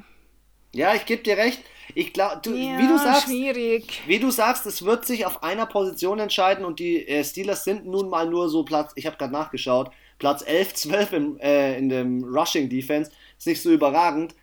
Ja, 0.74 0.94
ich 0.96 1.06
gebe 1.06 1.24
dir 1.24 1.38
recht. 1.38 1.62
Ich 1.96 2.14
glaube, 2.14 2.50
ja, 2.50 2.78
wie 2.78 2.88
du 2.88 2.98
sagst, 2.98 3.24
schwierig. 3.24 4.02
wie 4.08 4.20
du 4.20 4.32
sagst, 4.32 4.66
es 4.66 4.86
wird 4.86 5.06
sich 5.06 5.26
auf 5.26 5.44
einer 5.44 5.66
Position 5.66 6.20
entscheiden 6.20 6.64
und 6.64 6.80
die 6.80 7.06
äh, 7.06 7.26
Steelers 7.26 7.66
sind 7.66 7.86
nun 7.86 8.10
mal 8.10 8.30
nur 8.30 8.48
so 8.48 8.64
Platz, 8.64 8.94
ich 8.96 9.06
habe 9.06 9.18
gerade 9.18 9.34
nachgeschaut, 9.34 9.92
Platz 10.18 10.42
11, 10.46 10.74
12 10.76 11.14
im, 11.14 11.40
äh, 11.40 11.78
in 11.78 11.90
dem 11.90 12.24
Rushing 12.24 12.70
Defense, 12.70 13.12
ist 13.38 13.48
nicht 13.48 13.62
so 13.62 13.72
überragend. 13.72 14.34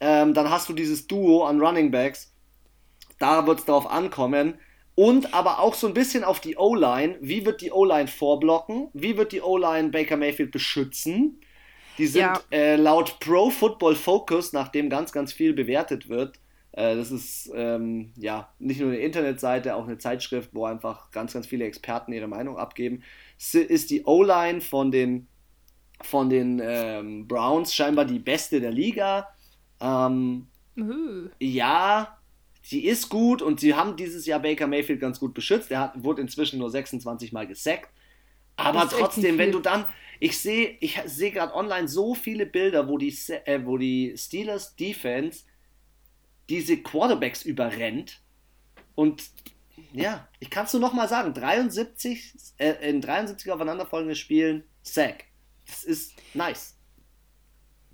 Ähm, 0.00 0.34
dann 0.34 0.50
hast 0.50 0.68
du 0.68 0.74
dieses 0.74 1.06
Duo 1.06 1.44
an 1.44 1.58
Running 1.62 1.90
Backs 1.90 2.29
da 3.20 3.46
wird 3.46 3.60
es 3.60 3.64
darauf 3.64 3.88
ankommen. 3.88 4.54
Und 4.96 5.32
aber 5.32 5.60
auch 5.60 5.74
so 5.74 5.86
ein 5.86 5.94
bisschen 5.94 6.24
auf 6.24 6.40
die 6.40 6.56
O-Line. 6.56 7.16
Wie 7.20 7.46
wird 7.46 7.60
die 7.60 7.70
O-Line 7.70 8.08
vorblocken? 8.08 8.88
Wie 8.92 9.16
wird 9.16 9.30
die 9.30 9.40
O-Line 9.40 9.90
Baker 9.90 10.16
Mayfield 10.16 10.50
beschützen? 10.50 11.40
Die 11.96 12.08
sind 12.08 12.22
ja. 12.22 12.40
äh, 12.50 12.76
laut 12.76 13.20
Pro 13.20 13.50
Football 13.50 13.94
Focus, 13.94 14.52
nachdem 14.52 14.90
ganz, 14.90 15.12
ganz 15.12 15.32
viel 15.32 15.52
bewertet 15.52 16.08
wird, 16.08 16.40
äh, 16.72 16.96
das 16.96 17.10
ist 17.10 17.50
ähm, 17.54 18.12
ja 18.16 18.52
nicht 18.58 18.80
nur 18.80 18.90
eine 18.90 19.00
Internetseite, 19.00 19.74
auch 19.74 19.84
eine 19.84 19.98
Zeitschrift, 19.98 20.50
wo 20.52 20.64
einfach 20.64 21.10
ganz, 21.10 21.32
ganz 21.32 21.46
viele 21.46 21.64
Experten 21.64 22.12
ihre 22.12 22.28
Meinung 22.28 22.58
abgeben, 22.58 23.02
ist 23.38 23.90
die 23.90 24.04
O-Line 24.04 24.60
von 24.60 24.90
den, 24.90 25.28
von 26.02 26.30
den 26.30 26.60
ähm, 26.62 27.26
Browns 27.26 27.74
scheinbar 27.74 28.04
die 28.04 28.18
beste 28.18 28.60
der 28.60 28.70
Liga. 28.70 29.28
Ähm, 29.80 30.46
uh. 30.78 31.28
Ja, 31.40 32.19
sie 32.62 32.84
ist 32.84 33.08
gut 33.08 33.42
und 33.42 33.60
sie 33.60 33.74
haben 33.74 33.96
dieses 33.96 34.26
Jahr 34.26 34.40
Baker 34.40 34.66
Mayfield 34.66 35.00
ganz 35.00 35.20
gut 35.20 35.34
beschützt. 35.34 35.70
Er 35.70 35.80
hat, 35.80 36.04
wurde 36.04 36.22
inzwischen 36.22 36.58
nur 36.58 36.70
26 36.70 37.32
Mal 37.32 37.46
gesackt. 37.46 37.90
Aber 38.56 38.88
trotzdem, 38.88 39.38
wenn 39.38 39.52
du 39.52 39.60
dann, 39.60 39.86
ich 40.18 40.38
sehe, 40.38 40.76
ich 40.80 41.00
sehe 41.06 41.32
gerade 41.32 41.54
online 41.54 41.88
so 41.88 42.14
viele 42.14 42.44
Bilder, 42.44 42.88
wo 42.88 42.98
die, 42.98 43.16
äh, 43.46 43.64
wo 43.64 43.78
die 43.78 44.14
Steelers 44.16 44.76
Defense 44.76 45.44
diese 46.48 46.76
Quarterbacks 46.76 47.44
überrennt. 47.44 48.20
Und 48.94 49.30
ja, 49.92 50.28
ich 50.40 50.50
kann 50.50 50.66
es 50.66 50.72
nur 50.74 50.82
nochmal 50.82 51.08
sagen: 51.08 51.32
73, 51.32 52.34
äh, 52.58 52.88
in 52.88 53.00
73 53.00 53.50
aufeinanderfolgenden 53.50 54.16
Spielen 54.16 54.64
Sack. 54.82 55.24
Das 55.66 55.84
ist 55.84 56.14
nice. 56.34 56.76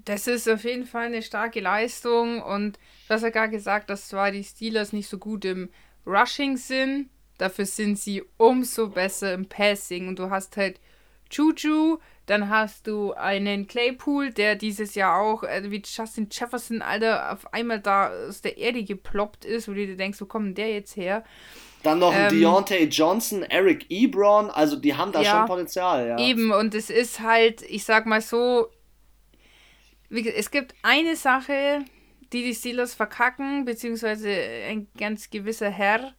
Das 0.07 0.29
ist 0.29 0.49
auf 0.49 0.65
jeden 0.65 0.87
Fall 0.87 1.07
eine 1.07 1.21
starke 1.21 1.61
Leistung 1.61 2.41
und 2.41 2.79
du 3.09 3.15
hast 3.15 3.23
ja 3.23 3.31
gar 3.31 3.49
gesagt, 3.49 3.91
dass 3.91 4.09
zwar 4.09 4.31
die 4.31 4.45
Steelers 4.45 4.93
nicht 4.93 5.09
so 5.09 5.19
gut 5.19 5.45
im 5.45 5.69
Rushing 6.07 6.57
sind, 6.57 7.11
dafür 7.39 7.67
sind 7.67 7.99
sie 7.99 8.23
umso 8.37 8.89
besser 8.89 9.35
im 9.35 9.47
Passing 9.47 10.07
und 10.07 10.19
du 10.21 10.31
hast 10.31 10.57
halt 10.57 10.81
Juju, 11.29 11.99
dann 12.27 12.49
hast 12.49 12.87
du 12.87 13.15
einen 13.15 13.67
Claypool, 13.67 14.31
der 14.31 14.55
dieses 14.55 14.95
Jahr 14.95 15.21
auch, 15.21 15.43
äh, 15.43 15.71
wie 15.71 15.83
Justin 15.85 16.29
Jefferson, 16.31 16.83
Alter, 16.83 17.33
auf 17.33 17.53
einmal 17.53 17.81
da 17.81 18.11
aus 18.29 18.43
der 18.43 18.59
Erde 18.59 18.85
geploppt 18.85 19.45
ist, 19.45 19.67
wo 19.67 19.73
du 19.73 19.87
dir 19.87 19.97
denkst, 19.97 20.21
wo 20.21 20.27
kommt 20.27 20.47
denn 20.47 20.55
der 20.55 20.73
jetzt 20.73 20.97
her? 20.97 21.25
Dann 21.83 21.99
noch 21.99 22.13
ein 22.13 22.33
ähm, 22.33 22.41
Deontay 22.41 22.85
Johnson, 22.85 23.43
Eric 23.43 23.87
Ebron, 23.91 24.51
also 24.51 24.77
die 24.77 24.95
haben 24.95 25.11
da 25.11 25.21
ja, 25.21 25.33
schon 25.33 25.47
Potenzial, 25.47 26.07
ja. 26.09 26.19
Eben, 26.19 26.53
und 26.53 26.77
es 26.77 26.91
ist 26.91 27.19
halt, 27.21 27.63
ich 27.63 27.85
sag 27.85 28.07
mal 28.07 28.21
so, 28.21 28.69
wie, 30.09 30.29
es 30.29 30.51
gibt 30.51 30.75
eine 30.83 31.17
Sache, 31.17 31.85
die 32.33 32.43
die 32.43 32.55
Steelers 32.55 32.95
verkacken, 32.95 33.65
beziehungsweise 33.65 34.29
ein 34.29 34.89
ganz 34.99 35.31
gewisser 35.31 35.71
Herr, 35.71 36.15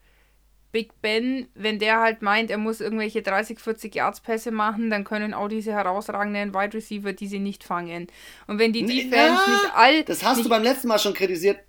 Big 0.72 1.02
Ben, 1.02 1.48
wenn 1.56 1.80
der 1.80 2.02
halt 2.02 2.22
meint, 2.22 2.52
er 2.52 2.58
muss 2.58 2.82
irgendwelche 2.82 3.22
30, 3.22 3.60
40 3.60 3.96
Yards 3.96 4.22
Pässe 4.22 4.52
machen, 4.52 4.90
dann 4.90 5.06
können 5.06 5.34
auch 5.34 5.48
diese 5.48 5.72
herausragenden 5.72 6.54
Wide 6.54 6.74
Receiver 6.74 7.14
diese 7.14 7.40
nicht 7.40 7.64
fangen. 7.64 8.08
Und 8.48 8.60
wenn 8.60 8.74
die 8.74 8.86
Defense 8.86 9.16
ja, 9.16 9.48
nicht 9.50 9.72
all. 9.74 10.04
Das 10.04 10.24
hast 10.24 10.44
du 10.44 10.50
beim 10.50 10.64
letzten 10.64 10.90
Mal 10.90 11.00
schon 11.00 11.14
kritisiert. 11.14 11.60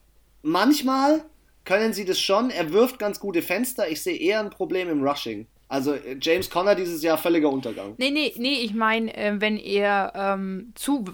Manchmal 0.42 1.24
können 1.64 1.92
sie 1.92 2.04
das 2.04 2.20
schon. 2.20 2.50
Er 2.50 2.72
wirft 2.72 2.98
ganz 2.98 3.20
gute 3.20 3.40
Fenster. 3.40 3.88
Ich 3.88 4.02
sehe 4.02 4.16
eher 4.16 4.40
ein 4.40 4.50
Problem 4.50 4.88
im 4.90 5.02
Rushing. 5.02 5.46
Also 5.68 5.92
äh, 5.92 6.16
James 6.20 6.50
Conner 6.50 6.74
dieses 6.74 7.02
Jahr 7.02 7.18
völliger 7.18 7.50
Untergang. 7.50 7.94
Nee, 7.98 8.10
nee, 8.10 8.32
nee, 8.36 8.60
ich 8.60 8.74
meine, 8.74 9.14
äh, 9.16 9.40
wenn 9.40 9.58
er 9.58 10.12
ähm, 10.14 10.72
zu 10.74 11.04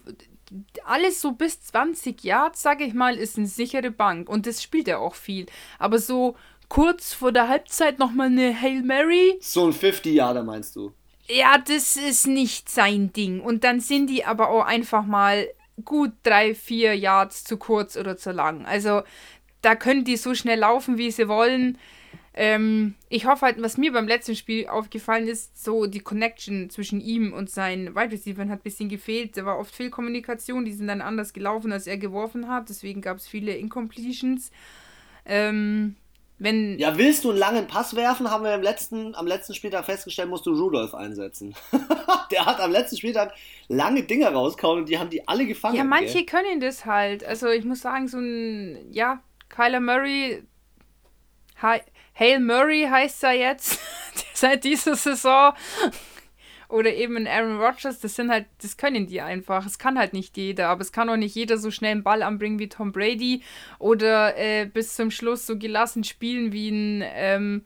alles 0.85 1.21
so 1.21 1.33
bis 1.33 1.61
20 1.63 2.23
Yards, 2.25 2.63
sage 2.63 2.85
ich 2.85 2.95
mal, 2.95 3.17
ist 3.17 3.39
eine 3.39 3.47
sichere 3.47 3.91
Bank 3.91 4.29
und 4.29 4.47
das 4.47 4.63
spielt 4.63 4.89
er 4.89 5.01
auch 5.01 5.15
viel. 5.15 5.47
Aber 5.79 5.99
so 5.99 6.37
kurz 6.69 7.15
vor 7.15 7.33
der 7.33 7.49
Halbzeit 7.49 7.99
nochmal 7.99 8.29
eine 8.29 8.61
Hail 8.61 8.83
Mary. 8.83 9.37
So 9.41 9.67
ein 9.67 9.73
50-Jahre 9.73 10.43
meinst 10.43 10.77
du? 10.77 10.93
Ja, 11.27 11.59
das 11.59 11.97
ist 11.97 12.27
nicht 12.27 12.69
sein 12.69 13.13
Ding. 13.13 13.41
Und 13.41 13.65
dann 13.65 13.81
sind 13.81 14.09
die 14.09 14.25
aber 14.25 14.51
auch 14.51 14.65
einfach 14.65 15.07
mal 15.07 15.49
gut 15.85 16.13
drei, 16.23 16.55
vier 16.55 16.95
Yards 16.95 17.45
zu 17.45 17.57
kurz 17.57 17.97
oder 17.97 18.17
zu 18.17 18.31
lang. 18.31 18.67
Also 18.67 19.03
da 19.63 19.75
können 19.75 20.05
die 20.05 20.17
so 20.17 20.35
schnell 20.35 20.59
laufen, 20.59 20.99
wie 20.99 21.11
sie 21.11 21.29
wollen. 21.29 21.79
Ähm, 22.37 22.97
ich 23.09 23.27
hoffe 23.27 23.47
halt, 23.47 23.63
was 23.63 23.77
mir 23.77 23.93
beim 23.93 24.09
letzten 24.09 24.35
Spiel 24.35 24.67
aufgefallen 24.67 25.29
ist, 25.29 25.63
so 25.63 25.87
die 25.87 26.01
Connection 26.01 26.69
zwischen 26.69 27.01
ihm 27.01 27.33
und 27.33 27.49
seinen 27.49 27.95
Wide 27.95 28.11
Receivers 28.11 28.49
hat 28.49 28.59
ein 28.59 28.63
bisschen 28.63 28.89
gefehlt. 28.89 29.37
Da 29.37 29.45
war 29.45 29.59
oft 29.59 29.73
viel 29.73 29.89
Kommunikation, 29.89 30.65
die 30.65 30.73
sind 30.73 30.89
dann 30.89 31.01
anders 31.01 31.33
gelaufen, 31.33 31.71
als 31.73 31.87
er 31.87 31.97
geworfen 31.97 32.49
hat. 32.49 32.69
Deswegen 32.69 33.03
gab 33.03 33.19
es 33.19 33.29
viele 33.29 33.55
Incompletions. 33.55 34.51
Ähm, 35.25 35.95
wenn 36.39 36.77
ja, 36.81 36.99
willst 36.99 37.23
du 37.23 37.31
einen 37.31 37.39
langen 37.39 37.67
Pass 37.69 37.95
werfen, 37.95 38.29
haben 38.29 38.43
wir 38.43 38.55
im 38.55 38.63
letzten, 38.63 39.15
am 39.15 39.29
letzten 39.29 39.55
Spieltag 39.55 39.85
festgestellt, 39.85 40.29
musst 40.29 40.45
du 40.47 40.55
Rudolf 40.55 40.93
einsetzen. 40.93 41.55
der 42.33 42.47
hat 42.47 42.59
am 42.59 42.73
letzten 42.73 42.97
Spieltag 42.97 43.33
lange 43.69 44.03
Dinge 44.03 44.27
rausgehauen 44.27 44.81
und 44.81 44.89
die 44.89 44.99
haben 44.99 45.11
die 45.11 45.29
alle 45.29 45.47
gefangen. 45.47 45.77
Ja, 45.77 45.85
manche 45.85 46.25
gell? 46.25 46.27
können 46.27 46.59
das 46.59 46.85
halt. 46.85 47.25
Also 47.25 47.49
ich 47.49 47.65
muss 47.65 47.81
sagen, 47.81 48.09
so 48.09 48.19
ein, 48.19 48.93
ja, 48.93 49.23
Kyler 49.49 49.79
Murray, 49.79 50.43
Hail 52.15 52.41
Murray 52.41 52.87
heißt 52.91 53.25
er 53.25 53.33
jetzt 53.33 53.79
seit 54.35 54.65
dieser 54.65 54.95
Saison 54.97 55.55
oder 56.69 56.93
eben 56.95 57.17
ein 57.17 57.27
Aaron 57.27 57.61
Rodgers, 57.61 58.01
das 58.01 58.17
sind 58.17 58.31
halt, 58.31 58.47
das 58.61 58.77
können 58.77 59.07
die 59.07 59.21
einfach. 59.21 59.65
Es 59.67 59.79
kann 59.79 59.99
halt 59.99 60.13
nicht 60.13 60.37
jeder, 60.37 60.69
aber 60.69 60.81
es 60.81 60.93
kann 60.93 61.09
auch 61.09 61.17
nicht 61.17 61.35
jeder 61.35 61.57
so 61.57 61.71
schnell 61.71 61.93
einen 61.93 62.03
Ball 62.03 62.23
anbringen 62.23 62.59
wie 62.59 62.69
Tom 62.69 62.91
Brady 62.91 63.43
oder 63.79 64.37
äh, 64.37 64.67
bis 64.67 64.95
zum 64.95 65.11
Schluss 65.11 65.47
so 65.47 65.59
gelassen 65.59 66.05
spielen 66.05 66.53
wie 66.53 66.71
ein 66.71 67.05
ähm, 67.15 67.65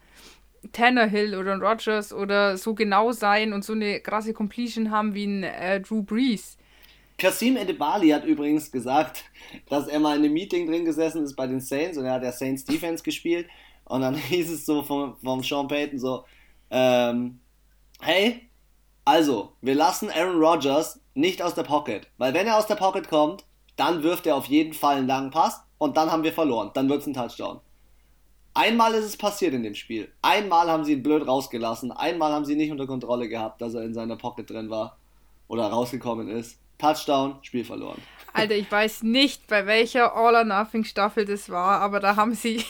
Tannehill 0.73 1.35
oder 1.37 1.53
ein 1.53 1.63
Rodgers 1.63 2.13
oder 2.13 2.59
so 2.59 2.75
genau 2.75 3.13
sein 3.13 3.53
und 3.53 3.65
so 3.65 3.73
eine 3.73 4.01
krasse 4.01 4.35
Completion 4.35 4.91
haben 4.91 5.15
wie 5.15 5.27
ein 5.27 5.43
äh, 5.45 5.81
Drew 5.81 6.03
Brees. 6.03 6.59
Kasim 7.17 7.57
Edebali 7.57 8.11
hat 8.11 8.25
übrigens 8.25 8.71
gesagt, 8.71 9.25
dass 9.69 9.89
er 9.89 9.99
mal 9.99 10.17
in 10.17 10.25
einem 10.25 10.33
Meeting 10.33 10.67
drin 10.67 10.85
gesessen 10.85 11.25
ist 11.25 11.35
bei 11.35 11.47
den 11.47 11.61
Saints 11.61 11.99
und 11.99 12.05
er 12.05 12.13
hat 12.13 12.23
ja 12.23 12.31
Saints 12.31 12.65
Defense 12.65 13.03
gespielt 13.03 13.49
und 13.89 14.01
dann 14.01 14.15
hieß 14.17 14.51
es 14.51 14.67
so 14.67 14.83
vom, 14.83 15.17
vom 15.23 15.43
Sean 15.43 15.69
Payton 15.69 15.99
so, 15.99 16.25
ähm, 16.71 17.41
hey, 18.01 18.49
also, 19.05 19.55
wir 19.63 19.75
lassen 19.75 20.11
Aaron 20.11 20.39
Rodgers 20.39 21.01
nicht 21.15 21.43
aus 21.43 21.55
der 21.55 21.63
Pocket, 21.63 22.07
weil 22.19 22.35
wenn 22.35 22.47
er 22.47 22.59
aus 22.59 22.67
der 22.67 22.75
Pocket 22.75 23.09
kommt, 23.09 23.45
dann 23.77 24.03
wirft 24.03 24.27
er 24.27 24.37
auf 24.37 24.47
jeden 24.47 24.75
Fall 24.75 24.97
einen 24.97 25.07
langen 25.07 25.31
Pass 25.31 25.63
und 25.79 25.97
dann 25.97 26.13
haben 26.13 26.25
wir 26.25 26.33
verloren. 26.33 26.71
Dann 26.75 26.89
wird 26.89 27.01
es 27.01 27.07
ein 27.07 27.15
Touchdown. 27.15 27.61
Einmal 28.55 28.93
ist 28.95 29.05
es 29.05 29.17
passiert 29.17 29.55
in 29.55 29.63
dem 29.63 29.75
Spiel. 29.75 30.13
Einmal 30.21 30.69
haben 30.69 30.85
sie 30.85 30.93
ihn 30.93 31.03
blöd 31.03 31.27
rausgelassen. 31.27 31.93
Einmal 31.93 32.33
haben 32.33 32.45
sie 32.45 32.57
nicht 32.57 32.73
unter 32.73 32.87
Kontrolle 32.87 33.29
gehabt, 33.29 33.63
dass 33.63 33.75
er 33.75 33.83
in 33.83 33.95
seiner 33.95 34.17
Pocket 34.17 34.51
drin 34.51 34.69
war 34.69 34.99
oder 35.47 35.69
rausgekommen 35.69 36.29
ist. 36.29 36.59
Touchdown, 36.77 37.37
Spiel 37.43 37.65
verloren. 37.65 38.03
Alter, 38.33 38.57
ich 38.57 38.71
weiß 38.71 39.05
nicht, 39.05 39.47
bei 39.47 39.65
welcher 39.67 40.15
All 40.15 40.35
or 40.35 40.45
Nothing 40.45 40.85
Staffel 40.85 41.25
das 41.25 41.49
war, 41.51 41.81
aber 41.81 42.01
da 42.01 42.17
haben 42.17 42.35
sie 42.35 42.65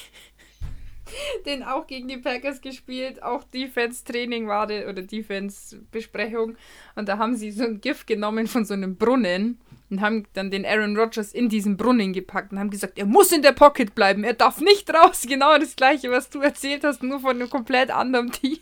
den 1.47 1.63
auch 1.63 1.87
gegen 1.87 2.09
die 2.09 2.17
Packers 2.17 2.61
gespielt. 2.61 3.23
Auch 3.23 3.45
Defense-Training 3.45 4.49
war 4.49 4.67
das, 4.67 4.85
oder 4.85 5.03
Defense-Besprechung. 5.03 6.57
Und 6.95 7.09
da 7.09 7.19
haben 7.19 7.37
sie 7.37 7.51
so 7.51 7.65
ein 7.65 7.81
Gift 7.81 8.07
genommen 8.07 8.47
von 8.47 8.65
so 8.65 8.75
einem 8.75 8.97
Brunnen 8.97 9.61
und 9.91 10.01
haben 10.01 10.27
dann 10.35 10.51
den 10.51 10.67
Aaron 10.67 10.97
Rodgers 10.97 11.33
in 11.33 11.49
diesen 11.49 11.77
Brunnen 11.77 12.13
gepackt 12.13 12.53
und 12.53 12.59
haben 12.59 12.71
gesagt, 12.71 12.99
er 12.99 13.07
muss 13.07 13.33
in 13.33 13.43
der 13.43 13.53
Pocket 13.53 13.95
bleiben, 13.95 14.25
er 14.25 14.35
darf 14.35 14.61
nicht 14.61 14.93
raus. 14.93 15.25
Genau 15.29 15.59
das 15.59 15.77
gleiche, 15.77 16.11
was 16.11 16.31
du 16.31 16.41
erzählt 16.41 16.85
hast, 16.85 17.03
nur 17.03 17.21
von 17.21 17.31
einem 17.31 17.51
komplett 17.51 17.91
anderen 17.91 18.31
Team. 18.33 18.59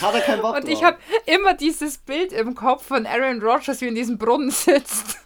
Hat 0.00 0.14
er 0.14 0.20
keinen 0.20 0.42
Bock 0.42 0.56
Und 0.56 0.68
ich 0.68 0.84
habe 0.84 0.98
immer 1.26 1.54
dieses 1.54 1.98
Bild 1.98 2.32
im 2.32 2.54
Kopf 2.54 2.86
von 2.86 3.06
Aaron 3.06 3.42
Rodgers, 3.42 3.80
wie 3.80 3.88
in 3.88 3.94
diesem 3.94 4.18
Brunnen 4.18 4.50
sitzt. 4.50 5.18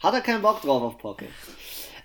Hat 0.00 0.14
er 0.14 0.20
keinen 0.20 0.42
Bock 0.42 0.60
drauf 0.60 0.82
auf 0.82 0.98
Pocket? 0.98 1.28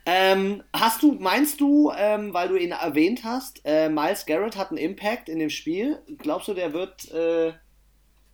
Ähm, 0.06 0.64
hast 0.73 1.03
du, 1.03 1.14
meinst 1.14 1.61
du, 1.61 1.91
ähm, 1.95 2.34
weil 2.34 2.48
du 2.48 2.56
ihn 2.56 2.72
erwähnt 2.72 3.23
hast, 3.23 3.61
äh, 3.65 3.90
Miles 3.90 4.26
Garrett 4.26 4.57
hat 4.57 4.69
einen 4.69 4.78
Impact 4.78 5.30
in 5.30 5.40
dem 5.40 5.49
Spiel? 5.49 5.99
Glaubst 6.18 6.48
du, 6.48 6.53
der 6.53 6.73
wird, 6.73 7.11
äh, 7.11 7.53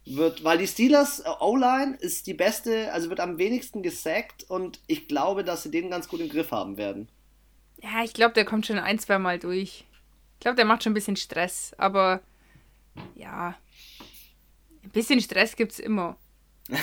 wird, 0.05 0.43
weil 0.43 0.57
die 0.57 0.67
Steelers 0.67 1.19
äh, 1.19 1.29
O-Line 1.41 1.97
ist 1.99 2.27
die 2.27 2.33
beste, 2.33 2.91
also 2.93 3.09
wird 3.09 3.19
am 3.19 3.37
wenigsten 3.37 3.83
gesackt 3.83 4.45
und 4.49 4.79
ich 4.87 5.07
glaube, 5.07 5.43
dass 5.43 5.63
sie 5.63 5.71
den 5.71 5.89
ganz 5.89 6.07
gut 6.07 6.21
im 6.21 6.29
Griff 6.29 6.51
haben 6.51 6.77
werden. 6.77 7.09
Ja, 7.83 8.03
ich 8.03 8.13
glaube, 8.13 8.33
der 8.33 8.45
kommt 8.45 8.65
schon 8.65 8.79
ein, 8.79 8.97
zwei 8.97 9.19
Mal 9.19 9.37
durch. 9.37 9.85
Ich 10.35 10.39
glaube, 10.39 10.55
der 10.55 10.65
macht 10.65 10.83
schon 10.83 10.91
ein 10.91 10.95
bisschen 10.95 11.17
Stress, 11.17 11.73
aber 11.77 12.21
ja, 13.15 13.55
ein 14.83 14.89
bisschen 14.91 15.19
Stress 15.19 15.55
gibt 15.55 15.73
es 15.73 15.79
immer. 15.79 16.17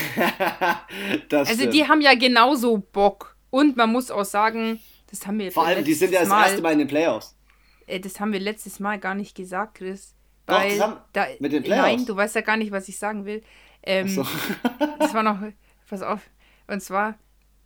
also 1.30 1.54
stimmt. 1.54 1.74
die 1.74 1.88
haben 1.88 2.00
ja 2.00 2.14
genauso 2.14 2.78
Bock. 2.78 3.33
Und 3.54 3.76
man 3.76 3.92
muss 3.92 4.10
auch 4.10 4.24
sagen, 4.24 4.80
das 5.08 5.28
haben 5.28 5.38
wir 5.38 5.52
Vor 5.52 5.64
allem, 5.64 5.84
die 5.84 5.94
sind 5.94 6.12
ja 6.12 6.20
das 6.22 6.28
Mal, 6.28 6.46
erste 6.46 6.60
Mal 6.60 6.72
in 6.72 6.80
den 6.80 6.88
Playoffs. 6.88 7.36
Äh, 7.86 8.00
das 8.00 8.18
haben 8.18 8.32
wir 8.32 8.40
letztes 8.40 8.80
Mal 8.80 8.98
gar 8.98 9.14
nicht 9.14 9.36
gesagt, 9.36 9.76
Chris. 9.76 10.12
Weil 10.44 10.76
Doch, 10.76 10.96
da, 11.12 11.26
mit 11.38 11.52
den 11.52 11.62
Playoffs. 11.62 11.86
Nein, 11.86 12.04
du 12.04 12.16
weißt 12.16 12.34
ja 12.34 12.40
gar 12.40 12.56
nicht, 12.56 12.72
was 12.72 12.88
ich 12.88 12.98
sagen 12.98 13.26
will. 13.26 13.44
Ähm, 13.84 14.08
so. 14.08 14.26
das 14.98 15.14
war 15.14 15.22
noch, 15.22 15.38
pass 15.88 16.02
auf. 16.02 16.18
Und 16.66 16.80
zwar, 16.80 17.14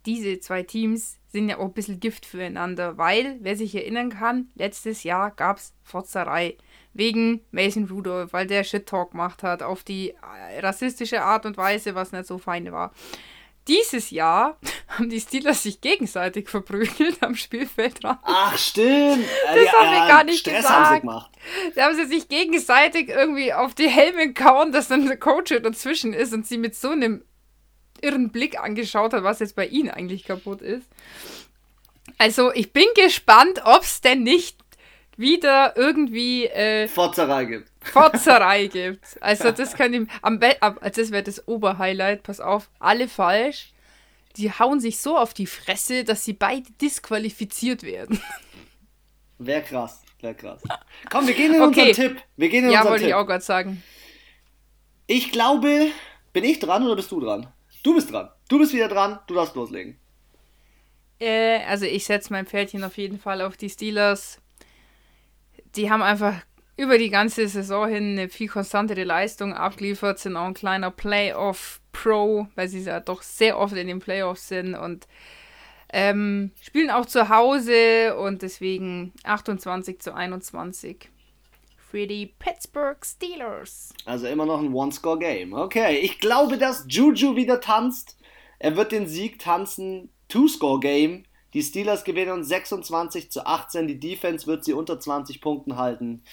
diese 0.05 0.39
zwei 0.39 0.61
Teams 0.61 1.17
sind 1.29 1.49
ja 1.49 1.57
auch 1.57 1.65
ein 1.65 1.73
bisschen 1.73 1.99
Gift 1.99 2.27
füreinander, 2.27 2.99
weil, 2.99 3.37
wer 3.39 3.55
sich 3.55 3.73
erinnern 3.73 4.11
kann, 4.11 4.49
letztes 4.53 5.01
Jahr 5.01 5.31
gab 5.31 5.57
es 5.57 5.73
Fotzerei 5.81 6.55
wegen 6.93 7.41
Mason 7.49 7.85
Rudolph, 7.85 8.31
weil 8.31 8.45
der 8.45 8.63
Shit-Talk 8.63 9.11
gemacht 9.11 9.41
hat 9.41 9.63
auf 9.63 9.83
die 9.83 10.13
rassistische 10.59 11.23
Art 11.23 11.47
und 11.47 11.57
Weise, 11.57 11.95
was 11.95 12.11
nicht 12.11 12.27
so 12.27 12.37
fein 12.37 12.71
war 12.71 12.93
dieses 13.69 14.09
Jahr 14.09 14.57
haben 14.87 15.09
die 15.09 15.21
Steelers 15.21 15.63
sich 15.63 15.79
gegenseitig 15.79 16.49
verprügelt 16.49 17.21
am 17.21 17.35
Spielfeldrand. 17.35 18.19
Ach, 18.23 18.57
stimmt. 18.57 19.23
Das 19.45 19.63
ja, 19.63 19.71
haben 19.73 19.91
wir 19.91 20.07
gar 20.07 20.23
nicht 20.23 20.39
Stress 20.39 20.57
gesagt. 20.57 20.75
Haben 20.75 20.95
sie 20.95 21.01
gemacht. 21.01 21.31
Da 21.75 21.83
haben 21.83 21.95
sie 21.95 22.05
sich 22.05 22.27
gegenseitig 22.27 23.09
irgendwie 23.09 23.53
auf 23.53 23.75
die 23.75 23.87
Helme 23.87 24.33
gehauen, 24.33 24.71
dass 24.71 24.87
dann 24.87 25.05
der 25.05 25.17
Coach 25.17 25.53
dazwischen 25.61 26.13
ist 26.13 26.33
und 26.33 26.47
sie 26.47 26.57
mit 26.57 26.75
so 26.75 26.89
einem 26.89 27.23
irren 28.01 28.31
Blick 28.31 28.59
angeschaut 28.59 29.13
hat, 29.13 29.23
was 29.23 29.39
jetzt 29.39 29.55
bei 29.55 29.67
ihnen 29.67 29.91
eigentlich 29.91 30.23
kaputt 30.25 30.61
ist. 30.61 30.87
Also, 32.17 32.51
ich 32.53 32.73
bin 32.73 32.87
gespannt, 32.95 33.61
ob 33.63 33.83
es 33.83 34.01
denn 34.01 34.23
nicht 34.23 34.57
wieder 35.15 35.77
irgendwie 35.77 36.45
äh, 36.47 36.87
Fotzerei 36.87 37.45
gibt. 37.45 37.68
Fotzerei 37.81 38.67
gibt. 38.67 39.17
Also 39.21 39.51
das 39.51 39.73
kann 39.75 39.93
ich 39.93 40.09
am 40.21 40.39
also 40.59 41.01
das 41.01 41.11
wäre 41.11 41.23
das 41.23 41.47
Oberhighlight, 41.47 42.23
pass 42.23 42.39
auf, 42.39 42.69
alle 42.79 43.07
falsch. 43.07 43.73
Die 44.35 44.51
hauen 44.51 44.79
sich 44.79 44.99
so 44.99 45.17
auf 45.17 45.33
die 45.33 45.47
Fresse, 45.47 46.03
dass 46.03 46.23
sie 46.23 46.33
beide 46.33 46.69
disqualifiziert 46.81 47.83
werden. 47.83 48.21
Wäre 49.37 49.63
krass, 49.63 50.01
wäre 50.19 50.35
krass. 50.35 50.61
Komm, 51.09 51.25
wir 51.25 51.33
gehen 51.33 51.53
in 51.53 51.61
okay. 51.61 51.89
unseren 51.89 51.93
Tipp. 51.93 52.21
Wir 52.35 52.49
gehen 52.49 52.65
in 52.65 52.71
ja, 52.71 52.83
wollte 52.85 53.07
ich 53.07 53.13
auch 53.13 53.25
gerade 53.25 53.43
sagen. 53.43 53.81
Ich 55.07 55.31
glaube, 55.31 55.91
bin 56.33 56.43
ich 56.43 56.59
dran 56.59 56.83
oder 56.83 56.97
bist 56.97 57.11
du 57.11 57.19
dran? 57.19 57.47
Du 57.83 57.95
bist 57.95 58.11
dran. 58.11 58.29
Du 58.49 58.59
bist 58.59 58.73
wieder 58.73 58.89
dran, 58.89 59.19
du 59.27 59.33
darfst 59.33 59.55
loslegen. 59.55 59.97
Äh, 61.19 61.63
also 61.65 61.85
ich 61.85 62.05
setze 62.05 62.33
mein 62.33 62.45
Pferdchen 62.45 62.83
auf 62.83 62.97
jeden 62.97 63.19
Fall 63.19 63.41
auf 63.41 63.57
die 63.57 63.69
Steelers. 63.69 64.39
Die 65.75 65.89
haben 65.89 66.01
einfach 66.01 66.35
über 66.79 66.97
die 66.97 67.09
ganze 67.09 67.45
Saison 67.49 67.89
hin 67.89 68.17
eine 68.17 68.29
viel 68.29 68.47
konstantere 68.47 69.03
Leistung 69.03 69.53
abgeliefert, 69.53 70.17
sind 70.17 70.37
auch 70.37 70.45
ein 70.45 70.53
kleiner 70.53 70.91
Playoff-Pro, 70.91 72.47
weil 72.55 72.69
sie 72.69 72.79
ja 72.79 73.01
doch 73.01 73.21
sehr 73.21 73.59
oft 73.59 73.75
in 73.75 73.87
den 73.87 73.99
Playoffs 73.99 74.47
sind 74.47 74.75
und 74.75 75.05
ähm, 75.91 76.51
spielen 76.61 76.89
auch 76.89 77.05
zu 77.05 77.27
Hause 77.27 78.15
und 78.15 78.43
deswegen 78.43 79.11
28 79.25 79.99
zu 79.99 80.13
21 80.13 81.09
für 81.75 82.07
die 82.07 82.27
Pittsburgh 82.27 83.05
Steelers. 83.05 83.93
Also 84.05 84.27
immer 84.27 84.45
noch 84.45 84.61
ein 84.61 84.73
One-Score-Game. 84.73 85.51
Okay, 85.51 85.97
ich 85.97 86.19
glaube, 86.19 86.57
dass 86.57 86.85
Juju 86.87 87.35
wieder 87.35 87.59
tanzt. 87.59 88.17
Er 88.57 88.77
wird 88.77 88.93
den 88.93 89.07
Sieg 89.07 89.39
tanzen. 89.39 90.11
Two-Score-Game. 90.29 91.25
Die 91.53 91.63
Steelers 91.63 92.05
gewinnen 92.05 92.43
26 92.43 93.31
zu 93.31 93.45
18. 93.45 93.87
Die 93.87 93.99
Defense 93.99 94.47
wird 94.47 94.63
sie 94.63 94.73
unter 94.73 94.97
20 94.97 95.41
Punkten 95.41 95.75
halten 95.75 96.23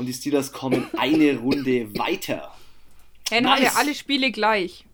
und 0.00 0.06
die 0.06 0.14
Steelers 0.14 0.50
kommen 0.50 0.88
eine 0.96 1.36
Runde 1.36 1.94
weiter. 1.98 2.54
Dann 3.28 3.44
nice. 3.44 3.52
haben 3.52 3.62
wir 3.62 3.76
alle 3.76 3.94
Spiele 3.94 4.30
gleich. 4.32 4.86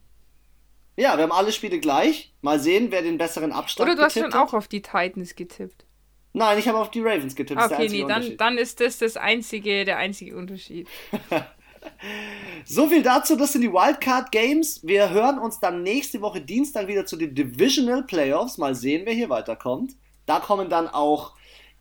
Ja, 0.96 1.16
wir 1.16 1.22
haben 1.22 1.32
alle 1.32 1.52
Spiele 1.52 1.78
gleich. 1.78 2.32
Mal 2.42 2.58
sehen, 2.58 2.88
wer 2.90 3.02
den 3.02 3.16
besseren 3.16 3.52
Abstand 3.52 3.88
hat. 3.88 3.94
Oder 3.94 4.02
du 4.02 4.04
hast 4.04 4.18
schon 4.18 4.34
auch 4.34 4.52
auf 4.52 4.66
die 4.66 4.82
Titans 4.82 5.36
getippt. 5.36 5.84
Nein, 6.32 6.58
ich 6.58 6.66
habe 6.66 6.78
auf 6.78 6.90
die 6.90 7.02
Ravens 7.02 7.36
getippt. 7.36 7.62
Okay, 7.62 7.88
nee, 7.88 8.04
dann, 8.04 8.36
dann 8.36 8.58
ist 8.58 8.80
das 8.80 8.98
das 8.98 9.16
einzige, 9.16 9.84
der 9.84 9.98
einzige 9.98 10.36
Unterschied. 10.36 10.88
so 12.64 12.88
viel 12.88 13.04
dazu, 13.04 13.36
das 13.36 13.52
sind 13.52 13.62
die 13.62 13.72
Wildcard 13.72 14.32
Games. 14.32 14.84
Wir 14.84 15.10
hören 15.10 15.38
uns 15.38 15.60
dann 15.60 15.84
nächste 15.84 16.20
Woche 16.20 16.40
Dienstag 16.40 16.88
wieder 16.88 17.06
zu 17.06 17.16
den 17.16 17.32
Divisional 17.32 18.02
Playoffs. 18.02 18.58
Mal 18.58 18.74
sehen, 18.74 19.02
wer 19.04 19.14
hier 19.14 19.30
weiterkommt. 19.30 19.92
Da 20.26 20.40
kommen 20.40 20.68
dann 20.68 20.88
auch 20.88 21.35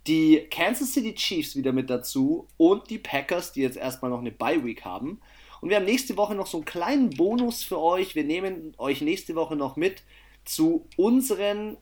die 0.08 0.48
Kansas 0.52 0.94
City 0.94 1.14
Chiefs 1.16 1.56
wieder 1.56 1.72
mit 1.72 1.90
dazu 1.90 2.48
und 2.58 2.90
die 2.90 3.00
Packers, 3.00 3.52
die 3.52 3.62
jetzt 3.62 3.78
erstmal 3.78 4.12
noch 4.12 4.20
eine 4.20 4.32
Bye 4.32 4.64
Week 4.64 4.86
haben. 4.86 5.22
Und 5.62 5.70
wir 5.70 5.78
haben 5.78 5.86
nächste 5.86 6.16
Woche 6.18 6.36
noch 6.36 6.48
so 6.48 6.58
einen 6.58 6.66
kleinen 6.66 7.10
Bonus 7.12 7.64
für 7.64 7.80
euch. 7.80 8.14
Wir 8.14 8.24
nehmen 8.24 8.74
euch 8.78 9.02
nächste 9.02 9.36
Woche 9.36 9.56
noch 9.56 9.76
mit 9.76 10.04
zu 10.44 10.88
unseren 10.96 11.78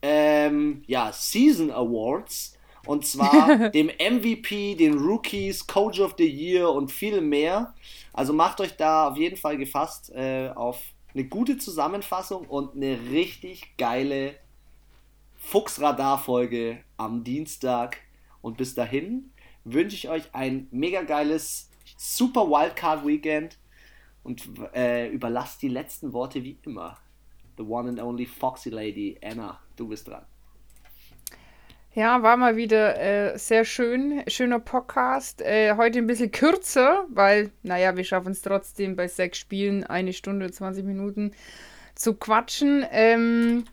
ähm, 0.00 0.82
ja, 0.86 1.12
Season 1.12 1.70
Awards. 1.70 2.56
Und 2.86 3.04
zwar 3.04 3.68
dem 3.70 3.88
MVP, 3.88 4.76
den 4.76 4.96
Rookies, 4.98 5.66
Coach 5.66 6.00
of 6.00 6.14
the 6.16 6.26
Year 6.26 6.70
und 6.70 6.90
viel 6.90 7.20
mehr. 7.20 7.74
Also 8.12 8.32
macht 8.32 8.60
euch 8.60 8.76
da 8.76 9.08
auf 9.10 9.18
jeden 9.18 9.36
Fall 9.36 9.58
gefasst 9.58 10.10
äh, 10.14 10.50
auf 10.54 10.80
eine 11.12 11.24
gute 11.24 11.58
Zusammenfassung 11.58 12.46
und 12.46 12.74
eine 12.76 12.98
richtig 13.10 13.76
geile 13.76 14.34
Fuchsradar-Folge 15.46 16.78
am 16.96 17.22
Dienstag. 17.22 17.98
Und 18.42 18.56
bis 18.56 18.74
dahin 18.74 19.30
wünsche 19.64 19.94
ich 19.94 20.08
euch 20.08 20.24
ein 20.32 20.66
mega 20.72 21.02
geiles 21.02 21.70
Super 21.96 22.48
Wildcard 22.48 23.06
Weekend 23.06 23.56
und 24.24 24.42
äh, 24.74 25.08
überlasst 25.08 25.62
die 25.62 25.68
letzten 25.68 26.12
Worte 26.12 26.42
wie 26.42 26.58
immer. 26.66 26.98
The 27.58 27.62
one 27.62 27.88
and 27.88 28.02
only 28.02 28.26
Foxy 28.26 28.70
Lady, 28.70 29.18
Anna, 29.22 29.60
du 29.76 29.86
bist 29.86 30.08
dran. 30.08 30.26
Ja, 31.94 32.22
war 32.24 32.36
mal 32.36 32.56
wieder 32.56 32.98
äh, 32.98 33.38
sehr 33.38 33.64
schön, 33.64 34.24
schöner 34.26 34.58
Podcast. 34.58 35.42
Äh, 35.42 35.76
heute 35.76 36.00
ein 36.00 36.08
bisschen 36.08 36.32
kürzer, 36.32 37.06
weil, 37.08 37.52
naja, 37.62 37.96
wir 37.96 38.04
schaffen 38.04 38.32
es 38.32 38.42
trotzdem 38.42 38.96
bei 38.96 39.06
sechs 39.06 39.38
Spielen 39.38 39.84
eine 39.84 40.12
Stunde, 40.12 40.50
20 40.50 40.84
Minuten 40.84 41.30
zu 41.94 42.14
quatschen. 42.14 42.84
Ähm, 42.90 43.64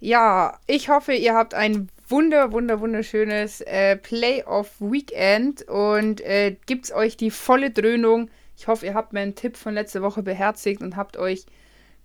ja, 0.00 0.58
ich 0.66 0.88
hoffe, 0.88 1.12
ihr 1.12 1.34
habt 1.34 1.54
ein 1.54 1.88
wunder, 2.08 2.52
wunder, 2.52 2.80
wunderschönes 2.80 3.60
äh, 3.62 3.96
Playoff-Weekend 3.96 5.68
und 5.68 6.20
äh, 6.20 6.56
gibt 6.66 6.92
euch 6.92 7.16
die 7.16 7.30
volle 7.30 7.70
Dröhnung. 7.70 8.30
Ich 8.56 8.68
hoffe, 8.68 8.86
ihr 8.86 8.94
habt 8.94 9.12
meinen 9.12 9.34
Tipp 9.34 9.56
von 9.56 9.74
letzter 9.74 10.02
Woche 10.02 10.22
beherzigt 10.22 10.82
und 10.82 10.96
habt 10.96 11.16
euch 11.16 11.46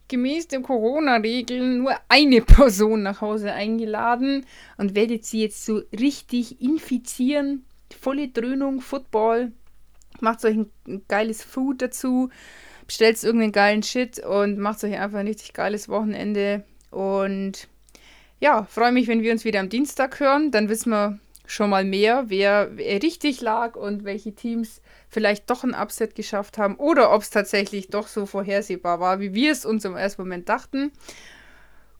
gemäß 0.08 0.48
den 0.48 0.64
Corona-Regeln 0.64 1.80
nur 1.80 1.96
eine 2.10 2.42
Person 2.42 3.04
nach 3.04 3.22
Hause 3.22 3.54
eingeladen 3.54 4.46
und 4.78 4.96
werdet 4.96 5.26
sie 5.26 5.42
jetzt 5.42 5.66
so 5.66 5.82
richtig 5.98 6.62
infizieren. 6.62 7.66
Volle 8.00 8.28
Dröhnung, 8.30 8.82
Football. 8.82 9.52
Macht 10.20 10.44
euch 10.46 10.58
ein, 10.58 10.72
ein 10.88 11.04
geiles 11.08 11.44
Food 11.44 11.82
dazu. 11.82 12.30
Bestellt 12.86 13.24
irgendeinen 13.24 13.54
geilen 13.54 13.84
Shit 13.84 14.20
und 14.20 14.58
macht 14.58 14.84
euch 14.84 14.98
einfach 15.00 15.20
ein 15.20 15.28
richtig 15.28 15.54
geiles 15.54 15.88
Wochenende. 15.88 16.66
Und 16.90 17.70
ja, 18.42 18.64
freue 18.64 18.92
mich, 18.92 19.08
wenn 19.08 19.22
wir 19.22 19.32
uns 19.32 19.46
wieder 19.46 19.62
am 19.62 19.70
Dienstag 19.70 20.20
hören. 20.20 20.52
Dann 20.52 20.68
wissen 20.68 20.92
wir 20.92 21.20
schon 21.46 21.70
mal 21.70 21.86
mehr, 21.86 22.26
wer, 22.28 22.72
wer 22.76 23.02
richtig 23.02 23.42
lag 23.42 23.76
und 23.76 24.04
welche 24.04 24.34
Teams 24.34 24.82
vielleicht 25.10 25.50
doch 25.50 25.64
ein 25.64 25.76
Upset 25.76 26.16
geschafft 26.16 26.58
haben 26.58 26.76
oder 26.76 27.14
ob 27.14 27.22
es 27.22 27.30
tatsächlich 27.30 27.90
doch 27.90 28.08
so 28.08 28.26
vorhersehbar 28.26 29.00
war, 29.00 29.20
wie 29.20 29.34
wir 29.34 29.52
es 29.52 29.66
uns 29.66 29.86
im 29.86 29.96
ersten 29.96 30.24
Moment 30.24 30.50
dachten. 30.50 30.92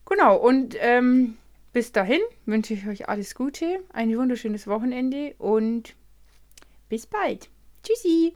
Genau, 0.06 0.36
und 0.36 0.76
ähm, 0.80 1.36
bis 1.72 1.92
dahin 1.92 2.20
wünsche 2.44 2.74
ich 2.74 2.86
euch 2.86 3.08
alles 3.08 3.34
Gute, 3.34 3.80
ein 3.92 4.16
wunderschönes 4.16 4.66
Wochenende 4.66 5.34
und 5.38 5.94
bis 6.88 7.06
bald. 7.06 7.48
Tschüssi! 7.82 8.34